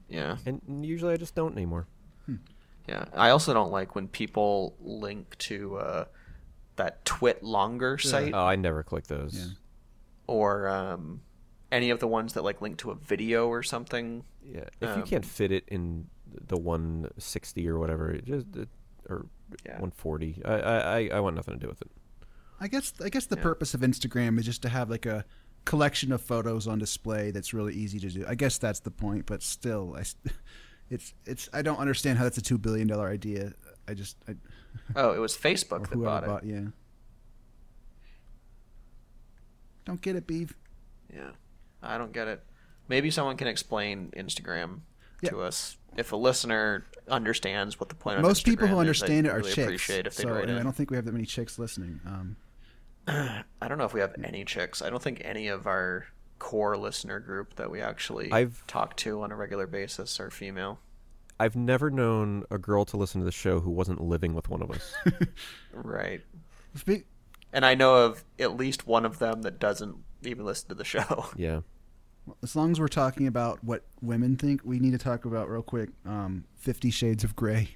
Yeah. 0.09 0.37
and 0.47 0.63
usually 0.87 1.13
I 1.13 1.17
just 1.17 1.35
don't 1.35 1.53
anymore. 1.53 1.87
Yeah. 2.89 3.05
I 3.15 3.31
also 3.31 3.53
don't 3.53 3.71
like 3.71 3.95
when 3.95 4.09
people 4.09 4.75
link 4.81 5.37
to 5.39 5.77
uh 5.77 6.05
that 6.77 7.05
TwitLonger 7.05 8.01
site 8.01 8.33
Oh, 8.33 8.47
I 8.47 8.57
never 8.57 8.83
click 8.83 9.09
those. 9.09 9.35
Yeah. 9.37 9.45
Or 10.29 10.69
um 10.69 11.23
any 11.73 11.91
of 11.91 11.99
the 12.01 12.07
ones 12.07 12.35
that 12.35 12.43
like 12.45 12.61
link 12.63 12.79
to 12.79 12.91
a 12.93 12.95
video 12.95 13.49
or 13.49 13.63
something. 13.65 14.25
Yeah, 14.43 14.65
if 14.81 14.97
you 14.97 15.03
Um, 15.03 15.09
can't 15.09 15.25
fit 15.25 15.51
it 15.53 15.65
in 15.69 16.07
the 16.47 16.57
160 16.57 17.69
or 17.69 17.79
whatever, 17.79 18.17
just 18.25 18.47
or 19.09 19.27
Yeah. 19.67 19.73
140, 19.81 20.43
I, 20.45 20.53
I 20.55 20.99
I- 20.99 21.11
I 21.15 21.21
want 21.21 21.37
nothing 21.37 21.55
to 21.55 21.61
do 21.61 21.69
with 21.69 21.83
it. 21.83 21.91
I 22.61 22.69
guess 22.69 22.93
I 23.03 23.09
guess 23.09 23.27
the 23.27 23.37
Yeah. 23.37 23.43
purpose 23.43 23.75
of 23.75 23.81
Instagram 23.81 24.39
is 24.39 24.45
just 24.47 24.63
to 24.63 24.69
have 24.69 24.89
like 24.91 25.07
a 25.07 25.25
collection 25.65 26.13
of 26.13 26.21
photos 26.23 26.67
on 26.67 26.79
display 26.79 27.31
that's 27.31 27.53
really 27.53 27.75
easy 27.75 27.99
to 28.01 28.09
do. 28.09 28.25
I 28.27 28.35
guess 28.35 28.57
that's 28.59 28.81
the 28.81 28.91
point, 28.91 29.27
but 29.27 29.43
still, 29.43 29.95
I, 29.97 30.01
s- 30.01 30.17
it's 30.91 31.13
it's 31.27 31.49
I 31.53 31.63
don't 31.63 31.79
understand 31.79 32.19
how 32.19 32.25
that's 32.25 32.39
a 32.39 32.43
two 32.43 32.59
billion 32.59 32.87
dollar 32.89 33.09
idea. 33.09 33.53
I 33.87 33.95
just 33.95 34.17
I, 34.29 34.35
Oh, 34.97 35.13
it 35.13 35.19
was 35.19 35.37
Facebook 35.37 35.89
that 35.89 35.95
whoever 35.95 36.05
bought 36.05 36.25
it. 36.25 36.27
bought 36.27 36.45
yeah. 36.45 36.67
Don't 39.89 40.01
get 40.03 40.15
it, 40.17 40.27
beef. 40.27 40.55
Yeah. 41.13 41.31
I 41.83 41.97
don't 41.99 42.13
get 42.13 42.29
it. 42.29 42.45
Maybe 42.89 43.11
someone 43.11 43.37
can 43.37 43.49
explain 43.49 44.13
Instagram 44.17 44.81
Yeah. 45.23 45.31
to 45.31 45.41
us. 45.41 45.77
If 45.97 46.13
a 46.13 46.17
listener 46.17 46.85
understands 47.09 47.81
what 47.81 47.89
the 47.89 47.95
point 47.95 48.19
of 48.19 48.23
Most 48.23 48.45
people 48.45 48.67
who 48.69 48.75
Instagram 48.75 48.77
is, 48.77 48.81
understand 49.03 49.27
I'd 49.27 49.31
it 49.31 49.33
are 49.33 49.37
really 49.39 49.53
chicks. 49.53 49.67
appreciate 49.67 50.07
if 50.07 50.17
they'd 50.17 50.23
so 50.25 50.31
write 50.35 50.49
and 50.51 50.59
I 50.59 50.63
don't 50.63 50.75
think 50.77 50.91
we 50.91 50.97
have 50.97 51.07
that 51.07 51.13
many 51.13 51.25
chicks 51.25 51.59
listening. 51.59 52.01
Um, 52.07 52.37
I 53.09 53.67
don't 53.69 53.79
know 53.79 53.85
if 53.85 53.95
we 53.95 54.01
have 54.01 54.15
any 54.23 54.45
chicks. 54.45 54.83
I 54.83 54.91
don't 54.91 55.03
think 55.03 55.23
any 55.25 55.49
of 55.49 55.67
our 55.67 56.07
core 56.39 56.77
listener 56.77 57.19
group 57.19 57.55
that 57.57 57.71
we 57.71 57.81
actually 57.81 58.31
I've- 58.31 58.59
talk 58.67 58.95
to 58.99 59.23
on 59.23 59.33
a 59.33 59.37
regular 59.37 59.67
basis 59.67 60.21
are 60.21 60.31
female. 60.31 60.79
I've 61.41 61.57
never 61.57 61.89
known 61.91 62.45
a 62.51 62.59
girl 62.59 62.85
to 62.87 62.97
listen 62.97 63.21
to 63.21 63.25
the 63.25 63.31
show 63.33 63.61
who 63.61 63.71
wasn't 63.71 64.01
living 64.03 64.35
with 64.35 64.49
one 64.51 64.61
of 64.61 64.71
us. 64.71 64.93
Right. 65.73 66.21
speak, 66.75 67.07
And 67.53 67.65
I 67.65 67.75
know 67.75 68.05
of 68.05 68.25
at 68.39 68.57
least 68.57 68.87
one 68.87 69.05
of 69.05 69.19
them 69.19 69.43
that 69.43 69.59
doesn't 69.59 69.97
even 70.23 70.45
listen 70.45 70.69
to 70.69 70.75
the 70.75 70.85
show. 70.85 71.27
yeah, 71.37 71.61
as 72.43 72.55
long 72.55 72.71
as 72.71 72.81
we're 72.81 72.89
talking 72.89 73.27
about 73.27 73.63
what 73.65 73.85
women 74.03 74.37
think, 74.37 74.61
we 74.65 74.79
need 74.79 74.93
to 74.93 74.99
talk 74.99 75.25
about 75.25 75.49
real 75.49 75.63
quick. 75.63 75.91
Um, 76.05 76.45
Fifty 76.57 76.91
Shades 76.91 77.25
of 77.25 77.35
Grey. 77.37 77.71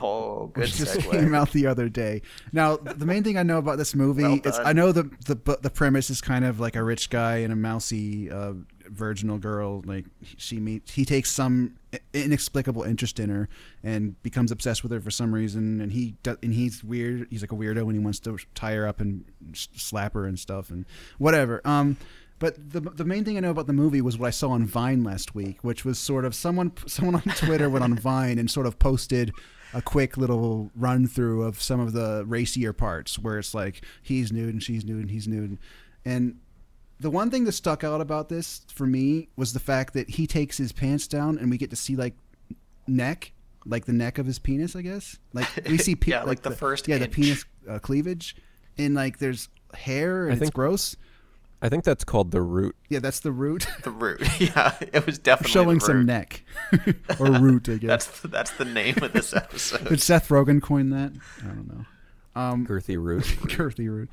Oh, 0.00 0.46
good 0.46 0.62
which 0.62 0.76
just 0.76 1.00
came 1.10 1.34
out 1.34 1.50
the 1.50 1.66
other 1.66 1.88
day. 1.88 2.22
Now, 2.50 2.76
the 2.76 3.04
main 3.04 3.22
thing 3.22 3.36
I 3.36 3.42
know 3.42 3.58
about 3.58 3.76
this 3.76 3.94
movie 3.94 4.22
Well 4.22 4.40
is. 4.44 4.58
I 4.58 4.72
know 4.72 4.92
the 4.92 5.10
the 5.26 5.58
the 5.60 5.70
premise 5.70 6.08
is 6.08 6.20
kind 6.20 6.44
of 6.44 6.60
like 6.60 6.76
a 6.76 6.82
rich 6.82 7.10
guy 7.10 7.38
and 7.38 7.52
a 7.52 7.56
mousy 7.56 8.30
uh, 8.30 8.54
virginal 8.92 9.38
girl. 9.38 9.82
Like 9.84 10.06
she 10.36 10.60
meets, 10.60 10.92
he 10.92 11.04
takes 11.04 11.30
some 11.30 11.74
inexplicable 12.12 12.82
interest 12.82 13.18
in 13.18 13.30
her 13.30 13.48
and 13.82 14.20
becomes 14.22 14.50
obsessed 14.50 14.82
with 14.82 14.92
her 14.92 15.00
for 15.00 15.10
some 15.10 15.34
reason. 15.34 15.80
And 15.80 15.92
he 15.92 16.14
do, 16.22 16.36
and 16.42 16.54
he's 16.54 16.84
weird. 16.84 17.26
He's 17.30 17.42
like 17.42 17.52
a 17.52 17.56
weirdo 17.56 17.84
when 17.84 17.94
he 17.94 18.00
wants 18.00 18.20
to 18.20 18.38
tie 18.54 18.74
her 18.74 18.86
up 18.86 19.00
and 19.00 19.24
slap 19.52 20.14
her 20.14 20.26
and 20.26 20.38
stuff 20.38 20.70
and 20.70 20.86
whatever. 21.18 21.60
Um. 21.64 21.96
But 22.38 22.72
the 22.72 22.80
the 22.80 23.04
main 23.04 23.24
thing 23.24 23.36
I 23.36 23.40
know 23.40 23.52
about 23.52 23.68
the 23.68 23.72
movie 23.72 24.00
was 24.00 24.18
what 24.18 24.26
I 24.26 24.30
saw 24.30 24.50
on 24.50 24.66
Vine 24.66 25.04
last 25.04 25.32
week, 25.32 25.62
which 25.62 25.84
was 25.84 25.96
sort 25.96 26.24
of 26.24 26.34
someone 26.34 26.72
someone 26.88 27.14
on 27.14 27.22
Twitter 27.36 27.70
went 27.70 27.84
on 27.84 27.94
Vine 27.94 28.36
and 28.36 28.50
sort 28.50 28.66
of 28.66 28.80
posted 28.80 29.32
a 29.72 29.80
quick 29.80 30.16
little 30.16 30.72
run 30.74 31.06
through 31.06 31.42
of 31.44 31.62
some 31.62 31.78
of 31.78 31.92
the 31.92 32.24
racier 32.26 32.72
parts 32.72 33.16
where 33.16 33.38
it's 33.38 33.54
like 33.54 33.84
he's 34.02 34.32
nude 34.32 34.52
and 34.52 34.62
she's 34.62 34.84
nude 34.84 35.02
and 35.02 35.10
he's 35.12 35.28
nude, 35.28 35.56
and 36.04 36.40
the 37.02 37.10
one 37.10 37.30
thing 37.30 37.44
that 37.44 37.52
stuck 37.52 37.84
out 37.84 38.00
about 38.00 38.28
this 38.28 38.62
for 38.72 38.86
me 38.86 39.28
was 39.36 39.52
the 39.52 39.60
fact 39.60 39.92
that 39.94 40.08
he 40.10 40.26
takes 40.26 40.56
his 40.56 40.72
pants 40.72 41.06
down 41.06 41.36
and 41.38 41.50
we 41.50 41.58
get 41.58 41.70
to 41.70 41.76
see 41.76 41.96
like 41.96 42.14
neck, 42.86 43.32
like 43.66 43.84
the 43.84 43.92
neck 43.92 44.18
of 44.18 44.26
his 44.26 44.38
penis, 44.38 44.74
I 44.76 44.82
guess. 44.82 45.18
Like 45.32 45.46
we 45.68 45.78
see, 45.78 45.94
pe- 45.96 46.12
Yeah, 46.12 46.22
like 46.24 46.42
the 46.42 46.50
first 46.52 46.88
yeah, 46.88 46.98
the 46.98 47.08
penis 47.08 47.44
uh, 47.68 47.78
cleavage, 47.78 48.36
and 48.78 48.94
like 48.94 49.18
there's 49.18 49.48
hair 49.74 50.24
and 50.24 50.30
I 50.30 50.34
it's 50.34 50.40
think- 50.40 50.54
gross. 50.54 50.96
I 51.64 51.68
think 51.68 51.84
that's 51.84 52.02
called 52.02 52.32
the 52.32 52.42
root. 52.42 52.74
Yeah, 52.88 52.98
that's 52.98 53.20
the 53.20 53.30
root. 53.30 53.68
The 53.84 53.92
root. 53.92 54.20
Yeah, 54.40 54.74
it 54.92 55.06
was 55.06 55.16
definitely 55.20 55.52
Showing 55.52 55.78
the 55.78 55.84
some 55.84 56.04
neck 56.06 56.42
or 57.20 57.26
root, 57.30 57.68
I 57.68 57.74
guess. 57.78 57.88
That's 58.06 58.20
the, 58.20 58.26
that's 58.28 58.50
the 58.52 58.64
name 58.64 58.96
of 59.00 59.12
this 59.12 59.32
episode. 59.32 59.84
Did 59.88 60.00
Seth 60.00 60.28
Rogen 60.28 60.60
coin 60.60 60.90
that? 60.90 61.12
I 61.40 61.46
don't 61.46 61.68
know. 61.68 61.84
Um, 62.34 62.66
Girthy 62.66 62.96
root. 63.00 63.22
girthy 63.44 63.88
root. 63.88 64.10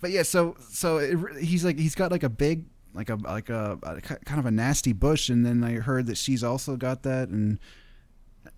But 0.00 0.10
yeah, 0.10 0.22
so 0.22 0.56
so 0.70 0.98
it, 0.98 1.18
he's 1.40 1.64
like 1.64 1.78
he's 1.78 1.94
got 1.94 2.10
like 2.10 2.22
a 2.22 2.28
big 2.28 2.66
like 2.94 3.10
a 3.10 3.16
like 3.16 3.48
a, 3.50 3.78
a 3.82 4.00
kind 4.00 4.38
of 4.38 4.46
a 4.46 4.50
nasty 4.50 4.92
bush, 4.92 5.28
and 5.28 5.44
then 5.44 5.62
I 5.64 5.74
heard 5.74 6.06
that 6.06 6.16
she's 6.16 6.42
also 6.44 6.76
got 6.76 7.02
that, 7.02 7.28
and 7.28 7.58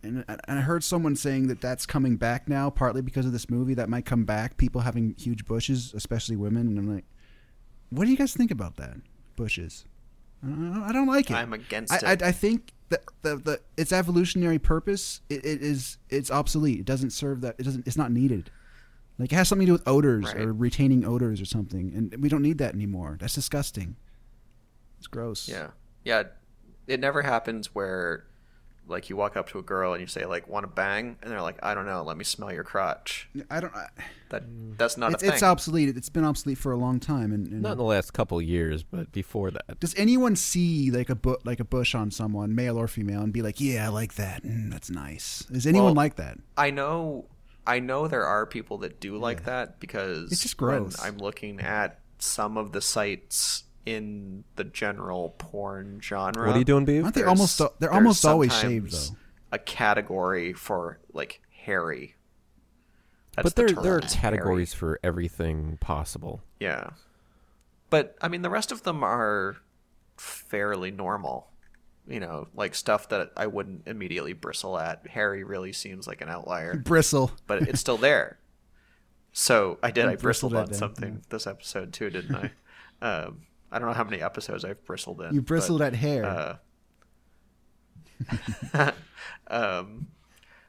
and 0.03 0.25
I- 0.29 0.37
and 0.47 0.59
I 0.59 0.63
heard 0.63 0.85
someone 0.85 1.17
saying 1.17 1.49
that 1.49 1.61
that's 1.61 1.87
coming 1.87 2.17
back 2.17 2.49
now, 2.49 2.71
partly 2.71 3.03
because 3.03 3.27
of 3.27 3.33
this 3.33 3.49
movie. 3.51 3.75
That 3.75 3.89
might 3.89 4.05
come 4.05 4.25
back. 4.25 4.57
People 4.57 4.83
having 4.83 5.15
huge 5.19 5.45
bushes, 5.47 5.93
especially 5.95 6.37
women, 6.37 6.67
and 6.69 6.79
I'm 6.79 6.93
like, 6.95 7.05
what 7.91 8.05
do 8.05 8.11
you 8.11 8.17
guys 8.17 8.35
think 8.35 8.51
about 8.51 8.77
that? 8.77 8.97
Bushes. 9.37 9.85
I 10.43 10.47
don't, 10.47 10.83
I 10.85 10.93
don't 10.93 11.07
like 11.07 11.31
it. 11.31 11.35
I'm 11.35 11.53
against 11.53 11.93
I, 11.93 12.13
it. 12.13 12.23
I, 12.23 12.29
I 12.29 12.33
think 12.33 12.73
that 12.89 13.03
the, 13.23 13.37
the 13.37 13.61
its 13.77 13.93
evolutionary 13.93 14.59
purpose 14.59 15.21
it, 15.29 15.45
it 15.45 15.63
is 15.63 15.99
it's 16.09 16.31
obsolete. 16.31 16.81
It 16.81 16.87
doesn't 16.87 17.11
serve 17.11 17.41
that. 17.43 17.57
It 17.59 17.63
doesn't. 17.65 17.87
It's 17.87 17.97
not 17.97 18.11
needed. 18.13 18.51
Like 19.21 19.33
it 19.33 19.37
has 19.37 19.49
something 19.49 19.67
to 19.67 19.71
do 19.71 19.75
with 19.75 19.87
odors 19.87 20.25
Right. 20.27 20.39
or 20.41 20.53
retaining 20.53 21.05
odors 21.05 21.41
or 21.41 21.45
something, 21.45 21.93
and 21.95 22.17
we 22.23 22.29
don't 22.29 22.43
need 22.43 22.59
that 22.59 22.75
anymore. 22.75 23.17
That's 23.21 23.35
disgusting. 23.35 23.97
It's 24.99 25.07
gross. 25.07 25.49
Yeah, 25.49 25.69
yeah. 26.05 26.25
It 26.87 26.99
never 27.01 27.23
happens 27.23 27.75
where, 27.75 28.25
like, 28.89 29.09
you 29.09 29.17
walk 29.17 29.37
up 29.37 29.49
to 29.51 29.59
a 29.59 29.63
girl 29.63 29.93
and 29.93 30.01
you 30.01 30.07
say, 30.07 30.27
like, 30.27 30.49
"Want 30.49 30.65
to 30.65 30.69
bang?" 30.69 31.17
and 31.23 31.31
they're 31.31 31.41
like, 31.41 31.59
"I 31.63 31.75
don't 31.75 31.87
know. 31.87 32.03
Let 32.03 32.17
me 32.17 32.25
smell 32.25 32.53
your 32.53 32.65
crotch." 32.65 33.29
I 33.51 33.61
don't. 33.61 33.75
I, 33.75 33.87
That 34.31 34.45
that's 34.79 34.97
not 34.97 35.13
it's, 35.13 35.23
a 35.23 35.27
thing. 35.27 35.35
it's 35.35 35.43
obsolete. 35.43 35.97
It's 35.97 36.09
been 36.09 36.25
obsolete 36.25 36.59
for 36.59 36.71
a 36.73 36.77
long 36.77 37.01
time. 37.01 37.33
And, 37.33 37.47
and 37.49 37.63
Not 37.63 37.73
in 37.73 37.79
the 37.79 37.85
last 37.85 38.13
couple 38.13 38.41
years, 38.41 38.83
but 38.83 39.11
before 39.13 39.51
that. 39.51 39.81
does 39.81 39.95
anyone 39.97 40.37
see 40.37 40.91
like 40.91 41.11
a 41.11 41.15
bu- 41.17 41.39
like 41.45 41.61
a 41.61 41.65
bush 41.65 41.95
on 41.95 42.11
someone, 42.11 42.55
male 42.55 42.77
or 42.79 42.89
female, 42.89 43.23
and 43.23 43.33
be 43.33 43.43
like, 43.43 43.61
"Yeah, 43.61 43.87
I 43.87 43.89
like 43.89 44.15
that. 44.15 44.43
Mm, 44.45 44.71
that's 44.71 44.91
nice." 44.91 45.45
Is 45.51 45.67
anyone 45.67 45.87
Well, 45.87 45.95
like 45.95 46.17
that? 46.17 46.39
I 46.57 46.71
know, 46.71 47.27
I 47.67 47.79
know 47.81 48.09
there 48.09 48.25
are 48.25 48.47
people 48.47 48.79
that 48.79 49.01
do 49.01 49.17
like 49.19 49.45
that 49.45 49.79
because 49.81 50.33
It's 50.33 50.43
just 50.43 50.61
when 50.61 50.79
gross. 50.83 51.01
I'm 51.03 51.19
looking 51.19 51.61
at 51.61 52.01
some 52.19 52.57
of 52.57 52.73
the 52.73 52.81
sites 52.81 53.65
in 53.87 54.45
the 54.57 54.65
general 54.65 55.31
porn 55.39 56.01
genre. 56.03 56.47
What 56.47 56.57
are 56.57 56.59
you 56.59 56.65
doing, 56.65 56.85
Beav? 56.87 57.05
Aren't 57.05 57.15
they 57.15 57.21
there's- 57.23 57.29
almost? 57.39 57.61
They're 57.81 57.93
almost 57.93 58.25
always 58.25 58.53
shaved 58.59 58.93
though. 58.93 59.17
A 59.53 59.59
category 59.59 60.53
for 60.53 61.01
like 61.13 61.41
hairy. 61.51 62.15
That's 63.37 63.45
But 63.45 63.55
the 63.57 63.63
there 63.63 63.75
term, 63.75 63.83
there 63.85 63.95
are 63.97 63.99
is 64.01 64.15
hairy. 64.15 64.37
categories 64.37 64.75
for 64.75 64.99
everything 65.03 65.77
possible. 65.81 66.43
Yeah. 66.59 66.91
But 67.91 68.17
I 68.21 68.29
mean 68.29 68.43
the 68.43 68.51
rest 68.51 68.71
of 68.73 68.83
them 68.85 69.03
are 69.05 69.57
fairly 70.17 70.91
normal. 70.91 71.50
You 72.11 72.21
know, 72.21 72.49
like 72.55 72.75
stuff 72.75 73.09
that 73.11 73.33
I 73.37 73.47
wouldn't 73.47 73.87
immediately 73.87 74.33
bristle 74.33 74.79
at. 74.79 75.07
Harry 75.07 75.45
really 75.45 75.73
seems 75.73 76.07
like 76.07 76.21
an 76.21 76.29
outlier, 76.29 76.77
Bristle. 76.85 77.31
but 77.47 77.63
it's 77.63 77.81
still 77.81 77.97
there. 77.97 78.39
So 79.33 79.79
I 79.83 79.91
did. 79.91 80.05
You 80.05 80.11
I 80.11 80.17
bristled 80.17 80.53
bristled 80.53 80.55
on 80.55 80.75
something 80.75 81.23
this 81.29 81.47
episode 81.47 81.93
too, 81.93 82.11
didn't 82.11 82.35
I? 82.35 82.51
um, 83.07 83.43
I 83.71 83.79
don't 83.79 83.89
know 83.89 83.95
how 83.95 84.05
many 84.05 84.21
episodes 84.21 84.65
I've 84.65 84.85
bristled 84.85 85.21
in. 85.23 85.35
You 85.35 85.41
but, 85.41 85.47
bristled 85.47 85.83
at 85.83 85.95
hair. 85.95 86.59
uh, 88.79 88.93
um, 89.49 90.09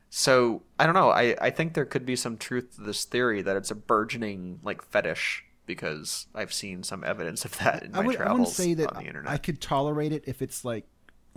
so 0.10 0.62
I 0.78 0.86
don't 0.86 0.96
know. 0.96 1.10
I, 1.10 1.36
I 1.42 1.50
think 1.50 1.74
there 1.74 1.86
could 1.86 2.06
be 2.06 2.16
some 2.16 2.38
truth 2.38 2.76
to 2.76 2.82
this 2.82 3.06
theory 3.06 3.42
that 3.42 3.56
it's 3.56 3.72
a 3.72 3.76
burgeoning 3.76 4.60
like 4.64 4.84
fetish 4.84 5.46
because 5.66 6.28
I've 6.36 6.54
seen 6.54 6.84
some 6.84 7.04
evidence 7.04 7.46
of 7.46 7.58
that 7.60 7.84
in 7.84 7.92
my 7.94 8.00
I, 8.00 8.06
would, 8.06 8.16
I 8.16 8.18
travels 8.18 8.40
wouldn't 8.40 8.56
say 8.56 8.74
that 8.76 8.94
on 8.94 9.04
the 9.04 9.08
internet. 9.08 9.32
I 9.32 9.38
could 9.38 9.62
tolerate 9.62 10.12
it 10.12 10.24
if 10.28 10.42
it's 10.42 10.66
like 10.66 10.86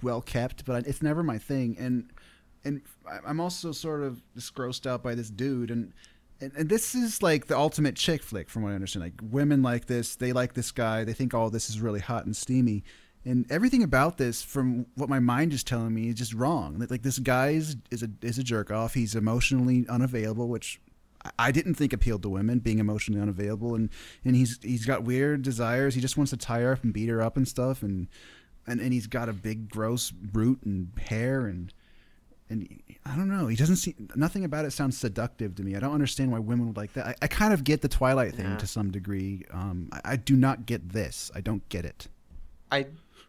well 0.02 0.20
kept, 0.20 0.64
but 0.64 0.86
it's 0.86 1.02
never 1.02 1.22
my 1.22 1.38
thing. 1.38 1.76
And 1.78 2.10
and 2.64 2.82
I'm 3.26 3.40
also 3.40 3.72
sort 3.72 4.02
of 4.02 4.22
just 4.34 4.54
grossed 4.54 4.86
out 4.86 5.02
by 5.02 5.14
this 5.14 5.30
dude. 5.30 5.70
And, 5.70 5.92
and 6.40 6.52
and 6.56 6.68
this 6.68 6.94
is 6.94 7.22
like 7.22 7.46
the 7.46 7.56
ultimate 7.56 7.96
chick 7.96 8.22
flick, 8.22 8.48
from 8.48 8.62
what 8.62 8.72
I 8.72 8.74
understand. 8.74 9.04
Like 9.04 9.20
women 9.22 9.62
like 9.62 9.86
this, 9.86 10.16
they 10.16 10.32
like 10.32 10.54
this 10.54 10.70
guy. 10.70 11.04
They 11.04 11.12
think 11.12 11.34
all 11.34 11.50
this 11.50 11.68
is 11.68 11.80
really 11.80 12.00
hot 12.00 12.24
and 12.24 12.36
steamy. 12.36 12.84
And 13.26 13.50
everything 13.50 13.82
about 13.82 14.18
this, 14.18 14.42
from 14.42 14.84
what 14.96 15.08
my 15.08 15.18
mind 15.18 15.54
is 15.54 15.64
telling 15.64 15.94
me, 15.94 16.08
is 16.08 16.16
just 16.16 16.34
wrong. 16.34 16.84
Like, 16.90 17.02
this 17.02 17.18
guy 17.18 17.50
is, 17.50 17.76
is 17.90 18.02
a 18.02 18.10
is 18.20 18.38
a 18.38 18.42
jerk 18.42 18.70
off. 18.70 18.92
He's 18.92 19.14
emotionally 19.14 19.86
unavailable, 19.88 20.48
which 20.48 20.78
I 21.38 21.50
didn't 21.50 21.74
think 21.74 21.94
appealed 21.94 22.22
to 22.22 22.28
women 22.28 22.58
being 22.58 22.80
emotionally 22.80 23.22
unavailable, 23.22 23.74
and 23.74 23.88
and 24.24 24.36
he's 24.36 24.58
he's 24.62 24.84
got 24.84 25.04
weird 25.04 25.40
desires. 25.42 25.94
He 25.94 26.02
just 26.02 26.18
wants 26.18 26.30
to 26.30 26.36
tie 26.36 26.60
her 26.60 26.72
up 26.72 26.84
and 26.84 26.92
beat 26.92 27.08
her 27.08 27.22
up 27.22 27.36
and 27.38 27.48
stuff, 27.48 27.82
and 27.82 28.08
and 28.66 28.80
and 28.80 28.92
he's 28.92 29.06
got 29.06 29.28
a 29.28 29.32
big 29.32 29.68
gross 29.70 30.12
root 30.32 30.60
and 30.64 30.90
hair 31.08 31.46
and 31.46 31.72
and 32.50 32.68
I 33.06 33.16
don't 33.16 33.28
know. 33.28 33.46
He 33.46 33.56
doesn't 33.56 33.76
see 33.76 33.94
nothing 34.14 34.44
about 34.44 34.66
it 34.66 34.72
sounds 34.72 34.98
seductive 34.98 35.54
to 35.56 35.62
me. 35.62 35.76
I 35.76 35.80
don't 35.80 35.94
understand 35.94 36.30
why 36.30 36.40
women 36.40 36.66
would 36.66 36.76
like 36.76 36.92
that. 36.92 37.06
I, 37.06 37.14
I 37.22 37.26
kind 37.26 37.54
of 37.54 37.64
get 37.64 37.80
the 37.80 37.88
Twilight 37.88 38.34
thing 38.34 38.44
Yeah. 38.44 38.56
to 38.58 38.66
some 38.66 38.90
degree. 38.90 39.44
Um, 39.50 39.88
I, 39.92 40.00
I 40.04 40.16
do 40.16 40.36
not 40.36 40.66
get 40.66 40.90
this. 40.90 41.30
I 41.34 41.40
don't 41.40 41.66
get 41.70 41.84
it. 41.86 42.08
I 42.70 42.86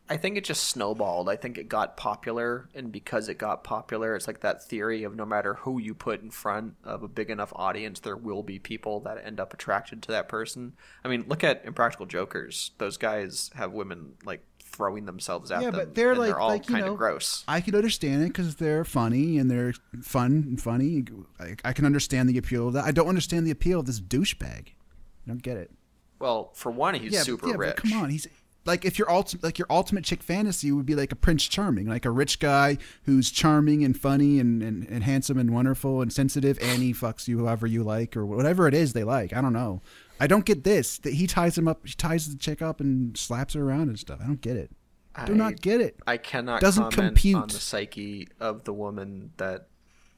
I 0.07 0.17
think 0.17 0.37
it 0.37 0.43
just 0.43 0.65
snowballed. 0.65 1.29
I 1.29 1.35
think 1.35 1.57
it 1.57 1.67
got 1.67 1.97
popular, 1.97 2.69
and 2.75 2.91
because 2.91 3.27
it 3.27 3.39
got 3.39 3.63
popular, 3.63 4.15
it's 4.15 4.27
like 4.27 4.41
that 4.41 4.63
theory 4.63 5.03
of 5.03 5.15
no 5.15 5.25
matter 5.25 5.55
who 5.55 5.79
you 5.79 5.95
put 5.95 6.21
in 6.21 6.29
front 6.29 6.75
of 6.83 7.01
a 7.01 7.07
big 7.07 7.31
enough 7.31 7.51
audience, 7.55 7.99
there 8.01 8.15
will 8.15 8.43
be 8.43 8.59
people 8.59 8.99
that 8.99 9.25
end 9.25 9.39
up 9.39 9.51
attracted 9.51 10.03
to 10.03 10.11
that 10.11 10.27
person. 10.29 10.73
I 11.03 11.07
mean, 11.07 11.25
look 11.27 11.43
at 11.43 11.65
Impractical 11.65 12.05
Jokers. 12.05 12.71
Those 12.77 12.97
guys 12.97 13.49
have 13.55 13.71
women 13.71 14.13
like 14.23 14.45
throwing 14.75 15.05
themselves 15.05 15.51
at 15.51 15.61
Yeah, 15.61 15.71
them. 15.71 15.79
but 15.79 15.95
they're 15.95 16.15
like- 16.15 16.27
they're 16.29 16.39
all 16.39 16.49
like, 16.49 16.67
kind 16.67 16.85
know, 16.85 16.91
of 16.91 16.97
gross. 16.97 17.43
I 17.47 17.61
could 17.61 17.75
understand 17.75 18.23
it 18.23 18.27
because 18.27 18.55
they're 18.55 18.83
funny 18.83 19.37
and 19.37 19.49
they're 19.49 19.73
fun 20.01 20.43
and 20.47 20.61
funny. 20.61 21.03
I, 21.39 21.55
I 21.63 21.73
can 21.73 21.85
understand 21.85 22.29
the 22.29 22.37
appeal 22.37 22.67
of 22.67 22.73
that. 22.73 22.83
I 22.85 22.91
don't 22.91 23.07
understand 23.07 23.47
the 23.47 23.51
appeal 23.51 23.79
of 23.79 23.85
this 23.85 23.99
douchebag. 24.01 24.67
I 24.67 25.27
don't 25.27 25.41
get 25.41 25.57
it. 25.57 25.71
Well, 26.19 26.51
for 26.53 26.71
one, 26.71 26.95
he's 26.95 27.13
yeah, 27.13 27.21
super 27.23 27.47
but, 27.47 27.51
yeah, 27.51 27.57
rich. 27.57 27.75
But 27.77 27.89
come 27.89 28.03
on, 28.03 28.09
he's 28.09 28.27
like 28.65 28.83
if 28.85 28.97
your 28.97 29.11
ultimate 29.11 29.43
like 29.43 29.59
your 29.59 29.67
ultimate 29.69 30.03
chick 30.03 30.23
fantasy 30.23 30.71
would 30.71 30.85
be 30.85 30.95
like 30.95 31.11
a 31.11 31.15
Prince 31.15 31.43
Charming, 31.45 31.87
like 31.87 32.05
a 32.05 32.09
rich 32.11 32.39
guy 32.39 32.77
who's 33.03 33.29
charming 33.29 33.83
and 33.83 33.99
funny 33.99 34.39
and, 34.39 34.63
and, 34.63 34.87
and 34.87 35.03
handsome 35.03 35.37
and 35.37 35.53
wonderful 35.53 36.01
and 36.01 36.11
sensitive, 36.11 36.57
and 36.61 36.81
he 36.81 36.93
fucks 36.93 37.27
you 37.27 37.39
however 37.45 37.67
you 37.67 37.83
like 37.83 38.15
or 38.17 38.25
whatever 38.25 38.67
it 38.67 38.73
is 38.73 38.93
they 38.93 39.03
like. 39.03 39.33
I 39.33 39.41
don't 39.41 39.53
know. 39.53 39.81
I 40.19 40.27
don't 40.27 40.45
get 40.45 40.63
this. 40.63 40.97
That 40.99 41.13
he 41.13 41.27
ties 41.27 41.57
him 41.57 41.67
up, 41.67 41.85
he 41.85 41.93
ties 41.93 42.29
the 42.31 42.37
chick 42.37 42.61
up 42.61 42.79
and 42.79 43.17
slaps 43.17 43.53
her 43.53 43.63
around 43.63 43.89
and 43.89 43.99
stuff. 43.99 44.19
I 44.23 44.27
don't 44.27 44.41
get 44.41 44.55
it. 44.57 44.71
I 45.15 45.25
Do 45.25 45.33
not 45.35 45.61
get 45.61 45.79
it. 45.81 45.97
I 46.05 46.17
cannot 46.17 46.59
Doesn't 46.61 46.91
comment 46.91 46.99
on 46.99 47.07
compute. 47.07 47.49
the 47.49 47.59
psyche 47.59 48.27
of 48.39 48.65
the 48.65 48.73
woman 48.73 49.31
that 49.37 49.67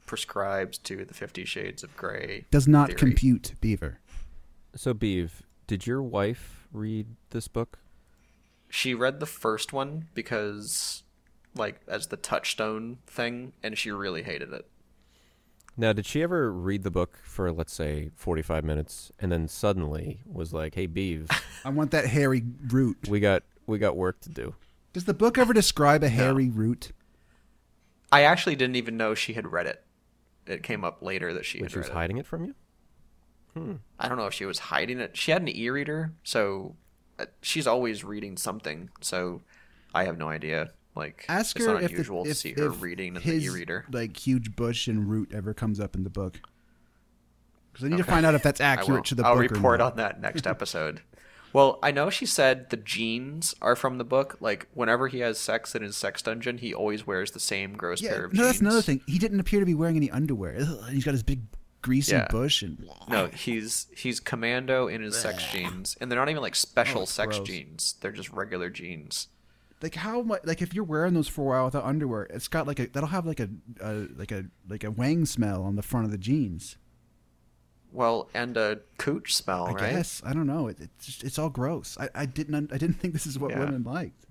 prescribes 0.06 0.78
to 0.78 1.04
the 1.04 1.14
Fifty 1.14 1.44
Shades 1.44 1.84
of 1.84 1.96
Grey. 1.96 2.46
Does 2.50 2.66
not 2.66 2.88
theory. 2.88 2.98
compute, 2.98 3.52
Beaver. 3.60 4.00
So, 4.74 4.94
Beav, 4.94 5.30
did 5.66 5.86
your 5.86 6.02
wife 6.02 6.66
read 6.72 7.06
this 7.30 7.46
book? 7.48 7.78
She 8.70 8.92
read 8.94 9.20
the 9.20 9.26
first 9.26 9.72
one 9.72 10.08
because, 10.14 11.02
like, 11.54 11.80
as 11.86 12.08
the 12.08 12.16
touchstone 12.16 12.98
thing, 13.06 13.52
and 13.62 13.78
she 13.78 13.90
really 13.90 14.22
hated 14.24 14.52
it. 14.52 14.66
Now, 15.80 15.92
did 15.92 16.06
she 16.06 16.22
ever 16.22 16.52
read 16.52 16.82
the 16.82 16.90
book 16.90 17.18
for, 17.22 17.52
let's 17.52 17.72
say, 17.72 18.10
45 18.16 18.64
minutes 18.64 19.12
and 19.20 19.30
then 19.30 19.46
suddenly 19.46 20.20
was 20.26 20.52
like, 20.52 20.74
hey, 20.74 20.88
Beav, 20.88 21.30
I 21.64 21.70
want 21.70 21.92
that 21.92 22.06
hairy 22.06 22.42
root. 22.66 22.98
we 23.08 23.20
got, 23.20 23.44
we 23.66 23.78
got 23.78 23.96
work 23.96 24.20
to 24.22 24.28
do? 24.28 24.54
Does 24.92 25.04
the 25.04 25.14
book 25.14 25.38
ever 25.38 25.52
describe 25.52 26.02
a 26.02 26.08
hairy 26.08 26.50
root? 26.50 26.90
I 28.10 28.22
actually 28.22 28.56
didn't 28.56 28.74
even 28.76 28.96
know 28.96 29.14
she 29.14 29.34
had 29.34 29.52
read 29.52 29.66
it 29.66 29.84
it 30.46 30.62
came 30.62 30.82
up 30.84 31.02
later 31.02 31.34
that 31.34 31.44
she 31.44 31.58
When 31.58 31.66
had 31.66 31.72
she 31.72 31.78
was 31.78 31.88
read 31.88 31.92
it. 31.92 31.96
hiding 31.98 32.16
it 32.16 32.26
from 32.26 32.44
you? 32.44 32.54
I 33.98 34.08
don't 34.08 34.18
know 34.18 34.26
if 34.26 34.34
she 34.34 34.44
was 34.44 34.58
hiding 34.60 35.00
it. 35.00 35.16
She 35.16 35.32
had 35.32 35.42
an 35.42 35.48
e-reader, 35.48 36.12
so 36.22 36.76
uh, 37.18 37.26
she's 37.42 37.66
always 37.66 38.04
reading 38.04 38.36
something. 38.36 38.88
So 39.00 39.42
I 39.92 40.04
have 40.04 40.16
no 40.16 40.28
idea. 40.28 40.70
Like, 40.98 41.24
Ask 41.28 41.56
it's 41.56 41.64
her 41.64 41.72
not 41.74 41.82
if, 41.82 41.88
the- 41.90 41.94
unusual 41.96 42.24
to 42.24 42.30
if, 42.30 42.36
see 42.36 42.52
her 42.52 42.66
if 42.66 42.82
reading 42.82 43.16
in 43.16 43.22
his, 43.22 43.42
the 43.44 43.50
e-reader. 43.50 43.86
like 43.90 44.16
huge 44.16 44.54
bush 44.56 44.86
and 44.88 45.08
root 45.08 45.32
ever 45.32 45.54
comes 45.54 45.80
up 45.80 45.94
in 45.94 46.04
the 46.04 46.10
book. 46.10 46.38
Because 47.72 47.86
I 47.86 47.88
need 47.88 47.98
to 47.98 48.04
find 48.04 48.26
out 48.26 48.34
if 48.34 48.42
that's 48.42 48.60
accurate 48.74 49.04
to 49.06 49.14
the 49.14 49.24
I'll 49.24 49.34
book. 49.40 49.50
report 49.50 49.76
or 49.76 49.84
not. 49.84 49.92
on 49.92 49.96
that 49.98 50.20
next 50.20 50.46
episode. 50.54 51.00
well, 51.52 51.78
I 51.82 51.92
know 51.92 52.10
she 52.10 52.26
said 52.26 52.70
the 52.70 52.76
jeans 52.76 53.54
are 53.62 53.76
from 53.76 53.98
the 53.98 54.04
book. 54.04 54.36
Like, 54.40 54.66
whenever 54.74 55.08
he 55.08 55.20
has 55.20 55.38
sex 55.38 55.74
in 55.74 55.82
his 55.82 55.96
sex 55.96 56.20
dungeon, 56.22 56.58
he 56.58 56.74
always 56.74 57.06
wears 57.06 57.30
the 57.30 57.40
same 57.40 57.74
gross 57.76 58.02
Yeah, 58.02 58.10
pair 58.14 58.24
of 58.24 58.32
no, 58.32 58.38
jeans. 58.38 58.46
that's 58.48 58.60
another 58.60 58.82
thing. 58.82 59.00
He 59.06 59.18
didn't 59.18 59.40
appear 59.40 59.60
to 59.60 59.66
be 59.66 59.74
wearing 59.74 59.96
any 59.96 60.10
underwear. 60.10 60.56
Ugh, 60.60 60.90
he's 60.90 61.04
got 61.04 61.12
his 61.12 61.22
big 61.22 61.42
greasy 61.80 62.12
Yeah. 62.12 62.26
bush 62.28 62.62
and 62.62 62.84
No, 63.08 63.28
he's 63.28 63.86
he's 63.96 64.18
commando 64.18 64.88
in 64.88 65.00
his 65.00 65.16
sex 65.16 65.48
jeans, 65.52 65.96
and 66.00 66.10
they're 66.10 66.18
not 66.18 66.28
even 66.28 66.42
like 66.42 66.56
special 66.56 67.02
Oh, 67.02 67.06
sex 67.06 67.36
gross. 67.36 67.46
jeans. 67.48 67.94
They're 68.00 68.10
just 68.10 68.30
regular 68.32 68.68
jeans. 68.68 69.28
Like 69.82 69.94
how 69.94 70.22
much 70.22 70.40
like 70.44 70.60
if 70.62 70.74
you're 70.74 70.84
wearing 70.84 71.14
those 71.14 71.28
for 71.28 71.42
a 71.42 71.56
while 71.56 71.64
without 71.66 71.84
underwear, 71.84 72.24
it's 72.30 72.48
got 72.48 72.66
like 72.66 72.78
a 72.78 72.86
that'll 72.86 73.08
have 73.10 73.26
like 73.26 73.40
a, 73.40 73.48
a 73.80 74.06
like 74.16 74.32
a 74.32 74.46
like 74.68 74.84
a 74.84 74.90
wang 74.90 75.24
smell 75.26 75.62
on 75.62 75.76
the 75.76 75.82
front 75.82 76.06
of 76.06 76.12
the 76.12 76.18
jeans. 76.18 76.76
Well, 77.90 78.28
and 78.34 78.56
a 78.56 78.80
cooch 78.98 79.34
smell, 79.34 79.66
I 79.66 79.72
right? 79.72 79.90
guess 79.92 80.20
I 80.24 80.32
don't 80.34 80.46
know. 80.46 80.68
It, 80.68 80.76
it's 80.80 81.06
just, 81.06 81.24
it's 81.24 81.38
all 81.38 81.48
gross. 81.48 81.96
I, 81.98 82.08
I 82.14 82.26
didn't 82.26 82.54
un- 82.54 82.68
I 82.72 82.76
didn't 82.78 82.96
think 83.00 83.12
this 83.14 83.26
is 83.26 83.38
what 83.38 83.50
Yeah. 83.52 83.60
women 83.60 83.82
liked. 83.82 84.26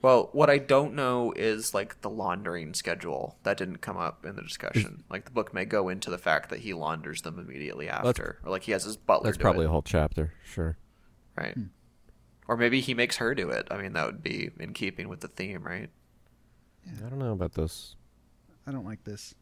Well, 0.00 0.28
what 0.32 0.48
I 0.48 0.58
don't 0.58 0.94
know 0.94 1.32
is 1.34 1.74
like 1.74 2.02
the 2.02 2.10
laundering 2.10 2.72
schedule. 2.74 3.36
That 3.42 3.56
didn't 3.56 3.78
come 3.78 3.96
up 3.96 4.24
in 4.24 4.36
the 4.36 4.42
discussion. 4.42 5.02
Like 5.10 5.24
the 5.24 5.32
book 5.32 5.52
may 5.52 5.64
go 5.64 5.88
into 5.88 6.08
the 6.10 6.18
fact 6.18 6.50
that 6.50 6.60
he 6.60 6.72
launders 6.72 7.22
them 7.22 7.38
immediately 7.38 7.88
after, 7.88 8.38
or 8.44 8.50
like 8.50 8.62
he 8.64 8.72
has 8.72 8.84
his 8.84 8.96
butler. 8.96 9.24
That's 9.30 9.38
do 9.38 9.42
probably 9.42 9.64
it, 9.64 9.68
a 9.68 9.70
whole 9.70 9.82
chapter. 9.82 10.32
Sure. 10.44 10.76
right. 11.36 11.54
Hmm. 11.54 11.64
Or 12.48 12.56
maybe 12.56 12.80
he 12.80 12.94
makes 12.94 13.18
her 13.18 13.34
do 13.34 13.50
it. 13.50 13.68
I 13.70 13.76
mean, 13.76 13.92
that 13.92 14.06
would 14.06 14.22
be 14.22 14.50
in 14.58 14.72
keeping 14.72 15.08
with 15.08 15.20
the 15.20 15.28
theme, 15.28 15.62
right? 15.62 15.90
I 17.04 17.08
don't 17.08 17.18
know 17.18 17.32
about 17.32 17.52
this. 17.52 17.94
I 18.66 18.72
don't 18.72 18.86
like 18.86 19.04
this. 19.04 19.34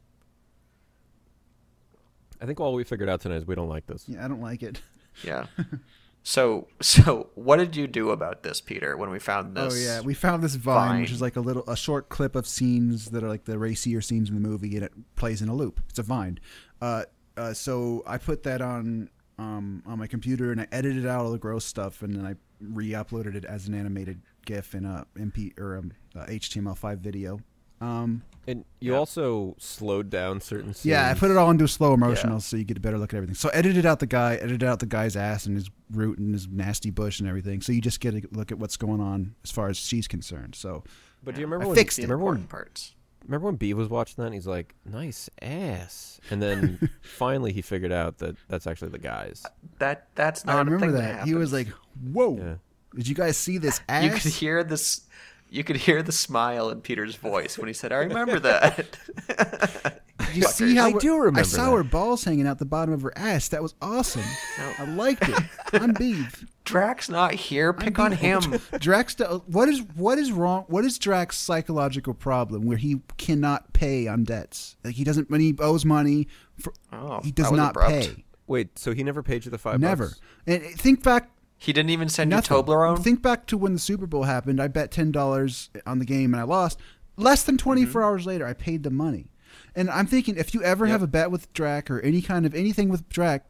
I 2.41 2.47
think 2.47 2.61
all 2.61 2.74
we 2.74 2.85
figured 2.85 3.09
out 3.09 3.20
tonight 3.20 3.37
is 3.37 3.47
we 3.47 3.55
don't 3.55 3.69
like 3.69 3.87
this. 3.87 4.05
Yeah, 4.09 4.24
I 4.24 4.28
don't 4.28 4.41
like 4.41 4.62
it. 4.62 4.81
Yeah. 5.23 5.47
so, 6.23 6.66
so 6.83 7.31
what 7.35 7.57
did 7.57 7.77
you 7.77 7.87
do 7.87 8.11
about 8.11 8.43
this, 8.43 8.61
Peter? 8.61 8.97
When 8.97 9.11
we 9.11 9.19
found 9.19 9.57
this? 9.57 9.73
Oh 9.73 9.77
yeah, 9.77 10.01
we 10.01 10.12
found 10.12 10.43
this 10.43 10.57
vine, 10.57 11.01
which 11.01 11.12
is 11.12 11.23
like 11.23 11.37
a 11.37 11.41
little 11.41 11.65
a 11.69 11.77
short 11.77 12.09
clip 12.09 12.37
of 12.37 12.47
scenes 12.47 13.07
that 13.11 13.23
are 13.23 13.28
like 13.28 13.45
the 13.45 13.59
racier 13.59 14.01
scenes 14.01 14.28
in 14.28 14.35
the 14.35 14.47
movie, 14.47 14.74
and 14.74 14.85
it 14.85 14.93
plays 15.15 15.41
in 15.41 15.49
a 15.49 15.55
loop. 15.55 15.81
It's 15.89 15.99
a 15.99 16.03
vine. 16.03 16.39
Uh, 16.83 17.05
uh, 17.37 17.55
so 17.55 18.03
I 18.07 18.19
put 18.19 18.43
that 18.43 18.61
on 18.61 19.09
um, 19.39 19.83
on 19.87 19.99
my 19.99 20.07
computer 20.07 20.51
and 20.53 20.61
I 20.61 20.66
edited 20.73 21.07
out 21.07 21.24
all 21.24 21.33
the 21.33 21.39
gross 21.39 21.65
stuff, 21.65 22.03
and 22.03 22.15
then 22.15 22.27
I 22.27 22.35
re-uploaded 22.61 23.35
it 23.35 23.45
as 23.45 23.69
an 23.69 23.74
animated 23.74 24.20
GIF 24.45 24.74
in 24.74 24.85
a 24.85 25.07
MP 25.19 25.59
or 25.59 25.77
um, 25.77 25.93
a 26.15 26.24
HTML5 26.27 26.99
video. 26.99 27.41
Um, 27.81 28.23
And 28.49 28.65
you 28.81 28.93
Yeah. 28.93 28.99
also 28.99 29.55
slowed 29.59 30.09
down 30.09 30.41
certain 30.41 30.73
scenes. 30.73 30.87
yeah, 30.87 31.11
I 31.11 31.15
put 31.15 31.31
it 31.31 31.37
all 31.37 31.51
into 31.51 31.69
slow 31.69 31.95
motion 31.97 32.31
Yeah. 32.31 32.39
so 32.39 32.57
you 32.57 32.65
get 32.65 32.78
a 32.78 32.81
better 32.81 32.97
look 32.97 33.12
at 33.12 33.16
everything. 33.19 33.35
So 33.35 33.51
I 33.53 33.57
edited 33.57 33.85
out 33.85 33.99
the 33.99 34.07
guy, 34.07 34.37
edited 34.37 34.62
out 34.65 34.78
the 34.78 34.87
guy's 34.87 35.15
ass 35.16 35.45
and 35.47 35.57
his 35.57 35.69
root 35.91 36.19
and 36.19 36.33
his 36.33 36.49
nasty 36.49 36.91
bush 36.91 37.20
and 37.20 37.28
everything. 37.28 37.61
So 37.61 37.73
you 37.73 37.81
just 37.83 38.01
get 38.01 38.15
a 38.15 38.23
look 38.33 38.51
at 38.51 38.59
what's 38.59 38.77
going 38.78 39.01
on 39.03 39.35
as 39.45 39.51
far 39.51 39.69
as 39.69 39.77
she's 39.77 40.09
concerned. 40.09 40.55
So 40.55 40.85
But 41.23 41.35
do 41.35 41.41
you 41.43 41.47
remember 41.47 41.65
I 41.65 41.69
when? 41.69 41.77
fixed 41.77 41.97
the 41.99 42.05
it. 42.05 42.07
remember 42.07 42.24
when? 42.24 42.35
important 42.37 42.49
parts. 42.51 42.95
Remember 43.25 43.47
when 43.47 43.57
B 43.57 43.75
was 43.75 43.89
watching 43.89 44.17
that? 44.19 44.27
and 44.27 44.35
He's 44.35 44.47
like, 44.47 44.75
"Nice 44.85 45.29
ass," 45.43 46.21
and 46.31 46.41
then 46.43 46.91
finally 47.03 47.53
he 47.53 47.63
figured 47.63 47.93
out 47.93 48.19
that 48.19 48.37
that's 48.49 48.67
actually 48.67 48.91
the 48.91 48.99
guys. 48.99 49.43
Uh, 49.45 49.49
that 49.79 50.09
that's 50.15 50.45
not. 50.45 50.57
I 50.57 50.61
a 50.61 50.65
remember 50.65 50.87
thing 50.87 50.95
that. 50.97 51.25
he 51.25 51.35
was 51.35 51.53
like, 51.53 51.69
"Whoa, 52.13 52.37
Yeah. 52.37 52.55
did 52.95 53.09
you 53.09 53.15
guys 53.15 53.37
see 53.37 53.59
this 53.59 53.81
You 54.03 54.11
could 54.11 54.23
hear 54.33 54.63
this. 54.63 55.03
You 55.51 55.63
could 55.65 55.77
hear 55.77 56.03
the 56.03 56.13
smile 56.13 56.71
in 56.71 56.81
Peter's 56.81 57.15
voice 57.17 57.57
when 57.59 57.67
he 57.69 57.73
said, 57.75 57.93
"I 57.93 57.97
remember 57.97 58.39
that." 58.41 60.01
Did 60.27 60.36
you 60.36 60.43
see 60.44 60.74
how 60.74 60.86
I 60.86 60.93
do 60.93 61.16
remember 61.19 61.40
I 61.40 61.43
saw 61.43 61.70
that. 61.70 61.77
her 61.78 61.82
balls 61.85 62.24
hanging 62.24 62.47
out 62.47 62.59
the 62.59 62.65
bottom 62.65 62.93
of 62.94 63.03
her 63.03 63.16
ass. 63.16 63.48
That 63.48 63.62
was 63.62 63.74
awesome. 63.81 64.23
No. 64.59 64.73
I 64.78 64.85
liked 64.85 65.28
it. 65.28 65.39
I'm 65.73 65.93
beef. 65.98 66.44
Drax 66.65 67.09
not 67.09 67.32
here. 67.35 67.73
Pick 67.73 67.98
I'm 67.98 68.07
on 68.07 68.12
Beav. 68.19 68.44
him. 68.53 68.61
Drax. 68.81 69.16
What 69.47 69.69
is 69.69 69.82
what 69.94 70.19
is 70.19 70.32
wrong? 70.32 70.65
What 70.69 70.85
is 70.85 70.98
Drax's 70.98 71.39
psychological 71.40 72.12
problem 72.15 72.66
where 72.66 72.77
he 72.77 73.01
cannot 73.19 73.73
pay 73.73 74.07
on 74.09 74.24
debts? 74.24 74.77
Like 74.85 74.94
he 74.94 75.05
doesn't 75.05 75.31
when 75.31 75.40
he 75.40 75.55
owes 75.61 75.85
money, 75.85 76.28
for, 76.59 76.73
Oh, 76.93 77.20
he 77.23 77.31
does 77.31 77.53
not 77.53 77.70
abrupt. 77.70 77.90
pay. 77.90 78.24
Wait, 78.48 78.78
so 78.78 78.93
he 78.93 79.03
never 79.03 79.23
paid 79.23 79.44
you 79.44 79.51
the 79.51 79.59
five? 79.59 79.81
Never. 79.81 80.07
bucks? 80.07 80.20
And 80.47 80.62
think 80.62 81.03
back 81.03 81.31
He 81.59 81.73
didn't 81.73 81.90
even 81.90 82.09
send 82.09 82.31
Nothing. 82.31 82.57
you 82.57 82.62
Toblerone. 82.62 83.03
Think 83.03 83.23
back 83.23 83.47
to 83.47 83.57
when 83.57 83.73
the 83.73 83.78
Super 83.78 84.07
Bowl 84.07 84.24
happened. 84.24 84.61
I 84.61 84.69
bet 84.69 84.90
ten 84.90 85.11
dollars 85.12 85.70
on 85.86 85.98
the 86.01 86.05
game 86.05 86.35
and 86.35 86.40
I 86.40 86.44
lost. 86.44 86.78
Less 87.16 87.43
than 87.44 87.57
twenty 87.59 87.85
Mm-hmm. 87.86 87.98
hours 87.98 88.27
later, 88.27 88.47
I 88.47 88.53
paid 88.55 88.82
the 88.82 88.90
money. 88.90 89.31
And 89.77 89.90
I'm 89.90 90.07
thinking, 90.07 90.36
if 90.36 90.55
you 90.55 90.62
ever 90.62 90.86
have 90.86 91.03
a 91.03 91.07
bet 91.07 91.31
with 91.31 91.53
Drac 91.53 91.90
or 91.90 92.01
any 92.01 92.23
kind 92.23 92.47
of 92.47 92.55
anything 92.55 92.89
with 92.89 93.07
Drac, 93.11 93.44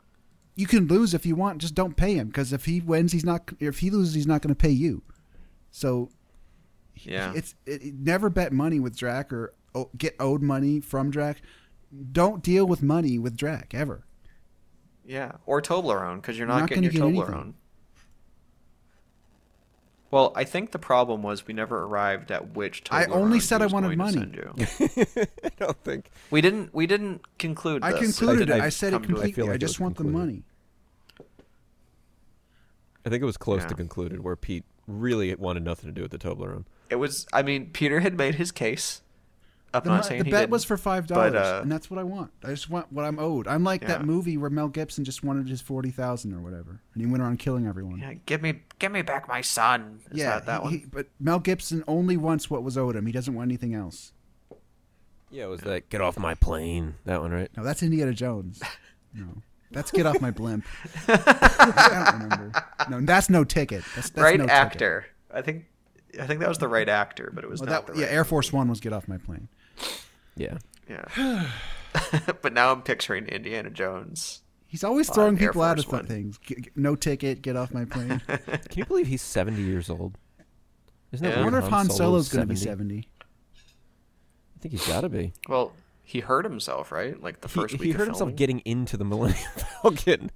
you 0.57 0.66
can 0.66 0.89
lose 0.89 1.15
if 1.15 1.24
you 1.24 1.36
want. 1.36 1.59
Just 1.59 1.77
don't 1.77 1.97
pay 1.97 2.15
him 2.15 2.27
because 2.27 2.53
if 2.53 2.65
he 2.65 2.81
wins, 2.81 3.12
he's 3.12 3.24
not. 3.24 3.48
If 3.61 3.78
he 3.78 3.90
loses, 3.90 4.15
he's 4.15 4.27
not 4.27 4.43
going 4.43 4.55
to 4.55 4.59
pay 4.59 4.70
you. 4.70 5.03
So 5.70 6.11
yeah. 6.97 7.32
it's 7.35 7.55
it, 7.65 7.94
never 7.94 8.28
bet 8.28 8.53
money 8.53 8.81
with 8.81 8.97
Drac 8.97 9.32
or 9.32 9.55
o- 9.74 9.90
get 9.97 10.16
owed 10.19 10.43
money 10.43 10.81
from 10.81 11.11
Drac. 11.11 11.40
Don't 12.12 12.43
deal 12.43 12.66
with 12.66 12.82
money 12.82 13.19
with 13.19 13.36
Drac 13.36 13.73
ever. 13.73 14.05
Yeah, 15.05 15.32
or 15.47 15.62
Toblerone 15.62 16.16
because 16.16 16.36
you're 16.36 16.48
not, 16.48 16.61
not 16.61 16.69
getting 16.69 16.85
your 16.85 16.93
get 16.93 17.03
Toblerone. 17.03 17.32
anything. 17.35 17.55
Well, 20.17 20.33
I 20.35 20.45
think 20.45 20.71
the 20.71 20.79
problem 20.79 21.23
was 21.23 21.47
we 21.47 21.53
never 21.53 21.83
arrived 21.83 22.31
at 22.33 22.55
which 22.55 22.85
Toblerone 22.85 23.09
I 23.11 23.13
only 23.13 23.39
said 23.39 23.61
I 23.61 23.67
wanted 23.67 23.95
going 23.99 24.15
to 24.15 24.47
money. 24.57 24.67
I 25.45 25.51
don't 25.59 25.77
think. 25.85 26.11
we 26.31 26.41
didn't. 26.41 26.75
We 26.75 26.87
didn't 26.87 27.21
conclude. 27.37 27.83
I 27.85 27.93
this. 27.93 28.19
concluded 28.19 28.51
I- 28.51 28.57
it. 28.57 28.61
I 28.63 28.65
I 28.65 28.69
said 28.71 28.95
it 28.95 29.03
come 29.03 29.03
it. 29.03 29.05
I 29.05 29.09
completely. 29.09 29.43
I, 29.43 29.47
like 29.49 29.57
it 29.57 29.59
just 29.59 29.75
was 29.75 29.81
want 29.83 29.97
the 29.99 30.05
money. 30.05 30.45
I 33.05 33.11
think 33.11 33.23
it 33.23 33.27
was 33.27 33.37
close 33.37 33.61
Yeah. 33.61 33.69
to 33.69 33.75
concluded 33.75 34.25
where 34.25 34.37
Pete 34.37 34.65
really 34.87 35.35
wanted 35.35 35.65
nothing 35.65 35.91
to 35.91 35.93
do 35.93 36.01
with 36.01 36.13
the 36.13 36.19
Toblerone. 36.19 36.65
It 36.89 36.97
was. 36.97 37.27
I 37.35 37.43
mean, 37.43 37.69
Peter 37.75 38.01
had 38.01 38.17
made 38.17 38.37
his 38.37 38.51
case. 38.51 39.03
I'm 39.85 39.90
The, 39.90 39.97
not 39.97 40.05
saying 40.07 40.19
the 40.20 40.24
he 40.27 40.31
bet 40.31 40.40
didn't, 40.43 40.51
was 40.53 40.65
for 40.65 40.77
five 40.77 41.07
dollars, 41.07 41.35
uh, 41.35 41.61
and 41.62 41.70
that's 41.70 41.90
what 41.90 41.98
I 41.98 42.03
want. 42.05 42.31
I 42.44 42.48
just 42.48 42.70
want 42.70 42.93
what 42.93 43.05
I'm 43.05 43.19
owed. 43.19 43.47
I'm 43.48 43.65
like 43.65 43.82
Yeah. 43.82 43.89
that 43.89 44.05
movie 44.05 44.36
where 44.36 44.51
Mel 44.51 44.69
Gibson 44.69 45.05
just 45.05 45.23
wanted 45.24 45.48
his 45.48 45.61
forty 45.61 45.90
thousand 45.90 46.32
or 46.35 46.40
whatever, 46.40 46.81
and 46.94 47.03
he 47.03 47.07
went 47.07 47.23
around 47.23 47.39
killing 47.39 47.66
everyone. 47.66 47.98
Yeah, 47.98 48.15
give 48.27 48.43
me, 48.43 48.62
give 48.78 48.93
me 48.93 49.03
back 49.03 49.28
my 49.28 49.40
son. 49.40 50.01
Is 50.11 50.19
Yeah, 50.19 50.39
that 50.40 50.47
that 50.47 50.57
he- 50.61 50.65
one? 50.65 50.73
he- 50.73 50.85
but 50.90 51.09
Mel 51.20 51.39
Gibson 51.39 51.82
only 51.89 52.16
wants 52.16 52.48
what 52.51 52.62
was 52.62 52.77
owed 52.78 52.97
him. 52.97 53.07
He 53.07 53.12
doesn't 53.12 53.35
want 53.35 53.48
anything 53.48 53.74
else. 53.74 54.12
Yeah, 55.31 55.44
it 55.44 55.48
was 55.48 55.61
that 55.62 55.89
"Get 55.90 56.01
off 56.01 56.19
my 56.19 56.35
plane" 56.35 56.94
that 57.05 57.20
one, 57.20 57.32
right? 57.32 57.51
No, 57.57 57.65
that's 57.65 57.82
Indiana 57.82 58.12
Jones. 58.12 58.62
No, 59.15 59.43
that's 59.70 59.90
get 59.90 60.05
off 60.05 60.20
my 60.20 60.31
blimp. 60.31 60.66
I 61.09 62.11
don't 62.11 62.23
remember. 62.23 62.65
No, 62.90 63.01
that's 63.01 63.31
no 63.31 63.44
ticket. 63.44 63.82
That's, 63.94 64.11
that's 64.11 64.23
right 64.23 64.36
no 64.39 64.44
ticket. 64.44 64.55
actor. 64.59 65.07
I 65.32 65.40
think. 65.40 65.65
I 66.20 66.27
think 66.27 66.40
that 66.40 66.48
was 66.51 66.59
the 66.59 66.69
right 66.69 66.89
actor, 66.89 67.31
but 67.35 67.43
it 67.44 67.48
was 67.51 67.61
Well, 67.61 67.70
not 67.70 67.86
that, 67.86 67.94
the 67.94 68.01
yeah, 68.01 68.07
right 68.07 68.15
Air 68.15 68.24
Force 68.24 68.53
One 68.53 68.69
was 68.69 68.81
get 68.81 68.93
off 68.93 69.09
my 69.09 69.16
plane. 69.19 69.48
Yeah. 70.36 70.59
Yeah. 70.89 71.48
but 72.43 72.53
now 72.53 72.73
I'm 72.73 72.82
picturing 72.82 73.27
Indiana 73.27 73.70
Jones. 73.70 74.43
He's 74.66 74.85
always 74.85 75.09
On 75.11 75.15
throwing 75.15 75.40
Air 75.40 75.48
people 75.48 75.62
out 75.62 75.77
Force 75.77 75.86
of 75.86 75.93
One. 75.93 76.07
things. 76.07 76.39
G- 76.39 76.57
g- 76.61 76.70
no 76.77 76.94
ticket, 76.97 77.40
get 77.40 77.57
off 77.57 77.73
my 77.73 77.85
plane. 77.85 78.20
Can 78.28 78.61
you 78.74 78.85
believe 78.85 79.07
he's 79.07 79.23
seventy 79.23 79.62
years 79.62 79.89
old? 79.89 80.19
Isn't 81.12 81.24
that 81.27 81.35
Yeah. 81.36 81.40
I 81.40 81.44
wonder 81.44 81.59
if 81.61 81.69
Han 81.69 81.86
Solo's 81.86 81.97
Solo's 81.97 82.28
going 82.28 82.43
to 82.43 82.53
be 82.53 82.57
70? 82.57 82.94
70. 82.94 83.09
I 84.57 84.59
think 84.61 84.73
he's 84.73 84.86
got 84.86 85.03
to 85.03 85.09
be. 85.09 85.32
Well, 85.48 85.73
he 86.03 86.20
hurt 86.20 86.44
himself, 86.44 86.90
right? 86.93 87.20
Like 87.23 87.40
the 87.40 87.48
first 87.48 87.74
he 87.74 87.78
week. 87.81 87.93
hurt 87.93 88.03
of 88.03 88.07
himself 88.09 88.19
filming. 88.19 88.36
getting 88.36 88.59
into 88.61 88.97
the 88.97 89.05
Millennium 89.05 89.48
Falcon. 89.82 90.31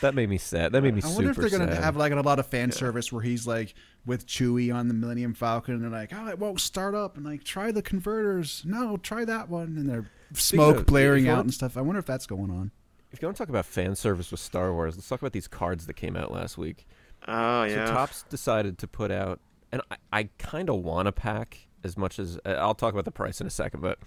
That 0.00 0.14
made 0.14 0.28
me 0.28 0.38
sad. 0.38 0.72
That 0.72 0.82
made 0.82 0.94
me 0.94 1.02
I 1.02 1.06
super 1.06 1.14
wonder 1.16 1.30
if 1.30 1.36
they're 1.36 1.58
going 1.58 1.68
to 1.68 1.74
sad. 1.74 1.84
have 1.84 1.96
like 1.96 2.12
a 2.12 2.20
lot 2.20 2.38
of 2.38 2.46
fan 2.46 2.72
service 2.72 3.12
where 3.12 3.22
he's 3.22 3.46
like 3.46 3.74
with 4.06 4.26
Chewie 4.26 4.74
on 4.74 4.88
the 4.88 4.94
Millennium 4.94 5.34
Falcon 5.34 5.74
and 5.74 5.82
they're 5.84 5.90
like, 5.90 6.12
oh, 6.14 6.28
it 6.28 6.38
won't 6.38 6.60
start 6.60 6.94
up. 6.94 7.16
And 7.16 7.24
like, 7.24 7.44
try 7.44 7.70
the 7.70 7.82
converters. 7.82 8.62
No, 8.64 8.96
try 8.96 9.24
that 9.24 9.48
one. 9.48 9.76
And 9.76 9.88
they're 9.88 10.10
smoke 10.34 10.78
of- 10.78 10.86
blaring 10.86 11.28
out 11.28 11.40
and 11.40 11.52
stuff. 11.52 11.76
I 11.76 11.82
wonder 11.82 11.98
if 11.98 12.06
that's 12.06 12.26
going 12.26 12.50
on. 12.50 12.70
If 13.12 13.20
you 13.20 13.28
want 13.28 13.36
to 13.36 13.42
talk 13.42 13.50
about 13.50 13.66
fan 13.66 13.94
service 13.94 14.30
with 14.30 14.40
Star 14.40 14.72
Wars, 14.72 14.96
let's 14.96 15.06
talk 15.08 15.20
about 15.20 15.32
these 15.32 15.46
cards 15.46 15.86
that 15.86 15.94
came 15.94 16.16
out 16.16 16.32
last 16.32 16.56
week. 16.56 16.86
Oh 17.28 17.64
yeah. 17.64 17.86
So 17.86 17.92
Topps 17.92 18.24
decided 18.24 18.78
to 18.78 18.88
put 18.88 19.10
out, 19.10 19.38
and 19.70 19.82
I, 19.90 19.96
I 20.12 20.28
kind 20.38 20.70
of 20.70 20.76
want 20.76 21.08
a 21.08 21.12
pack 21.12 21.68
as 21.84 21.96
much 21.98 22.18
as 22.18 22.38
uh, 22.46 22.50
I'll 22.50 22.74
talk 22.74 22.94
about 22.94 23.04
the 23.04 23.10
price 23.12 23.40
in 23.40 23.46
a 23.46 23.50
second, 23.50 23.80
but 23.80 23.98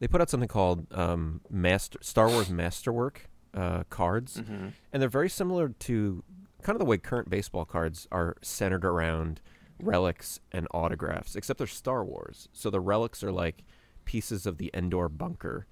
they 0.00 0.08
put 0.08 0.20
out 0.20 0.30
something 0.30 0.48
called 0.48 0.86
um, 0.92 1.42
Master 1.50 1.98
Star 2.02 2.28
Wars 2.28 2.48
Masterwork 2.48 3.28
uh, 3.54 3.84
cards, 3.88 4.38
Mhm. 4.42 4.72
and 4.92 5.00
they're 5.02 5.08
very 5.08 5.28
similar 5.30 5.68
to 5.70 6.22
kind 6.62 6.74
of 6.74 6.80
the 6.80 6.84
way 6.84 6.98
current 6.98 7.30
baseball 7.30 7.64
cards 7.64 8.08
are 8.10 8.36
centered 8.42 8.84
around 8.84 9.40
relics 9.82 10.40
and 10.52 10.66
autographs, 10.72 11.36
except 11.36 11.58
they're 11.58 11.66
Star 11.66 12.04
Wars. 12.04 12.48
So 12.52 12.70
the 12.70 12.80
relics 12.80 13.22
are 13.22 13.32
like 13.32 13.64
pieces 14.04 14.46
of 14.46 14.58
the 14.58 14.70
Endor 14.74 15.08
bunker, 15.08 15.66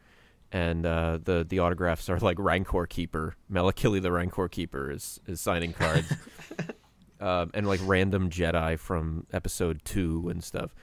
and 0.53 0.85
uh, 0.87 1.19
the 1.23 1.45
the 1.49 1.59
autographs 1.59 2.09
are 2.11 2.19
like 2.19 2.39
Rancor 2.39 2.87
Keeper, 2.87 3.37
Malakili 3.51 4.01
the 4.03 4.13
Rancor 4.13 4.49
Keeper 4.49 4.91
is 4.91 5.19
is 5.27 5.41
signing 5.41 5.73
cards, 5.73 6.13
um, 7.21 7.51
and 7.55 7.67
like 7.67 7.81
random 7.85 8.31
Jedi 8.31 8.79
from 8.79 9.27
Episode 9.33 9.81
Two 9.85 10.29
and 10.29 10.43
stuff. 10.45 10.75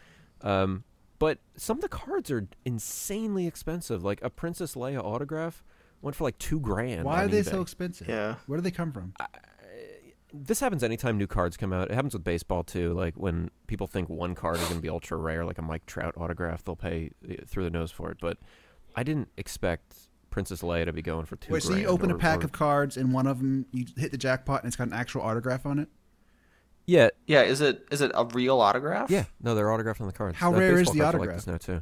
Um, 0.42 0.84
but 1.20 1.40
some 1.58 1.78
of 1.78 1.82
the 1.82 1.90
cards 1.90 2.32
are 2.32 2.48
insanely 2.66 3.46
expensive. 3.46 4.04
Like 4.04 4.22
a 4.24 4.30
Princess 4.30 4.76
Leia 4.76 5.04
autograph 5.04 5.64
went 6.02 6.16
for 6.16 6.24
like 6.24 6.38
two 6.38 6.60
grand. 6.60 7.04
Why 7.06 7.24
are 7.24 7.28
they 7.28 7.42
eBay. 7.42 7.50
so 7.52 7.62
expensive? 7.62 8.08
Yeah. 8.08 8.36
Where 8.48 8.58
do 8.58 8.62
they 8.62 8.72
come 8.72 8.92
from? 8.92 9.14
this 10.32 10.60
happens 10.60 10.84
anytime 10.84 11.18
new 11.18 11.26
cards 11.26 11.58
come 11.58 11.74
out. 11.74 11.90
It 11.90 11.96
happens 11.96 12.14
with 12.14 12.24
baseball 12.24 12.64
too. 12.64 12.94
Like 12.94 13.16
when 13.16 13.50
people 13.68 13.88
think 13.88 14.10
one 14.10 14.36
card 14.36 14.58
is 14.58 14.64
going 14.64 14.76
to 14.76 14.82
be 14.82 14.90
ultra 14.90 15.18
rare, 15.18 15.44
like 15.44 15.58
a 15.58 15.62
Mike 15.64 15.86
Trout 15.88 16.14
autograph, 16.18 16.64
they'll 16.64 16.76
pay 16.76 17.10
uh, 17.28 17.34
through 17.48 17.64
the 17.64 17.72
nose 17.72 17.90
for 17.92 18.12
it. 18.12 18.18
But 18.22 18.38
I 18.96 19.02
didn't 19.02 19.30
expect 19.38 19.96
Princess 20.30 20.62
Leia 20.62 20.86
to 20.86 20.94
be 20.94 21.02
going 21.02 21.26
for 21.26 21.36
two. 21.36 21.52
Wait, 21.52 21.64
so 21.64 21.70
you 21.70 21.76
grand 21.78 21.88
open 21.90 22.12
a 22.12 22.18
pack 22.18 22.42
or- 22.42 22.46
of 22.46 22.52
cards 22.52 22.96
and 22.96 23.12
one 23.12 23.26
of 23.26 23.40
them 23.40 23.66
you 23.72 23.86
hit 23.98 24.12
the 24.12 24.20
jackpot 24.20 24.62
and 24.62 24.68
it's 24.68 24.76
got 24.76 24.88
an 24.88 24.94
actual 24.94 25.22
autograph 25.24 25.66
on 25.66 25.80
it? 25.80 25.90
yeah, 26.86 27.10
Yeah, 27.26 27.42
is 27.42 27.60
it 27.62 27.88
is 27.92 28.02
it 28.02 28.12
a 28.14 28.26
real 28.26 28.62
autograph? 28.62 29.10
yeah. 29.10 29.26
No, 29.42 29.56
they're 29.56 29.72
autographed 29.72 30.00
on 30.02 30.06
the 30.08 30.14
cards. 30.14 30.38
How 30.38 30.54
Uh, 30.54 30.60
rare 30.60 30.80
is 30.80 30.92
the 30.92 31.02
autograph? 31.02 31.28
Like 31.28 31.36
this 31.38 31.48
now 31.48 31.58
too. 31.58 31.82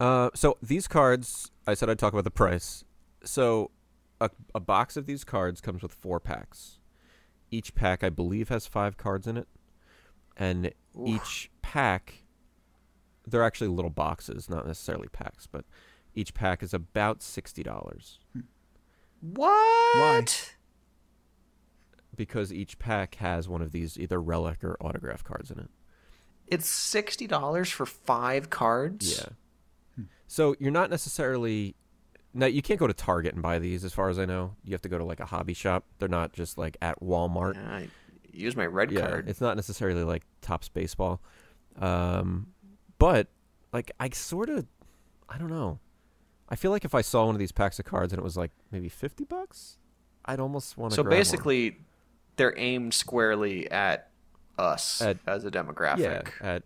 Uh, 0.00 0.30
so 0.34 0.56
these 0.62 0.88
cards, 0.88 1.50
I 1.66 1.74
said 1.74 1.90
I'd 1.90 1.98
talk 1.98 2.14
about 2.14 2.24
the 2.24 2.30
price. 2.30 2.84
So 3.26 3.70
a, 4.20 4.30
a 4.54 4.60
box 4.60 4.96
of 4.96 5.06
these 5.06 5.24
cards 5.24 5.60
comes 5.60 5.82
with 5.82 5.92
four 5.92 6.20
packs. 6.20 6.78
Each 7.50 7.74
pack, 7.74 8.02
I 8.02 8.08
believe, 8.10 8.48
has 8.48 8.66
five 8.66 8.96
cards 8.96 9.26
in 9.26 9.36
it, 9.36 9.46
and 10.36 10.72
each 11.04 11.50
pack, 11.62 12.24
they're 13.26 13.44
actually 13.44 13.68
little 13.68 13.90
boxes, 13.90 14.48
not 14.50 14.66
necessarily 14.66 15.08
packs, 15.08 15.46
but 15.46 15.64
each 16.14 16.34
pack 16.34 16.62
is 16.62 16.72
about 16.74 17.22
sixty 17.22 17.62
dollars 17.62 18.18
What? 19.20 19.48
Why? 19.98 20.24
because 22.16 22.50
each 22.52 22.78
pack 22.78 23.16
has 23.16 23.46
one 23.48 23.60
of 23.60 23.72
these 23.72 23.98
either 23.98 24.20
relic 24.20 24.64
or 24.64 24.76
autograph 24.80 25.22
cards 25.22 25.50
in 25.50 25.58
it. 25.58 25.68
It's 26.46 26.66
sixty 26.68 27.26
dollars 27.26 27.70
for 27.70 27.84
five 27.86 28.50
cards. 28.50 29.18
Yeah. 29.18 30.04
So 30.26 30.56
you're 30.58 30.72
not 30.72 30.90
necessarily 30.90 31.76
now 32.36 32.46
you 32.46 32.62
can't 32.62 32.78
go 32.78 32.86
to 32.86 32.94
Target 32.94 33.34
and 33.34 33.42
buy 33.42 33.58
these 33.58 33.84
as 33.84 33.92
far 33.92 34.08
as 34.08 34.18
I 34.18 34.24
know. 34.24 34.54
You 34.64 34.72
have 34.72 34.82
to 34.82 34.88
go 34.88 34.98
to 34.98 35.04
like 35.04 35.20
a 35.20 35.26
hobby 35.26 35.54
shop. 35.54 35.84
They're 35.98 36.08
not 36.08 36.32
just 36.32 36.56
like 36.58 36.76
at 36.82 37.00
Walmart. 37.00 37.54
Yeah, 37.54 37.68
I 37.74 37.88
use 38.32 38.54
my 38.56 38.66
red 38.66 38.92
Yeah, 38.92 39.00
card. 39.08 39.28
it's 39.28 39.40
not 39.40 39.56
necessarily 39.56 40.04
like 40.04 40.22
Topps 40.42 40.68
baseball. 40.68 41.20
Um 41.78 42.48
but 42.98 43.28
like 43.72 43.90
I 44.00 44.08
sort 44.10 44.48
of 44.48 44.66
I 45.28 45.38
don't 45.38 45.50
know. 45.50 45.78
I 46.48 46.54
feel 46.56 46.70
like 46.70 46.84
if 46.84 46.94
I 46.94 47.00
saw 47.00 47.26
one 47.26 47.34
of 47.34 47.38
these 47.40 47.50
packs 47.52 47.78
of 47.80 47.84
cards 47.84 48.12
and 48.12 48.20
it 48.20 48.22
was 48.22 48.36
like 48.36 48.52
maybe 48.70 48.88
50 48.88 49.24
bucks, 49.24 49.78
I'd 50.24 50.38
almost 50.38 50.76
want 50.78 50.92
to 50.92 50.96
So 50.96 51.02
basically, 51.02 51.78
they're 52.36 52.56
aimed 52.56 52.94
squarely 52.94 53.68
at 53.70 54.10
us 54.56 55.02
At- 55.02 55.18
as 55.26 55.44
a 55.44 55.50
demographic. 55.50 55.98
yeah, 55.98 56.22
at 56.40 56.62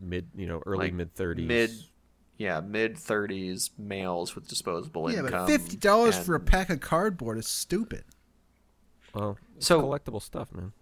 mid, 0.00 0.28
you 0.36 0.46
know, 0.46 0.62
early 0.64 0.86
Like 0.86 0.94
mid 0.94 1.14
30s. 1.16 1.44
Mid, 1.46 1.70
yeah, 2.38 2.60
mid 2.60 2.98
thirties 2.98 3.70
males 3.78 4.34
with 4.34 4.46
disposable 4.48 5.10
yeah, 5.10 5.20
income. 5.20 5.32
but 5.32 5.46
fifty 5.46 5.76
dollars 5.76 6.18
for 6.18 6.34
a 6.34 6.40
pack 6.40 6.70
of 6.70 6.80
cardboard 6.80 7.38
is 7.38 7.46
stupid. 7.48 8.04
Well, 9.14 9.38
So- 9.58 9.80
collectible 9.82 10.20
stuff, 10.22 10.52
man. 10.54 10.72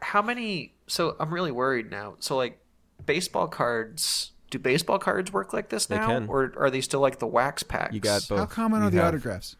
How 0.00 0.22
many? 0.22 0.74
So 0.86 1.14
I'm 1.20 1.32
really 1.32 1.50
worried 1.52 1.90
now. 1.90 2.14
So 2.20 2.36
like, 2.36 2.58
baseball 3.04 3.48
cards. 3.48 4.30
Do 4.50 4.58
baseball 4.58 4.98
cards 5.00 5.32
work 5.32 5.52
like 5.52 5.68
this 5.70 5.86
They 5.86 5.96
now, 5.96 6.06
can. 6.06 6.28
or 6.28 6.52
are 6.56 6.70
they 6.70 6.80
still 6.80 7.00
like 7.00 7.18
the 7.18 7.26
wax 7.26 7.62
packs? 7.64 7.92
You 7.92 8.00
got 8.00 8.24
both. 8.28 8.38
How 8.38 8.46
common 8.46 8.80
You 8.82 8.86
are 8.86 8.90
the 8.90 8.96
have- 8.98 9.06
autographs? 9.08 9.56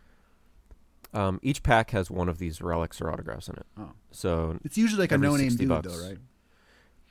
Um, 1.13 1.39
each 1.43 1.63
pack 1.63 1.91
has 1.91 2.11
one 2.11 2.29
of 2.29 2.39
these 2.39 2.61
relics 2.61 3.01
or 3.01 3.11
autographs 3.11 3.49
in 3.49 3.55
it. 3.57 3.67
Oh. 3.77 3.91
So 4.13 4.59
It's 4.65 4.77
usually 4.79 5.01
like 5.01 5.13
a 5.13 5.19
no-name 5.19 5.51
60 5.51 5.59
dude, 5.65 5.69
bucks. 5.69 5.89
though, 5.89 6.09
right? 6.09 6.19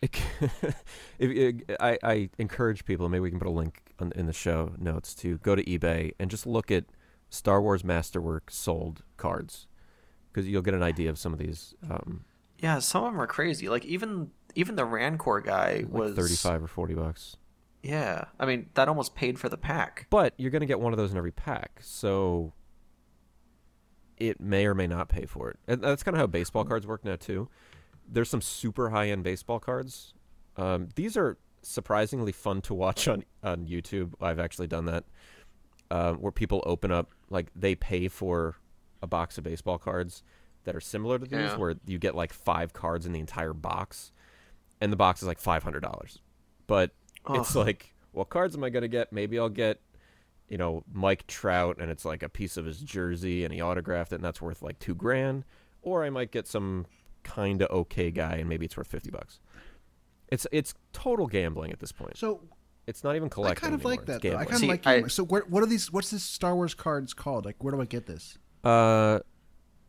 It, 0.04 0.22
if, 1.20 1.32
it, 1.32 1.78
I, 1.80 1.98
I 2.04 2.30
encourage 2.38 2.86
people, 2.86 3.10
maybe 3.10 3.22
we 3.22 3.30
can 3.30 3.40
put 3.40 3.48
a 3.48 3.52
link 3.52 3.82
on, 4.00 4.12
in 4.16 4.26
the 4.26 4.34
show 4.34 4.74
notes 4.78 5.14
to 5.16 5.38
go 5.40 5.56
to 5.56 5.64
eBay 5.64 6.12
and 6.20 6.30
just 6.30 6.46
look 6.46 6.72
at 6.72 6.86
Star 7.30 7.62
Wars 7.62 7.84
Masterwork 7.84 8.52
sold 8.52 9.04
cards 9.18 9.68
because 10.32 10.48
you'll 10.48 10.62
get 10.62 10.74
an 10.74 10.84
idea 10.84 11.10
of 11.10 11.18
some 11.18 11.34
of 11.34 11.40
these. 11.40 11.74
Um, 11.90 12.26
Yeah, 12.60 12.80
some 12.80 13.04
of 13.06 13.14
them 13.14 13.22
are 13.22 13.28
crazy. 13.28 13.70
Like 13.70 13.86
even 13.86 14.32
even 14.56 14.76
the 14.76 14.86
Rancor 14.86 15.42
guy 15.42 15.84
like 15.84 15.90
was 15.90 16.16
35 16.16 16.64
or 16.64 16.68
40 16.68 16.94
bucks. 16.96 17.38
Yeah, 17.82 18.26
I 18.40 18.46
mean 18.46 18.70
that 18.76 18.88
almost 18.88 19.16
paid 19.16 19.40
for 19.40 19.50
the 19.50 19.58
pack. 19.58 20.08
But 20.10 20.34
you're 20.38 20.52
going 20.52 20.62
to 20.62 20.68
get 20.68 20.80
one 20.80 20.94
of 20.94 20.98
those 20.98 21.12
in 21.12 21.18
every 21.18 21.32
pack. 21.32 21.80
So 21.82 22.54
it 24.18 24.40
may 24.40 24.66
or 24.66 24.76
may 24.76 24.88
not 24.88 25.10
pay 25.10 25.26
for 25.26 25.50
it. 25.50 25.60
And 25.68 25.82
that's 25.82 26.04
kind 26.04 26.16
of 26.16 26.20
how 26.20 26.28
baseball 26.28 26.64
cards 26.64 26.86
work 26.88 27.04
now, 27.04 27.16
too. 27.16 27.50
There's 28.08 28.30
some 28.30 28.42
super 28.42 28.90
high 28.90 29.10
end 29.10 29.24
baseball 29.24 29.60
cards. 29.60 30.14
Um, 30.58 30.90
these 30.96 31.18
are 31.18 31.38
surprisingly 31.62 32.32
fun 32.32 32.62
to 32.62 32.74
watch 32.74 33.08
on, 33.08 33.24
on 33.44 33.66
YouTube. 33.66 34.14
I've 34.22 34.40
actually 34.40 34.68
done 34.68 34.86
that. 34.86 35.06
Uh, 35.92 36.14
where 36.14 36.32
people 36.32 36.64
open 36.66 36.92
up, 36.92 37.12
like, 37.30 37.48
they 37.56 37.76
pay 37.76 38.08
for 38.08 38.56
a 39.02 39.08
box 39.08 39.38
of 39.38 39.44
baseball 39.44 39.78
cards 39.78 40.24
that 40.64 40.76
are 40.76 40.80
similar 40.82 41.20
to 41.20 41.26
these, 41.26 41.40
Yeah. 41.40 41.58
where 41.58 41.76
you 41.86 42.00
get 42.00 42.16
like 42.16 42.34
five 42.34 42.74
cards 42.74 43.06
in 43.06 43.12
the 43.12 43.20
entire 43.20 43.54
box. 43.54 44.12
And 44.82 44.92
the 44.92 44.98
box 44.98 45.22
is 45.22 45.28
like 45.28 45.40
$500. 45.42 46.20
But 46.68 46.92
it's 47.30 47.56
like, 47.56 47.94
what 48.12 48.30
cards 48.30 48.56
am 48.56 48.64
I 48.64 48.70
going 48.70 48.82
to 48.82 48.88
get? 48.88 49.12
Maybe 49.14 49.38
I'll 49.40 49.50
get 49.50 49.80
you 50.50 50.58
know, 50.58 50.84
Mike 50.92 51.26
Trout 51.26 51.78
and 51.80 51.90
it's 51.90 52.06
like 52.06 52.22
a 52.22 52.30
piece 52.30 52.58
of 52.58 52.66
his 52.66 52.80
jersey 52.80 53.44
and 53.44 53.52
he 53.54 53.62
autographed 53.62 54.12
it 54.12 54.16
and 54.16 54.24
that's 54.24 54.42
worth 54.42 54.62
like 54.62 54.78
two 54.78 54.94
grand. 54.94 55.46
Or 55.82 56.04
I 56.04 56.10
might 56.12 56.32
get 56.32 56.48
some 56.48 56.86
kind 57.24 57.62
of 57.62 57.70
okay 57.72 58.12
guy 58.12 58.34
and 58.36 58.48
maybe 58.50 58.66
it's 58.66 58.76
worth 58.78 58.88
50 58.88 59.10
bucks. 59.12 59.40
It's 60.30 60.48
it's 60.52 60.74
total 60.94 61.28
gambling 61.28 61.72
at 61.72 61.80
this 61.80 61.92
point. 61.92 62.18
So 62.18 62.42
It's 62.88 63.04
not 63.04 63.16
even 63.16 63.30
collectible. 63.30 63.50
I 63.52 63.56
kind 63.56 63.74
of 63.74 63.82
anymore, 63.82 63.92
like 63.98 64.06
that. 64.08 64.22
Though. 64.22 64.36
I 64.38 64.46
kind 64.46 64.64
of 64.64 64.70
like. 64.70 64.88
I- 64.88 64.94
humor. 64.96 65.10
So 65.10 65.24
what? 65.26 65.50
What 65.50 65.64
are 65.64 65.68
these? 65.68 65.92
What's 65.92 66.10
this 66.12 66.24
Star 66.24 66.56
Wars 66.56 66.74
cards 66.74 67.14
called? 67.14 67.46
Like, 67.46 67.64
where 67.64 67.72
do 67.72 67.80
I 67.82 67.86
get 67.86 68.06
this? 68.08 68.38
Uh, 68.64 69.20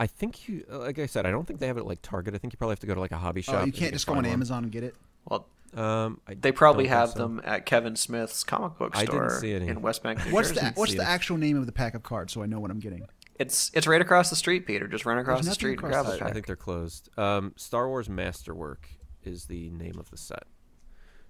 I 0.01 0.07
think 0.07 0.49
you, 0.49 0.65
like 0.69 0.99
I 0.99 1.07
said, 1.07 1.25
I 1.25 1.31
don't 1.31 1.47
think 1.47 1.61
they 1.61 1.67
have 1.69 1.77
it 1.77 1.81
at 1.81 1.87
like 1.87 2.03
Target. 2.03 2.35
I 2.35 2.39
think 2.39 2.53
you 2.53 2.57
probably 2.57 2.73
have 2.73 2.81
to 2.81 2.87
go 2.87 2.95
to 2.95 3.01
like 3.01 3.13
a 3.13 3.17
hobby 3.17 3.43
shop. 3.43 3.63
Oh, 3.63 3.65
you 3.65 3.73
can't 3.73 3.93
just 3.93 4.07
go 4.07 4.13
on 4.13 4.17
find 4.19 4.27
one. 4.27 4.33
Amazon 4.33 4.63
and 4.65 4.73
get 4.73 4.83
it. 4.85 4.95
Well, 5.29 5.47
Um, 5.75 6.21
they 6.29 6.53
probably 6.53 6.89
have 6.89 7.11
so. 7.11 7.19
them 7.21 7.41
at 7.45 7.65
Kevin 7.65 7.97
Smith's 7.97 8.45
comic 8.45 8.77
book 8.79 8.95
store 8.95 9.03
I 9.03 9.05
store 9.07 9.29
didn't 9.29 9.41
see 9.41 9.55
any. 9.55 9.69
in 9.69 9.81
Red 9.81 10.01
Bank, 10.03 10.27
New 10.27 10.33
What's 10.33 10.49
Jersey. 10.51 10.61
the 10.61 10.73
What's 10.75 10.95
the 10.95 11.05
actual 11.09 11.37
name 11.39 11.57
of 11.57 11.67
the 11.67 11.73
pack 11.73 11.95
of 11.95 12.03
cards? 12.03 12.33
So 12.33 12.43
I 12.43 12.47
know 12.47 12.61
what 12.61 12.71
I'm 12.71 12.81
getting. 12.81 13.07
It's 13.37 13.71
it's 13.75 13.87
right 13.87 14.01
across 14.01 14.31
the 14.31 14.37
street, 14.37 14.67
Peter. 14.67 14.87
Just 14.87 15.05
run 15.05 15.19
across 15.19 15.41
the 15.41 15.47
nothing 15.47 15.55
street 15.55 15.73
and 15.73 15.81
grab 15.81 16.07
the 16.07 16.13
a 16.13 16.15
I, 16.15 16.19
pack. 16.19 16.29
I 16.29 16.33
think 16.33 16.47
they're 16.47 16.57
closed. 16.57 17.09
Um, 17.19 17.53
Star 17.57 17.89
Wars 17.89 18.09
Masterwork 18.09 18.89
is 19.23 19.47
the 19.47 19.71
name 19.71 19.99
of 19.99 20.11
the 20.11 20.17
set. 20.17 20.45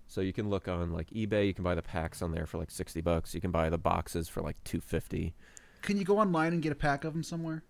So 0.06 0.20
you 0.20 0.32
can 0.34 0.50
look 0.50 0.68
on 0.68 0.92
like 0.92 1.08
eBay. 1.10 1.46
You 1.46 1.54
can 1.54 1.64
buy 1.64 1.74
the 1.74 1.82
packs 1.82 2.20
on 2.20 2.32
there 2.32 2.46
for 2.46 2.58
like 2.58 2.70
sixty 2.70 3.00
bucks. 3.00 3.34
You 3.34 3.40
can 3.40 3.50
buy 3.50 3.70
the 3.70 3.78
boxes 3.78 4.28
for 4.28 4.42
like 4.42 4.56
two 4.64 4.80
fifty. 4.80 5.34
Can 5.80 5.96
you 5.96 6.04
go 6.04 6.18
online 6.18 6.52
and 6.52 6.62
get 6.62 6.72
a 6.72 6.76
pack 6.76 7.04
of 7.04 7.14
them 7.14 7.22
somewhere? 7.22 7.64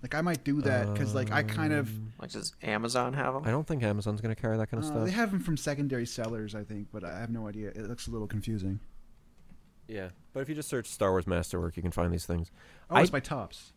Like 0.00 0.14
I 0.16 0.20
might 0.20 0.42
do 0.42 0.60
that 0.62 0.92
because 0.92 1.14
like 1.14 1.30
I 1.30 1.42
kind 1.44 1.72
of 1.72 1.90
Like, 2.20 2.30
does 2.32 2.54
Amazon 2.62 3.12
have 3.14 3.34
them? 3.34 3.44
I 3.46 3.50
don't 3.50 3.66
think 3.66 3.82
Amazon's 3.84 4.20
going 4.20 4.34
to 4.34 4.40
carry 4.40 4.56
that 4.56 4.68
kind 4.68 4.82
of 4.82 4.88
uh, 4.90 4.92
stuff. 4.92 5.04
they 5.04 5.12
have 5.12 5.30
them 5.30 5.38
from 5.40 5.56
secondary 5.56 6.06
sellers, 6.06 6.54
I 6.56 6.64
think, 6.64 6.88
but 6.92 7.04
I 7.04 7.18
have 7.20 7.30
no 7.30 7.46
idea. 7.48 7.68
It 7.68 7.88
looks 7.88 8.08
a 8.08 8.10
little 8.10 8.26
confusing. 8.26 8.80
yeah, 9.86 10.08
but 10.32 10.40
if 10.40 10.48
you 10.48 10.54
just 10.54 10.68
search 10.68 10.86
Star 10.88 11.10
Wars 11.10 11.26
Masterwork, 11.26 11.76
you 11.76 11.82
can 11.82 11.92
find 11.92 12.12
these 12.12 12.26
things. 12.26 12.50
Oh, 12.90 12.96
it's 12.96 13.10
I- 13.10 13.12
by 13.12 13.20
Topps. 13.20 13.72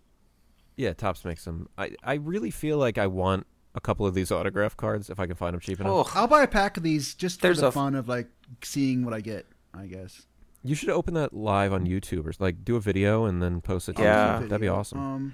Yeah, 0.77 0.93
Topps 0.93 1.23
makes 1.23 1.45
them. 1.45 1.69
I 1.77 1.91
I 2.03 2.15
really 2.15 2.51
feel 2.51 2.77
like 2.77 2.97
I 2.97 3.07
want 3.07 3.47
a 3.75 3.79
couple 3.81 4.05
of 4.05 4.13
these 4.13 4.31
autograph 4.31 4.75
cards 4.75 5.09
if 5.09 5.19
I 5.19 5.25
can 5.25 5.35
find 5.35 5.53
them 5.53 5.59
cheap 5.61 5.79
enough. 5.79 5.91
Oh, 6.15 6.19
I'll 6.19 6.27
buy 6.27 6.43
a 6.43 6.47
pack 6.47 6.75
of 6.77 6.83
these 6.83 7.13
just 7.15 7.39
for 7.39 7.47
There's 7.47 7.59
the 7.59 7.67
a- 7.67 7.71
fun 7.71 7.95
of 7.95 8.07
like 8.09 8.27
seeing 8.63 9.05
what 9.05 9.13
I 9.13 9.21
get. 9.21 9.45
I 9.73 9.85
guess. 9.87 10.25
You 10.63 10.73
should 10.75 10.89
open 10.89 11.13
that 11.13 11.33
live 11.33 11.71
on 11.71 11.85
YouTube 11.85 12.25
or 12.25 12.33
like 12.39 12.65
do 12.65 12.75
a 12.75 12.79
video 12.79 13.25
and 13.25 13.41
then 13.41 13.61
post 13.61 13.87
it. 13.87 13.95
To 13.97 14.01
Yeah. 14.03 14.39
YouTube. 14.39 14.49
that'd 14.49 14.61
be 14.61 14.67
awesome. 14.67 14.99
Um, 14.99 15.33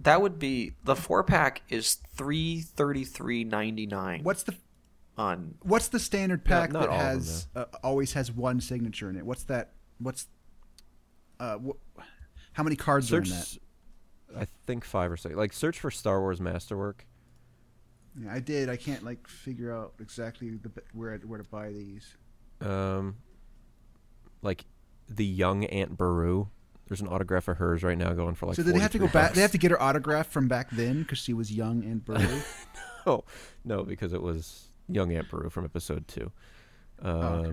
that 0.00 0.20
would 0.20 0.38
be 0.38 0.72
the 0.84 0.94
four 0.96 1.22
pack 1.24 1.62
is 1.68 1.94
three 2.14 2.60
thirty 2.60 3.04
three 3.04 3.44
ninety 3.44 3.86
nine. 3.86 4.22
what's 4.22 4.42
the 4.42 4.54
on? 5.18 5.54
What's 5.62 5.88
the 5.88 5.98
standard 5.98 6.44
pack 6.44 6.72
not 6.72 6.82
that 6.82 6.88
all 6.90 6.98
them, 6.98 7.06
has 7.18 7.48
uh, 7.54 7.64
always 7.82 8.12
has 8.14 8.30
one 8.30 8.60
signature 8.60 9.10
in 9.10 9.16
it? 9.16 9.24
What's 9.24 9.44
that? 9.44 9.72
What's 9.98 10.26
uh, 11.40 11.58
wh- 11.58 12.00
how 12.52 12.62
many 12.62 12.76
cards 12.76 13.12
are 13.12 13.18
in 13.18 13.24
that? 13.24 13.58
I 14.36 14.46
think 14.66 14.84
five 14.84 15.10
or 15.10 15.16
six. 15.16 15.34
Like 15.34 15.52
search 15.52 15.78
for 15.80 15.90
Star 15.90 16.20
Wars 16.20 16.40
Masterwork. 16.40 17.06
Yeah, 18.18 18.32
I 18.32 18.40
did. 18.40 18.68
I 18.68 18.76
can't 18.76 19.02
like 19.02 19.28
figure 19.28 19.72
out 19.72 19.94
exactly 20.00 20.50
the, 20.50 20.70
where 20.92 21.16
where 21.18 21.38
to 21.38 21.48
buy 21.48 21.70
these. 21.70 22.16
Um, 22.60 23.16
like 24.42 24.64
the 25.08 25.24
young 25.24 25.64
Aunt 25.64 25.96
Beru. 25.96 26.48
There's 26.88 27.00
an 27.00 27.08
autograph 27.08 27.48
of 27.48 27.56
hers 27.58 27.82
right 27.82 27.98
now 27.98 28.12
going 28.12 28.36
for 28.36 28.46
like. 28.46 28.56
so 28.56 28.62
they 28.62 28.78
have 28.78 28.92
to 28.92 28.98
go 28.98 29.08
43 29.08 29.20
back? 29.20 29.34
They 29.34 29.40
have 29.40 29.52
to 29.52 29.58
get 29.58 29.72
her 29.72 29.82
autograph 29.82 30.28
from 30.28 30.46
back 30.46 30.70
then 30.70 31.02
because 31.02 31.18
she 31.18 31.32
was 31.32 31.52
young 31.52 31.84
and 31.84 32.04
burly. 32.04 32.42
Oh 33.08 33.22
no, 33.64 33.84
because 33.84 34.12
it 34.12 34.20
was 34.20 34.70
young 34.88 35.12
Aunt 35.12 35.28
Beru 35.30 35.50
from 35.50 35.64
episode 35.64 36.06
two. 36.08 36.30
Um, 37.02 37.12
okay. 37.12 37.52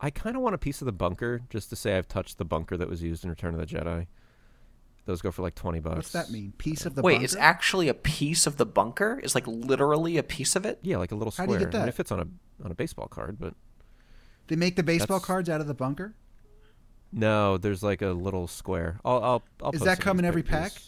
I 0.00 0.10
kind 0.10 0.36
of 0.36 0.42
want 0.42 0.54
a 0.54 0.58
piece 0.58 0.80
of 0.82 0.86
the 0.86 0.92
bunker 0.92 1.40
just 1.50 1.70
to 1.70 1.76
say 1.76 1.96
I've 1.96 2.08
touched 2.08 2.38
the 2.38 2.44
bunker 2.44 2.76
that 2.76 2.88
was 2.88 3.02
used 3.02 3.24
in 3.24 3.30
Return 3.30 3.54
of 3.54 3.60
the 3.60 3.66
Jedi. 3.66 4.06
Those 5.06 5.22
go 5.22 5.30
for 5.30 5.42
like 5.42 5.54
twenty 5.54 5.78
bucks. 5.80 5.96
What's 5.96 6.12
that 6.12 6.30
mean? 6.30 6.52
Piece 6.58 6.84
of 6.84 6.94
the 6.96 7.02
Wait, 7.02 7.14
bunker? 7.14 7.24
it's 7.24 7.36
actually 7.36 7.88
a 7.88 7.94
piece 7.94 8.46
of 8.46 8.56
the 8.56 8.66
bunker? 8.66 9.20
Is 9.22 9.34
like 9.34 9.46
literally 9.46 10.16
a 10.18 10.22
piece 10.24 10.56
of 10.56 10.66
it? 10.66 10.80
Yeah, 10.82 10.96
like 10.98 11.12
a 11.12 11.14
little 11.14 11.30
How 11.30 11.44
square. 11.44 11.46
do 11.46 11.52
you 11.64 11.70
get 11.70 11.74
I 11.74 11.78
mean, 11.78 11.86
that? 11.86 11.88
it 11.90 11.96
fits 11.96 12.10
on 12.12 12.20
a 12.20 12.26
on 12.64 12.70
a 12.72 12.74
baseball 12.74 13.06
card, 13.06 13.38
but 13.38 13.54
They 14.48 14.56
make 14.56 14.74
the 14.76 14.82
baseball 14.82 15.18
That's- 15.18 15.26
cards 15.26 15.48
out 15.48 15.60
of 15.60 15.66
the 15.68 15.74
bunker. 15.74 16.14
no, 17.12 17.56
there's 17.56 17.82
like 17.84 18.02
a 18.02 18.08
little 18.08 18.48
square. 18.48 18.98
I'll 19.04 19.22
I'll. 19.22 19.42
I'll 19.62 19.70
Is 19.70 19.78
post 19.78 19.84
that 19.84 19.98
some 19.98 20.00
of 20.00 20.04
come 20.04 20.18
in 20.18 20.24
every 20.24 20.42
pictures. 20.42 20.72
pack? 20.72 20.82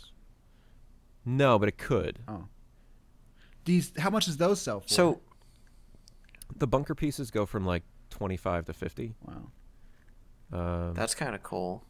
No, 1.25 1.59
but 1.59 1.69
it 1.69 1.79
could. 1.79 2.19
Oh, 2.27 2.47
these. 3.65 3.93
How 3.99 4.11
much 4.11 4.27
does 4.27 4.37
those 4.37 4.61
sell 4.61 4.81
for? 4.81 4.89
So 4.89 5.21
The 6.57 6.67
bunker 6.67 6.95
pieces 6.95 7.31
go 7.31 7.47
from 7.47 7.65
like 7.65 7.83
twenty 8.11 8.37
five 8.37 8.65
to 8.67 8.73
fifty. 8.73 9.15
wow, 9.27 9.51
Um, 10.53 10.95
that's 10.95 11.15
kind 11.15 11.35
of 11.35 11.43
cool. 11.43 11.85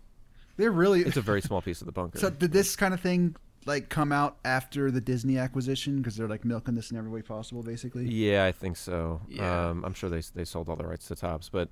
they're 0.56 0.70
really. 0.72 1.02
it's 1.02 1.16
a 1.16 1.22
very 1.22 1.40
small 1.40 1.62
piece 1.68 1.80
of 1.80 1.86
the 1.86 1.92
bunker. 1.92 2.18
so 2.18 2.30
did 2.30 2.52
this 2.52 2.76
kind 2.76 2.92
of 2.94 3.00
thing 3.00 3.36
like 3.66 3.88
come 3.88 4.12
out 4.12 4.38
after 4.44 4.90
the 4.90 5.00
Disney 5.00 5.38
acquisition 5.38 5.98
because 5.98 6.16
they're 6.16 6.28
like 6.28 6.44
milking 6.44 6.74
this 6.74 6.90
in 6.90 6.96
every 6.96 7.10
way 7.10 7.22
possible, 7.22 7.62
basically? 7.62 8.08
Yeah, 8.08 8.44
I 8.44 8.52
think 8.52 8.76
so. 8.76 9.20
Yeah. 9.28 9.68
Um, 9.70 9.84
I'm 9.84 9.94
sure 9.94 10.10
they 10.10 10.22
they 10.34 10.44
sold 10.44 10.68
all 10.68 10.76
the 10.76 10.86
rights 10.86 11.08
to 11.08 11.14
Topps, 11.16 11.48
but 11.48 11.68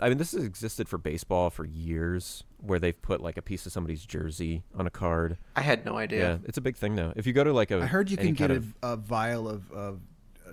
I 0.00 0.08
mean, 0.08 0.18
this 0.18 0.32
has 0.32 0.42
existed 0.44 0.88
for 0.88 0.96
baseball 0.96 1.50
for 1.50 1.66
years, 1.66 2.44
where 2.58 2.78
they've 2.78 3.00
put 3.00 3.20
like 3.20 3.36
a 3.36 3.42
piece 3.42 3.66
of 3.66 3.72
somebody's 3.72 4.06
jersey 4.06 4.62
on 4.74 4.86
a 4.86 4.90
card. 4.90 5.36
I 5.54 5.60
had 5.60 5.84
no 5.84 5.98
idea. 5.98 6.18
Yeah, 6.18 6.34
idea. 6.34 6.40
it's 6.46 6.58
a 6.58 6.62
big 6.62 6.76
thing 6.76 6.94
now. 6.94 7.12
If 7.14 7.26
you 7.26 7.32
go 7.34 7.44
to 7.44 7.52
like 7.52 7.70
a, 7.70 7.80
I 7.82 7.86
heard 7.86 8.10
you 8.10 8.16
can 8.16 8.32
get 8.32 8.50
a, 8.50 8.56
of, 8.56 8.74
a 8.82 8.96
vial 8.96 9.48
of, 9.48 9.70
of 9.70 10.00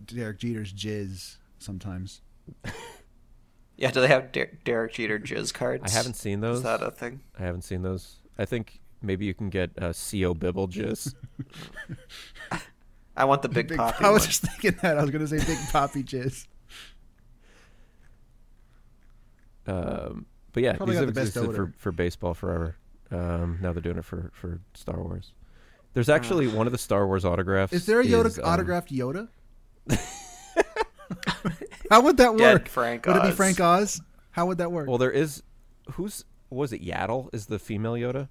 Derek 0.06 0.40
Jeter's 0.40 0.74
jizz 0.74 1.38
sometimes. 1.60 2.22
Yeah, 3.82 3.92
do 3.92 4.02
they 4.02 4.10
have 4.10 4.34
Der- 4.34 4.58
Derek 4.66 4.92
Jeter 4.92 5.18
jizz 5.18 5.54
cards? 5.54 5.84
I 5.86 5.96
haven't 5.96 6.16
seen 6.16 6.42
those. 6.42 6.58
Is 6.58 6.64
that 6.64 6.84
a 6.84 6.92
thing? 6.92 7.22
I 7.40 7.44
haven't 7.44 7.62
seen 7.62 7.82
those. 7.82 8.18
I 8.38 8.44
think 8.44 8.82
maybe 9.02 9.24
you 9.26 9.34
can 9.34 9.50
get 9.50 9.70
uh, 9.82 9.94
Co 9.94 10.34
Bibble 10.34 10.68
jizz. 10.68 11.14
I 13.16 13.24
want 13.24 13.42
the 13.42 13.48
big, 13.48 13.70
Big- 13.70 13.78
Papi 13.80 14.02
I 14.04 14.10
was 14.10 14.24
one. 14.24 14.28
just 14.28 14.42
thinking 14.42 14.78
that. 14.82 14.98
I 14.98 15.02
was 15.02 15.12
going 15.12 15.26
to 15.26 15.30
say 15.30 15.38
Big 15.38 15.58
Papi 15.70 16.04
jizz. 16.04 16.46
um, 19.68 20.26
but 20.52 20.64
yeah, 20.64 20.74
Probably 20.74 20.96
these 20.96 21.00
got 21.00 21.06
have 21.08 21.14
the 21.16 21.22
best 21.22 21.38
existed 21.38 21.56
for, 21.56 21.74
for 21.78 21.92
baseball 21.94 22.34
forever. 22.34 22.76
Um, 23.12 23.60
now 23.62 23.72
they're 23.72 23.82
doing 23.82 23.98
it 23.98 24.06
for, 24.06 24.30
for 24.34 24.60
Star 24.74 25.02
Wars. 25.02 25.32
There's 25.94 26.10
actually 26.10 26.48
one 26.48 26.66
of 26.68 26.74
the 26.74 26.78
Star 26.78 27.08
Wars 27.08 27.24
autographs. 27.26 27.72
Is 27.74 27.86
there 27.86 28.02
a 28.02 28.06
Yoda 28.06 28.26
is, 28.26 28.40
um, 28.40 28.46
autographed 28.46 28.92
Yoda? 28.92 29.30
How 31.90 32.02
would 32.02 32.18
that 32.18 32.38
Dead 32.38 32.54
work? 32.54 32.68
Frank 32.68 33.06
would 33.06 33.16
it 33.16 33.24
be 33.24 33.32
Frank 33.32 33.60
Oz? 33.60 34.02
How 34.32 34.46
would 34.46 34.58
that 34.60 34.72
work? 34.72 34.88
Well, 34.88 34.98
there 34.98 35.12
is. 35.12 35.44
Who's 35.94 36.26
was 36.50 36.72
it? 36.74 36.84
Yaddle 36.84 37.30
is 37.34 37.48
the 37.48 37.60
female 37.60 37.94
Yoda. 37.94 38.30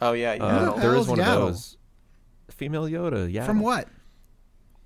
Oh 0.00 0.12
yeah, 0.12 0.34
yeah. 0.34 0.44
Uh, 0.44 0.64
the 0.74 0.80
there 0.80 0.90
hell 0.92 1.00
is 1.00 1.06
is 1.06 1.08
one 1.10 1.18
Yaddle? 1.18 1.20
of 1.36 1.40
those. 1.48 1.76
Female 2.50 2.84
Yoda. 2.84 3.32
Yeah. 3.32 3.46
From 3.46 3.60
what? 3.60 3.88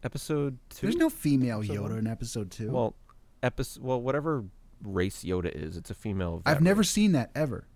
Episode 0.04 0.58
two. 0.70 0.86
There's 0.86 0.96
no 0.96 1.10
female 1.10 1.58
Episode 1.58 1.76
Yoda 1.76 1.82
one? 1.90 1.98
in 1.98 2.06
episode 2.06 2.50
two. 2.50 2.70
Well, 2.70 2.94
episode. 3.42 3.82
Well, 3.82 4.00
whatever 4.00 4.44
race 4.84 5.24
Yoda 5.24 5.50
is, 5.52 5.76
it's 5.76 5.90
a 5.90 5.94
female. 5.94 6.40
I've 6.46 6.60
never 6.62 6.80
race. 6.80 6.90
seen 6.90 7.12
that 7.12 7.30
ever. 7.34 7.66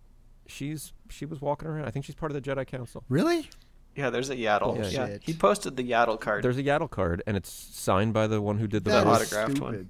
She's 0.47 0.93
she 1.11 1.25
was 1.27 1.41
walking 1.41 1.69
around. 1.69 1.87
I 1.87 1.91
think 1.91 2.05
she's 2.05 2.15
part 2.15 2.31
of 2.33 2.41
the 2.41 2.49
Jedi 2.49 2.67
Council. 2.67 3.03
Really? 3.09 3.49
Yeah, 3.97 4.11
there's 4.11 4.31
a 4.31 4.37
Yaddle. 4.37 4.79
Oh, 4.79 4.83
yeah, 4.89 5.07
shit. 5.07 5.23
he 5.25 5.35
posted 5.35 5.77
the 5.77 5.89
Yaddle 5.91 6.19
card. 6.21 6.43
There's 6.45 6.59
a 6.59 6.63
Yaddle 6.63 6.91
card, 6.91 7.23
and 7.27 7.37
it's 7.37 7.51
signed 7.51 8.13
by 8.15 8.27
the 8.27 8.41
one 8.41 8.59
who 8.59 8.67
did 8.67 8.85
the 8.85 8.91
That 8.91 9.05
voice. 9.05 9.17
autographed 9.23 9.51
stupid. 9.57 9.63
one. 9.63 9.89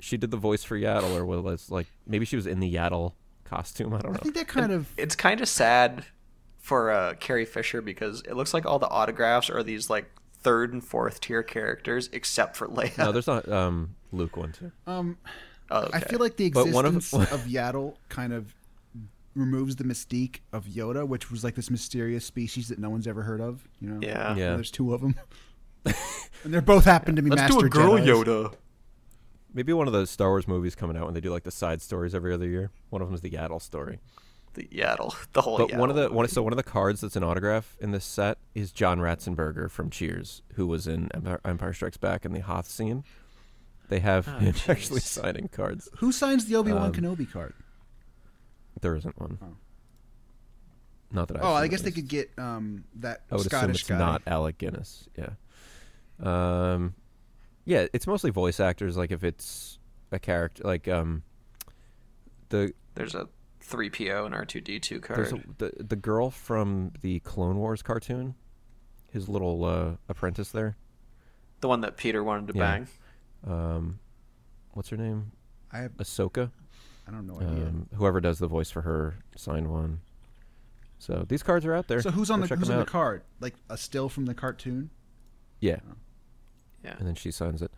She 0.00 0.16
did 0.16 0.30
the 0.30 0.36
voice 0.36 0.64
for 0.64 0.76
Yaddle, 0.78 1.14
or 1.16 1.24
was 1.24 1.70
like 1.70 1.86
maybe 2.06 2.24
she 2.24 2.36
was 2.36 2.46
in 2.46 2.60
the 2.60 2.72
Yaddle 2.74 3.12
costume. 3.44 3.94
I 3.94 3.98
don't 3.98 4.04
know. 4.04 4.08
I 4.10 4.12
know. 4.12 4.18
think 4.22 4.34
that 4.36 4.48
kind 4.48 4.72
of. 4.72 4.88
It's 4.96 5.14
kind 5.14 5.40
of 5.40 5.48
sad 5.48 6.04
for 6.58 6.90
uh, 6.90 7.14
Carrie 7.20 7.44
Fisher 7.44 7.80
because 7.82 8.22
it 8.22 8.34
looks 8.34 8.52
like 8.54 8.66
all 8.66 8.78
the 8.78 8.88
autographs 8.88 9.48
are 9.50 9.62
these 9.62 9.88
like 9.90 10.10
third 10.40 10.72
and 10.72 10.82
fourth 10.84 11.20
tier 11.20 11.42
characters, 11.42 12.08
except 12.12 12.56
for 12.56 12.66
Leia. 12.66 12.98
No, 12.98 13.12
there's 13.12 13.26
not 13.28 13.48
um 13.48 13.94
Luke 14.12 14.36
one 14.36 14.52
too. 14.52 14.72
Um, 14.86 15.18
Oh, 15.70 15.88
I 15.90 16.00
feel 16.00 16.18
like 16.18 16.36
the 16.36 16.50
But 16.50 16.68
one 16.68 16.84
of- 16.84 16.96
existence 16.96 17.32
of, 17.32 17.40
Yaddle 17.46 17.94
kind 18.10 18.34
of 18.34 18.52
removes 19.34 19.76
the 19.76 19.84
mystique 19.84 20.40
of 20.52 20.66
Yoda, 20.66 21.06
which 21.06 21.30
was 21.30 21.42
like 21.44 21.54
this 21.54 21.70
mysterious 21.70 22.24
species 22.24 22.68
that 22.68 22.78
no 22.78 22.90
one's 22.90 23.06
ever 23.06 23.22
heard 23.22 23.40
of. 23.40 23.66
You 23.80 23.88
know? 23.90 24.00
Yeah. 24.02 24.30
And 24.30 24.38
Yeah. 24.38 24.54
There's 24.54 24.70
two 24.70 24.92
of 24.94 25.00
them, 25.00 25.14
and 25.84 25.94
they're 26.52 26.60
both 26.60 26.84
happen 26.84 27.16
to 27.16 27.22
be 27.22 27.30
Let's 27.30 27.42
master 27.54 27.68
Jedis. 27.68 28.04
Yoda. 28.24 28.54
Maybe 29.54 29.72
one 29.72 29.86
of 29.86 29.92
the 29.92 30.06
Star 30.06 30.28
Wars 30.30 30.48
movies 30.48 30.74
coming 30.74 30.96
out 30.96 31.04
when 31.04 31.14
they 31.14 31.20
do 31.20 31.30
like 31.30 31.42
the 31.42 31.50
side 31.50 31.82
stories 31.82 32.14
every 32.14 32.32
other 32.32 32.46
year. 32.46 32.70
One 32.90 33.02
of 33.02 33.08
them 33.08 33.14
is 33.14 33.20
the 33.20 33.30
Yaddle 33.30 33.60
story. 33.60 34.00
The 34.54 34.64
Yaddle. 34.64 35.14
The 35.32 35.42
whole. 35.42 35.58
But 35.58 35.74
one 35.74 35.90
of 35.90 35.96
the 35.96 36.10
one 36.10 36.26
so 36.28 36.42
one 36.42 36.52
of 36.52 36.56
the 36.58 36.62
cards 36.62 37.00
that's 37.02 37.16
an 37.16 37.24
autograph 37.24 37.76
in 37.80 37.90
this 37.90 38.04
set 38.04 38.38
is 38.54 38.70
John 38.72 38.98
Ratzenberger 38.98 39.70
from 39.70 39.90
Cheers, 39.90 40.42
who 40.54 40.66
was 40.66 40.86
in 40.86 41.10
Empire, 41.14 41.40
Empire 41.44 41.72
Strikes 41.72 41.96
Back 41.96 42.24
in 42.24 42.32
the 42.32 42.40
Hoth 42.40 42.66
scene. 42.68 43.04
They 43.88 44.00
have 44.00 44.26
Oh, 44.28 44.38
him 44.38 44.54
actually 44.68 45.00
signing 45.00 45.48
cards. 45.48 45.88
Who 45.98 46.12
signs 46.12 46.46
the 46.46 46.56
Obi 46.56 46.72
Wan 46.72 46.86
Um, 46.86 46.92
Kenobi 46.92 47.30
card? 47.30 47.52
There 48.80 48.94
isn't 48.96 49.18
one. 49.20 49.38
Oh. 49.42 49.56
Not 51.10 51.28
that 51.28 51.36
I. 51.38 51.40
Oh, 51.40 51.52
I 51.54 51.68
guess 51.68 51.82
they 51.82 51.90
could 51.90 52.08
get 52.08 52.30
um, 52.38 52.84
that 52.96 53.22
I 53.30 53.36
would 53.36 53.44
Scottish 53.44 53.64
assume 53.64 53.70
it's 53.70 53.82
guy. 53.88 53.98
not 53.98 54.22
Alec 54.26 54.58
Guinness. 54.58 55.08
Yeah. 55.16 55.30
Um, 56.22 56.94
yeah, 57.64 57.86
it's 57.92 58.06
mostly 58.06 58.30
voice 58.30 58.60
actors. 58.60 58.96
Like 58.96 59.10
if 59.10 59.22
it's 59.22 59.78
a 60.10 60.18
character, 60.18 60.62
like 60.64 60.88
um, 60.88 61.22
the 62.48 62.72
There's 62.94 63.14
a 63.14 63.28
3PO 63.62 64.26
and 64.26 64.34
R2D2 64.34 65.06
there's 65.14 65.30
card. 65.32 65.44
a, 65.60 65.64
the 65.78 65.84
the 65.84 65.96
girl 65.96 66.30
from 66.30 66.92
the 67.02 67.20
Clone 67.20 67.56
Wars 67.58 67.82
cartoon, 67.82 68.34
his 69.12 69.28
little 69.28 69.64
uh, 69.64 69.92
apprentice 70.08 70.50
there. 70.50 70.76
the 71.60 71.68
one 71.68 71.82
that 71.82 71.96
Peter 71.96 72.24
wanted 72.24 72.48
to 72.52 72.58
Yeah. 72.58 72.78
bang. 72.78 72.88
Um, 73.46 73.98
what's 74.72 74.88
her 74.88 74.96
name? 74.96 75.32
I 75.70 75.78
have, 75.78 75.92
Ahsoka. 75.98 76.50
I 77.06 77.10
don't 77.10 77.26
know. 77.26 77.40
Um, 77.40 77.88
whoever 77.94 78.20
does 78.20 78.38
the 78.38 78.46
voice 78.46 78.70
for 78.70 78.82
her 78.82 79.16
signed 79.36 79.68
one. 79.68 80.00
So 80.98 81.24
these 81.28 81.42
cards 81.42 81.66
are 81.66 81.74
out 81.74 81.88
there. 81.88 82.00
so 82.00 82.10
who's 82.10 82.30
on 82.30 82.40
Go 82.40 82.46
the 82.46 82.54
who's 82.54 82.68
them 82.68 82.78
on 82.78 82.84
the 82.84 82.90
card? 82.90 83.22
Like 83.40 83.56
a 83.68 83.76
still 83.76 84.08
from 84.08 84.26
the 84.26 84.34
cartoon? 84.34 84.90
Yeah. 85.60 85.80
Yeah. 86.84 86.96
and 86.98 87.06
then 87.06 87.14
she 87.14 87.30
signs 87.30 87.62
it. 87.62 87.72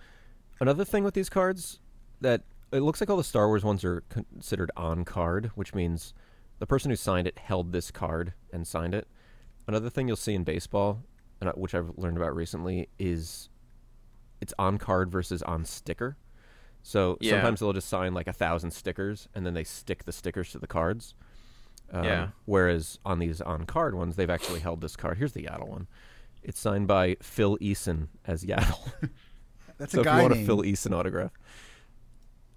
Another 0.61 0.85
thing 0.85 1.05
with 1.05 1.15
these 1.15 1.29
cards 1.29 1.79
that 2.21 2.43
it 2.73 2.81
looks 2.81 3.01
like 3.01 3.11
all 3.11 3.17
the 3.17 3.25
Star 3.25 3.49
Wars 3.49 3.65
ones 3.65 3.85
are 3.85 4.03
considered 4.09 4.71
on 4.77 5.05
card, 5.05 5.51
which 5.55 5.75
means 5.75 6.13
the 6.59 6.67
person 6.67 6.91
who 6.91 6.97
signed 6.97 7.27
it 7.27 7.39
held 7.39 7.73
this 7.73 7.91
card 7.91 8.33
and 8.53 8.67
signed 8.67 8.95
it. 8.95 9.07
Another 9.67 9.91
thing 9.91 10.09
you'll 10.09 10.17
see 10.17 10.35
in 10.35 10.45
baseball, 10.45 11.03
and 11.41 11.51
which 11.51 11.75
I've 11.75 11.93
learned 11.97 12.17
about 12.17 12.35
recently, 12.35 12.89
is 12.99 13.49
it's 14.41 14.55
on 14.59 14.79
card 14.79 15.11
versus 15.11 15.43
on 15.43 15.65
sticker. 15.65 16.17
So 16.87 17.17
Yeah. 17.21 17.33
sometimes 17.33 17.61
they'll 17.61 17.73
just 17.73 17.89
sign 17.89 18.13
like 18.15 18.27
a 18.29 18.33
thousand 18.33 18.71
stickers, 18.73 19.27
and 19.35 19.45
then 19.47 19.55
they 19.55 19.65
stick 19.65 20.05
the 20.05 20.13
stickers 20.13 20.53
to 20.53 20.59
the 20.59 20.67
cards. 20.67 21.15
Um, 21.91 22.05
Yeah. 22.05 22.29
Whereas 22.45 22.99
on 23.07 23.19
these 23.19 23.41
on 23.41 23.65
card 23.65 23.95
ones, 23.95 24.17
they've 24.17 24.29
actually 24.31 24.61
held 24.61 24.81
this 24.83 24.95
card. 24.95 25.17
Here's 25.19 25.33
the 25.33 25.45
Yaddle 25.45 25.67
one. 25.69 25.87
It's 26.43 26.61
signed 26.61 26.87
by 26.87 27.17
Phil 27.23 27.57
Eason 27.59 28.09
as 28.27 28.45
Yaddle. 28.45 28.93
That's 29.79 29.93
so 29.93 29.99
a 29.99 30.01
if 30.03 30.07
you 30.07 30.23
want 30.23 30.35
name. 30.35 30.43
a 30.43 30.47
Phil 30.47 30.59
Eason 30.63 30.93
autograph, 30.93 31.33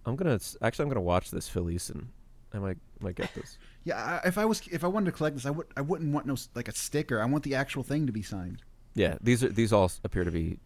I'm 0.06 0.16
gonna 0.16 0.40
actually 0.62 0.84
I'm 0.84 0.90
gonna 0.90 1.02
watch 1.02 1.32
this 1.32 1.48
Phil 1.50 1.66
Eason. 1.66 2.08
I 2.54 2.60
might 2.60 2.78
might 3.00 3.16
get 3.16 3.34
this. 3.34 3.58
Yeah, 3.86 4.20
I, 4.22 4.28
if 4.28 4.38
I 4.38 4.44
was 4.44 4.62
if 4.70 4.84
I 4.84 4.88
wanted 4.88 5.06
to 5.06 5.12
collect 5.14 5.38
this, 5.38 5.46
I 5.46 5.50
would 5.52 5.68
I 5.78 5.82
wouldn't 5.82 6.14
want 6.14 6.26
no 6.26 6.36
like 6.56 6.68
a 6.68 6.74
sticker. 6.76 7.22
I 7.22 7.26
want 7.26 7.46
the 7.46 7.56
actual 7.56 7.84
thing 7.84 8.06
to 8.06 8.12
be 8.12 8.22
signed. 8.22 8.62
Yeah, 8.96 9.16
these 9.22 9.46
are 9.46 9.48
these 9.50 9.72
all 9.72 9.90
appear 10.04 10.26
to 10.26 10.32
be 10.32 10.60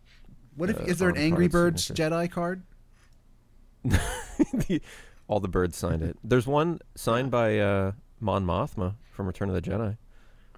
What 0.55 0.71
if 0.71 0.79
Uh, 0.79 0.85
is 0.85 0.97
there 0.97 1.09
an 1.09 1.17
Angry 1.17 1.47
card 1.47 1.73
Birds. 1.75 1.89
Jedi 1.91 2.31
card? 2.31 2.63
the, 4.53 4.81
all 5.27 5.39
the 5.39 5.47
birds 5.47 5.77
signed 5.77 6.03
it. 6.03 6.17
There's 6.23 6.47
one 6.47 6.79
signed 6.95 7.31
by 7.31 7.59
uh, 7.59 7.93
Mon 8.19 8.45
Mothma 8.45 8.95
from 9.11 9.27
Return 9.27 9.49
of 9.49 9.55
the 9.55 9.61
Jedi. 9.61 9.97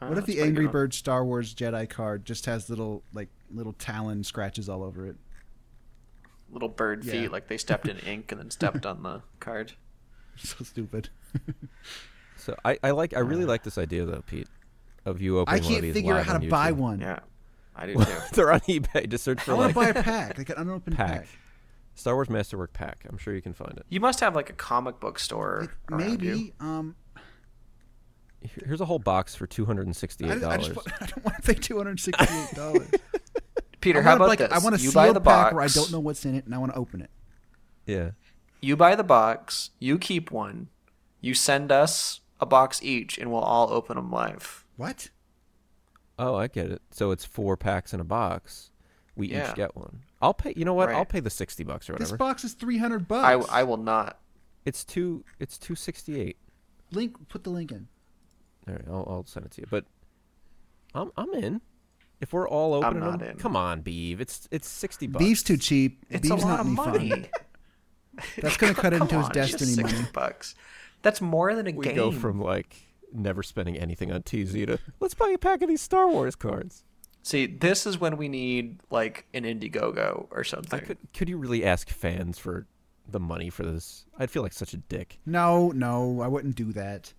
Oh, 0.01 0.09
what 0.09 0.17
if 0.17 0.25
the 0.25 0.41
Angry 0.41 0.65
Bird 0.65 0.71
Birds 0.71 0.97
Star 0.97 1.23
Wars 1.23 1.53
Jedi 1.53 1.89
card 1.89 2.25
just 2.25 2.45
has 2.45 2.69
little 2.69 3.03
like 3.13 3.29
little 3.51 3.73
talon 3.73 4.23
scratches 4.23 4.67
all 4.67 4.83
over 4.83 5.07
it? 5.07 5.15
little 6.53 6.69
bird 6.69 7.03
feet 7.03 7.31
like 7.31 7.47
they 7.47 7.57
stepped 7.57 7.87
in 7.87 7.97
ink 8.05 8.31
and 8.31 8.39
then 8.39 8.51
stepped 8.51 8.85
on 8.85 9.03
the 9.03 9.21
card? 9.39 9.73
So 10.35 10.63
stupid. 10.63 11.09
So 12.37 12.55
I, 12.65 12.79
I 12.81 12.89
like 12.89 13.13
I 13.13 13.19
really 13.19 13.45
like 13.45 13.61
this 13.61 13.77
idea 13.77 14.03
though, 14.03 14.23
Pete, 14.25 14.47
of 15.05 15.21
you 15.21 15.37
opening 15.37 15.61
I 15.61 15.63
one 15.63 15.65
of 15.65 15.69
can't 15.69 15.81
these 15.83 15.93
figure 15.93 16.15
out 16.15 16.25
how 16.25 16.33
on 16.33 16.41
to 16.41 16.47
buy 16.47 16.71
one. 16.71 17.01
Yeah, 17.01 17.19
I 17.75 17.85
do 17.85 17.93
too. 17.93 18.03
They're 18.33 18.51
on 18.51 18.59
eBay. 18.61 19.07
Just 19.07 19.23
search 19.23 19.41
for. 19.41 19.51
I 19.51 19.53
for 19.53 19.55
want 19.57 19.75
like 19.75 19.87
to 19.89 19.93
buy 19.93 19.99
a 19.99 20.03
pack, 20.03 20.37
like 20.39 20.49
an 20.49 20.55
unopened 20.57 20.95
pack. 20.97 21.11
pack. 21.11 21.27
Star 21.95 22.15
Wars 22.15 22.29
Masterwork 22.29 22.73
pack. 22.73 23.05
I'm 23.09 23.17
sure 23.17 23.33
you 23.35 23.41
can 23.41 23.53
find 23.53 23.77
it. 23.77 23.85
You 23.89 23.99
must 23.99 24.19
have 24.19 24.35
like 24.35 24.49
a 24.49 24.53
comic 24.53 24.99
book 24.99 25.19
store. 25.19 25.69
Like, 25.89 26.01
around 26.01 26.21
you. 26.21 26.31
maybe. 26.31 26.53
Um, 26.59 26.95
Here's 28.65 28.81
a 28.81 28.85
whole 28.85 28.99
box 28.99 29.35
for 29.35 29.47
two 29.47 29.65
hundred 29.65 29.85
and 29.85 29.95
sixty-eight 29.95 30.31
and 30.31 30.43
I, 30.43 30.55
I, 30.55 30.57
dollars. 30.57 30.77
I 30.99 31.05
don't 31.05 31.23
want 31.23 31.37
to 31.37 31.53
pay 31.53 31.59
two 31.59 31.77
hundred 31.77 31.99
sixty-eight 31.99 32.55
dollars. 32.55 32.89
Peter, 33.81 34.01
how 34.01 34.15
about 34.15 34.27
like, 34.29 34.39
this? 34.39 34.51
I 34.51 34.59
want 34.59 34.75
to 34.75 34.81
you 34.81 34.89
sealed 34.91 34.95
buy 34.95 35.11
the 35.11 35.21
pack 35.21 35.23
box. 35.23 35.53
where 35.53 35.63
I 35.63 35.67
don't 35.67 35.91
know 35.91 35.99
what's 35.99 36.25
in 36.25 36.35
it, 36.35 36.45
and 36.45 36.53
I 36.53 36.57
want 36.57 36.73
to 36.73 36.77
open 36.77 37.01
it. 37.01 37.09
Yeah. 37.85 38.11
You 38.61 38.77
buy 38.77 38.95
the 38.95 39.03
box, 39.03 39.71
you 39.79 39.97
keep 39.97 40.31
one, 40.31 40.69
you 41.19 41.33
send 41.33 41.69
us 41.71 42.21
a 42.39 42.45
box 42.45 42.81
each, 42.81 43.17
and 43.17 43.29
we'll 43.31 43.41
all 43.41 43.71
open 43.71 43.97
them 43.97 44.09
live. 44.09 44.65
What? 44.77 45.09
Oh, 46.17 46.35
I 46.35 46.47
get 46.47 46.71
it. 46.71 46.81
So 46.91 47.11
it's 47.11 47.25
four 47.25 47.57
packs 47.57 47.93
in 47.93 47.99
a 47.99 48.05
box. 48.05 48.71
We 49.15 49.27
Yeah. 49.27 49.49
each 49.49 49.55
get 49.55 49.75
one. 49.75 50.03
I'll 50.23 50.33
pay. 50.33 50.53
You 50.55 50.65
know 50.65 50.73
what? 50.73 50.89
I'll 50.89 51.05
pay 51.05 51.19
the 51.19 51.29
sixty 51.29 51.63
bucks 51.63 51.89
or 51.89 51.93
whatever. 51.93 52.09
This 52.11 52.17
box 52.17 52.43
is 52.43 52.53
three 52.53 52.77
hundred 52.77 53.01
I, 53.11 53.35
bucks. 53.35 53.49
I 53.51 53.63
will 53.63 53.77
not. 53.77 54.19
it's 54.65 54.83
two. 54.83 55.23
It's 55.39 55.57
two 55.57 55.75
sixty 55.75 56.19
eight. 56.19 56.37
link. 56.91 57.27
Put 57.29 57.43
the 57.43 57.49
link 57.49 57.71
in. 57.71 57.87
All 58.67 58.73
right, 58.73 58.85
I'll, 58.87 59.05
I'll 59.09 59.25
send 59.25 59.45
it 59.45 59.51
to 59.53 59.61
you. 59.61 59.67
But 59.69 59.85
I'm 60.95 61.11
I'm 61.17 61.33
in. 61.33 61.61
If 62.21 62.31
we're 62.31 62.47
all 62.47 62.73
opening 62.73 63.01
not 63.01 63.19
them, 63.19 63.31
in. 63.31 63.37
come 63.37 63.55
on, 63.57 63.81
Beav. 63.83 64.21
It's 64.21 64.47
it's 64.49 64.67
sixty 64.67 65.07
bucks. 65.07 65.23
Beef's 65.25 65.43
too 65.43 65.57
cheap. 65.57 66.05
It's 66.09 66.21
Beef's 66.27 66.41
a 66.43 66.45
lot 66.47 66.51
not 66.51 66.59
of 66.61 66.65
any 66.67 66.75
money. 66.75 67.09
fun. 67.09 67.27
That's 68.41 68.57
gonna 68.57 68.73
cut 68.73 68.93
Come 68.97 69.01
into 69.03 69.15
his 69.17 69.25
on, 69.25 69.31
it's 69.31 69.51
just 69.51 69.51
destiny 69.59 69.73
60 69.73 69.95
money. 69.97 70.07
bucks. 70.13 70.55
That's 71.01 71.19
more 71.19 71.53
than 71.53 71.67
a 71.67 71.71
We 71.73 71.83
game. 71.85 71.95
go 71.95 72.11
from 72.11 72.39
like 72.39 72.75
never 73.11 73.43
spending 73.43 73.75
anything 73.77 74.11
on 74.11 74.21
TZ 74.23 74.53
to 74.53 74.79
let's 75.01 75.13
buy 75.15 75.29
a 75.29 75.37
pack 75.37 75.61
of 75.61 75.67
these 75.67 75.81
Star 75.81 76.07
Wars 76.07 76.35
cards. 76.35 76.83
See, 77.23 77.45
this 77.45 77.85
is 77.85 77.97
when 77.99 78.17
we 78.17 78.27
need 78.27 78.79
like 78.91 79.25
an 79.33 79.43
Indiegogo 79.45 80.27
or 80.29 80.43
something. 80.43 80.77
I 80.79 80.83
could 80.83 80.97
could 81.13 81.29
you 81.29 81.37
really 81.37 81.63
ask 81.63 81.89
fans 81.89 82.37
for 82.37 82.67
the 83.07 83.19
money 83.19 83.49
for 83.49 83.63
this? 83.63 84.05
I'd 84.19 84.29
feel 84.29 84.43
like 84.43 84.51
such 84.53 84.73
a 84.73 84.77
dick. 84.77 85.19
No, 85.25 85.71
no, 85.71 86.21
I 86.21 86.27
wouldn't 86.27 86.55
do 86.55 86.73
that. 86.73 87.13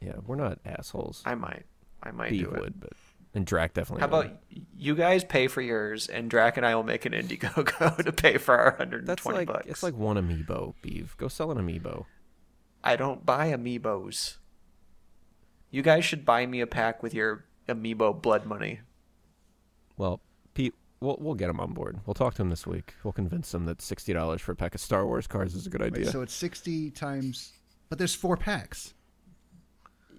Yeah, 0.00 0.14
we're 0.24 0.36
not 0.36 0.60
assholes. 0.64 1.22
I 1.26 1.34
might. 1.34 1.64
I 2.00 2.12
might 2.12 2.30
Beav 2.32 2.44
do 2.44 2.50
it. 2.50 2.60
would, 2.60 2.80
but 2.80 2.92
and 3.34 3.44
Drac 3.44 3.74
definitely. 3.74 4.02
How 4.02 4.16
would. 4.16 4.26
about 4.26 4.38
you 4.76 4.94
guys 4.94 5.24
pay 5.24 5.48
for 5.48 5.60
yours, 5.60 6.06
and 6.06 6.30
Drac 6.30 6.56
and 6.56 6.64
I 6.64 6.76
will 6.76 6.84
make 6.84 7.04
an 7.04 7.12
Indiegogo 7.12 7.96
to 8.04 8.12
pay 8.12 8.38
for 8.38 8.56
our 8.56 8.76
hundred 8.76 9.00
and 9.00 9.08
That's 9.08 9.22
twenty 9.22 9.38
like 9.38 9.48
bucks. 9.48 9.66
it's 9.66 9.82
like 9.82 9.96
one 9.96 10.16
amiibo, 10.16 10.74
Beav. 10.80 11.16
Go 11.16 11.26
sell 11.26 11.50
an 11.50 11.58
amiibo. 11.58 12.04
I 12.84 12.94
don't 12.94 13.26
buy 13.26 13.50
amiibos. 13.50 14.36
You 15.72 15.82
guys 15.82 16.04
should 16.04 16.24
buy 16.24 16.46
me 16.46 16.60
a 16.60 16.66
pack 16.68 17.02
with 17.02 17.12
your 17.12 17.44
amiibo 17.68 18.22
blood 18.22 18.46
money. 18.46 18.80
Well, 19.98 20.20
Pete, 20.54 20.74
we'll 21.00 21.18
we'll 21.20 21.34
get 21.34 21.50
him 21.50 21.60
on 21.60 21.72
board. 21.74 22.00
We'll 22.06 22.14
talk 22.14 22.34
to 22.34 22.42
him 22.42 22.48
this 22.48 22.66
week. 22.66 22.94
We'll 23.04 23.12
convince 23.12 23.52
him 23.52 23.66
that 23.66 23.82
sixty 23.82 24.12
dollars 24.14 24.40
for 24.40 24.52
a 24.52 24.56
pack 24.56 24.74
of 24.74 24.80
Star 24.80 25.04
Wars 25.06 25.26
cards 25.26 25.54
is 25.54 25.66
a 25.66 25.70
good 25.70 25.80
Wait, 25.82 25.92
idea. 25.94 26.10
so 26.10 26.22
it's 26.22 26.32
sixty 26.32 26.90
times, 26.90 27.52
but 27.90 27.98
there's 27.98 28.14
four 28.14 28.36
packs. 28.36 28.94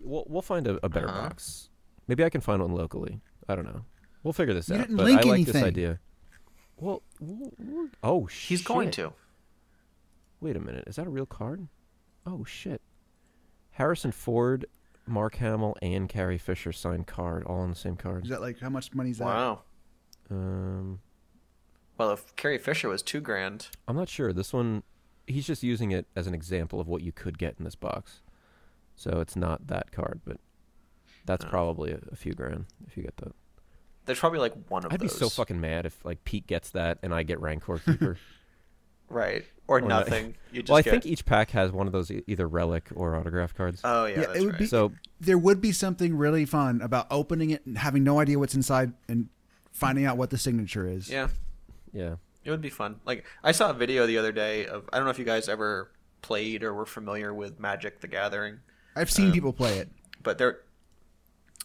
we'll 0.01 0.25
we'll 0.27 0.41
find 0.41 0.67
a, 0.67 0.77
a 0.85 0.89
better 0.89 1.09
Uh-huh. 1.09 1.21
box. 1.29 1.69
Maybe 2.07 2.23
I 2.23 2.29
can 2.29 2.41
find 2.41 2.61
one 2.61 2.73
locally. 2.73 3.21
I 3.47 3.55
don't 3.55 3.65
know. 3.65 3.83
We'll 4.23 4.33
figure 4.33 4.53
this 4.53 4.69
You 4.69 4.75
out. 4.75 4.81
didn't 4.81 4.97
but 4.97 5.05
link 5.05 5.21
I 5.21 5.23
like 5.29 5.45
this 5.45 5.55
anything. 5.55 5.63
idea. 5.67 5.99
Well, 6.77 7.03
we'll- 7.19 7.53
we'll- 7.57 7.89
oh 8.03 8.25
He's 8.25 8.59
shit. 8.59 8.65
going 8.65 8.91
to. 8.91 9.13
Wait 10.41 10.55
a 10.55 10.59
minute. 10.59 10.85
Is 10.87 10.95
that 10.97 11.07
a 11.07 11.09
real 11.09 11.25
card? 11.25 11.67
Oh 12.25 12.43
shit. 12.43 12.81
Harrison 13.71 14.11
Ford, 14.11 14.65
Mark 15.05 15.35
Hamill, 15.35 15.75
and 15.81 16.07
Carrie 16.09 16.37
Fisher 16.37 16.71
signed 16.71 17.07
card, 17.07 17.43
all 17.45 17.59
on 17.59 17.69
the 17.69 17.75
same 17.75 17.95
card. 17.95 18.23
Is 18.25 18.29
that 18.29 18.41
like 18.41 18.59
how 18.59 18.69
much 18.69 18.93
money 18.93 19.11
is 19.11 19.17
that? 19.19 19.25
Wow. 19.25 19.61
Um, 20.31 20.99
Well, 21.97 22.11
if 22.11 22.35
Carrie 22.35 22.57
Fisher 22.57 22.89
was 22.89 23.01
two 23.01 23.19
grand, 23.21 23.67
I'm 23.87 23.95
not 23.95 24.09
sure. 24.09 24.31
This 24.33 24.53
one, 24.53 24.83
he's 25.27 25.45
just 25.47 25.63
using 25.63 25.91
it 25.91 26.07
as 26.15 26.27
an 26.27 26.33
example 26.33 26.79
of 26.79 26.87
what 26.87 27.01
you 27.01 27.11
could 27.11 27.37
get 27.37 27.55
in 27.57 27.65
this 27.65 27.75
box. 27.75 28.21
So 28.95 29.19
it's 29.21 29.35
not 29.35 29.67
that 29.67 29.91
card, 29.91 30.21
but 30.25 30.37
that's 31.25 31.45
Oh. 31.45 31.49
probably 31.49 31.91
a, 31.91 31.99
a 32.11 32.15
few 32.15 32.33
grand 32.33 32.65
if 32.87 32.95
you 32.97 33.03
get 33.03 33.17
that. 33.17 33.33
there's 34.05 34.19
probably 34.19 34.39
like 34.39 34.53
one 34.69 34.83
of 34.85 34.89
those. 34.91 34.95
I'd 34.95 35.01
be 35.01 35.07
so 35.07 35.29
fucking 35.29 35.59
mad 35.61 35.85
if 35.85 36.03
like 36.03 36.23
Pete 36.23 36.47
gets 36.47 36.71
that 36.71 36.97
and 37.03 37.13
I 37.13 37.21
get 37.23 37.39
Rancor 37.39 37.77
Keeper. 37.85 38.17
right 39.07 39.45
or, 39.67 39.77
Or 39.77 39.81
not. 39.81 40.07
nothing. 40.07 40.35
You 40.51 40.61
just 40.63 40.69
well, 40.71 40.77
I 40.79 40.81
get. 40.81 40.91
think 40.91 41.05
each 41.05 41.25
pack 41.27 41.51
has 41.51 41.71
one 41.71 41.85
of 41.85 41.93
those 41.93 42.11
either 42.25 42.47
relic 42.47 42.89
or 42.95 43.15
autograph 43.15 43.53
cards. 43.53 43.81
oh 43.83 44.05
yeah, 44.05 44.15
Yeah, 44.21 44.25
that's 44.25 44.39
it 44.39 44.41
would 44.41 44.49
right. 44.53 44.59
be- 44.59 44.65
so 44.65 44.93
There 45.19 45.37
would 45.37 45.61
be 45.61 45.71
something 45.71 46.15
really 46.17 46.45
fun 46.45 46.81
about 46.81 47.05
opening 47.11 47.51
it 47.51 47.63
and 47.67 47.77
having 47.77 48.03
no 48.03 48.19
idea 48.19 48.39
what's 48.39 48.55
inside 48.55 48.93
and 49.07 49.29
finding 49.71 50.05
out 50.05 50.17
what 50.17 50.29
the 50.29 50.37
signature 50.37 50.87
is. 50.87 51.09
yeah, 51.09 51.29
yeah, 51.93 52.15
it 52.43 52.51
would 52.51 52.61
be 52.61 52.69
fun. 52.69 52.99
Like 53.05 53.25
I 53.43 53.51
saw 53.51 53.69
a 53.69 53.73
video 53.73 54.05
the 54.07 54.17
other 54.17 54.31
day 54.31 54.65
of 54.65 54.89
I 54.91 54.97
don't 54.97 55.05
know 55.05 55.11
if 55.11 55.19
you 55.19 55.25
guys 55.25 55.47
ever 55.49 55.91
played 56.21 56.63
or 56.63 56.73
were 56.73 56.85
familiar 56.85 57.33
with 57.33 57.59
Magic 57.59 58.01
the 58.01 58.07
Gathering. 58.07 58.59
I've 58.95 59.09
seen 59.11 59.31
people 59.31 59.53
play 59.53 59.77
it. 59.79 59.89
but 60.21 60.37
there 60.37 60.59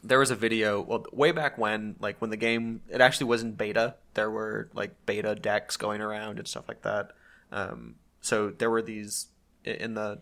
there 0.03 0.19
was 0.19 0.31
a 0.31 0.37
video 0.37 0.81
well 0.81 1.05
way 1.13 1.33
back 1.33 1.57
when 1.59 1.97
like 1.99 2.21
when 2.21 2.31
the 2.31 2.37
game 2.37 2.83
it 2.91 3.01
actually 3.01 3.27
was 3.27 3.43
in 3.43 3.53
beta 3.53 3.95
there 4.13 4.31
were 4.31 4.69
like 4.75 4.95
beta 5.07 5.35
decks 5.35 5.77
going 5.79 6.01
around 6.03 6.39
and 6.39 6.47
stuff 6.47 6.69
like 6.69 6.83
that 6.83 7.11
um, 7.51 7.95
so 8.21 8.51
there 8.51 8.71
were 8.71 8.83
these 8.83 9.27
in 9.65 9.95
the 9.95 10.21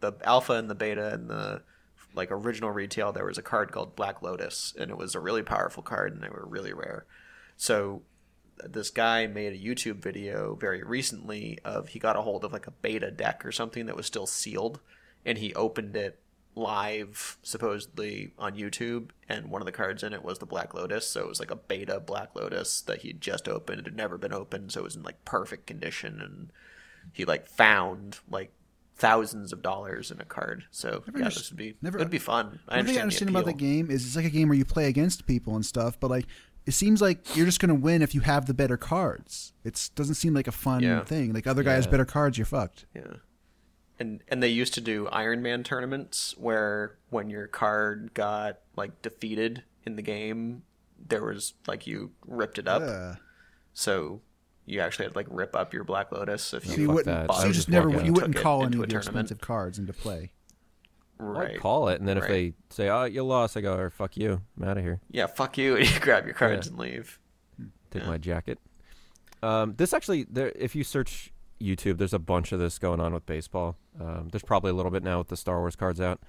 the 0.00 0.12
alpha 0.24 0.52
and 0.52 0.68
the 0.68 0.74
beta 0.74 1.14
and 1.14 1.30
the 1.30 1.62
like 2.14 2.30
original 2.30 2.70
retail 2.70 3.10
there 3.10 3.24
was 3.24 3.38
a 3.38 3.42
card 3.42 3.72
called 3.72 3.96
black 3.96 4.20
lotus 4.22 4.74
and 4.78 4.90
it 4.90 4.96
was 4.98 5.14
a 5.14 5.20
really 5.20 5.42
powerful 5.42 5.82
card 5.82 6.12
and 6.12 6.22
they 6.22 6.28
were 6.28 6.44
really 6.46 6.74
rare 6.74 7.06
so 7.62 8.02
this 8.64 8.90
guy 8.90 9.28
made 9.28 9.52
a 9.52 9.56
YouTube 9.56 10.02
video 10.02 10.56
very 10.56 10.82
recently 10.82 11.60
of 11.64 11.90
he 11.90 12.00
got 12.00 12.16
a 12.16 12.22
hold 12.22 12.44
of 12.44 12.52
like 12.52 12.66
a 12.66 12.72
beta 12.72 13.08
deck 13.08 13.46
or 13.46 13.52
something 13.52 13.86
that 13.86 13.94
was 13.94 14.04
still 14.04 14.26
sealed 14.26 14.80
and 15.24 15.38
he 15.38 15.54
opened 15.54 15.94
it 15.94 16.18
live 16.56 17.38
supposedly 17.44 18.32
on 18.36 18.56
YouTube 18.56 19.10
and 19.28 19.48
one 19.48 19.62
of 19.62 19.66
the 19.66 19.70
cards 19.70 20.02
in 20.02 20.12
it 20.12 20.24
was 20.24 20.40
the 20.40 20.44
Black 20.44 20.74
Lotus. 20.74 21.06
So 21.06 21.20
it 21.20 21.28
was 21.28 21.38
like 21.38 21.52
a 21.52 21.56
beta 21.56 22.00
Black 22.00 22.30
Lotus 22.34 22.80
that 22.80 23.02
he'd 23.02 23.20
just 23.20 23.46
opened. 23.46 23.78
It 23.78 23.86
had 23.86 23.96
never 23.96 24.18
been 24.18 24.32
opened 24.32 24.72
so 24.72 24.80
it 24.80 24.84
was 24.84 24.96
in 24.96 25.04
like 25.04 25.24
perfect 25.24 25.68
condition 25.68 26.20
and 26.20 26.50
he 27.12 27.24
like 27.24 27.46
found 27.46 28.18
like 28.28 28.50
thousands 28.96 29.52
of 29.52 29.62
dollars 29.62 30.10
in 30.10 30.20
a 30.20 30.24
card. 30.24 30.64
So 30.72 31.04
Never 31.06 31.20
yeah 31.20 31.24
this 31.26 31.48
would 31.52 31.58
be 31.58 31.76
never- 31.80 31.98
it 31.98 32.00
would 32.00 32.10
be 32.10 32.18
fun. 32.18 32.58
I 32.66 32.82
thing 32.82 32.98
I 32.98 33.02
understand, 33.02 33.02
understand 33.02 33.30
about 33.30 33.44
the 33.44 33.52
game 33.52 33.88
is 33.88 34.04
it's 34.04 34.16
like 34.16 34.24
a 34.24 34.30
game 34.30 34.48
where 34.48 34.58
you 34.58 34.64
play 34.64 34.88
against 34.88 35.26
people 35.26 35.54
and 35.54 35.64
stuff, 35.64 36.00
but 36.00 36.10
like 36.10 36.26
it 36.66 36.72
seems 36.72 37.00
like 37.02 37.36
you're 37.36 37.46
just 37.46 37.60
gonna 37.60 37.74
win 37.74 38.02
if 38.02 38.14
you 38.14 38.20
have 38.22 38.46
the 38.46 38.54
better 38.54 38.76
cards. 38.76 39.52
It 39.64 39.90
doesn't 39.94 40.14
seem 40.14 40.34
like 40.34 40.46
a 40.48 40.52
fun 40.52 40.82
Yeah. 40.82 41.04
thing. 41.04 41.32
Like 41.32 41.46
other 41.46 41.62
guy 41.62 41.74
has 41.74 41.84
Yeah. 41.86 41.90
better 41.92 42.04
cards, 42.04 42.38
you're 42.38 42.44
fucked. 42.46 42.86
Yeah. 42.94 43.14
And 43.98 44.22
and 44.28 44.42
they 44.42 44.48
used 44.48 44.74
to 44.74 44.80
do 44.80 45.06
Iron 45.08 45.42
Man 45.42 45.62
tournaments 45.62 46.34
where 46.38 46.96
when 47.10 47.30
your 47.30 47.46
card 47.46 48.12
got 48.14 48.58
like 48.76 49.00
defeated 49.02 49.64
in 49.84 49.96
the 49.96 50.02
game, 50.02 50.62
there 51.04 51.22
was 51.24 51.54
like 51.66 51.86
you 51.86 52.12
ripped 52.26 52.58
it 52.58 52.66
up. 52.68 52.82
Ugh. 52.82 53.18
So 53.74 54.22
you 54.64 54.80
actually 54.80 55.06
had 55.06 55.12
to 55.12 55.18
like 55.18 55.26
rip 55.30 55.54
up 55.56 55.72
your 55.74 55.84
Black 55.84 56.10
Lotus 56.12 56.54
if 56.54 56.64
No, 56.66 56.70
So 56.72 56.76
you 56.76 56.82
you 56.82 56.88
wouldn't. 56.92 57.28
that. 57.28 57.34
So 57.34 57.42
you 57.42 57.48
just 57.48 57.56
just 57.60 57.68
never. 57.68 57.90
You 58.02 58.12
wouldn't 58.12 58.36
call 58.36 58.64
into 58.64 58.78
any 58.78 58.82
a 58.82 58.84
of 58.84 58.92
your 58.92 59.00
tournament. 59.02 59.24
expensive 59.26 59.40
cards 59.46 59.78
into 59.78 59.92
play. 59.92 60.32
Right. 61.22 61.52
I'd 61.52 61.60
call 61.60 61.88
it, 61.88 62.00
and 62.00 62.08
then 62.08 62.18
if 62.18 62.26
they 62.26 62.54
say, 62.70 62.88
"Oh, 62.88 63.04
you 63.04 63.22
lost," 63.22 63.56
I 63.56 63.60
go, 63.60 63.76
"Or 63.76 63.90
fuck 63.90 64.16
you, 64.16 64.40
I'm 64.56 64.64
out 64.68 64.76
of 64.76 64.82
here." 64.82 65.00
Yeah, 65.10 65.26
fuck 65.26 65.56
you. 65.56 65.76
And 65.76 65.88
you 65.94 66.00
grab 66.00 66.24
your 66.24 66.34
cards 66.34 66.66
Yeah. 66.66 66.70
and 66.72 66.78
leave. 66.80 67.18
Take 67.90 68.02
Yeah. 68.02 68.08
my 68.08 68.18
jacket. 68.18 68.58
Um, 69.42 69.74
this 69.76 69.92
actually, 69.92 70.24
there, 70.24 70.52
if 70.56 70.74
you 70.74 70.84
search 70.84 71.32
YouTube, 71.60 71.98
there's 71.98 72.14
a 72.14 72.18
bunch 72.18 72.52
of 72.52 72.58
this 72.58 72.78
going 72.78 73.00
on 73.00 73.12
with 73.14 73.26
baseball. 73.26 73.76
Um, 74.00 74.28
there's 74.32 74.42
probably 74.42 74.70
a 74.70 74.74
little 74.74 74.90
bit 74.90 75.02
now 75.02 75.18
with 75.18 75.28
the 75.28 75.36
Star 75.36 75.58
Wars 75.60 75.76
cards 75.76 76.00
out, 76.00 76.20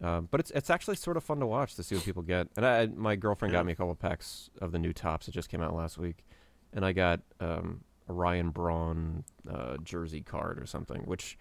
um, 0.00 0.28
but 0.30 0.40
it's 0.40 0.50
it's 0.52 0.70
actually 0.70 0.96
sort 0.96 1.16
of 1.16 1.22
fun 1.24 1.38
to 1.40 1.46
watch 1.46 1.74
to 1.76 1.82
see 1.82 1.94
what 1.94 2.04
people 2.04 2.22
get. 2.22 2.48
And 2.56 2.64
I, 2.66 2.86
my 2.86 3.14
girlfriend 3.16 3.52
Yeah. 3.52 3.60
got 3.60 3.66
me 3.66 3.72
a 3.72 3.76
couple 3.76 3.94
packs 3.94 4.50
of 4.60 4.72
the 4.72 4.78
new 4.78 4.92
Topps 4.92 5.26
that 5.26 5.32
just 5.32 5.48
came 5.48 5.60
out 5.62 5.74
last 5.74 5.98
week, 5.98 6.24
and 6.72 6.84
I 6.84 6.92
got 6.92 7.20
um, 7.40 7.82
a 8.08 8.12
Ryan 8.12 8.50
Braun 8.50 9.24
uh, 9.48 9.76
jersey 9.78 10.20
card 10.22 10.58
or 10.60 10.66
something, 10.66 11.02
which 11.02 11.36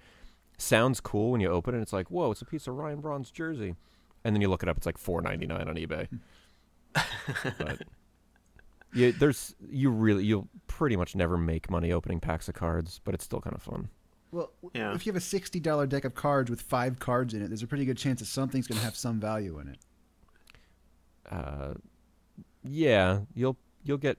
sounds 0.62 1.00
cool 1.00 1.32
when 1.32 1.42
you 1.42 1.50
open 1.50 1.76
it. 1.76 1.82
It's 1.82 1.94
like, 1.94 2.10
whoa, 2.10 2.32
it's 2.32 2.42
a 2.42 2.46
piece 2.46 2.68
of 2.68 2.76
Ryan 2.76 3.02
Braun's 3.02 3.32
jersey, 3.32 3.76
and 4.24 4.36
then 4.36 4.42
you 4.42 4.50
look 4.50 4.64
it 4.64 4.70
up, 4.70 4.78
it's 4.78 4.86
like 4.86 4.98
four 4.98 5.22
ninety 5.22 5.46
nine 5.48 5.68
on 5.68 5.76
eBay. 5.76 6.08
but 6.94 7.82
yeah, 8.94 9.12
there's 9.18 9.56
you 9.70 9.90
really 9.90 10.24
you'll 10.26 10.48
pretty 10.68 10.96
much 10.96 11.16
never 11.16 11.38
make 11.38 11.70
money 11.70 11.92
opening 11.92 12.20
packs 12.20 12.48
of 12.50 12.56
cards, 12.56 13.00
but 13.04 13.14
it's 13.14 13.24
still 13.24 13.42
kind 13.42 13.56
of 13.56 13.62
fun. 13.62 13.90
Well, 14.32 14.52
Yeah. 14.74 14.94
if 14.94 15.06
you 15.06 15.12
have 15.12 15.18
a 15.18 15.26
sixty 15.26 15.60
dollar 15.60 15.88
deck 15.88 16.06
of 16.06 16.16
cards 16.16 16.50
with 16.50 16.62
five 16.62 17.00
cards 17.00 17.34
in 17.34 17.42
it, 17.42 17.48
there's 17.50 17.64
a 17.64 17.68
pretty 17.68 17.86
good 17.86 17.98
chance 17.98 18.20
that 18.20 18.28
something's 18.28 18.68
going 18.68 18.80
to 18.80 18.86
have 18.86 18.96
some 18.96 19.20
value 19.20 19.60
in 19.60 19.68
it. 19.70 19.78
Uh, 21.30 21.74
yeah, 22.64 23.20
you'll 23.34 23.58
you'll 23.84 23.98
get. 23.98 24.18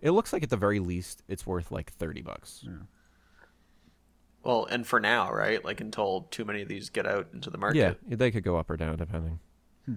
It 0.00 0.10
looks 0.10 0.32
like 0.32 0.42
at 0.42 0.50
the 0.50 0.56
very 0.56 0.80
least 0.80 1.22
it's 1.28 1.46
worth 1.46 1.70
like 1.72 1.90
thirty 1.92 2.20
bucks. 2.20 2.66
Well, 4.44 4.66
and 4.66 4.86
for 4.86 5.00
now, 5.00 5.32
right? 5.32 5.64
Like 5.64 5.80
until 5.80 6.28
too 6.30 6.44
many 6.44 6.62
of 6.62 6.68
these 6.68 6.90
get 6.90 7.06
out 7.06 7.28
into 7.32 7.50
the 7.50 7.58
market. 7.58 7.78
Yeah, 8.08 8.16
they 8.16 8.30
could 8.30 8.44
go 8.44 8.56
up 8.56 8.68
or 8.70 8.76
down 8.76 8.96
depending. 8.98 9.38
Hmm. 9.86 9.94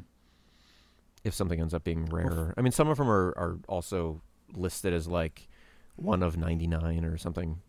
If 1.23 1.33
something 1.33 1.59
ends 1.59 1.73
up 1.73 1.83
being 1.83 2.05
rarer, 2.05 2.53
I 2.57 2.61
mean, 2.61 2.71
some 2.71 2.87
of 2.87 2.97
them 2.97 3.09
are 3.09 3.29
are 3.37 3.59
also 3.67 4.21
listed 4.53 4.93
as 4.93 5.07
like 5.07 5.49
one 5.97 6.23
of 6.23 6.37
ninety 6.37 6.67
nine 6.67 7.03
or 7.03 7.17
something. 7.17 7.59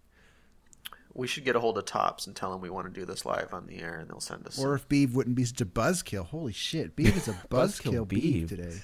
We 1.15 1.27
should 1.27 1.45
get 1.45 1.57
a 1.57 1.61
hold 1.61 1.77
of 1.79 1.85
Topps 1.85 2.29
and 2.29 2.37
tell 2.37 2.53
them 2.53 2.61
we 2.61 2.71
want 2.71 2.87
to 2.87 3.01
do 3.01 3.05
this 3.05 3.25
live 3.27 3.53
on 3.53 3.67
the 3.67 3.81
air, 3.81 3.99
and 3.99 4.09
they'll 4.09 4.21
send 4.21 4.47
us. 4.47 4.57
Or 4.63 4.75
if 4.75 4.89
Beav 4.89 5.15
wouldn't 5.15 5.35
be 5.35 5.45
such 5.45 5.61
a 5.61 5.67
buzzkill. 5.67 6.27
Holy 6.27 6.53
shit, 6.53 6.95
Beav 6.95 7.17
is 7.17 7.27
a 7.27 7.33
Buzzkill 7.51 8.07
buzzkill 8.07 8.07
Beav 8.07 8.43
Beav. 8.45 8.49
today. 8.51 8.77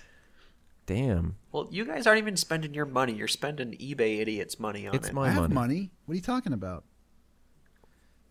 Damn, 0.86 1.36
Well, 1.52 1.68
you 1.70 1.86
guys 1.86 2.06
aren't 2.06 2.18
even 2.18 2.36
spending 2.36 2.74
your 2.74 2.84
money. 2.84 3.14
You're 3.14 3.26
spending 3.28 3.70
eBay 3.72 4.18
idiots' 4.20 4.60
money 4.60 4.86
on 4.86 4.94
It's 4.94 5.08
it. 5.08 5.14
my- 5.14 5.28
I 5.28 5.30
have 5.30 5.42
money. 5.44 5.54
money. 5.54 5.90
What 6.04 6.12
are 6.12 6.16
you 6.16 6.20
talking 6.22 6.52
about? 6.52 6.84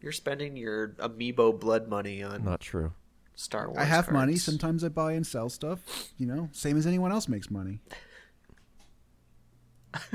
You're 0.04 0.12
spending 0.12 0.56
your 0.58 0.90
amiibo 1.00 1.60
blood 1.60 1.88
money 1.88 2.22
on 2.22 2.44
Not 2.44 2.60
true. 2.60 2.92
Star 3.36 3.68
Wars. 3.68 3.80
I 3.80 3.86
have 3.86 4.12
money. 4.12 4.36
Sometimes 4.36 4.84
I 4.84 4.90
buy 4.90 5.14
and 5.14 5.26
sell 5.26 5.50
stuff. 5.50 6.12
You 6.18 6.28
know, 6.28 6.50
same 6.52 6.78
as 6.78 6.86
anyone 6.86 7.12
else 7.12 7.28
makes 7.28 7.50
money. 7.50 7.80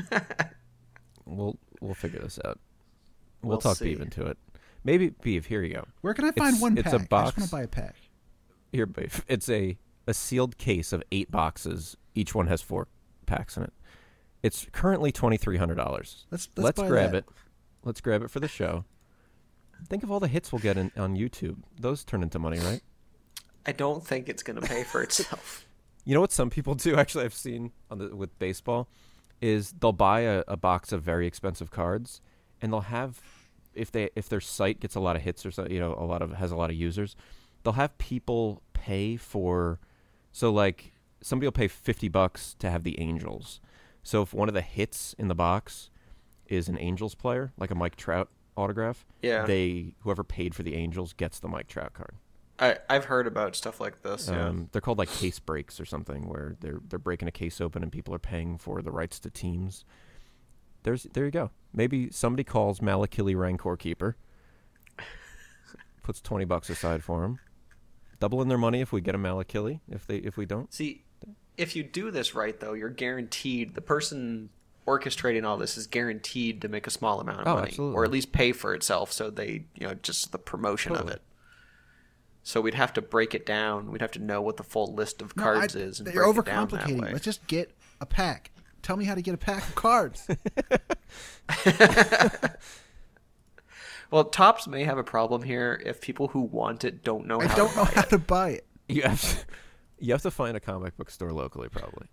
We'll 1.25 1.59
we'll 1.83 1.93
figure 1.95 2.21
this 2.21 2.39
out. 2.45 2.59
We'll, 3.43 3.51
We'll 3.51 3.59
talk 3.61 3.77
see. 3.77 3.91
Beef 3.91 4.01
into 4.01 4.25
it. 4.25 4.39
Maybe 4.83 5.11
Beef. 5.11 5.45
Here 5.45 5.63
you 5.63 5.75
go. 5.75 5.85
Where 6.01 6.15
can 6.15 6.25
I 6.25 6.31
find 6.31 6.55
It's- 6.57 6.63
one 6.63 6.79
it's 6.79 6.85
pack? 6.85 6.93
a 6.93 6.97
I 6.97 6.99
just 7.01 7.09
box. 7.11 7.37
want 7.37 7.51
to 7.51 7.55
buy 7.57 7.63
a 7.63 7.69
pack. 7.69 7.97
Here, 8.73 8.87
Beef. 8.87 9.23
It's 9.29 9.49
a 9.51 9.77
a 10.07 10.15
sealed 10.15 10.57
case 10.57 10.91
of 10.93 11.03
eight 11.13 11.31
boxes. 11.31 11.99
Each 12.15 12.35
one 12.35 12.47
has 12.47 12.63
four 12.63 12.89
packs 13.27 13.59
in 13.59 13.65
it. 13.65 13.73
It's 14.43 14.67
currently 14.73 15.13
twenty 15.13 15.37
three 15.37 15.59
hundred 15.59 15.75
dollars. 15.75 16.25
Let's- 16.31 16.49
let's 16.57 16.81
buy 16.81 16.89
grab 16.89 17.13
that. 17.13 17.19
it. 17.19 17.25
Let's 17.85 18.01
grab 18.01 18.23
it 18.23 18.31
for 18.31 18.41
the 18.41 18.49
show. 18.49 18.85
Think 19.87 20.03
of 20.03 20.11
all 20.11 20.21
the 20.21 20.29
hits 20.29 20.53
we'll 20.53 20.61
get 20.61 20.77
in, 20.77 20.91
on 20.97 21.17
YouTube. 21.17 21.59
Those 21.79 22.05
turn 22.05 22.23
into 22.23 22.39
money, 22.39 22.59
right? 22.59 22.81
I 23.67 23.73
don't 23.73 24.05
think 24.05 24.29
it's 24.29 24.43
going 24.43 24.61
to 24.61 24.67
pay 24.67 24.83
for 24.83 25.03
itself. 25.05 25.67
You 26.05 26.15
know 26.15 26.21
what 26.21 26.33
some 26.33 26.51
people 26.51 26.75
do? 26.75 26.97
Actually, 26.97 27.25
I've 27.25 27.35
seen 27.35 27.73
on 27.91 27.99
the 27.99 28.17
with 28.17 28.39
baseball 28.39 28.89
is 29.41 29.73
they'll 29.73 29.93
buy 29.93 30.21
a, 30.21 30.43
a 30.49 30.57
box 30.57 30.91
of 30.91 31.03
very 31.03 31.27
expensive 31.27 31.71
cards, 31.71 32.21
and 32.61 32.73
they'll 32.73 32.81
have 32.81 33.21
if 33.75 33.93
they 33.93 34.11
if 34.17 34.29
their 34.29 34.41
site 34.41 34.81
gets 34.81 34.95
a 34.95 35.01
lot 35.01 35.17
of 35.17 35.23
hits 35.23 35.45
or 35.45 35.51
so, 35.51 35.67
you 35.69 35.79
know, 35.79 35.95
a 35.99 36.05
lot 36.05 36.23
of 36.23 36.33
has 36.33 36.51
a 36.51 36.57
lot 36.57 36.71
of 36.71 36.77
users, 36.77 37.15
they'll 37.63 37.75
have 37.75 37.97
people 37.99 38.63
pay 38.73 39.17
for. 39.17 39.79
So 40.33 40.51
like 40.51 40.93
somebody 41.21 41.47
will 41.47 41.53
pay 41.53 41.69
fifty 41.69 42.09
bucks 42.09 42.57
to 42.59 42.71
have 42.71 42.85
the 42.85 42.99
Angels. 42.99 43.61
So 44.03 44.23
if 44.23 44.33
one 44.33 44.49
of 44.49 44.55
the 44.55 44.63
hits 44.63 45.15
in 45.19 45.29
the 45.29 45.35
box 45.35 45.91
is 46.47 46.69
an 46.69 46.79
Angels 46.79 47.15
player, 47.15 47.53
like 47.59 47.71
a 47.71 47.75
Mike 47.75 47.97
Trout 47.97 48.31
autograph, 48.59 49.07
Yeah. 49.23 49.45
they 49.47 49.95
whoever 50.01 50.25
paid 50.25 50.55
for 50.55 50.63
the 50.63 50.75
Angels 50.75 51.13
gets 51.13 51.39
the 51.41 51.49
Mike 51.49 51.69
Trout 51.69 51.93
card. 51.95 52.15
I, 52.61 52.79
I've 52.91 53.05
heard 53.05 53.27
about 53.29 53.55
stuff 53.55 53.81
like 53.81 54.03
this. 54.03 54.29
Yeah. 54.29 54.49
Um, 54.49 54.69
they're 54.73 54.81
called 54.81 54.99
like 54.99 55.09
case 55.11 55.39
breaks 55.39 55.79
or 55.79 55.85
something, 55.85 56.29
where 56.29 56.57
they're 56.61 56.81
they're 56.89 56.99
breaking 56.99 57.29
a 57.29 57.33
case 57.33 57.61
open 57.61 57.83
and 57.85 57.93
people 57.93 58.13
are 58.15 58.19
paying 58.19 58.59
for 58.59 58.83
the 58.83 58.91
rights 58.91 59.21
to 59.21 59.31
teams. 59.31 59.85
There's 60.83 61.05
there 61.13 61.25
you 61.25 61.31
go. 61.31 61.51
Maybe 61.73 62.11
somebody 62.11 62.43
calls 62.45 62.81
Malakili 62.81 63.37
Rancor 63.37 63.77
Keeper, 63.77 64.17
puts 66.03 66.21
twenty 66.21 66.45
bucks 66.45 66.69
aside 66.71 67.05
for 67.05 67.25
him, 67.25 67.39
doubling 68.21 68.49
their 68.49 68.59
money 68.59 68.81
if 68.81 68.93
we 68.93 69.01
get 69.01 69.15
a 69.15 69.19
Malakili. 69.19 69.81
If 69.89 70.07
they 70.07 70.17
if 70.17 70.37
we 70.37 70.47
don't, 70.47 70.73
See, 70.73 71.05
if 71.57 71.77
you 71.77 71.83
do 71.83 72.11
this 72.11 72.35
right, 72.35 72.59
though, 72.59 72.73
you're 72.73 72.89
guaranteed 72.89 73.75
the 73.75 73.81
person 73.81 74.51
orchestrating 74.89 75.45
all 75.47 75.57
this 75.57 75.77
is 75.77 75.87
guaranteed 75.87 76.63
to 76.63 76.69
make 76.69 76.87
a 76.87 76.91
small 76.91 77.21
amount 77.21 77.41
of 77.41 77.47
Oh, 77.49 77.55
money, 77.57 77.69
absolutely. 77.69 77.97
or 77.97 78.05
at 78.05 78.11
least 78.11 78.33
pay 78.33 78.53
for 78.53 78.75
itself. 78.75 79.13
So 79.13 79.29
they, 79.31 79.65
you 79.75 79.87
know, 79.87 79.95
just 79.95 80.33
the 80.33 80.39
promotion 80.39 80.93
Totally. 80.93 81.11
of 81.11 81.17
it. 81.17 81.23
So 82.43 82.61
we'd 82.63 82.75
have 82.75 82.93
to 82.95 83.03
break 83.03 83.35
it 83.35 83.45
down. 83.45 83.91
We'd 83.93 84.01
have 84.01 84.13
to 84.13 84.19
know 84.19 84.41
what 84.41 84.57
the 84.57 84.63
full 84.63 84.95
list 84.95 85.21
of 85.21 85.37
No, 85.37 85.43
cards 85.43 85.77
I- 85.77 85.81
is. 85.81 86.01
And 86.01 86.13
you're 86.15 86.33
break 86.33 86.47
it 86.47 86.51
overcomplicating. 86.51 87.13
Let's 87.13 87.25
just 87.25 87.47
get 87.47 87.71
a 88.01 88.07
pack. 88.07 88.51
Tell 88.83 88.97
me 88.97 89.05
how 89.05 89.15
to 89.15 89.23
get 89.23 89.35
a 89.35 89.39
pack 89.39 89.63
of 89.69 89.75
cards. 89.75 90.27
Well, 94.11 94.25
Topps 94.25 94.67
may 94.67 94.85
have 94.85 94.97
a 94.97 95.05
problem 95.05 95.43
here 95.43 95.83
if 95.85 96.01
people 96.01 96.29
who 96.29 96.41
want 96.41 96.83
it 96.83 97.05
don't 97.05 97.27
know 97.27 97.43
I 97.43 97.47
how 97.47 97.57
don't 97.57 97.71
to 97.73 97.77
know 97.77 97.85
buy 97.85 97.91
how 97.91 98.01
it. 98.01 98.09
to 98.09 98.19
buy 98.19 98.49
it. 98.51 98.67
you 98.89 99.03
have 99.03 99.21
to, 99.21 99.45
you 99.99 100.13
have 100.13 100.23
to 100.23 100.31
find 100.31 100.57
a 100.57 100.61
comic 100.61 100.97
book 100.97 101.11
store 101.11 101.31
locally, 101.31 101.69
probably. 101.69 102.07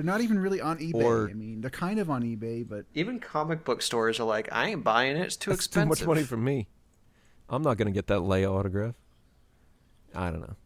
They're 0.00 0.06
not 0.06 0.22
even 0.22 0.38
really 0.38 0.62
on 0.62 0.78
eBay. 0.78 0.94
Or- 1.04 1.28
I 1.28 1.34
mean, 1.34 1.60
they're 1.60 1.68
kind 1.68 1.98
of 2.00 2.08
on 2.08 2.22
eBay, 2.22 2.66
but 2.66 2.86
Even 2.94 3.20
comic 3.20 3.66
book 3.66 3.82
stores 3.82 4.18
are 4.18 4.24
like, 4.24 4.48
I 4.50 4.70
ain't 4.70 4.82
buying 4.82 5.18
it. 5.18 5.20
It's 5.20 5.36
too 5.36 5.50
That's 5.50 5.66
expensive. 5.66 5.98
too 5.98 6.06
much 6.06 6.16
money 6.16 6.22
for 6.22 6.38
me. 6.38 6.68
I'm 7.50 7.60
not 7.60 7.76
gonna 7.76 7.90
get 7.90 8.06
that 8.06 8.20
Leia 8.20 8.50
autograph. 8.50 8.94
I 10.14 10.30
don't 10.30 10.40
know. 10.40 10.56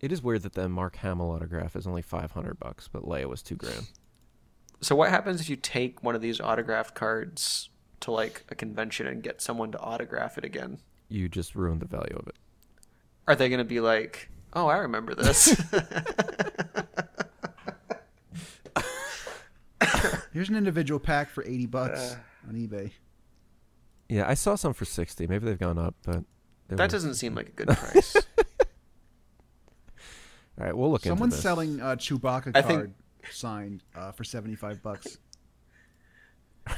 It 0.00 0.10
is 0.10 0.22
weird 0.22 0.40
that 0.44 0.54
the 0.54 0.70
Mark 0.70 0.96
Hamill 0.96 1.32
autograph 1.32 1.76
is 1.76 1.86
only 1.86 2.00
five 2.00 2.30
hundred 2.30 2.58
bucks, 2.58 2.88
but 2.88 3.02
Leia 3.02 3.26
was 3.26 3.42
two 3.42 3.56
grand. 3.56 3.90
So 4.80 4.96
what 4.96 5.10
happens 5.10 5.42
if 5.42 5.50
you 5.50 5.56
take 5.56 6.02
one 6.02 6.14
of 6.14 6.22
these 6.22 6.40
autographed 6.40 6.94
cards 6.94 7.68
to 8.00 8.10
like 8.10 8.42
a 8.48 8.54
convention 8.54 9.06
and 9.06 9.22
get 9.22 9.42
someone 9.42 9.70
to 9.72 9.78
autograph 9.80 10.38
it 10.38 10.44
again? 10.46 10.78
You 11.10 11.28
just 11.28 11.54
ruined 11.54 11.82
the 11.82 11.86
value 11.86 12.16
of 12.16 12.26
it. 12.26 12.36
Are 13.28 13.36
they 13.36 13.50
going 13.50 13.58
to 13.58 13.64
be 13.64 13.80
like, 13.80 14.30
"Oh, 14.54 14.66
I 14.68 14.78
remember 14.78 15.14
this"? 15.14 15.60
here's 20.32 20.48
an 20.48 20.56
individual 20.56 20.98
pack 21.00 21.30
for 21.30 21.44
80 21.44 21.66
bucks 21.66 22.12
Uh. 22.12 22.48
on 22.48 22.54
eBay. 22.54 22.90
Yeah, 24.08 24.28
I 24.28 24.34
saw 24.34 24.56
some 24.56 24.74
for 24.74 24.84
sixty. 24.84 25.26
Maybe 25.26 25.46
they've 25.46 25.58
gone 25.58 25.78
up, 25.78 25.94
but 26.02 26.24
that 26.68 26.78
were- 26.78 26.86
doesn't 26.88 27.14
seem 27.14 27.34
like 27.34 27.48
a 27.48 27.52
good 27.52 27.68
price. 27.76 28.14
All 30.58 30.66
right, 30.66 30.76
we'll 30.76 30.90
look 30.90 31.02
Someone's 31.02 31.32
into 31.34 31.36
this. 31.36 31.42
selling 31.42 31.80
a 31.80 31.96
Chewbacca 31.96 32.48
I 32.54 32.60
card 32.62 32.64
think- 32.66 32.92
signed 33.32 33.82
uh, 33.94 34.12
for 34.12 34.24
75 34.24 34.82
bucks. 34.82 35.18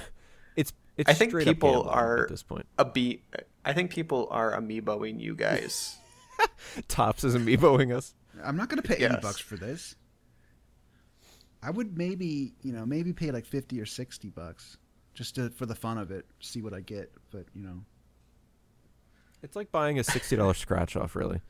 It's 0.56 0.72
it's 0.96 1.10
I 1.10 1.14
think 1.14 1.36
people 1.36 1.88
are 1.88 2.22
at 2.22 2.28
this 2.28 2.44
point. 2.44 2.66
a 2.78 2.84
be. 2.84 3.24
I 3.64 3.72
think 3.72 3.90
people 3.90 4.28
are 4.30 4.52
amiiboing 4.56 5.18
you 5.18 5.34
guys. 5.34 5.96
Topps 6.86 7.24
is 7.24 7.34
amiiboing 7.34 7.92
us. 7.92 8.14
I'm 8.40 8.56
not 8.56 8.68
going 8.68 8.80
to 8.80 8.86
pay 8.88 9.04
80 9.04 9.16
bucks 9.20 9.40
for 9.40 9.56
this. 9.56 9.96
I 11.64 11.70
would 11.70 11.96
maybe, 11.96 12.52
you 12.62 12.72
know, 12.72 12.84
maybe 12.84 13.12
pay 13.12 13.30
like 13.30 13.46
50 13.46 13.80
or 13.80 13.86
60 13.86 14.28
bucks 14.30 14.76
just 15.14 15.36
to, 15.36 15.48
for 15.50 15.64
the 15.66 15.74
fun 15.74 15.96
of 15.98 16.10
it, 16.10 16.26
see 16.40 16.60
what 16.60 16.74
I 16.74 16.80
get. 16.80 17.10
But, 17.30 17.46
you 17.54 17.62
know, 17.62 17.80
It's 19.42 19.56
like 19.56 19.70
buying 19.72 19.98
a 19.98 20.04
sixty 20.04 20.36
dollars 20.36 20.58
scratch 20.64 20.94
off. 20.96 21.16
Really, 21.16 21.40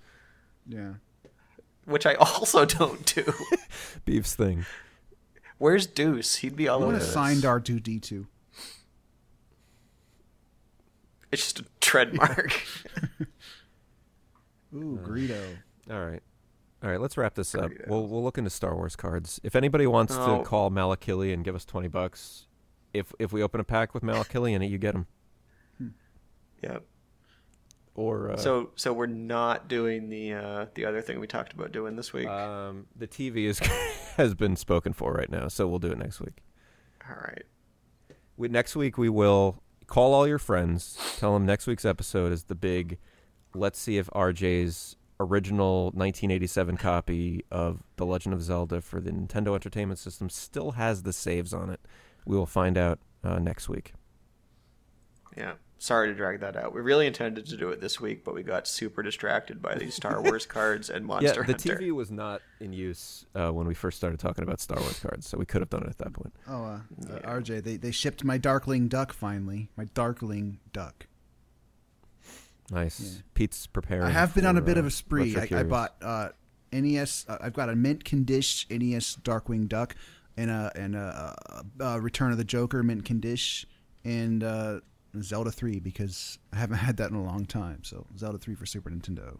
yeah. 0.69 0.95
which 1.85 2.07
I 2.07 2.15
also 2.15 2.65
don't 2.65 3.05
do. 3.15 3.33
Beav's 4.05 4.35
thing. 4.35 4.65
Where's 5.59 5.87
Deuce? 5.87 6.37
He'd 6.37 6.57
be 6.57 6.69
all 6.69 6.81
I 6.81 6.83
over 6.83 6.93
want 6.93 6.97
a 6.97 7.05
this. 7.05 7.13
signed 7.13 7.43
R2D2. 7.43 8.27
It's 11.33 11.43
just 11.43 11.61
a 11.61 11.65
trademark. 11.81 12.53
Ooh, 14.75 14.99
Greedo. 15.03 15.43
All 15.91 16.05
right. 16.05 16.23
All 16.85 16.91
right, 16.91 17.01
let's 17.01 17.17
wrap 17.17 17.35
this 17.35 17.55
up. 17.55 17.71
Greedo. 17.71 17.89
We'll 17.89 18.07
we'll 18.07 18.23
look 18.23 18.37
into 18.37 18.51
Star 18.51 18.75
Wars 18.77 18.95
cards. 18.95 19.41
If 19.43 19.57
anybody 19.57 19.87
wants 19.87 20.15
Oh. 20.17 20.39
to 20.39 20.45
call 20.45 20.71
Malakili 20.71 21.33
and 21.33 21.43
give 21.43 21.55
us 21.55 21.65
twenty 21.65 21.89
bucks, 21.89 22.47
if 22.93 23.13
if 23.19 23.33
we 23.33 23.43
open 23.43 23.59
a 23.61 23.65
pack 23.65 23.95
with 23.95 24.03
Malakili 24.03 24.53
in 24.53 24.61
it, 24.63 24.67
you 24.67 24.77
get 24.79 24.93
them. 24.93 25.07
yep. 26.63 26.85
Or 27.95 28.33
uh, 28.33 28.37
So 28.37 28.71
so 28.75 28.93
we're 28.93 29.07
not 29.07 29.69
doing 29.69 30.09
the 30.11 30.35
uh, 30.35 30.67
the 30.75 30.85
other 30.85 31.01
thing 31.01 31.21
we 31.21 31.27
talked 31.27 31.53
about 31.55 31.73
doing 31.73 31.97
this 31.97 32.13
week. 32.13 32.27
um, 32.29 32.87
the 32.97 33.07
TV 33.07 33.45
is 33.47 33.59
has 34.17 34.35
been 34.35 34.57
spoken 34.57 34.93
for 34.93 35.13
right 35.13 35.31
now, 35.31 35.49
so 35.49 35.67
we'll 35.67 35.79
do 35.79 35.91
it 35.93 35.99
next 35.99 36.21
week. 36.21 36.43
all 37.09 37.17
right. 37.17 37.45
We, 38.37 38.49
next 38.49 38.75
week 38.75 38.99
we 38.99 39.09
will 39.09 39.63
call 39.87 40.13
all 40.13 40.27
your 40.27 40.41
friends. 40.41 40.99
Tell 41.19 41.33
them 41.35 41.47
next 41.47 41.67
week's 41.69 41.85
episode 41.85 42.33
is 42.33 42.45
the 42.45 42.57
big. 42.57 42.99
Let's 43.55 43.79
see 43.79 43.97
if 43.97 44.09
RJ's 44.11 44.97
original 45.21 45.87
1987 45.87 46.77
copy 46.77 47.45
of 47.51 47.83
The 47.97 48.07
Legend 48.07 48.35
of 48.35 48.43
Zelda 48.43 48.81
for 48.81 49.01
the 49.01 49.11
Nintendo 49.11 49.55
Entertainment 49.55 49.99
System 49.99 50.29
still 50.29 50.73
has 50.73 51.03
the 51.03 51.13
saves 51.13 51.53
on 51.53 51.71
it. 51.71 51.81
We 52.27 52.37
will 52.37 52.47
find 52.47 52.77
out 52.77 52.99
uh, 53.23 53.39
next 53.39 53.69
week. 53.69 53.93
Yeah. 55.37 55.55
Sorry 55.79 56.09
to 56.09 56.15
drag 56.15 56.41
that 56.41 56.57
out. 56.57 56.73
We 56.73 56.81
really 56.81 57.07
intended 57.07 57.45
to 57.47 57.57
do 57.59 57.69
it 57.69 57.81
this 57.81 58.01
week, 58.01 58.25
but 58.25 58.35
we 58.35 58.43
got 58.43 58.67
super 58.67 59.03
distracted 59.03 59.61
by 59.61 59.75
these 59.75 59.95
Star 59.95 60.23
Wars 60.23 60.47
cards 60.47 60.89
and 60.89 61.05
Monster 61.05 61.27
yeah, 61.27 61.47
the 61.47 61.53
Hunter. 61.53 61.77
TV 61.77 61.91
was 61.93 62.11
not 62.11 62.41
in 62.59 62.73
use 62.73 63.27
uh, 63.35 63.51
when 63.51 63.67
we 63.67 63.75
first 63.75 63.99
started 63.99 64.19
talking 64.19 64.45
about 64.45 64.61
Star 64.61 64.81
Wars 64.81 64.99
cards, 64.99 65.29
so 65.29 65.37
we 65.37 65.45
could 65.45 65.61
have 65.61 65.69
done 65.69 65.83
it 65.83 65.91
at 65.91 65.99
that 65.99 66.15
point. 66.15 66.33
Oh, 66.49 66.65
uh, 66.65 66.81
uh, 67.13 67.19
RJ, 67.29 67.65
they, 67.65 67.77
they 67.77 67.91
shipped 67.91 68.25
my 68.25 68.39
Darkwing 68.39 68.89
Duck 68.89 69.13
finally. 69.13 69.69
My 69.77 69.85
Darkwing 69.85 70.57
Duck. 70.73 71.07
Nice. 72.75 73.01
Yeah. 73.01 73.23
Pete's 73.35 73.67
preparing. 73.67 74.05
I 74.05 74.11
have 74.11 74.35
been 74.35 74.47
on 74.47 74.57
a 74.57 74.61
bit 74.61 74.77
uh, 74.77 74.81
of 74.81 74.87
a 74.87 74.91
spree. 74.91 75.37
I, 75.37 75.61
I 75.61 75.63
bought 75.63 75.95
uh, 76.03 76.29
NES. 76.73 77.25
Uh, 77.29 77.39
I've 77.41 77.55
got 77.55 77.69
a 77.69 77.77
mint 77.77 78.05
condish 78.05 78.69
NES 78.69 79.17
Darkwing 79.23 79.69
Duck 79.69 79.95
and 80.37 80.51
a 80.51 80.73
and 80.75 80.97
a, 80.97 81.35
uh 81.81 81.85
uh 81.85 82.01
Return 82.01 82.33
of 82.33 82.39
the 82.39 82.45
Joker 82.45 82.83
mint 82.83 83.05
condish 83.05 83.65
and 84.05 84.43
uh, 84.43 84.81
Zelda 85.23 85.51
three 85.51 85.79
because 85.79 86.39
I 86.53 86.57
haven't 86.57 86.77
had 86.89 86.97
that 86.99 87.11
in 87.11 87.17
a 87.17 87.23
long 87.23 87.47
time. 87.47 87.85
So 87.85 88.07
Zelda 88.19 88.39
three 88.39 88.55
for 88.55 88.67
Super 88.67 88.91
Nintendo. 88.91 89.37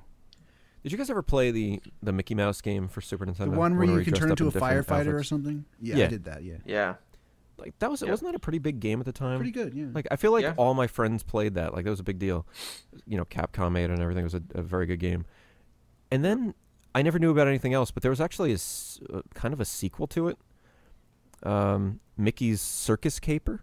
Did 0.83 0.93
you 0.93 0.99
guys 0.99 1.11
ever 1.11 1.23
play 1.23 1.51
the 1.51 1.81
the 2.03 2.13
Mickey 2.13 2.35
Mouse 2.35 2.61
game 2.61 2.89
for 2.89 3.01
Super 3.01 3.27
Nintendo? 3.27 3.51
The 3.51 3.59
one 3.59 3.77
where 3.77 3.87
you 3.87 3.97
he 3.97 4.05
can 4.05 4.15
turn 4.15 4.31
into 4.31 4.45
a 4.45 4.47
in 4.47 4.53
different 4.53 4.87
firefighter 4.87 5.15
or 5.15 5.25
something. 5.25 5.65
Yeah, 5.81 5.97
Yeah. 5.97 6.05
I 6.05 6.09
did 6.09 6.25
that. 6.25 6.45
Yeah, 6.45 6.57
Yeah. 6.65 6.95
Like 7.57 7.79
that 7.79 7.91
was 7.91 8.01
Yep. 8.03 8.11
wasn't 8.11 8.29
that 8.31 8.35
a 8.37 8.41
pretty 8.41 8.59
big 8.59 8.81
game 8.81 8.99
at 9.01 9.07
the 9.07 9.13
time? 9.13 9.39
pretty 9.39 9.53
good. 9.53 9.75
Yeah, 9.75 9.87
Like 9.93 10.07
I 10.11 10.17
feel 10.17 10.33
like 10.33 10.43
Yeah. 10.43 10.55
all 10.57 10.75
my 10.75 10.87
friends 10.87 11.23
played 11.23 11.55
that. 11.55 11.73
Like 11.75 11.85
that 11.85 11.91
was 11.91 12.01
a 12.01 12.05
big 12.05 12.19
deal. 12.19 12.47
You 13.07 13.17
know, 13.17 13.25
Capcom 13.25 13.73
made 13.73 13.85
it 13.85 13.91
and 13.91 14.01
everything. 14.03 14.23
It 14.23 14.33
was 14.33 14.35
a, 14.35 14.43
a 14.55 14.63
very 14.63 14.87
good 14.87 14.99
game. 14.99 15.25
And 16.11 16.25
then 16.25 16.55
I 16.95 17.03
never 17.03 17.19
knew 17.19 17.31
about 17.31 17.47
anything 17.49 17.73
else, 17.75 17.91
but 17.91 18.03
there 18.03 18.11
was 18.11 18.21
actually 18.21 18.53
a, 18.53 18.59
uh, 19.17 19.23
kind 19.35 19.53
of 19.55 19.61
a 19.61 19.65
sequel 19.65 20.07
to 20.09 20.29
it. 20.29 20.39
Um, 21.43 22.01
Mickey's 22.17 22.61
Circus 22.61 23.19
Caper. 23.21 23.63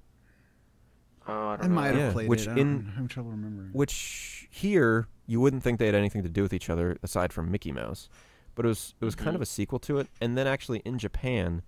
Oh, 1.27 1.33
I 1.49 1.53
I 1.53 1.57
don't 1.57 1.69
know. 1.69 1.75
might 1.75 1.87
have 1.87 1.97
Yeah, 1.97 2.11
played 2.11 2.29
which 2.29 2.47
it. 2.47 2.49
I 2.49 2.51
in- 2.57 2.57
don't, 2.57 2.85
I'm 2.87 2.91
having 2.93 3.07
trouble 3.07 3.31
remembering. 3.31 3.69
which 3.73 4.47
here 4.49 5.07
you 5.27 5.39
wouldn't 5.39 5.63
think 5.63 5.79
they 5.79 5.85
had 5.85 5.95
anything 5.95 6.23
to 6.23 6.29
do 6.29 6.41
with 6.41 6.53
each 6.53 6.69
other 6.69 6.97
aside 7.03 7.31
from 7.31 7.51
Mickey 7.51 7.71
Mouse, 7.71 8.09
but 8.55 8.65
it 8.65 8.67
was 8.69 8.95
it 8.99 9.05
was 9.05 9.15
kind 9.15 9.31
Mhm. 9.31 9.35
of 9.35 9.41
a 9.41 9.45
sequel 9.45 9.79
to 9.79 9.99
it. 9.99 10.07
And 10.19 10.37
then 10.37 10.47
actually 10.47 10.79
in 10.79 10.97
Japan, 10.97 11.61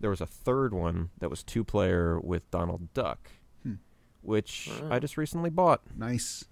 there 0.00 0.10
was 0.10 0.20
a 0.20 0.26
third 0.26 0.72
one 0.74 1.10
that 1.18 1.28
was 1.30 1.42
two 1.42 1.62
player 1.64 2.18
with 2.18 2.50
Donald 2.50 2.92
Duck, 2.94 3.30
Hmm. 3.62 3.74
which 4.22 4.70
Oh. 4.82 4.88
I 4.90 4.98
just 4.98 5.16
recently 5.16 5.50
bought. 5.50 5.82
nice. 5.96 6.44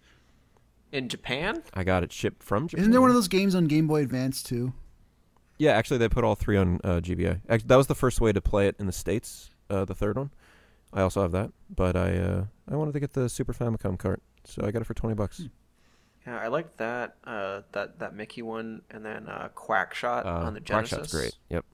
In 0.91 1.09
Japan? 1.11 1.63
I 1.75 1.85
got 1.85 2.03
it 2.03 2.13
shipped 2.13 2.43
from 2.43 2.67
Japan. 2.69 2.81
Isn't 2.83 2.93
there 2.93 3.01
one 3.03 3.11
of 3.11 3.15
those 3.15 3.29
games 3.29 3.55
on 3.55 3.67
Game 3.67 3.87
Boy 3.87 4.03
Advance 4.03 4.43
too? 4.43 4.73
Yeah, 5.59 5.73
actually, 5.73 5.99
they 5.99 6.09
put 6.09 6.25
all 6.25 6.35
three 6.35 6.57
on 6.57 6.81
uh, 6.85 7.01
GBA. 7.01 7.41
Act 7.49 7.69
that 7.69 7.77
was 7.77 7.89
the 7.89 7.95
first 7.95 8.21
way 8.21 8.33
to 8.33 8.41
play 8.41 8.69
it 8.69 8.77
in 8.79 8.87
the 8.87 8.93
states. 8.93 9.51
Uh, 9.69 9.85
the 9.85 9.95
third 9.95 10.17
one, 10.17 10.31
I 10.95 11.03
also 11.03 11.21
have 11.21 11.33
that, 11.33 11.51
but 11.69 11.95
I 11.97 12.17
uh, 12.17 12.45
I 12.71 12.77
wanted 12.77 12.93
to 12.93 13.01
get 13.01 13.13
the 13.13 13.29
Super 13.29 13.53
Famicom 13.53 13.99
cart, 13.99 14.23
so 14.45 14.65
I 14.65 14.71
got 14.71 14.81
it 14.81 14.87
for 14.87 14.95
twenty 14.95 15.15
bucks. 15.15 15.43
Yeah, 16.27 16.39
I 16.39 16.47
liked 16.49 16.79
that 16.79 17.17
uh, 17.25 17.63
that 17.73 17.99
that 17.99 18.15
Mickey 18.15 18.41
one, 18.41 18.81
and 18.91 19.05
then 19.05 19.29
uh, 19.29 19.49
Quackshot 19.55 20.25
Uh, 20.25 20.47
on 20.47 20.55
the 20.55 20.61
Genesis. 20.61 20.99
Quackshot's 21.01 21.13
great. 21.13 21.37
Yep, 21.51 21.65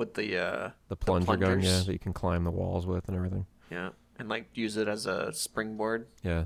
With 0.00 0.14
the 0.14 0.36
uh, 0.38 0.70
the 0.88 0.96
plunger 0.96 1.26
gun, 1.26 1.38
yeah, 1.40 1.46
plungers. 1.46 1.86
that 1.86 1.92
you 1.92 1.98
can 1.98 2.12
climb 2.12 2.44
the 2.44 2.50
walls 2.50 2.86
with 2.86 3.06
and 3.06 3.16
everything. 3.16 3.44
yeah, 3.70 3.90
and 4.18 4.28
like 4.28 4.46
use 4.54 4.76
it 4.78 4.88
as 4.88 5.04
a 5.06 5.32
springboard. 5.32 6.06
Yeah, 6.22 6.44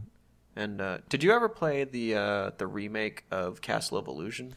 And 0.57 0.81
uh, 0.81 0.99
did 1.09 1.23
you 1.23 1.33
ever 1.33 1.49
play 1.49 1.85
the 1.85 2.17
uh, 2.17 2.51
the 2.59 2.67
remake 2.67 3.25
of 3.31 3.61
Castle 3.61 3.97
of 3.97 4.07
Illusion? 4.09 4.57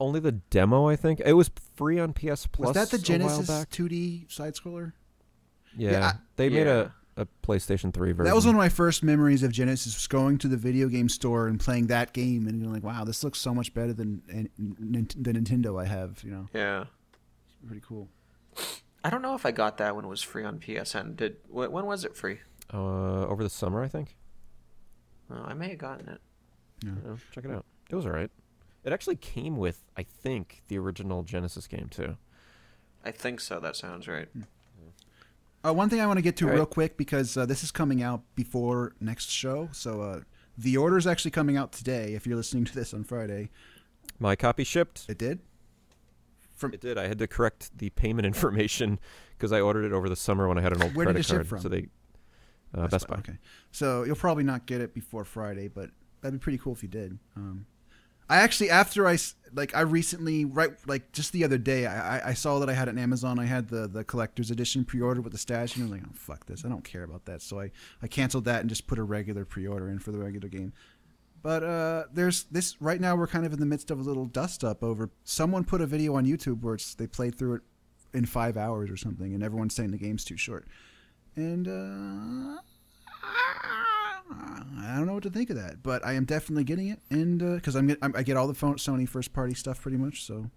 only 0.00 0.20
the 0.20 0.30
demo. 0.30 0.88
I 0.88 0.94
think 0.94 1.20
it 1.24 1.32
was 1.32 1.50
free 1.74 1.98
on 1.98 2.12
PS 2.12 2.46
Plus. 2.46 2.68
Was 2.68 2.74
that 2.76 2.90
the 2.96 2.98
Genesis 3.02 3.48
back. 3.48 3.68
2D 3.70 4.30
side 4.30 4.54
scroller? 4.54 4.92
Yeah, 5.76 5.90
Yeah, 5.90 6.06
I- 6.06 6.18
they 6.36 6.48
made 6.48 6.66
Yeah. 6.68 6.90
a, 7.16 7.22
a 7.22 7.26
PlayStation 7.44 7.92
Three 7.92 8.12
version. 8.12 8.26
That 8.26 8.36
was 8.36 8.46
one 8.46 8.54
of 8.54 8.58
my 8.60 8.68
first 8.68 9.02
memories 9.02 9.42
of 9.42 9.50
Genesis, 9.50 9.96
was 9.96 10.06
going 10.06 10.38
to 10.38 10.46
the 10.46 10.56
video 10.56 10.86
game 10.86 11.08
store 11.08 11.48
and 11.48 11.58
playing 11.58 11.88
that 11.88 12.12
game 12.12 12.46
and 12.46 12.60
being 12.60 12.72
like, 12.72 12.84
"Wow, 12.84 13.02
this 13.02 13.24
looks 13.24 13.40
so 13.40 13.52
much 13.52 13.74
better 13.74 13.92
than 13.92 14.22
an- 14.28 14.50
nin- 14.78 15.08
the 15.16 15.32
Nintendo 15.32 15.82
I 15.82 15.86
have." 15.86 16.22
You 16.22 16.30
know, 16.30 16.46
Yeah. 16.54 16.84
pretty 17.66 17.82
cool. 17.84 18.08
I 19.04 19.10
don't 19.10 19.22
know 19.22 19.34
if 19.34 19.46
I 19.46 19.50
got 19.52 19.78
that 19.78 19.94
when 19.96 20.04
it 20.04 20.08
was 20.08 20.22
free 20.22 20.44
on 20.44 20.58
PSN. 20.58 21.16
Did 21.16 21.36
when 21.48 21.70
was 21.86 22.04
it 22.04 22.16
free? 22.16 22.40
uh, 22.72 23.26
over 23.26 23.42
the 23.42 23.50
summer. 23.50 23.82
I 23.82 23.88
think. 23.88 24.16
Oh, 25.30 25.42
I 25.46 25.54
may 25.54 25.70
have 25.70 25.78
gotten 25.78 26.08
it. 26.08 26.20
Yeah. 26.84 26.92
Yeah, 27.06 27.16
check 27.32 27.44
it 27.44 27.50
out. 27.50 27.64
It 27.90 27.94
was 27.94 28.06
alright. 28.06 28.30
It 28.84 28.92
actually 28.92 29.16
came 29.16 29.56
with, 29.56 29.84
I 29.96 30.02
think, 30.04 30.62
the 30.68 30.78
original 30.78 31.22
Genesis 31.22 31.66
game 31.66 31.88
too. 31.90 32.16
I 33.04 33.10
think 33.10 33.40
so. 33.40 33.60
That 33.60 33.76
sounds 33.76 34.08
right. 34.08 34.28
Uh, 35.64 35.72
one 35.74 35.88
thing 35.88 36.00
I 36.00 36.06
want 36.06 36.18
to 36.18 36.22
get 36.22 36.36
to 36.36 36.46
All 36.46 36.52
real 36.52 36.60
right. 36.62 36.70
quick 36.70 36.96
because 36.96 37.36
uh, 37.36 37.44
this 37.44 37.62
is 37.64 37.70
coming 37.70 38.02
out 38.02 38.22
before 38.36 38.94
next 39.00 39.28
show, 39.30 39.68
so 39.72 40.00
uh, 40.02 40.20
the 40.56 40.76
order 40.76 40.96
is 40.96 41.06
actually 41.06 41.32
coming 41.32 41.56
out 41.56 41.72
today. 41.72 42.14
If 42.14 42.26
you're 42.26 42.36
listening 42.36 42.64
to 42.66 42.74
this 42.74 42.94
on 42.94 43.02
Friday, 43.04 43.50
My 44.20 44.36
copy 44.36 44.62
shipped. 44.64 45.04
it 45.08 45.18
did. 45.18 45.40
From 46.58 46.74
It 46.74 46.80
did. 46.80 46.98
I 46.98 47.06
had 47.08 47.18
to 47.18 47.26
correct 47.26 47.70
the 47.78 47.88
payment 47.90 48.26
information 48.32 48.98
because 49.36 49.52
I 49.52 49.60
ordered 49.60 49.84
it 49.84 49.92
over 49.92 50.08
the 50.08 50.16
summer 50.16 50.46
when 50.48 50.58
I 50.58 50.60
had 50.60 50.72
an 50.74 50.82
old 50.82 50.94
Where 50.94 51.06
did 51.06 51.12
credit 51.14 51.20
it 51.20 51.26
ship 51.26 51.36
card. 51.36 51.48
from? 51.48 51.60
So 51.60 51.68
they, 51.68 51.86
uh, 52.74 52.88
Best, 52.88 53.08
Buy. 53.08 53.16
Okay, 53.18 53.38
so 53.72 54.02
you'll 54.04 54.16
probably 54.16 54.44
not 54.44 54.66
get 54.66 54.80
it 54.80 54.92
before 54.94 55.24
Friday, 55.24 55.68
but 55.68 55.90
that'd 56.20 56.38
be 56.38 56.42
pretty 56.42 56.58
cool 56.58 56.74
if 56.74 56.82
you 56.82 56.88
did. 56.88 57.18
Um, 57.36 57.66
I 58.30 58.36
actually, 58.36 58.68
after 58.68 59.08
I 59.08 59.16
like, 59.54 59.74
I 59.74 59.80
recently, 59.80 60.44
right, 60.44 60.72
like 60.86 61.12
just 61.12 61.32
the 61.32 61.44
other 61.44 61.56
day, 61.56 61.86
I, 61.86 62.30
I- 62.30 62.34
saw 62.34 62.58
that 62.58 62.68
I 62.68 62.74
had 62.74 62.88
an 62.90 62.98
Amazon. 62.98 63.38
I 63.38 63.46
had 63.46 63.68
the 63.68 63.88
the 63.88 64.04
collector's 64.04 64.50
edition 64.50 64.84
pre-order 64.84 65.22
with 65.22 65.32
the 65.32 65.38
stash, 65.38 65.76
and 65.76 65.84
I 65.84 65.86
was 65.86 65.92
like, 65.92 66.02
oh 66.06 66.12
fuck 66.14 66.44
this, 66.44 66.62
I 66.64 66.68
don't 66.68 66.84
care 66.84 67.04
about 67.04 67.24
that. 67.24 67.40
So 67.40 67.58
I 67.58 67.70
I 68.02 68.06
canceled 68.06 68.44
that 68.44 68.60
and 68.60 68.68
just 68.68 68.86
put 68.86 68.98
a 68.98 69.02
regular 69.02 69.46
pre-order 69.46 69.88
in 69.88 69.98
for 69.98 70.12
the 70.12 70.18
regular 70.18 70.48
game. 70.48 70.74
But 71.42 71.62
uh, 71.62 72.04
there's 72.12 72.44
this 72.44 72.80
right 72.80 73.00
now. 73.00 73.14
We're 73.16 73.26
kind 73.26 73.46
of 73.46 73.52
in 73.52 73.60
the 73.60 73.66
midst 73.66 73.90
of 73.90 74.00
a 74.00 74.02
little 74.02 74.26
dust 74.26 74.64
up 74.64 74.82
over. 74.82 75.10
Someone 75.24 75.64
put 75.64 75.80
a 75.80 75.86
video 75.86 76.14
on 76.16 76.26
YouTube 76.26 76.62
where 76.62 76.74
it's, 76.74 76.94
they 76.94 77.06
played 77.06 77.36
through 77.38 77.54
it 77.54 77.62
in 78.12 78.26
five 78.26 78.56
hours 78.56 78.90
or 78.90 78.96
something, 78.96 79.34
and 79.34 79.42
everyone's 79.42 79.74
saying 79.74 79.90
the 79.90 79.98
game's 79.98 80.24
too 80.24 80.36
short. 80.36 80.66
And 81.36 81.68
uh, 81.68 82.60
I 84.30 84.94
don't 84.96 85.06
know 85.06 85.14
what 85.14 85.22
to 85.22 85.30
think 85.30 85.50
of 85.50 85.56
that, 85.56 85.82
but 85.82 86.04
I 86.04 86.14
am 86.14 86.24
definitely 86.24 86.64
getting 86.64 86.88
it, 86.88 87.00
and 87.10 87.38
because 87.38 87.76
I'm, 87.76 87.86
get, 87.86 87.98
I'm 88.02 88.14
I 88.16 88.22
get 88.22 88.36
all 88.36 88.46
the 88.48 88.54
phone, 88.54 88.74
Sony 88.76 89.08
first 89.08 89.32
party 89.32 89.54
stuff 89.54 89.80
pretty 89.80 89.96
much. 89.96 90.24
So 90.24 90.50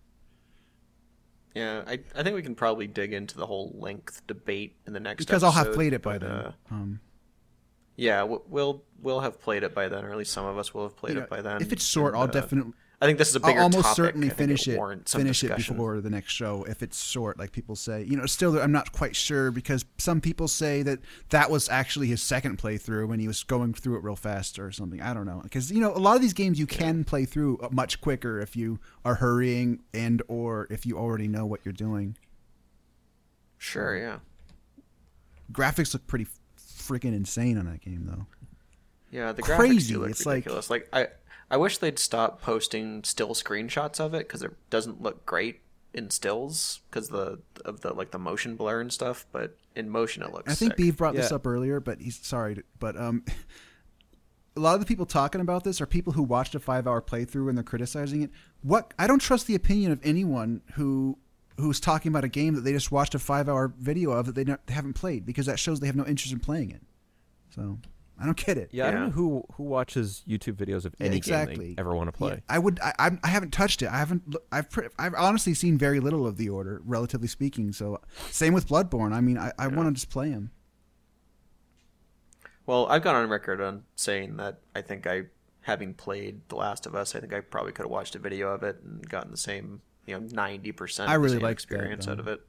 Yeah, 1.56 1.84
I 1.88 2.00
I 2.16 2.24
think 2.24 2.36
we 2.36 2.42
can 2.42 2.56
probably 2.56 2.88
dig 2.88 3.14
into 3.14 3.38
the 3.38 3.46
whole 3.46 3.76
length 3.78 4.26
debate 4.28 4.78
in 4.88 4.94
the 4.94 5.00
next 5.00 5.26
because 5.26 5.44
I'll 5.44 5.52
have 5.52 5.74
played 5.74 5.94
it 5.94 6.02
by 6.02 6.18
but, 6.18 6.28
then. 6.28 6.32
uh, 6.32 6.54
um, 6.72 7.00
yeah, 8.02 8.24
we- 8.24 8.40
we'll 8.50 8.84
we'll 9.00 9.20
have 9.20 9.40
played 9.40 9.62
it 9.62 9.76
by 9.76 9.88
then, 9.88 10.04
or 10.04 10.12
at 10.12 10.18
least 10.18 10.34
some 10.34 10.46
of 10.46 10.58
us 10.58 10.74
will 10.74 10.84
have 10.84 10.98
played 10.98 11.14
you 11.14 11.20
know, 11.20 11.24
it 11.26 11.30
by 11.30 11.42
then. 11.42 11.62
if 11.62 11.72
it's 11.72 11.86
short, 11.86 12.14
and, 12.14 12.24
I'll 12.24 12.30
uh, 12.30 12.32
definitely. 12.32 12.74
I 13.00 13.06
think 13.06 13.18
this 13.20 13.30
is 13.30 13.36
a 13.36 13.40
I'll 13.42 13.48
bigger 13.48 13.62
almost 13.62 13.84
topic. 13.84 13.96
certainly 13.96 14.30
finish 14.30 14.68
it. 14.68 14.80
Finish 15.10 15.44
it 15.44 15.56
before 15.56 16.02
the 16.02 16.10
next 16.10 16.34
show 16.34 16.64
if 16.64 16.84
it's 16.84 17.04
short, 17.04 17.38
like 17.40 17.52
people 17.52 17.76
say. 17.76 18.04
You 18.04 18.18
know, 18.18 18.26
still 18.26 18.60
I'm 18.60 18.72
not 18.72 18.92
quite 18.92 19.16
sure 19.16 19.52
because 19.52 19.86
some 19.98 20.20
people 20.20 20.48
say 20.48 20.82
that 20.84 21.00
that 21.30 21.50
was 21.52 21.70
actually 21.70 22.08
his 22.08 22.22
second 22.24 22.58
playthrough 22.60 23.08
when 23.08 23.20
he 23.20 23.28
was 23.28 23.44
going 23.44 23.74
through 23.74 23.98
it 23.98 24.04
real 24.04 24.16
fast 24.16 24.58
or 24.58 24.72
something. 24.72 25.02
I 25.02 25.14
don't 25.14 25.26
know 25.28 25.40
because 25.44 25.72
you 25.72 25.80
know 25.80 25.92
a 25.96 25.98
lot 25.98 26.16
of 26.16 26.22
these 26.22 26.34
games 26.34 26.60
you 26.60 26.68
can 26.68 27.04
play 27.04 27.26
through 27.26 27.60
uh, 27.60 27.70
much 27.72 28.02
quicker 28.02 28.40
if 28.40 28.56
you 28.56 28.80
are 29.06 29.16
hurrying 29.16 29.82
and 29.94 30.22
or 30.28 30.68
if 30.72 30.86
you 30.88 30.98
already 30.98 31.28
know 31.28 31.46
what 31.46 31.62
you're 31.64 31.74
doing. 31.74 32.18
Sure, 33.58 33.96
yeah, 33.96 34.18
Graphics 35.52 35.94
look 35.94 36.08
pretty 36.08 36.26
freaking 36.92 37.16
insane 37.16 37.58
on 37.58 37.66
that 37.66 37.82
game 37.82 38.06
though. 38.06 38.26
yeah. 39.12 39.32
The 39.32 39.42
Crazy, 39.42 39.76
graphics 39.76 39.88
do 39.96 40.00
look 40.02 40.10
it's 40.12 40.26
like- 40.26 40.36
ridiculous. 40.46 40.70
Like, 40.70 40.90
I 40.94 41.08
I 41.50 41.58
wish 41.58 41.78
they'd 41.80 42.00
stop 42.00 42.42
posting 42.42 43.04
still 43.04 43.30
screenshots 43.36 44.00
of 44.00 44.14
it 44.14 44.28
because 44.28 44.42
it 44.42 44.52
doesn't 44.70 45.02
look 45.02 45.26
great 45.26 45.62
in 45.94 46.10
stills 46.10 46.80
because 46.90 47.10
the 47.10 47.40
of 47.66 47.82
the 47.82 47.94
like 47.94 48.12
the 48.12 48.20
motion 48.20 48.56
blur 48.56 48.80
and 48.82 48.92
stuff. 48.94 49.26
But 49.32 49.58
in 49.76 49.90
motion, 49.90 50.24
it 50.24 50.32
looks. 50.32 50.52
I 50.52 50.56
think 50.56 50.78
sick. 50.78 50.94
Beav 50.94 50.98
brought 50.98 51.16
this 51.16 51.32
up 51.32 51.46
earlier, 51.46 51.80
but 51.80 52.00
he's 52.02 52.18
sorry, 52.26 52.56
to- 52.56 52.64
but 52.80 52.96
um, 52.98 53.24
a 54.56 54.60
lot 54.60 54.74
of 54.76 54.80
the 54.80 54.86
people 54.86 55.06
talking 55.06 55.42
about 55.42 55.64
this 55.64 55.82
are 55.82 55.86
people 55.86 56.14
who 56.14 56.24
watched 56.24 56.56
a 56.56 56.60
five-hour 56.60 57.02
playthrough 57.02 57.50
and 57.50 57.58
they're 57.58 57.64
criticizing 57.64 58.22
it. 58.24 58.32
What 58.62 58.94
I 59.00 59.08
don't 59.08 59.20
trust 59.20 59.48
the 59.48 59.56
opinion 59.56 59.92
of 59.92 60.00
anyone 60.04 60.62
who 60.76 61.18
who's 61.62 61.80
talking 61.80 62.12
about 62.12 62.24
a 62.24 62.28
game 62.30 62.56
that 62.56 62.62
they 62.62 62.74
just 62.74 62.92
watched 62.92 63.16
a 63.16 63.20
five-hour 63.20 63.74
video 63.80 64.12
of 64.12 64.26
that 64.26 64.36
they, 64.36 64.44
don't, 64.44 64.66
they 64.68 64.74
haven't 64.74 64.94
played 64.94 65.26
because 65.26 65.46
that 65.46 65.58
shows 65.60 65.80
they 65.80 65.88
have 65.88 65.96
no 65.96 66.06
interest 66.06 66.34
in 66.34 66.40
playing 66.40 66.72
it. 66.72 66.82
So 67.56 67.80
I 68.20 68.26
don't 68.26 68.38
get 68.38 68.58
it. 68.58 68.70
Yeah, 68.72 68.88
I 68.88 68.92
don't 68.92 69.06
know 69.06 69.10
who 69.12 69.44
who 69.54 69.64
watches 69.64 70.24
YouTube 70.28 70.54
videos 70.54 70.86
of 70.86 70.94
Yeah, 71.00 71.08
any 71.08 71.20
game 71.20 71.56
they 71.56 71.76
ever 71.78 71.96
want 71.96 72.08
to 72.08 72.12
play. 72.12 72.34
Yeah, 72.34 72.40
I 72.50 72.60
would. 72.60 72.80
I, 72.82 72.94
I'm- 73.00 73.20
I 73.24 73.30
haven't 73.30 73.52
touched 73.52 73.82
it. 73.82 73.88
I 73.90 73.98
haven't. 73.98 74.36
I've. 74.52 74.70
pre- 74.70 74.90
I've 75.00 75.16
honestly 75.16 75.54
seen 75.54 75.78
very 75.78 76.00
little 76.00 76.28
of 76.28 76.38
the 76.38 76.50
order, 76.50 76.82
relatively 76.86 77.28
speaking. 77.28 77.72
So 77.74 78.00
same 78.30 78.54
with 78.54 78.68
Bloodborne. 78.68 79.14
I 79.14 79.22
mean, 79.22 79.38
I, 79.38 79.52
I 79.58 79.68
want 79.68 79.88
to 79.90 79.94
just 79.94 80.10
play 80.10 80.30
him. 80.30 80.52
Well, 82.66 82.86
I've 82.88 83.02
gone 83.02 83.16
on 83.16 83.30
record 83.30 83.60
on 83.60 83.84
saying 83.96 84.38
that 84.38 84.60
I 84.76 84.82
think 84.82 85.08
I, 85.08 85.24
having 85.62 85.94
played 85.94 86.42
The 86.48 86.56
Last 86.56 86.86
of 86.86 86.96
Us, 86.96 87.16
I 87.16 87.20
think 87.20 87.34
I 87.34 87.40
probably 87.42 87.72
could 87.72 87.84
have 87.84 87.92
watched 87.92 88.16
a 88.16 88.20
video 88.20 88.50
of 88.54 88.64
it 88.64 88.78
and 88.84 89.08
gotten 89.10 89.32
the 89.32 89.38
same, 89.38 89.82
you 90.06 90.20
know, 90.20 90.28
ninety 90.32 90.72
percent. 90.72 91.10
I 91.10 91.16
really 91.16 91.36
same 91.36 91.42
liked 91.44 91.68
that, 91.70 91.76
experience 91.76 92.08
out 92.08 92.20
of 92.20 92.28
it. 92.28 92.42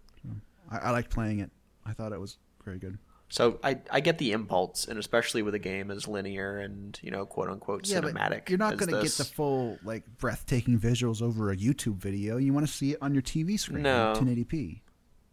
I, 0.71 0.79
I 0.79 0.91
liked 0.91 1.11
playing 1.11 1.41
it. 1.41 1.51
I 1.85 1.93
thought 1.93 2.13
it 2.13 2.21
was 2.21 2.39
very 2.65 2.79
good. 2.79 2.99
So 3.29 3.59
I 3.65 3.79
I 3.91 4.01
get 4.01 4.19
the 4.19 4.33
impulse, 4.33 4.87
and 4.87 4.99
especially 4.99 5.43
with 5.43 5.55
a 5.55 5.59
game 5.59 5.91
as 5.91 6.07
linear 6.07 6.59
and 6.59 6.99
you 7.03 7.11
know 7.11 7.25
quote 7.25 7.49
unquote 7.49 7.85
cinematic. 7.85 8.51
you're 8.51 8.59
not 8.59 8.77
going 8.77 8.91
to 8.91 9.01
get 9.01 9.13
the 9.13 9.25
full 9.25 9.79
like 9.83 10.05
breathtaking 10.19 10.79
visuals 10.79 11.23
over 11.23 11.51
a 11.51 11.57
YouTube 11.57 11.97
video. 11.97 12.37
You 12.37 12.53
want 12.53 12.67
to 12.67 12.73
see 12.73 12.93
it 12.93 12.99
on 13.01 13.15
your 13.15 13.23
TV 13.23 13.59
screen, 13.59 13.85
No. 13.85 14.13
1080p. 14.17 14.81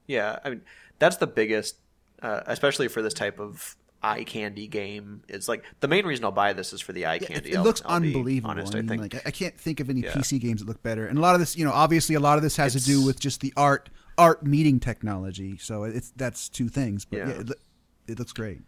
Yeah, 0.08 0.40
I 0.46 0.50
mean 0.50 0.62
that's 0.98 1.18
the 1.18 1.28
biggest, 1.28 1.76
uh, 2.22 2.42
especially 2.48 2.88
for 2.88 3.02
this 3.02 3.14
type 3.14 3.38
of 3.38 3.76
eye 4.02 4.24
candy 4.24 4.68
game. 4.68 5.24
It's 5.28 5.48
like 5.48 5.64
the 5.82 5.88
main 5.88 6.06
reason 6.06 6.24
I'll 6.26 6.32
buy 6.32 6.54
this 6.54 6.72
is 6.74 6.82
for 6.82 6.94
the 6.94 7.06
eye 7.06 7.16
Yeah, 7.22 7.28
candy. 7.28 7.50
it, 7.50 7.54
it 7.54 7.58
I'll- 7.58 7.64
looks 7.64 7.82
I'll 7.86 7.98
unbelievable. 7.98 8.52
Honest, 8.52 8.76
I 8.76 8.80
I, 8.80 8.82
think. 8.84 9.02
like 9.02 9.28
I- 9.28 9.32
can't 9.32 9.58
think 9.60 9.80
of 9.80 9.90
any 9.90 10.02
Yeah. 10.02 10.14
PC 10.14 10.40
games 10.40 10.62
that 10.62 10.68
look 10.68 10.82
better. 10.84 11.06
And 11.06 11.18
a 11.18 11.22
lot 11.22 11.34
of 11.36 11.40
this, 11.42 11.58
you 11.58 11.66
know, 11.66 11.72
obviously 11.72 12.16
a 12.16 12.20
lot 12.20 12.38
of 12.38 12.44
this 12.44 12.56
has 12.58 12.74
to 12.74 12.80
do 12.84 13.06
with 13.06 13.20
just 13.20 13.42
the 13.42 13.54
art 13.58 13.90
art 14.18 14.46
meeting 14.46 14.80
technology. 14.80 15.58
So 15.58 15.84
it's 15.84 16.12
that's 16.16 16.50
two 16.50 16.70
things. 16.70 17.06
But 17.06 17.18
yeah, 17.18 17.28
Yeah. 17.30 17.40
it, 17.42 17.50
it 18.08 18.20
looks 18.20 18.32
great. 18.34 18.62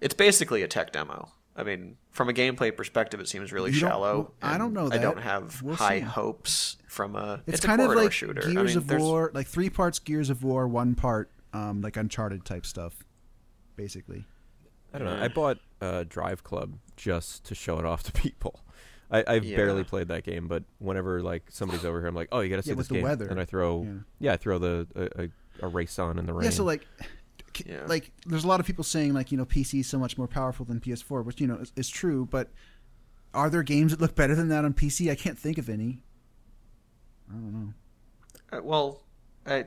It's 0.00 0.14
basically 0.14 0.62
a 0.62 0.68
tech 0.68 0.92
demo. 0.92 1.30
I 1.54 1.64
mean, 1.64 1.98
from 2.10 2.28
a 2.30 2.32
gameplay 2.32 2.74
perspective, 2.74 3.20
it 3.20 3.28
seems 3.28 3.52
really 3.52 3.70
You 3.72 3.76
shallow. 3.78 4.32
I 4.42 4.56
don't 4.56 4.72
know 4.72 4.88
I 4.90 4.96
don't 4.98 5.18
have 5.20 5.60
We'll 5.62 5.74
high 5.76 5.98
see. 6.00 6.04
hopes 6.06 6.76
from 6.88 7.14
a. 7.14 7.42
It's, 7.46 7.56
It's, 7.58 7.64
a 7.64 7.68
kind 7.68 7.80
of 7.82 7.90
like 7.94 8.10
shooter. 8.10 8.40
Gears 8.40 8.56
I 8.56 8.62
mean, 8.62 8.76
of 8.78 8.86
there's- 8.86 9.02
War, 9.02 9.30
like 9.34 9.46
three 9.46 9.68
parts 9.68 9.98
Gears 9.98 10.30
of 10.30 10.42
War, 10.42 10.66
one 10.66 10.94
part 10.94 11.30
um, 11.52 11.82
like 11.82 11.96
Uncharted 11.98 12.44
type 12.46 12.64
stuff, 12.64 13.04
basically. 13.76 14.24
I 14.94 14.98
don't 14.98 15.06
know. 15.08 15.22
I 15.22 15.28
bought 15.28 15.58
uh, 15.80 16.04
Drive 16.08 16.44
Club 16.44 16.74
just 16.96 17.44
to 17.44 17.54
show 17.54 17.78
it 17.78 17.84
off 17.86 18.02
to 18.04 18.12
people. 18.20 18.60
I, 19.10 19.24
I've 19.26 19.44
Yeah. 19.44 19.56
barely 19.56 19.84
played 19.84 20.08
that 20.08 20.24
game, 20.24 20.48
but 20.48 20.64
whenever 20.78 21.22
like 21.22 21.44
somebody's 21.50 21.84
over 21.84 21.98
here, 21.98 22.08
I'm 22.08 22.14
like, 22.14 22.28
oh, 22.32 22.40
you 22.40 22.48
got 22.50 22.56
to 22.56 22.62
see 22.62 22.70
Yeah, 22.70 22.74
this 22.74 22.78
with 22.78 22.88
the 22.88 22.94
game, 22.94 23.02
weather. 23.04 23.26
and 23.28 23.38
I 23.40 23.44
throw, 23.44 23.82
Yeah. 23.84 23.92
yeah, 24.20 24.32
I 24.32 24.36
throw 24.36 24.58
the 24.58 24.86
a, 24.94 25.24
a, 25.24 25.28
a 25.66 25.68
race 25.68 25.98
on 25.98 26.18
in 26.18 26.26
the 26.26 26.32
rain. 26.32 26.44
Yeah, 26.44 26.50
so 26.50 26.64
like 26.64 26.86
c- 27.54 27.64
Yeah. 27.68 27.84
like 27.86 28.10
there's 28.26 28.44
a 28.44 28.48
lot 28.48 28.58
of 28.60 28.66
people 28.66 28.84
saying 28.84 29.12
like 29.12 29.30
you 29.32 29.38
know 29.38 29.44
PC 29.44 29.80
is 29.80 29.86
so 29.86 29.98
much 29.98 30.16
more 30.16 30.28
powerful 30.28 30.64
than 30.64 30.80
PS4, 30.80 31.24
which 31.24 31.40
you 31.40 31.46
know 31.46 31.56
is, 31.56 31.72
is 31.76 31.88
true. 31.90 32.26
But 32.30 32.50
are 33.34 33.50
there 33.50 33.62
games 33.62 33.92
that 33.92 34.00
look 34.00 34.14
better 34.14 34.34
than 34.34 34.48
that 34.48 34.64
on 34.64 34.72
PC? 34.74 35.10
I 35.10 35.14
can't 35.14 35.38
think 35.38 35.58
of 35.58 35.68
any. 35.68 36.02
I 37.30 37.34
don't 37.34 37.52
know. 37.52 38.58
Uh, 38.58 38.62
well, 38.62 39.02
I, 39.46 39.66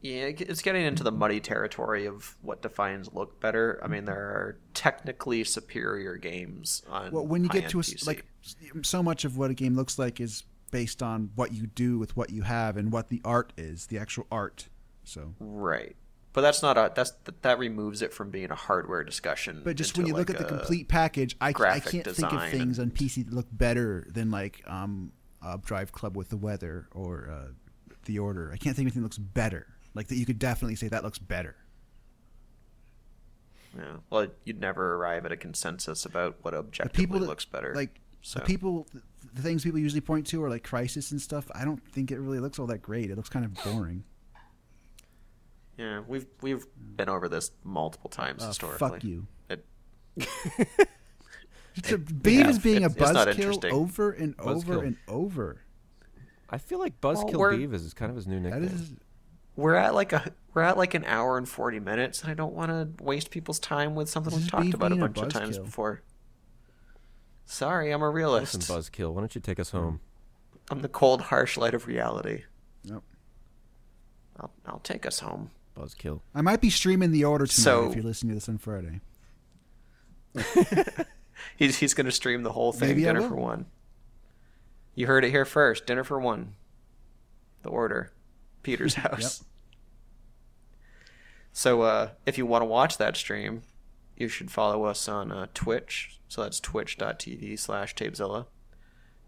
yeah, 0.00 0.26
it's 0.26 0.62
getting 0.62 0.84
into 0.84 1.02
the 1.02 1.12
muddy 1.12 1.40
territory 1.40 2.06
of 2.06 2.36
what 2.42 2.62
defines 2.62 3.12
look 3.12 3.40
better. 3.40 3.80
I 3.82 3.88
mean, 3.88 4.04
there 4.04 4.16
are 4.16 4.58
technically 4.74 5.42
superior 5.44 6.16
games 6.16 6.82
on. 6.88 7.10
Well, 7.10 7.26
when 7.26 7.42
you 7.42 7.48
get 7.48 7.70
to 7.70 7.80
a, 7.80 7.82
PC. 7.82 8.06
like 8.06 8.26
so 8.82 9.02
much 9.02 9.24
of 9.24 9.36
what 9.36 9.50
a 9.50 9.54
game 9.54 9.74
looks 9.74 9.98
like 9.98 10.20
is 10.20 10.44
based 10.70 11.02
on 11.02 11.30
what 11.34 11.52
you 11.52 11.66
do 11.66 11.98
with 11.98 12.16
what 12.16 12.30
you 12.30 12.42
have 12.42 12.76
and 12.76 12.92
what 12.92 13.08
the 13.08 13.20
art 13.24 13.52
is, 13.56 13.86
the 13.86 13.98
actual 13.98 14.26
art. 14.30 14.68
So, 15.04 15.34
right, 15.40 15.96
but 16.32 16.42
that's 16.42 16.62
not 16.62 16.76
a 16.76 16.92
that's 16.94 17.12
that 17.42 17.58
removes 17.58 18.02
it 18.02 18.12
from 18.12 18.30
being 18.30 18.50
a 18.50 18.56
hardware 18.56 19.02
discussion. 19.02 19.62
but 19.64 19.76
just 19.76 19.96
when 19.96 20.06
you 20.06 20.14
look 20.14 20.28
at 20.28 20.38
the 20.38 20.44
complete 20.44 20.88
package, 20.88 21.36
I, 21.40 21.48
I 21.48 21.80
can't 21.80 22.06
think 22.06 22.32
of 22.32 22.50
things 22.50 22.78
and- 22.78 22.92
on 22.92 22.96
PC 22.96 23.24
that 23.24 23.34
look 23.34 23.48
better 23.50 24.06
than 24.10 24.30
like 24.30 24.62
um, 24.66 25.12
uh, 25.42 25.56
Drive 25.64 25.92
Club 25.92 26.16
with 26.16 26.28
the 26.28 26.36
weather 26.36 26.88
or 26.92 27.30
uh, 27.30 27.52
The 28.04 28.18
Order. 28.18 28.50
I 28.52 28.56
can't 28.56 28.76
think 28.76 28.88
of 28.88 28.92
anything 28.92 29.02
that 29.02 29.06
looks 29.06 29.18
better. 29.18 29.66
Like 29.96 30.06
that, 30.08 30.16
you 30.16 30.26
could 30.26 30.38
definitely 30.38 30.76
say 30.76 30.88
that 30.88 31.02
looks 31.02 31.18
better. 31.18 31.56
Yeah. 33.76 33.96
Well, 34.10 34.28
you'd 34.44 34.60
never 34.60 34.94
arrive 34.94 35.26
at 35.26 35.32
a 35.32 35.36
consensus 35.36 36.04
about 36.06 36.36
what 36.42 36.52
The 36.52 36.58
objectively 36.58 37.04
people 37.04 37.18
that 37.20 37.26
looks 37.26 37.44
better. 37.44 37.74
like 37.74 38.00
so. 38.22 38.38
the 38.38 38.44
people, 38.46 38.86
the 39.34 39.42
things 39.42 39.64
people 39.64 39.78
usually 39.78 40.00
point 40.00 40.26
to 40.28 40.42
are 40.44 40.48
like 40.50 40.66
Crysis 40.66 41.10
and 41.12 41.20
stuff. 41.20 41.50
I 41.54 41.64
don't 41.64 41.82
think 41.92 42.10
it 42.10 42.18
really 42.18 42.38
looks 42.38 42.58
all 42.58 42.66
that 42.68 42.78
great. 42.82 43.10
It 43.10 43.16
looks 43.16 43.28
kind 43.28 43.44
of 43.44 43.52
boring. 43.64 44.04
Yeah, 45.76 46.00
we've 46.08 46.26
we've 46.40 46.64
been 46.96 47.10
over 47.10 47.28
this 47.28 47.50
multiple 47.64 48.08
times 48.08 48.42
Uh, 48.42 48.46
historically. 48.48 48.88
fuck 48.88 49.04
you. 49.04 49.26
It, 49.50 49.66
Beav 51.76 52.24
yeah, 52.24 52.48
is 52.48 52.58
being 52.58 52.84
a 52.84 52.86
it's- 52.90 52.96
it's 52.96 53.38
buzzkill 53.38 53.70
over 53.72 54.10
and 54.10 54.34
over 54.40 54.76
Buzzkill. 54.76 54.86
and 54.86 54.96
over. 55.06 55.60
I 56.48 56.56
feel 56.56 56.78
like 56.78 56.98
Buzzkill 57.02 57.34
we're- 57.34 57.58
Beav 57.66 57.74
is 57.74 57.92
kind 57.92 58.08
of 58.10 58.16
his 58.16 58.26
new 58.26 58.40
nickname. 58.40 58.64
is 58.64 58.92
we're 59.56 59.74
at 59.74 59.94
like 59.94 60.12
a 60.12 60.32
we're 60.54 60.62
at 60.62 60.76
like 60.76 60.94
an 60.94 61.04
hour 61.04 61.36
and 61.38 61.48
forty 61.48 61.80
minutes, 61.80 62.22
and 62.22 62.30
I 62.30 62.34
don't 62.34 62.54
want 62.54 62.70
to 62.70 63.02
waste 63.02 63.30
people's 63.30 63.58
time 63.58 63.94
with 63.94 64.08
something 64.08 64.32
This 64.32 64.42
we've 64.42 64.50
talked 64.50 64.74
about 64.74 64.92
a 64.92 64.94
being 64.96 65.02
a 65.02 65.08
bunch 65.08 65.34
of 65.34 65.40
times 65.40 65.58
buzzkill. 65.58 65.64
before. 65.64 66.02
Sorry, 67.46 67.92
I'm 67.92 68.02
a 68.02 68.10
realist. 68.10 68.54
Listen, 68.54 68.76
Buzzkill, 68.76 69.12
why 69.12 69.20
don't 69.20 69.34
you 69.34 69.40
take 69.40 69.60
us 69.60 69.70
home? 69.70 70.00
I'm 70.70 70.80
the 70.82 70.88
cold, 70.88 71.20
harsh 71.22 71.56
light 71.56 71.74
of 71.74 71.86
reality. 71.86 72.42
Nope. 72.84 73.04
I'll, 74.40 74.50
I'll 74.66 74.80
take 74.80 75.06
us 75.06 75.20
home. 75.20 75.50
Buzzkill. 75.78 76.20
I 76.34 76.40
might 76.42 76.60
be 76.60 76.70
streaming 76.70 77.12
the 77.12 77.24
order 77.24 77.46
tonight 77.46 77.62
So- 77.62 77.88
if 77.88 77.94
you're 77.94 78.04
listening 78.04 78.30
to 78.30 78.34
this 78.34 78.48
on 78.48 78.58
Friday. 78.58 79.00
He's 81.56 81.78
he's 81.78 81.94
gonna 81.94 82.10
stream 82.10 82.42
the 82.42 82.52
whole 82.52 82.72
thing. 82.72 82.88
Maybe 82.88 83.02
dinner 83.04 83.22
for 83.22 83.34
one. 83.36 83.66
You 84.94 85.06
heard 85.06 85.24
it 85.24 85.30
here 85.30 85.44
first. 85.44 85.86
Dinner 85.86 86.02
for 86.04 86.18
one. 86.18 86.54
The 87.62 87.68
order. 87.68 88.10
Peter's 88.66 88.94
house. 89.06 89.44
So 91.52 91.82
uh, 91.82 92.10
if 92.26 92.36
you 92.36 92.44
want 92.44 92.62
to 92.62 92.66
watch 92.66 92.98
that 92.98 93.16
stream, 93.16 93.62
you 94.16 94.28
should 94.28 94.50
follow 94.50 94.84
us 94.84 95.08
on 95.08 95.30
uh, 95.30 95.46
Twitch. 95.54 96.18
So 96.26 96.42
that's 96.42 96.58
twitch.tv 96.58 97.56
slash 97.60 97.94
Tapezilla. 97.94 98.46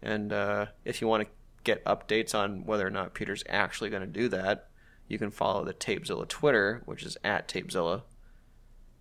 And 0.01 0.33
uh, 0.33 0.67
if 0.83 0.99
you 0.99 1.07
want 1.07 1.23
to 1.23 1.29
get 1.63 1.83
updates 1.85 2.35
on 2.35 2.65
whether 2.65 2.85
or 2.85 2.89
not 2.89 3.13
Peter's 3.13 3.45
actually 3.47 3.89
going 3.89 4.01
to 4.01 4.07
do 4.07 4.27
that, 4.27 4.67
you 5.07 5.17
can 5.17 5.31
follow 5.31 5.63
the 5.63 5.73
Tapezilla 5.73 6.27
Twitter, 6.27 6.81
which 6.85 7.03
is 7.03 7.17
at 7.23 7.47
Tapezilla. 7.47 8.01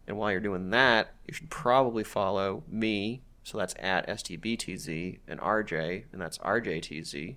And 0.07 0.17
while 0.17 0.31
you're 0.31 0.41
doing 0.41 0.71
that, 0.71 1.15
you 1.27 1.35
should 1.35 1.51
probably 1.51 2.05
follow 2.05 2.63
me. 2.69 3.23
So 3.43 3.59
that's 3.59 3.75
at 3.81 4.07
STBTZ 4.07 5.19
and 5.27 5.41
RJ, 5.41 6.05
and 6.13 6.21
that's 6.21 6.39
RJTZ. 6.39 7.37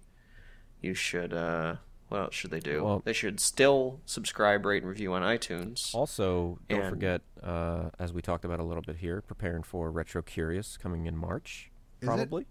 You 0.81 0.93
should, 0.93 1.33
uh, 1.33 1.77
what 2.11 2.19
else 2.19 2.35
should 2.35 2.51
they 2.51 2.59
do? 2.59 2.83
Well- 2.83 3.01
they 3.05 3.13
should 3.13 3.39
still 3.39 4.01
subscribe, 4.05 4.65
rate, 4.65 4.83
and 4.83 4.89
review 4.89 5.13
on 5.13 5.21
iTunes. 5.21 5.95
Also, 5.95 6.59
don't 6.67 6.81
And- 6.81 6.89
forget, 6.89 7.21
uh, 7.41 7.89
as 7.99 8.11
we 8.11 8.21
talked 8.21 8.43
about 8.43 8.59
a 8.59 8.63
little 8.63 8.83
bit 8.83 8.97
here, 8.97 9.21
preparing 9.21 9.63
for 9.63 9.89
Retro 9.89 10.21
Curious 10.21 10.75
coming 10.75 11.05
in 11.05 11.15
March, 11.15 11.71
Is 12.01 12.03
it? 12.03 12.05
probably. 12.07 12.47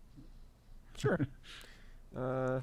Sure. 0.96 1.18
uh, 2.16 2.60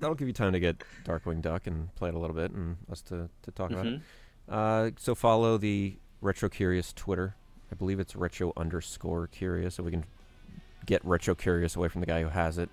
that'll 0.00 0.14
give 0.14 0.26
you 0.26 0.32
time 0.32 0.54
to 0.54 0.60
get 0.60 0.82
Darkwing 1.04 1.42
Duck 1.42 1.66
and 1.66 1.94
play 1.96 2.08
it 2.08 2.14
a 2.14 2.18
little 2.18 2.34
bit, 2.34 2.50
and 2.52 2.78
us 2.90 3.02
to, 3.02 3.28
to 3.42 3.50
talk 3.50 3.70
about 3.70 3.86
it. 3.86 3.94
Mm-hmm. 4.00 4.54
Uh, 4.54 4.90
so 4.98 5.14
follow 5.14 5.58
the 5.58 5.96
Retro 6.22 6.48
Curious 6.48 6.94
Twitter. 6.94 7.36
I 7.70 7.74
believe 7.74 8.00
it's 8.00 8.16
retro 8.16 8.54
underscore 8.56 9.26
curious, 9.26 9.74
so 9.74 9.82
we 9.82 9.90
can 9.90 10.04
get 10.86 11.04
Retro 11.04 11.34
Curious 11.34 11.76
away 11.76 11.88
from 11.88 12.00
the 12.00 12.06
guy 12.06 12.22
who 12.22 12.28
has 12.28 12.56
it. 12.56 12.70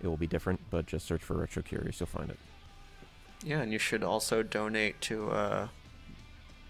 It 0.00 0.06
will 0.06 0.16
be 0.16 0.26
different, 0.28 0.60
but 0.70 0.86
just 0.86 1.04
search 1.06 1.22
for 1.22 1.36
Retro 1.36 1.62
Curious, 1.62 1.98
you'll 1.98 2.06
find 2.06 2.30
it. 2.30 2.38
Yeah, 3.44 3.60
and 3.60 3.72
you 3.72 3.78
should 3.78 4.02
also 4.02 4.42
donate 4.42 5.00
to 5.02 5.30
uh, 5.30 5.68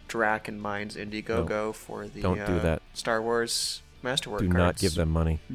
Drac 0.09 0.49
and 0.49 0.61
Minds 0.61 0.97
Indiegogo 0.97 1.75
for 1.75 2.07
the 2.07 2.23
don't 2.23 2.47
do 2.47 2.55
uh, 2.55 2.59
that. 2.61 2.83
Star 2.95 3.21
Wars 3.21 3.83
Masterwork 4.03 4.41
Do 4.41 4.49
cards. 4.49 4.59
not 4.59 4.79
give 4.79 4.95
them 4.95 5.11
money. 5.11 5.41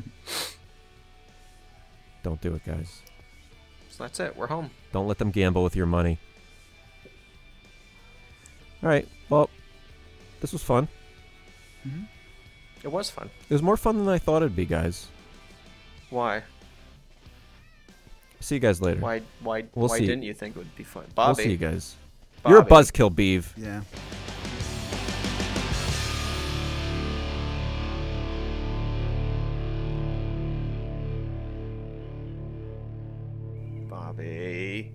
Don't 2.24 2.42
do 2.42 2.54
it, 2.56 2.66
guys. 2.66 3.02
So 3.90 4.04
that's 4.04 4.20
it. 4.20 4.36
We're 4.36 4.48
home. 4.48 4.72
Don't 4.92 5.08
let 5.08 5.18
them 5.18 5.32
gamble 5.32 5.64
with 5.64 5.76
your 5.76 5.86
money. 5.86 6.20
All 8.84 8.90
right. 8.90 9.08
Well, 9.30 9.50
this 10.42 10.52
was 10.52 10.62
fun. 10.62 10.88
It 12.84 12.92
was 12.92 13.10
fun. 13.10 13.30
It 13.50 13.54
was 13.54 13.62
more 13.62 13.78
fun 13.78 13.98
than 13.98 14.10
I 14.10 14.18
thought 14.18 14.42
it'd 14.42 14.56
be, 14.56 14.66
guys. 14.66 15.08
Why? 16.10 16.44
See 18.40 18.56
you 18.56 18.62
guys 18.62 18.82
later. 18.82 19.00
Why? 19.00 19.22
Why? 19.42 19.66
We'll 19.76 19.90
why 19.90 19.98
see. 20.00 20.06
didn't 20.06 20.24
you 20.24 20.34
think 20.34 20.56
it 20.56 20.60
would 20.60 20.76
be 20.76 20.84
fun, 20.84 21.06
Bobby? 21.16 21.38
We'll 21.38 21.46
see 21.46 21.52
you 21.52 21.58
guys. 21.58 21.96
You're 22.48 22.60
a 22.60 22.66
buzzkill, 22.66 23.14
Beav. 23.14 23.52
Yeah. 23.58 23.82
Bobby. 33.90 34.94